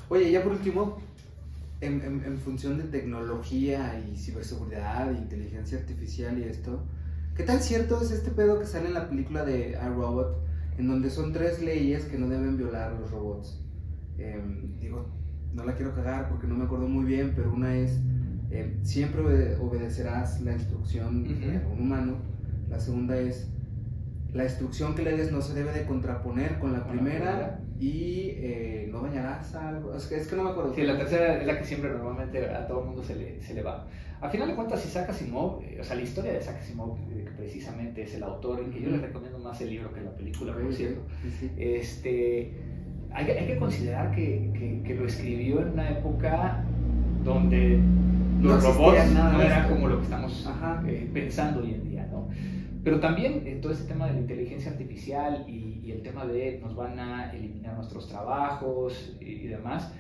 Oye, 0.09 0.31
ya 0.31 0.43
por 0.43 0.53
último, 0.53 0.97
en, 1.81 2.01
en- 2.01 2.23
en 2.25 2.37
función 2.37 2.77
de 2.77 2.83
tecnología 2.85 3.99
y 3.99 4.15
ciberseguridad, 4.17 5.11
inteligencia 5.17 5.77
artificial 5.79 6.37
y 6.39 6.43
esto, 6.43 6.83
¿qué 7.35 7.43
tan 7.43 7.59
cierto 7.61 8.01
es 8.01 8.11
este 8.11 8.31
pedo 8.31 8.59
que 8.59 8.65
sale 8.65 8.87
en 8.87 8.93
la 8.93 9.09
película 9.09 9.43
de 9.45 9.71
iRobot, 9.71 10.37
en 10.77 10.87
donde 10.87 11.09
son 11.09 11.33
tres 11.33 11.61
leyes 11.61 12.05
que 12.05 12.17
no 12.17 12.27
deben 12.29 12.57
violar 12.57 12.93
los 12.99 13.11
robots? 13.11 13.59
Em, 14.17 14.79
digo, 14.79 15.07
no 15.53 15.63
la 15.65 15.75
quiero 15.75 15.93
cagar 15.93 16.29
porque 16.29 16.47
no 16.47 16.55
me 16.55 16.65
acuerdo 16.65 16.87
muy 16.87 17.05
bien, 17.05 17.33
pero 17.35 17.51
una 17.53 17.75
es, 17.75 17.99
em, 18.51 18.83
siempre 18.83 19.21
obede- 19.21 19.57
obedecerás 19.59 20.41
la 20.41 20.53
instrucción 20.53 21.23
de 21.23 21.57
Ujú. 21.59 21.73
un 21.73 21.81
humano. 21.81 22.15
La 22.69 22.79
segunda 22.79 23.17
es, 23.17 23.49
la 24.33 24.43
instrucción 24.43 24.93
que 24.93 25.03
le 25.03 25.15
des 25.17 25.31
no 25.31 25.41
se 25.41 25.53
debe 25.53 25.71
de 25.71 25.85
contraponer 25.85 26.59
con 26.59 26.73
la 26.73 26.81
Con 26.83 26.95
la 26.97 27.01
primera 27.01 27.59
y 27.79 28.31
eh, 28.35 28.89
no 28.91 29.01
dañarás 29.01 29.55
algo. 29.55 29.95
Es 29.95 30.05
que, 30.07 30.17
es 30.17 30.27
que 30.27 30.35
no 30.35 30.43
me 30.43 30.49
acuerdo. 30.51 30.73
Sí, 30.75 30.83
la 30.83 30.97
tercera 30.97 31.39
es 31.39 31.47
la 31.47 31.57
que 31.57 31.63
siempre 31.65 31.89
normalmente 31.91 32.45
a 32.49 32.67
todo 32.67 32.81
el 32.81 32.85
mundo 32.87 33.03
se 33.03 33.15
le, 33.15 33.41
se 33.41 33.53
le 33.53 33.63
va. 33.63 33.87
A 34.19 34.29
final 34.29 34.47
de 34.47 34.55
cuentas, 34.55 34.83
Isaac 34.85 35.09
Asimov, 35.11 35.61
eh, 35.63 35.77
o 35.79 35.83
sea, 35.83 35.95
la 35.95 36.01
historia 36.01 36.33
de 36.33 36.39
Isaac 36.39 36.57
Asimov, 36.59 36.97
eh, 37.11 37.23
que 37.25 37.31
precisamente 37.37 38.01
es 38.01 38.15
el 38.15 38.23
autor, 38.23 38.63
y 38.67 38.71
que 38.71 38.81
yo 38.81 38.89
les 38.89 39.01
recomiendo 39.01 39.37
más 39.39 39.61
el 39.61 39.69
libro 39.69 39.93
que 39.93 40.01
la 40.01 40.11
película, 40.15 40.53
por 40.53 40.73
cierto. 40.73 41.01
sí, 41.21 41.29
sí. 41.39 41.51
Este, 41.55 42.53
hay, 43.11 43.25
que- 43.25 43.39
hay 43.39 43.47
que 43.47 43.57
considerar 43.57 44.11
que, 44.11 44.51
que, 44.53 44.81
que 44.85 44.95
lo 44.95 45.05
escribió 45.05 45.61
en 45.61 45.69
una 45.73 45.89
época 45.91 46.63
donde 47.23 47.77
No 48.39 48.49
los 48.49 48.57
existía 48.63 48.85
robots 48.85 49.11
nada 49.13 49.31
no 49.33 49.39
de 49.39 49.45
era 49.45 49.59
esto. 49.61 49.73
como 49.73 49.87
lo 49.87 49.97
que 49.97 50.03
estamos 50.03 50.47
Ajá. 50.47 50.83
eh, 50.87 51.09
pensando 51.13 51.61
hoy 51.61 51.73
en 51.73 51.83
día, 51.89 52.07
¿no? 52.11 52.27
Pero 52.83 52.99
también 53.01 53.43
en 53.45 53.59
todo 53.59 53.71
este 53.73 53.87
tema 53.91 54.07
de 54.07 54.13
la 54.13 54.19
inteligencia 54.21 54.71
artificial 54.71 55.43
y, 55.47 55.81
y 55.83 55.91
el 55.91 56.01
tema 56.03 56.25
de 56.25 56.59
nos 56.61 56.75
van 56.75 56.97
a 56.99 57.31
eliminar 57.33 57.75
nuestros 57.75 58.07
trabajos 58.07 59.17
y, 59.19 59.25
y 59.25 59.47
demás, 59.47 59.93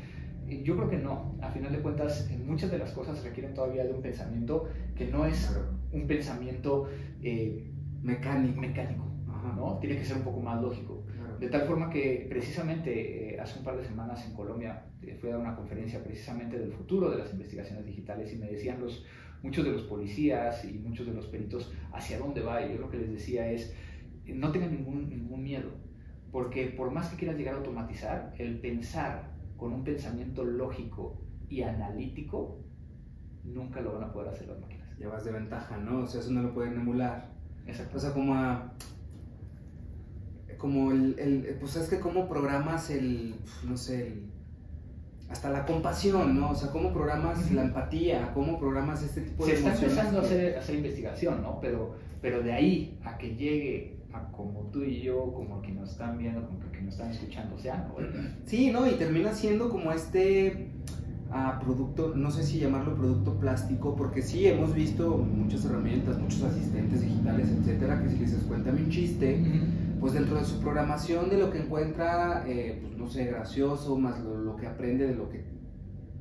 eh, 0.47 0.61
yo 0.63 0.77
creo 0.77 0.89
que 0.89 0.97
no. 0.97 1.35
A 1.41 1.49
final 1.49 1.71
de 1.73 1.79
cuentas, 1.79 2.29
eh, 2.31 2.37
muchas 2.45 2.71
de 2.71 2.77
las 2.77 2.91
cosas 2.91 3.21
requieren 3.23 3.53
todavía 3.53 3.83
de 3.83 3.91
un 3.91 4.01
pensamiento 4.01 4.69
que 4.95 5.05
no 5.07 5.25
es 5.25 5.53
un 5.91 6.07
pensamiento 6.07 6.87
eh, 7.21 7.65
Mecánico. 8.03 8.61
mecánico, 8.61 9.03
Ajá. 9.27 9.53
¿no? 9.57 9.79
Tiene 9.81 9.97
que 9.97 10.05
ser 10.05 10.17
un 10.17 10.23
poco 10.23 10.39
más 10.39 10.61
lógico. 10.61 10.96
De 11.39 11.49
tal 11.49 11.67
forma 11.67 11.89
que 11.89 12.25
precisamente 12.29 13.35
eh, 13.35 13.39
hace 13.39 13.59
un 13.59 13.65
par 13.65 13.77
de 13.77 13.85
semanas 13.85 14.25
en 14.25 14.33
Colombia 14.33 14.85
eh, 15.01 15.15
fui 15.19 15.29
a 15.29 15.33
dar 15.33 15.41
una 15.41 15.55
conferencia 15.55 16.03
precisamente 16.03 16.57
del 16.57 16.71
futuro 16.71 17.11
de 17.11 17.19
las 17.19 17.31
investigaciones 17.31 17.85
digitales 17.85 18.33
y 18.33 18.37
me 18.37 18.47
decían 18.47 18.79
los, 18.81 19.05
muchos 19.43 19.63
de 19.63 19.71
los 19.71 19.83
policías 19.83 20.65
y 20.65 20.73
muchos 20.73 21.05
de 21.05 21.13
los 21.13 21.27
peritos 21.27 21.71
hacia 21.93 22.17
dónde 22.17 22.41
va. 22.41 22.65
Y 22.65 22.73
yo 22.73 22.79
lo 22.79 22.89
que 22.89 22.97
les 22.97 23.11
decía 23.11 23.51
es, 23.51 23.73
eh, 24.25 24.33
no 24.33 24.51
tengan 24.51 24.71
ningún, 24.71 25.09
ningún 25.09 25.43
miedo, 25.43 25.69
porque 26.31 26.67
por 26.67 26.91
más 26.91 27.09
que 27.09 27.17
quieras 27.17 27.37
llegar 27.37 27.53
a 27.53 27.57
automatizar, 27.57 28.33
el 28.37 28.59
pensar 28.59 29.31
con 29.57 29.73
un 29.73 29.83
pensamiento 29.83 30.43
lógico 30.43 31.21
y 31.49 31.61
analítico, 31.61 32.59
nunca 33.43 33.81
lo 33.81 33.93
van 33.93 34.03
a 34.03 34.13
poder 34.13 34.29
hacer 34.29 34.47
las 34.47 34.59
máquinas. 34.59 34.97
Llevas 34.97 35.23
de 35.23 35.31
ventaja, 35.31 35.77
¿no? 35.77 35.99
O 35.99 36.07
sea, 36.07 36.21
eso 36.21 36.31
no 36.31 36.41
lo 36.41 36.53
pueden 36.53 36.73
emular. 36.73 37.29
Exacto. 37.65 37.97
O 37.97 37.99
sea, 37.99 38.13
como 38.13 38.33
a. 38.35 38.73
Como 40.57 40.91
el. 40.91 41.17
el 41.19 41.57
pues 41.59 41.75
es 41.75 41.87
que, 41.89 41.99
¿cómo 41.99 42.27
programas 42.27 42.89
el. 42.89 43.35
No 43.67 43.77
sé, 43.77 44.07
el. 44.07 44.23
Hasta 45.29 45.49
la 45.49 45.65
compasión, 45.65 46.39
¿no? 46.39 46.51
O 46.51 46.55
sea, 46.55 46.71
¿cómo 46.71 46.93
programas 46.93 47.51
la 47.51 47.63
empatía? 47.63 48.31
¿Cómo 48.33 48.57
programas 48.57 49.03
este 49.03 49.21
tipo 49.21 49.43
se 49.43 49.51
de 49.51 49.57
está 49.57 49.69
emociones? 49.69 49.97
empezando 49.97 50.19
a 50.19 50.23
hacer, 50.23 50.55
a 50.55 50.59
hacer 50.59 50.75
investigación, 50.75 51.41
¿no? 51.41 51.59
Pero, 51.59 51.95
pero 52.21 52.41
de 52.41 52.53
ahí 52.53 52.97
a 53.03 53.17
que 53.17 53.35
llegue 53.35 53.97
a 54.13 54.31
como 54.31 54.61
tú 54.71 54.83
y 54.83 55.01
yo, 55.01 55.33
como 55.33 55.61
que 55.61 55.71
nos 55.73 55.91
están 55.91 56.17
viendo, 56.17 56.45
como 56.47 56.59
que 56.71 56.81
nos 56.81 56.93
están 56.93 57.11
escuchando, 57.11 57.55
o 57.55 57.59
sea, 57.59 57.87
¿no? 57.89 57.95
Sí, 58.45 58.71
¿no? 58.71 58.87
Y 58.89 58.91
termina 58.91 59.33
siendo 59.33 59.69
como 59.69 59.91
este 59.91 60.69
ah, 61.31 61.59
producto, 61.61 62.13
no 62.15 62.31
sé 62.31 62.43
si 62.43 62.59
llamarlo 62.59 62.95
producto 62.95 63.37
plástico, 63.37 63.95
porque 63.95 64.21
sí 64.21 64.47
hemos 64.47 64.73
visto 64.73 65.17
muchas 65.17 65.65
herramientas, 65.65 66.17
muchos 66.19 66.43
asistentes 66.43 67.01
digitales, 67.01 67.49
etcétera, 67.49 68.01
que 68.01 68.09
si 68.09 68.17
les 68.19 68.33
cuéntame 68.43 68.81
un 68.81 68.89
chiste, 68.89 69.43
pues 69.99 70.13
dentro 70.13 70.37
de 70.37 70.45
su 70.45 70.59
programación 70.61 71.29
de 71.29 71.37
lo 71.37 71.51
que 71.51 71.59
encuentra, 71.59 72.43
eh, 72.47 72.79
pues 72.81 72.97
no 72.97 73.07
sé, 73.07 73.25
gracioso, 73.25 73.97
más 73.97 74.19
lo, 74.19 74.37
lo 74.37 74.55
que 74.55 74.67
aprende 74.67 75.07
de 75.07 75.15
lo 75.15 75.29
que... 75.29 75.43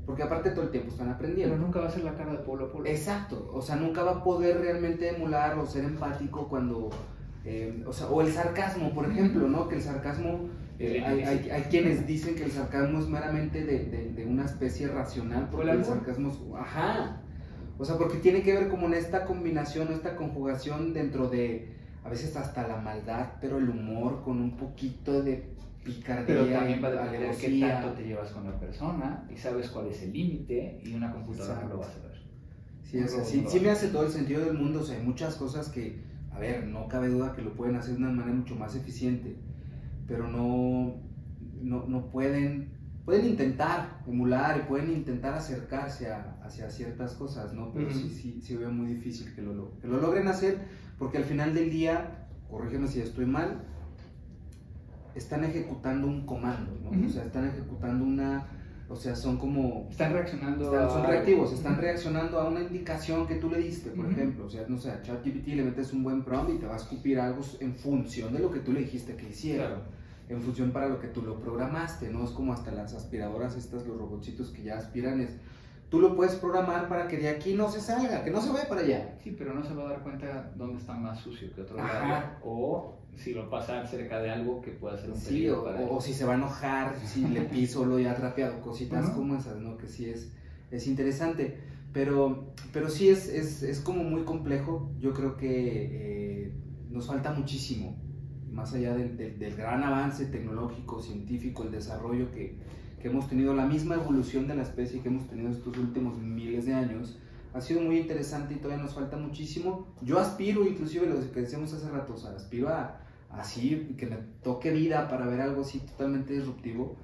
Porque 0.07 0.23
aparte 0.23 0.51
todo 0.51 0.65
el 0.65 0.71
tiempo 0.71 0.91
están 0.91 1.09
aprendiendo. 1.09 1.55
Pero 1.55 1.67
nunca 1.67 1.81
va 1.81 1.87
a 1.89 1.91
ser 1.91 2.05
la 2.05 2.15
cara 2.15 2.33
de 2.33 2.39
Polo 2.39 2.67
a 2.67 2.73
Polo. 2.73 2.87
Exacto, 2.87 3.51
o 3.53 3.61
sea, 3.61 3.77
nunca 3.77 4.03
va 4.05 4.13
a 4.13 4.25
poder 4.25 4.59
realmente 4.61 5.09
emular 5.17 5.59
o 5.59 5.67
ser 5.67 5.85
empático 5.85 6.47
cuando, 6.49 6.91
eh, 7.45 7.83
o 7.87 7.93
sea, 7.93 8.07
o 8.09 8.21
el 8.21 8.33
sarcasmo, 8.33 8.95
por 8.95 9.11
ejemplo, 9.11 9.49
¿no? 9.49 9.69
Que 9.69 9.75
el 9.77 9.83
sarcasmo, 9.83 10.49
eh, 10.79 11.03
hay, 11.05 11.23
hay- 11.23 11.51
hay 11.51 11.63
quienes 11.63 12.07
dicen 12.07 12.37
que 12.37 12.45
el 12.45 12.53
sarcasmo 12.53 13.01
es 13.01 13.09
meramente 13.09 13.65
de, 13.65 13.85
de- 13.87 14.13
de 14.13 14.27
una 14.27 14.45
especie 14.45 14.87
racional, 14.87 15.49
porque 15.51 15.69
¿O 15.71 15.73
el 15.73 15.79
el 15.81 15.85
sarcasmo 15.85 16.29
es, 16.31 16.39
ajá, 16.57 17.23
o 17.77 17.85
sea, 17.85 17.97
porque 17.99 18.19
tiene 18.19 18.43
que 18.43 18.55
ver 18.55 18.69
como 18.69 18.87
en 18.87 18.95
esta 18.95 19.25
combinación, 19.25 19.89
esta 19.93 20.15
conjugación 20.17 20.95
dentro 20.95 21.29
de, 21.29 21.76
a 22.07 22.09
veces 22.09 22.37
hasta 22.37 22.69
la 22.69 22.77
maldad, 22.77 23.33
pero 23.41 23.59
el 23.59 23.69
humor 23.69 24.23
con 24.23 24.41
un 24.41 24.57
poquito 24.57 25.23
de 25.23 25.55
picardía, 25.85 26.27
Pero 26.27 26.47
también 26.47 26.83
va 26.83 26.89
a 26.89 26.91
depender 26.93 27.21
de 27.21 27.37
qué 27.37 27.61
tanto 27.61 27.93
te 27.95 28.05
llevas 28.05 28.31
con 28.31 28.45
la 28.45 28.59
persona 28.61 29.29
y 29.33 29.37
sabes 29.37 29.69
cuál 29.71 29.89
es 29.89 30.03
el 30.03 30.13
límite 30.13 30.81
y 30.85 30.95
una 30.95 31.13
computadora 31.13 31.67
lo 31.69 31.79
va 31.79 31.87
a 31.87 31.91
saber. 31.91 32.17
Sí, 32.83 33.01
o 33.01 33.09
sea, 33.09 33.25
sí, 33.25 33.45
sí 33.49 33.61
me 33.61 33.71
hace 33.71 33.89
todo 33.89 34.05
el 34.07 34.13
sentido 34.13 34.45
del 34.45 34.55
mundo. 34.57 34.81
O 34.81 34.85
sea, 34.85 34.97
hay 34.97 35.05
muchas 35.05 35.35
cosas 35.35 35.69
que, 35.69 36.05
a 36.31 36.39
ver, 36.39 36.67
no 36.67 36.87
cabe 36.87 37.09
duda 37.09 37.35
que 37.35 37.43
lo 37.43 37.55
pueden 37.55 37.75
hacer 37.77 37.95
de 37.95 37.99
una 37.99 38.11
manera 38.13 38.37
mucho 38.37 38.55
más 38.55 38.77
eficiente, 38.77 39.37
pero 40.07 40.29
no, 40.29 41.03
no, 41.61 41.87
no 41.89 42.11
pueden, 42.11 42.71
pueden 43.05 43.27
intentar 43.27 44.03
emular 44.07 44.59
y 44.59 44.69
pueden 44.69 44.93
intentar 44.93 45.35
acercarse 45.35 46.11
a, 46.13 46.39
hacia 46.45 46.71
ciertas 46.71 47.15
cosas, 47.15 47.53
¿no? 47.53 47.73
Pero 47.73 47.89
Ujú. 47.89 47.99
sí, 47.99 48.11
sí, 48.11 48.41
sí 48.41 48.57
veo 48.57 48.71
muy 48.71 48.87
difícil 48.95 49.35
que 49.35 49.43
lo- 49.43 49.77
que 49.81 49.89
lo 49.89 50.01
logren 50.01 50.29
hacer, 50.29 50.59
porque 50.99 51.19
al 51.19 51.25
final 51.25 51.55
del 51.55 51.71
día, 51.71 52.27
corrígeme 52.51 52.89
si 52.89 53.01
estoy 53.01 53.27
mal, 53.27 53.63
están 55.15 55.45
ejecutando 55.45 56.07
un 56.07 56.27
comando, 56.27 56.73
¿no? 56.83 57.07
O 57.07 57.11
sea, 57.11 57.25
están 57.25 57.47
ejecutando 57.47 58.05
una, 58.05 58.47
o 58.89 58.97
sea, 58.97 59.17
son 59.17 59.39
como 59.39 59.87
Están 59.91 60.13
reaccionando 60.13 60.65
están- 60.73 60.91
son 60.91 61.05
a- 61.05 61.07
reactivos, 61.07 61.53
están 61.53 61.79
reaccionando 61.81 62.39
a 62.39 62.49
una 62.49 62.61
indicación 62.61 63.27
que 63.27 63.37
tú 63.37 63.49
le 63.51 63.59
diste, 63.59 63.91
por 63.91 64.11
ejemplo. 64.11 64.45
O 64.47 64.51
sea, 64.51 64.65
no 64.69 64.79
sé, 64.79 64.91
a 64.91 65.03
ChatGPT 65.03 65.49
le 65.49 65.65
metes 65.65 65.93
un 65.93 66.03
buen 66.03 66.23
prompt 66.23 66.53
y 66.55 66.59
te 66.59 66.67
va 66.67 66.75
a 66.75 66.77
escupir 66.77 67.19
algo 67.19 67.43
en 67.61 67.75
función 67.75 68.33
de 68.33 68.41
lo 68.41 68.51
que 68.51 68.61
tú 68.61 68.73
le 68.73 68.81
dijiste 68.81 69.17
que 69.17 69.29
hiciera. 69.31 69.67
Claro. 69.69 69.83
En 70.29 70.43
función 70.43 70.73
para 70.73 70.89
lo 70.89 70.99
que 71.01 71.07
tú 71.07 71.23
lo 71.23 71.39
programaste, 71.41 72.11
¿no? 72.11 72.25
Es 72.25 72.31
como 72.31 72.53
hasta 72.53 72.73
las 72.73 72.93
aspiradoras 72.95 73.57
estas, 73.57 73.87
los 73.87 73.97
robotcitos 73.97 74.51
que 74.51 74.65
ya 74.65 74.77
aspiran, 74.77 75.21
es... 75.21 75.31
Tú 75.89 76.01
lo 76.01 76.17
puedes 76.17 76.35
programar 76.35 76.89
para 76.89 77.07
que 77.07 77.17
de 77.17 77.29
aquí 77.29 77.55
no 77.55 77.71
se 77.71 77.81
salga, 77.81 78.25
que 78.25 78.31
no 78.31 78.41
se 78.41 78.51
vaya 78.51 78.69
para 78.69 78.81
allá. 78.81 79.17
Sí, 79.23 79.35
pero 79.39 79.55
no 79.55 79.63
se 79.65 79.73
va 79.75 79.85
a 79.85 79.91
dar 79.93 80.03
cuenta 80.03 80.53
dónde 80.57 80.79
está 80.81 80.95
más 80.95 81.21
sucio 81.21 81.53
que 81.55 81.61
otro 81.63 81.81
Ajá. 81.81 82.09
lado. 82.09 82.27
O 82.45 82.97
si 83.15 83.33
lo 83.33 83.49
pasa 83.49 83.87
cerca 83.87 84.21
de 84.21 84.31
algo 84.31 84.61
que 84.61 84.73
pueda 84.73 84.99
ser 84.99 85.11
un 85.11 85.17
Sí, 85.17 85.27
peligro 85.29 85.61
o, 85.61 85.65
para 85.65 85.79
o- 85.79 85.83
él. 85.83 85.89
o 85.93 86.01
si 86.01 86.13
se 86.13 86.25
va 86.25 86.33
a 86.33 86.37
enojar, 86.37 86.97
si 87.05 87.27
le 87.29 87.41
piso 87.43 87.85
lo 87.87 87.99
ya 88.01 88.15
trapeado, 88.17 88.61
cositas 88.61 89.05
Ajá. 89.07 89.15
como 89.15 89.37
esas, 89.37 89.57
¿no? 89.59 89.77
Que 89.79 89.87
sí 89.87 90.11
es, 90.11 90.33
es 90.73 90.87
interesante. 90.89 91.57
Pero, 91.93 92.53
pero 92.73 92.91
sí 92.91 93.09
es, 93.09 93.29
es, 93.29 93.63
es 93.63 93.81
como 93.81 94.03
muy 94.03 94.25
complejo. 94.25 94.91
Yo 94.99 95.15
creo 95.15 95.37
que 95.37 96.47
eh, 96.49 96.53
nos 96.91 97.07
falta 97.07 97.33
muchísimo, 97.33 97.97
más 98.51 98.75
allá 98.75 98.93
del, 98.95 99.17
del- 99.17 99.39
del 99.39 99.55
gran 99.57 99.83
avance 99.85 100.27
tecnológico, 100.27 101.01
científico, 101.01 101.63
el 101.63 101.71
desarrollo 101.71 102.31
que, 102.33 102.59
que 103.07 103.13
hemos 103.13 103.29
tenido, 103.29 103.55
la 103.55 103.67
misma 103.67 103.95
evolución 103.95 104.49
de 104.49 104.57
la 104.57 104.63
especie 104.63 105.01
que 105.01 105.07
hemos 105.07 105.29
tenido 105.29 105.49
estos 105.51 105.79
últimos 105.79 106.19
miles 106.19 106.67
de 106.67 106.75
años. 106.75 107.17
Ha 107.55 107.61
sido 107.61 107.81
muy 107.81 107.99
interesante 107.99 108.55
y 108.55 108.57
todavía 108.57 108.83
nos 108.83 108.95
falta 108.95 109.17
muchísimo. 109.17 109.87
Yo 110.03 110.19
aspiro, 110.19 110.67
inclusive 110.67 111.07
lo 111.07 111.21
que 111.33 111.41
decíamos 111.43 111.73
hace 111.73 111.89
rato, 111.89 112.15
o 112.15 112.17
sea, 112.17 112.33
aspiro 112.33 112.69
a, 112.69 112.99
así, 113.31 113.95
que 113.97 114.07
me 114.07 114.17
toque 114.43 114.73
vida 114.73 115.09
para 115.09 115.27
ver 115.27 115.41
algo 115.41 115.63
así 115.63 115.79
totalmente 115.79 116.35
disruptivo, 116.35 116.97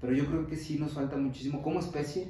pero 0.00 0.12
yo 0.12 0.26
creo 0.26 0.46
que 0.46 0.54
sí 0.54 0.78
nos 0.78 0.92
falta 0.92 1.16
muchísimo 1.16 1.60
como 1.60 1.80
especie 1.80 2.28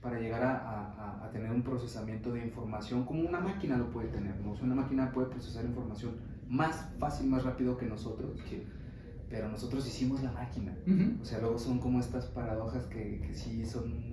para 0.00 0.18
llegar 0.18 0.42
a, 0.42 0.56
a- 0.56 1.26
a 1.26 1.30
tener 1.32 1.50
un 1.50 1.60
procesamiento 1.62 2.32
de 2.32 2.42
información 2.46 3.04
como 3.04 3.28
una 3.28 3.40
máquina 3.40 3.76
lo 3.76 3.90
puede 3.90 4.08
tener, 4.08 4.40
¿no? 4.40 4.52
O 4.52 4.56
sea, 4.56 4.64
una 4.64 4.76
máquina 4.76 5.12
puede 5.12 5.26
procesar 5.28 5.66
información 5.66 6.12
más 6.48 6.88
fácil, 6.98 7.28
más 7.28 7.44
rápido 7.44 7.76
que 7.76 7.84
nosotros, 7.84 8.40
pero 9.30 9.48
nosotros 9.48 9.86
hicimos 9.86 10.22
la 10.22 10.32
máquina. 10.32 10.76
Ujú. 10.86 11.22
O 11.22 11.24
sea, 11.24 11.38
luego 11.38 11.58
son 11.58 11.78
como 11.78 12.00
estas 12.00 12.26
paradojas 12.26 12.84
que, 12.86 13.20
que 13.20 13.32
sí 13.32 13.64
son 13.64 14.10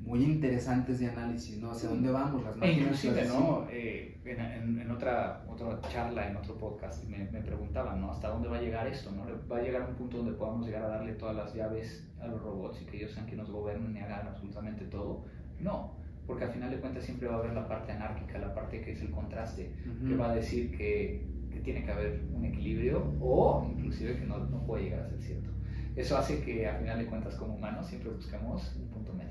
muy 0.00 0.22
interesantes 0.22 1.00
de 1.00 1.08
análisis, 1.08 1.58
¿no? 1.58 1.72
¿Hacia 1.72 1.88
dónde 1.88 2.10
vamos 2.12 2.44
las 2.44 2.54
E 2.54 2.58
máquinas? 2.60 2.80
inclusive, 2.82 3.16
las 3.24 3.28
¿no? 3.28 3.66
Eh, 3.68 4.20
en, 4.24 4.40
en- 4.40 4.80
en 4.82 4.90
otra, 4.92 5.44
otra 5.48 5.80
charla, 5.88 6.30
en 6.30 6.36
otro 6.36 6.56
podcast, 6.56 7.04
me, 7.08 7.28
me 7.32 7.40
preguntaban, 7.42 8.00
¿no? 8.00 8.12
¿Hasta 8.12 8.28
dónde 8.28 8.48
va 8.48 8.58
a 8.58 8.60
llegar 8.60 8.86
esto, 8.86 9.10
no? 9.10 9.24
¿Va 9.50 9.56
a 9.58 9.62
llegar 9.62 9.82
un 9.90 9.96
punto 9.96 10.18
donde 10.18 10.32
podamos 10.34 10.64
llegar 10.64 10.84
a 10.84 10.88
darle 10.88 11.14
todas 11.14 11.34
las 11.34 11.52
llaves 11.54 12.08
a 12.20 12.28
los 12.28 12.40
robots 12.40 12.80
y 12.82 12.84
que 12.86 12.98
ellos 12.98 13.10
sean 13.12 13.26
quienes 13.26 13.48
nos 13.48 13.54
gobiernen 13.56 13.96
y 13.96 13.98
hagan 14.00 14.28
absolutamente 14.28 14.84
todo? 14.84 15.24
No, 15.58 15.96
porque 16.24 16.44
al 16.44 16.50
final 16.52 16.70
de 16.70 16.78
cuentas 16.78 17.02
siempre 17.04 17.26
va 17.26 17.34
a 17.34 17.38
haber 17.38 17.54
la 17.54 17.66
parte 17.66 17.90
anárquica, 17.90 18.38
la 18.38 18.54
parte 18.54 18.80
que 18.82 18.92
es 18.92 19.00
el 19.02 19.10
contraste, 19.10 19.72
Ujú. 19.98 20.06
que 20.08 20.14
va 20.16 20.30
a 20.30 20.34
decir 20.36 20.70
que 20.76 21.26
tiene 21.60 21.84
que 21.84 21.92
haber 21.92 22.24
un 22.32 22.44
equilibrio 22.44 23.12
o 23.20 23.66
inclusive 23.70 24.18
que 24.18 24.24
no, 24.26 24.38
no 24.38 24.66
puede 24.66 24.84
llegar 24.84 25.00
a 25.02 25.08
ser 25.08 25.20
cierto. 25.20 25.50
Eso 25.94 26.16
hace 26.18 26.40
que 26.42 26.66
al 26.66 26.78
final 26.78 26.98
de 26.98 27.06
cuentas 27.06 27.34
como 27.36 27.54
humanos 27.54 27.86
siempre 27.86 28.10
buscamos 28.10 28.74
un 28.76 28.88
punto 28.88 29.12
medio. 29.14 29.30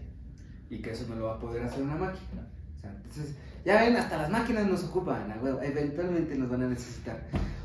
y 0.70 0.82
que 0.82 0.92
eso 0.92 1.06
no 1.08 1.16
lo 1.16 1.26
va 1.26 1.36
a 1.36 1.40
poder 1.40 1.64
hacer 1.64 1.84
una 1.84 1.96
máquina. 1.96 2.48
O 2.76 2.80
sea, 2.80 2.92
entonces, 2.92 3.36
ya 3.64 3.82
ven, 3.82 3.96
hasta 3.96 4.18
las 4.18 4.30
máquinas 4.30 4.68
nos 4.68 4.84
ocupan, 4.84 5.32
a 5.32 5.66
eventualmente 5.66 6.36
nos 6.36 6.50
van 6.50 6.64
a 6.64 6.68
necesitar. 6.68 7.22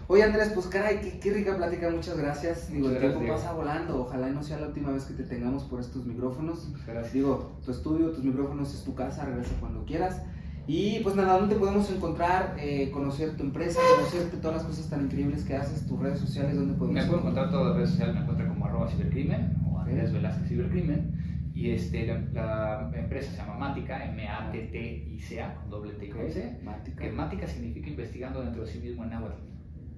Oye 0.06 0.24
Andrés, 0.24 0.50
pues 0.52 0.66
caray, 0.66 1.00
qué, 1.00 1.20
qué 1.20 1.32
rica 1.32 1.56
plática, 1.56 1.88
muchas 1.88 2.18
gracias. 2.18 2.68
Digo, 2.68 2.88
Muchas 2.88 2.94
el 2.94 3.00
tiempo 3.00 3.20
gracias, 3.20 3.42
pasa 3.42 3.52
volando, 3.56 4.00
ojalá 4.02 4.28
y 4.28 4.32
no 4.32 4.42
sea 4.42 4.58
la 4.58 4.66
última 4.66 4.90
vez 4.90 5.04
que 5.04 5.14
te 5.14 5.22
tengamos 5.22 5.64
por 5.64 5.78
estos 5.78 6.04
micrófonos. 6.04 6.68
Gracias. 6.84 7.12
Digo, 7.12 7.52
tu 7.64 7.70
estudio, 7.70 8.11
tus 8.11 8.24
micrófonos 8.24 8.74
es 8.74 8.82
tu 8.82 8.94
casa, 8.94 9.24
regresa 9.24 9.54
cuando 9.61 9.84
quieras. 9.84 10.20
Y 10.66 11.00
pues 11.00 11.16
nada, 11.16 11.38
¿dónde 11.38 11.56
podemos 11.56 11.90
encontrar, 11.90 12.56
eh, 12.58 12.90
conocer 12.90 13.36
tu 13.36 13.42
empresa, 13.42 13.80
conocerte 13.96 14.36
todas 14.36 14.58
las 14.58 14.66
cosas 14.66 14.88
tan 14.88 15.02
increíbles 15.06 15.44
que 15.44 15.56
haces, 15.56 15.86
tus 15.86 15.98
redes 15.98 16.20
sociales, 16.20 16.56
dónde 16.56 16.74
podemos 16.74 17.02
Me 17.02 17.08
puedo 17.08 17.20
encontrar 17.20 17.50
todas 17.50 17.66
las 17.68 17.76
redes 17.76 17.90
sociales, 17.90 18.14
me 18.14 18.20
encuentro 18.20 18.48
como 18.48 18.66
arroba 18.66 18.88
cibercrimen 18.88 19.56
o 19.66 19.80
Andrés 19.80 20.12
Velázquez 20.12 20.48
Cibercrimen. 20.48 21.20
Y 21.52 21.70
este, 21.72 22.06
la, 22.06 22.88
la 22.90 22.98
empresa 22.98 23.32
se 23.32 23.36
llama 23.36 23.58
Mática, 23.58 24.04
M-A-T-T-I-C-A, 24.12 25.54
con 25.56 25.70
doble 25.70 25.92
T 25.94 26.06
y 26.06 26.11
S. 26.11 26.61
Mática. 26.64 27.02
Que 27.02 27.12
Mática 27.12 27.46
significa 27.46 27.90
investigando 27.90 28.40
dentro 28.40 28.62
de 28.62 28.70
sí 28.70 28.78
mismo 28.78 29.04
en 29.04 29.11
náhuatl. 29.11 29.42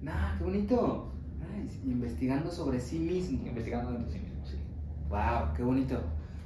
Nah, 0.01 0.37
qué 0.37 0.43
bonito. 0.43 1.13
Ay, 1.41 1.69
investigando 1.85 2.51
sobre 2.51 2.79
sí 2.79 2.99
mismo. 2.99 3.47
Investigando 3.47 3.91
dentro 3.91 4.11
de 4.11 4.17
sí 4.17 4.25
mismo, 4.25 4.45
sí. 4.45 4.57
Wow, 5.07 5.53
qué 5.55 5.63
bonito. 5.63 6.01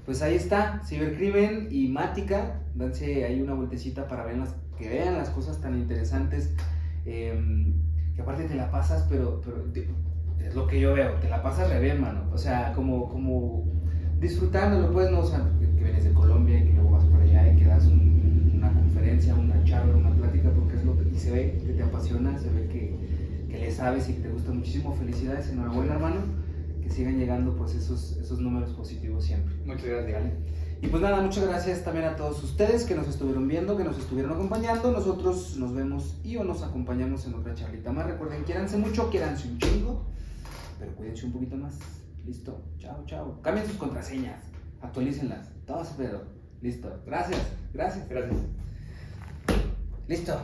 Pues 0.07 0.21
ahí 0.21 0.35
está, 0.35 0.81
Cibercrimen 0.85 1.67
y 1.69 1.89
Mática. 1.89 2.61
Danse 2.75 3.25
ahí 3.25 3.41
una 3.41 3.53
vueltecita 3.55 4.07
para 4.07 4.23
ver 4.23 4.37
las, 4.37 4.55
que 4.77 4.87
vean 4.87 5.15
las 5.17 5.29
cosas 5.31 5.59
tan 5.59 5.77
interesantes. 5.77 6.53
eh, 7.05 7.73
que 8.15 8.21
aparte 8.21 8.45
te 8.45 8.55
la 8.55 8.71
pasas, 8.71 9.05
pero, 9.09 9.41
es 10.39 10.55
lo 10.55 10.65
que 10.65 10.79
yo 10.79 10.93
veo, 10.93 11.15
te 11.15 11.29
la 11.29 11.43
pasas 11.43 11.69
re 11.69 11.81
bien, 11.81 11.99
mano. 11.99 12.21
O 12.31 12.37
sea, 12.37 12.71
como, 12.73 13.09
como 13.09 13.65
disfrutándolo, 14.21 14.93
pues, 14.93 15.11
no, 15.11 15.19
o 15.19 15.25
sea, 15.25 15.51
que, 15.59 15.65
vienes 15.83 16.05
de 16.05 16.13
Colombia 16.13 16.57
y 16.57 16.67
que 16.67 16.73
luego 16.73 16.91
vas 16.91 17.03
para 17.03 17.23
allá 17.25 17.51
y 17.51 17.57
que 17.57 17.65
das 17.65 17.85
un- 17.87 18.53
una 18.55 18.71
conferencia, 18.71 19.35
una 19.35 19.61
charla, 19.65 19.93
una 19.93 20.11
plática, 20.11 20.49
porque 20.51 20.77
es 20.77 20.85
lo 20.85 20.97
que 20.97 21.09
y 21.09 21.19
se 21.19 21.31
ve 21.31 21.61
que 21.65 21.73
te 21.73 21.83
apasiona, 21.83 22.37
se 22.39 22.49
ve 22.49 22.67
que, 22.69 22.95
que 23.51 23.57
le 23.59 23.71
sabes 23.71 24.07
y 24.09 24.13
que 24.13 24.21
te 24.21 24.29
gusta 24.29 24.53
muchísimo. 24.53 24.93
Felicidades, 24.93 25.49
enhorabuena, 25.49 25.95
hermano. 25.95 26.21
Que 26.81 26.89
sigan 26.89 27.19
llegando, 27.19 27.55
pues, 27.57 27.75
esos, 27.75 28.17
esos 28.21 28.39
números 28.39 28.71
positivos 28.71 29.25
siempre. 29.25 29.56
Muchas 29.67 29.85
gracias. 29.85 30.13
¿vale? 30.13 30.33
Y 30.81 30.87
pues 30.87 31.01
nada, 31.01 31.21
muchas 31.21 31.47
gracias 31.47 31.83
también 31.83 32.05
a 32.05 32.15
todos 32.15 32.43
ustedes 32.43 32.85
que 32.85 32.95
nos 32.95 33.07
estuvieron 33.07 33.47
viendo, 33.47 33.75
que 33.75 33.83
nos 33.83 33.97
estuvieron 33.97 34.31
acompañando. 34.31 34.91
Nosotros 34.91 35.57
nos 35.57 35.73
vemos 35.73 36.17
y 36.23 36.37
o 36.37 36.43
nos 36.43 36.63
acompañamos 36.63 37.25
en 37.25 37.33
otra 37.33 37.53
charlita 37.53 37.91
más. 37.91 38.05
Recuerden, 38.05 38.43
quiéranse 38.43 38.77
mucho, 38.77 39.09
quiéranse 39.09 39.47
un 39.47 39.57
chingo, 39.57 40.05
pero 40.79 40.95
cuídense 40.95 41.25
un 41.25 41.33
poquito 41.33 41.57
más. 41.57 41.79
Listo, 42.25 42.61
chao, 42.77 43.03
chao. 43.05 43.41
Cambien 43.41 43.67
sus 43.67 43.77
contraseñas, 43.77 44.43
actualícenlas, 44.81 45.49
todo 45.65 45.81
ese 45.81 45.95
pedo. 45.95 46.23
Listo, 46.61 47.01
gracias, 47.05 47.41
gracias. 47.73 48.07
Gracias. 48.07 48.39
Listo. 50.07 50.39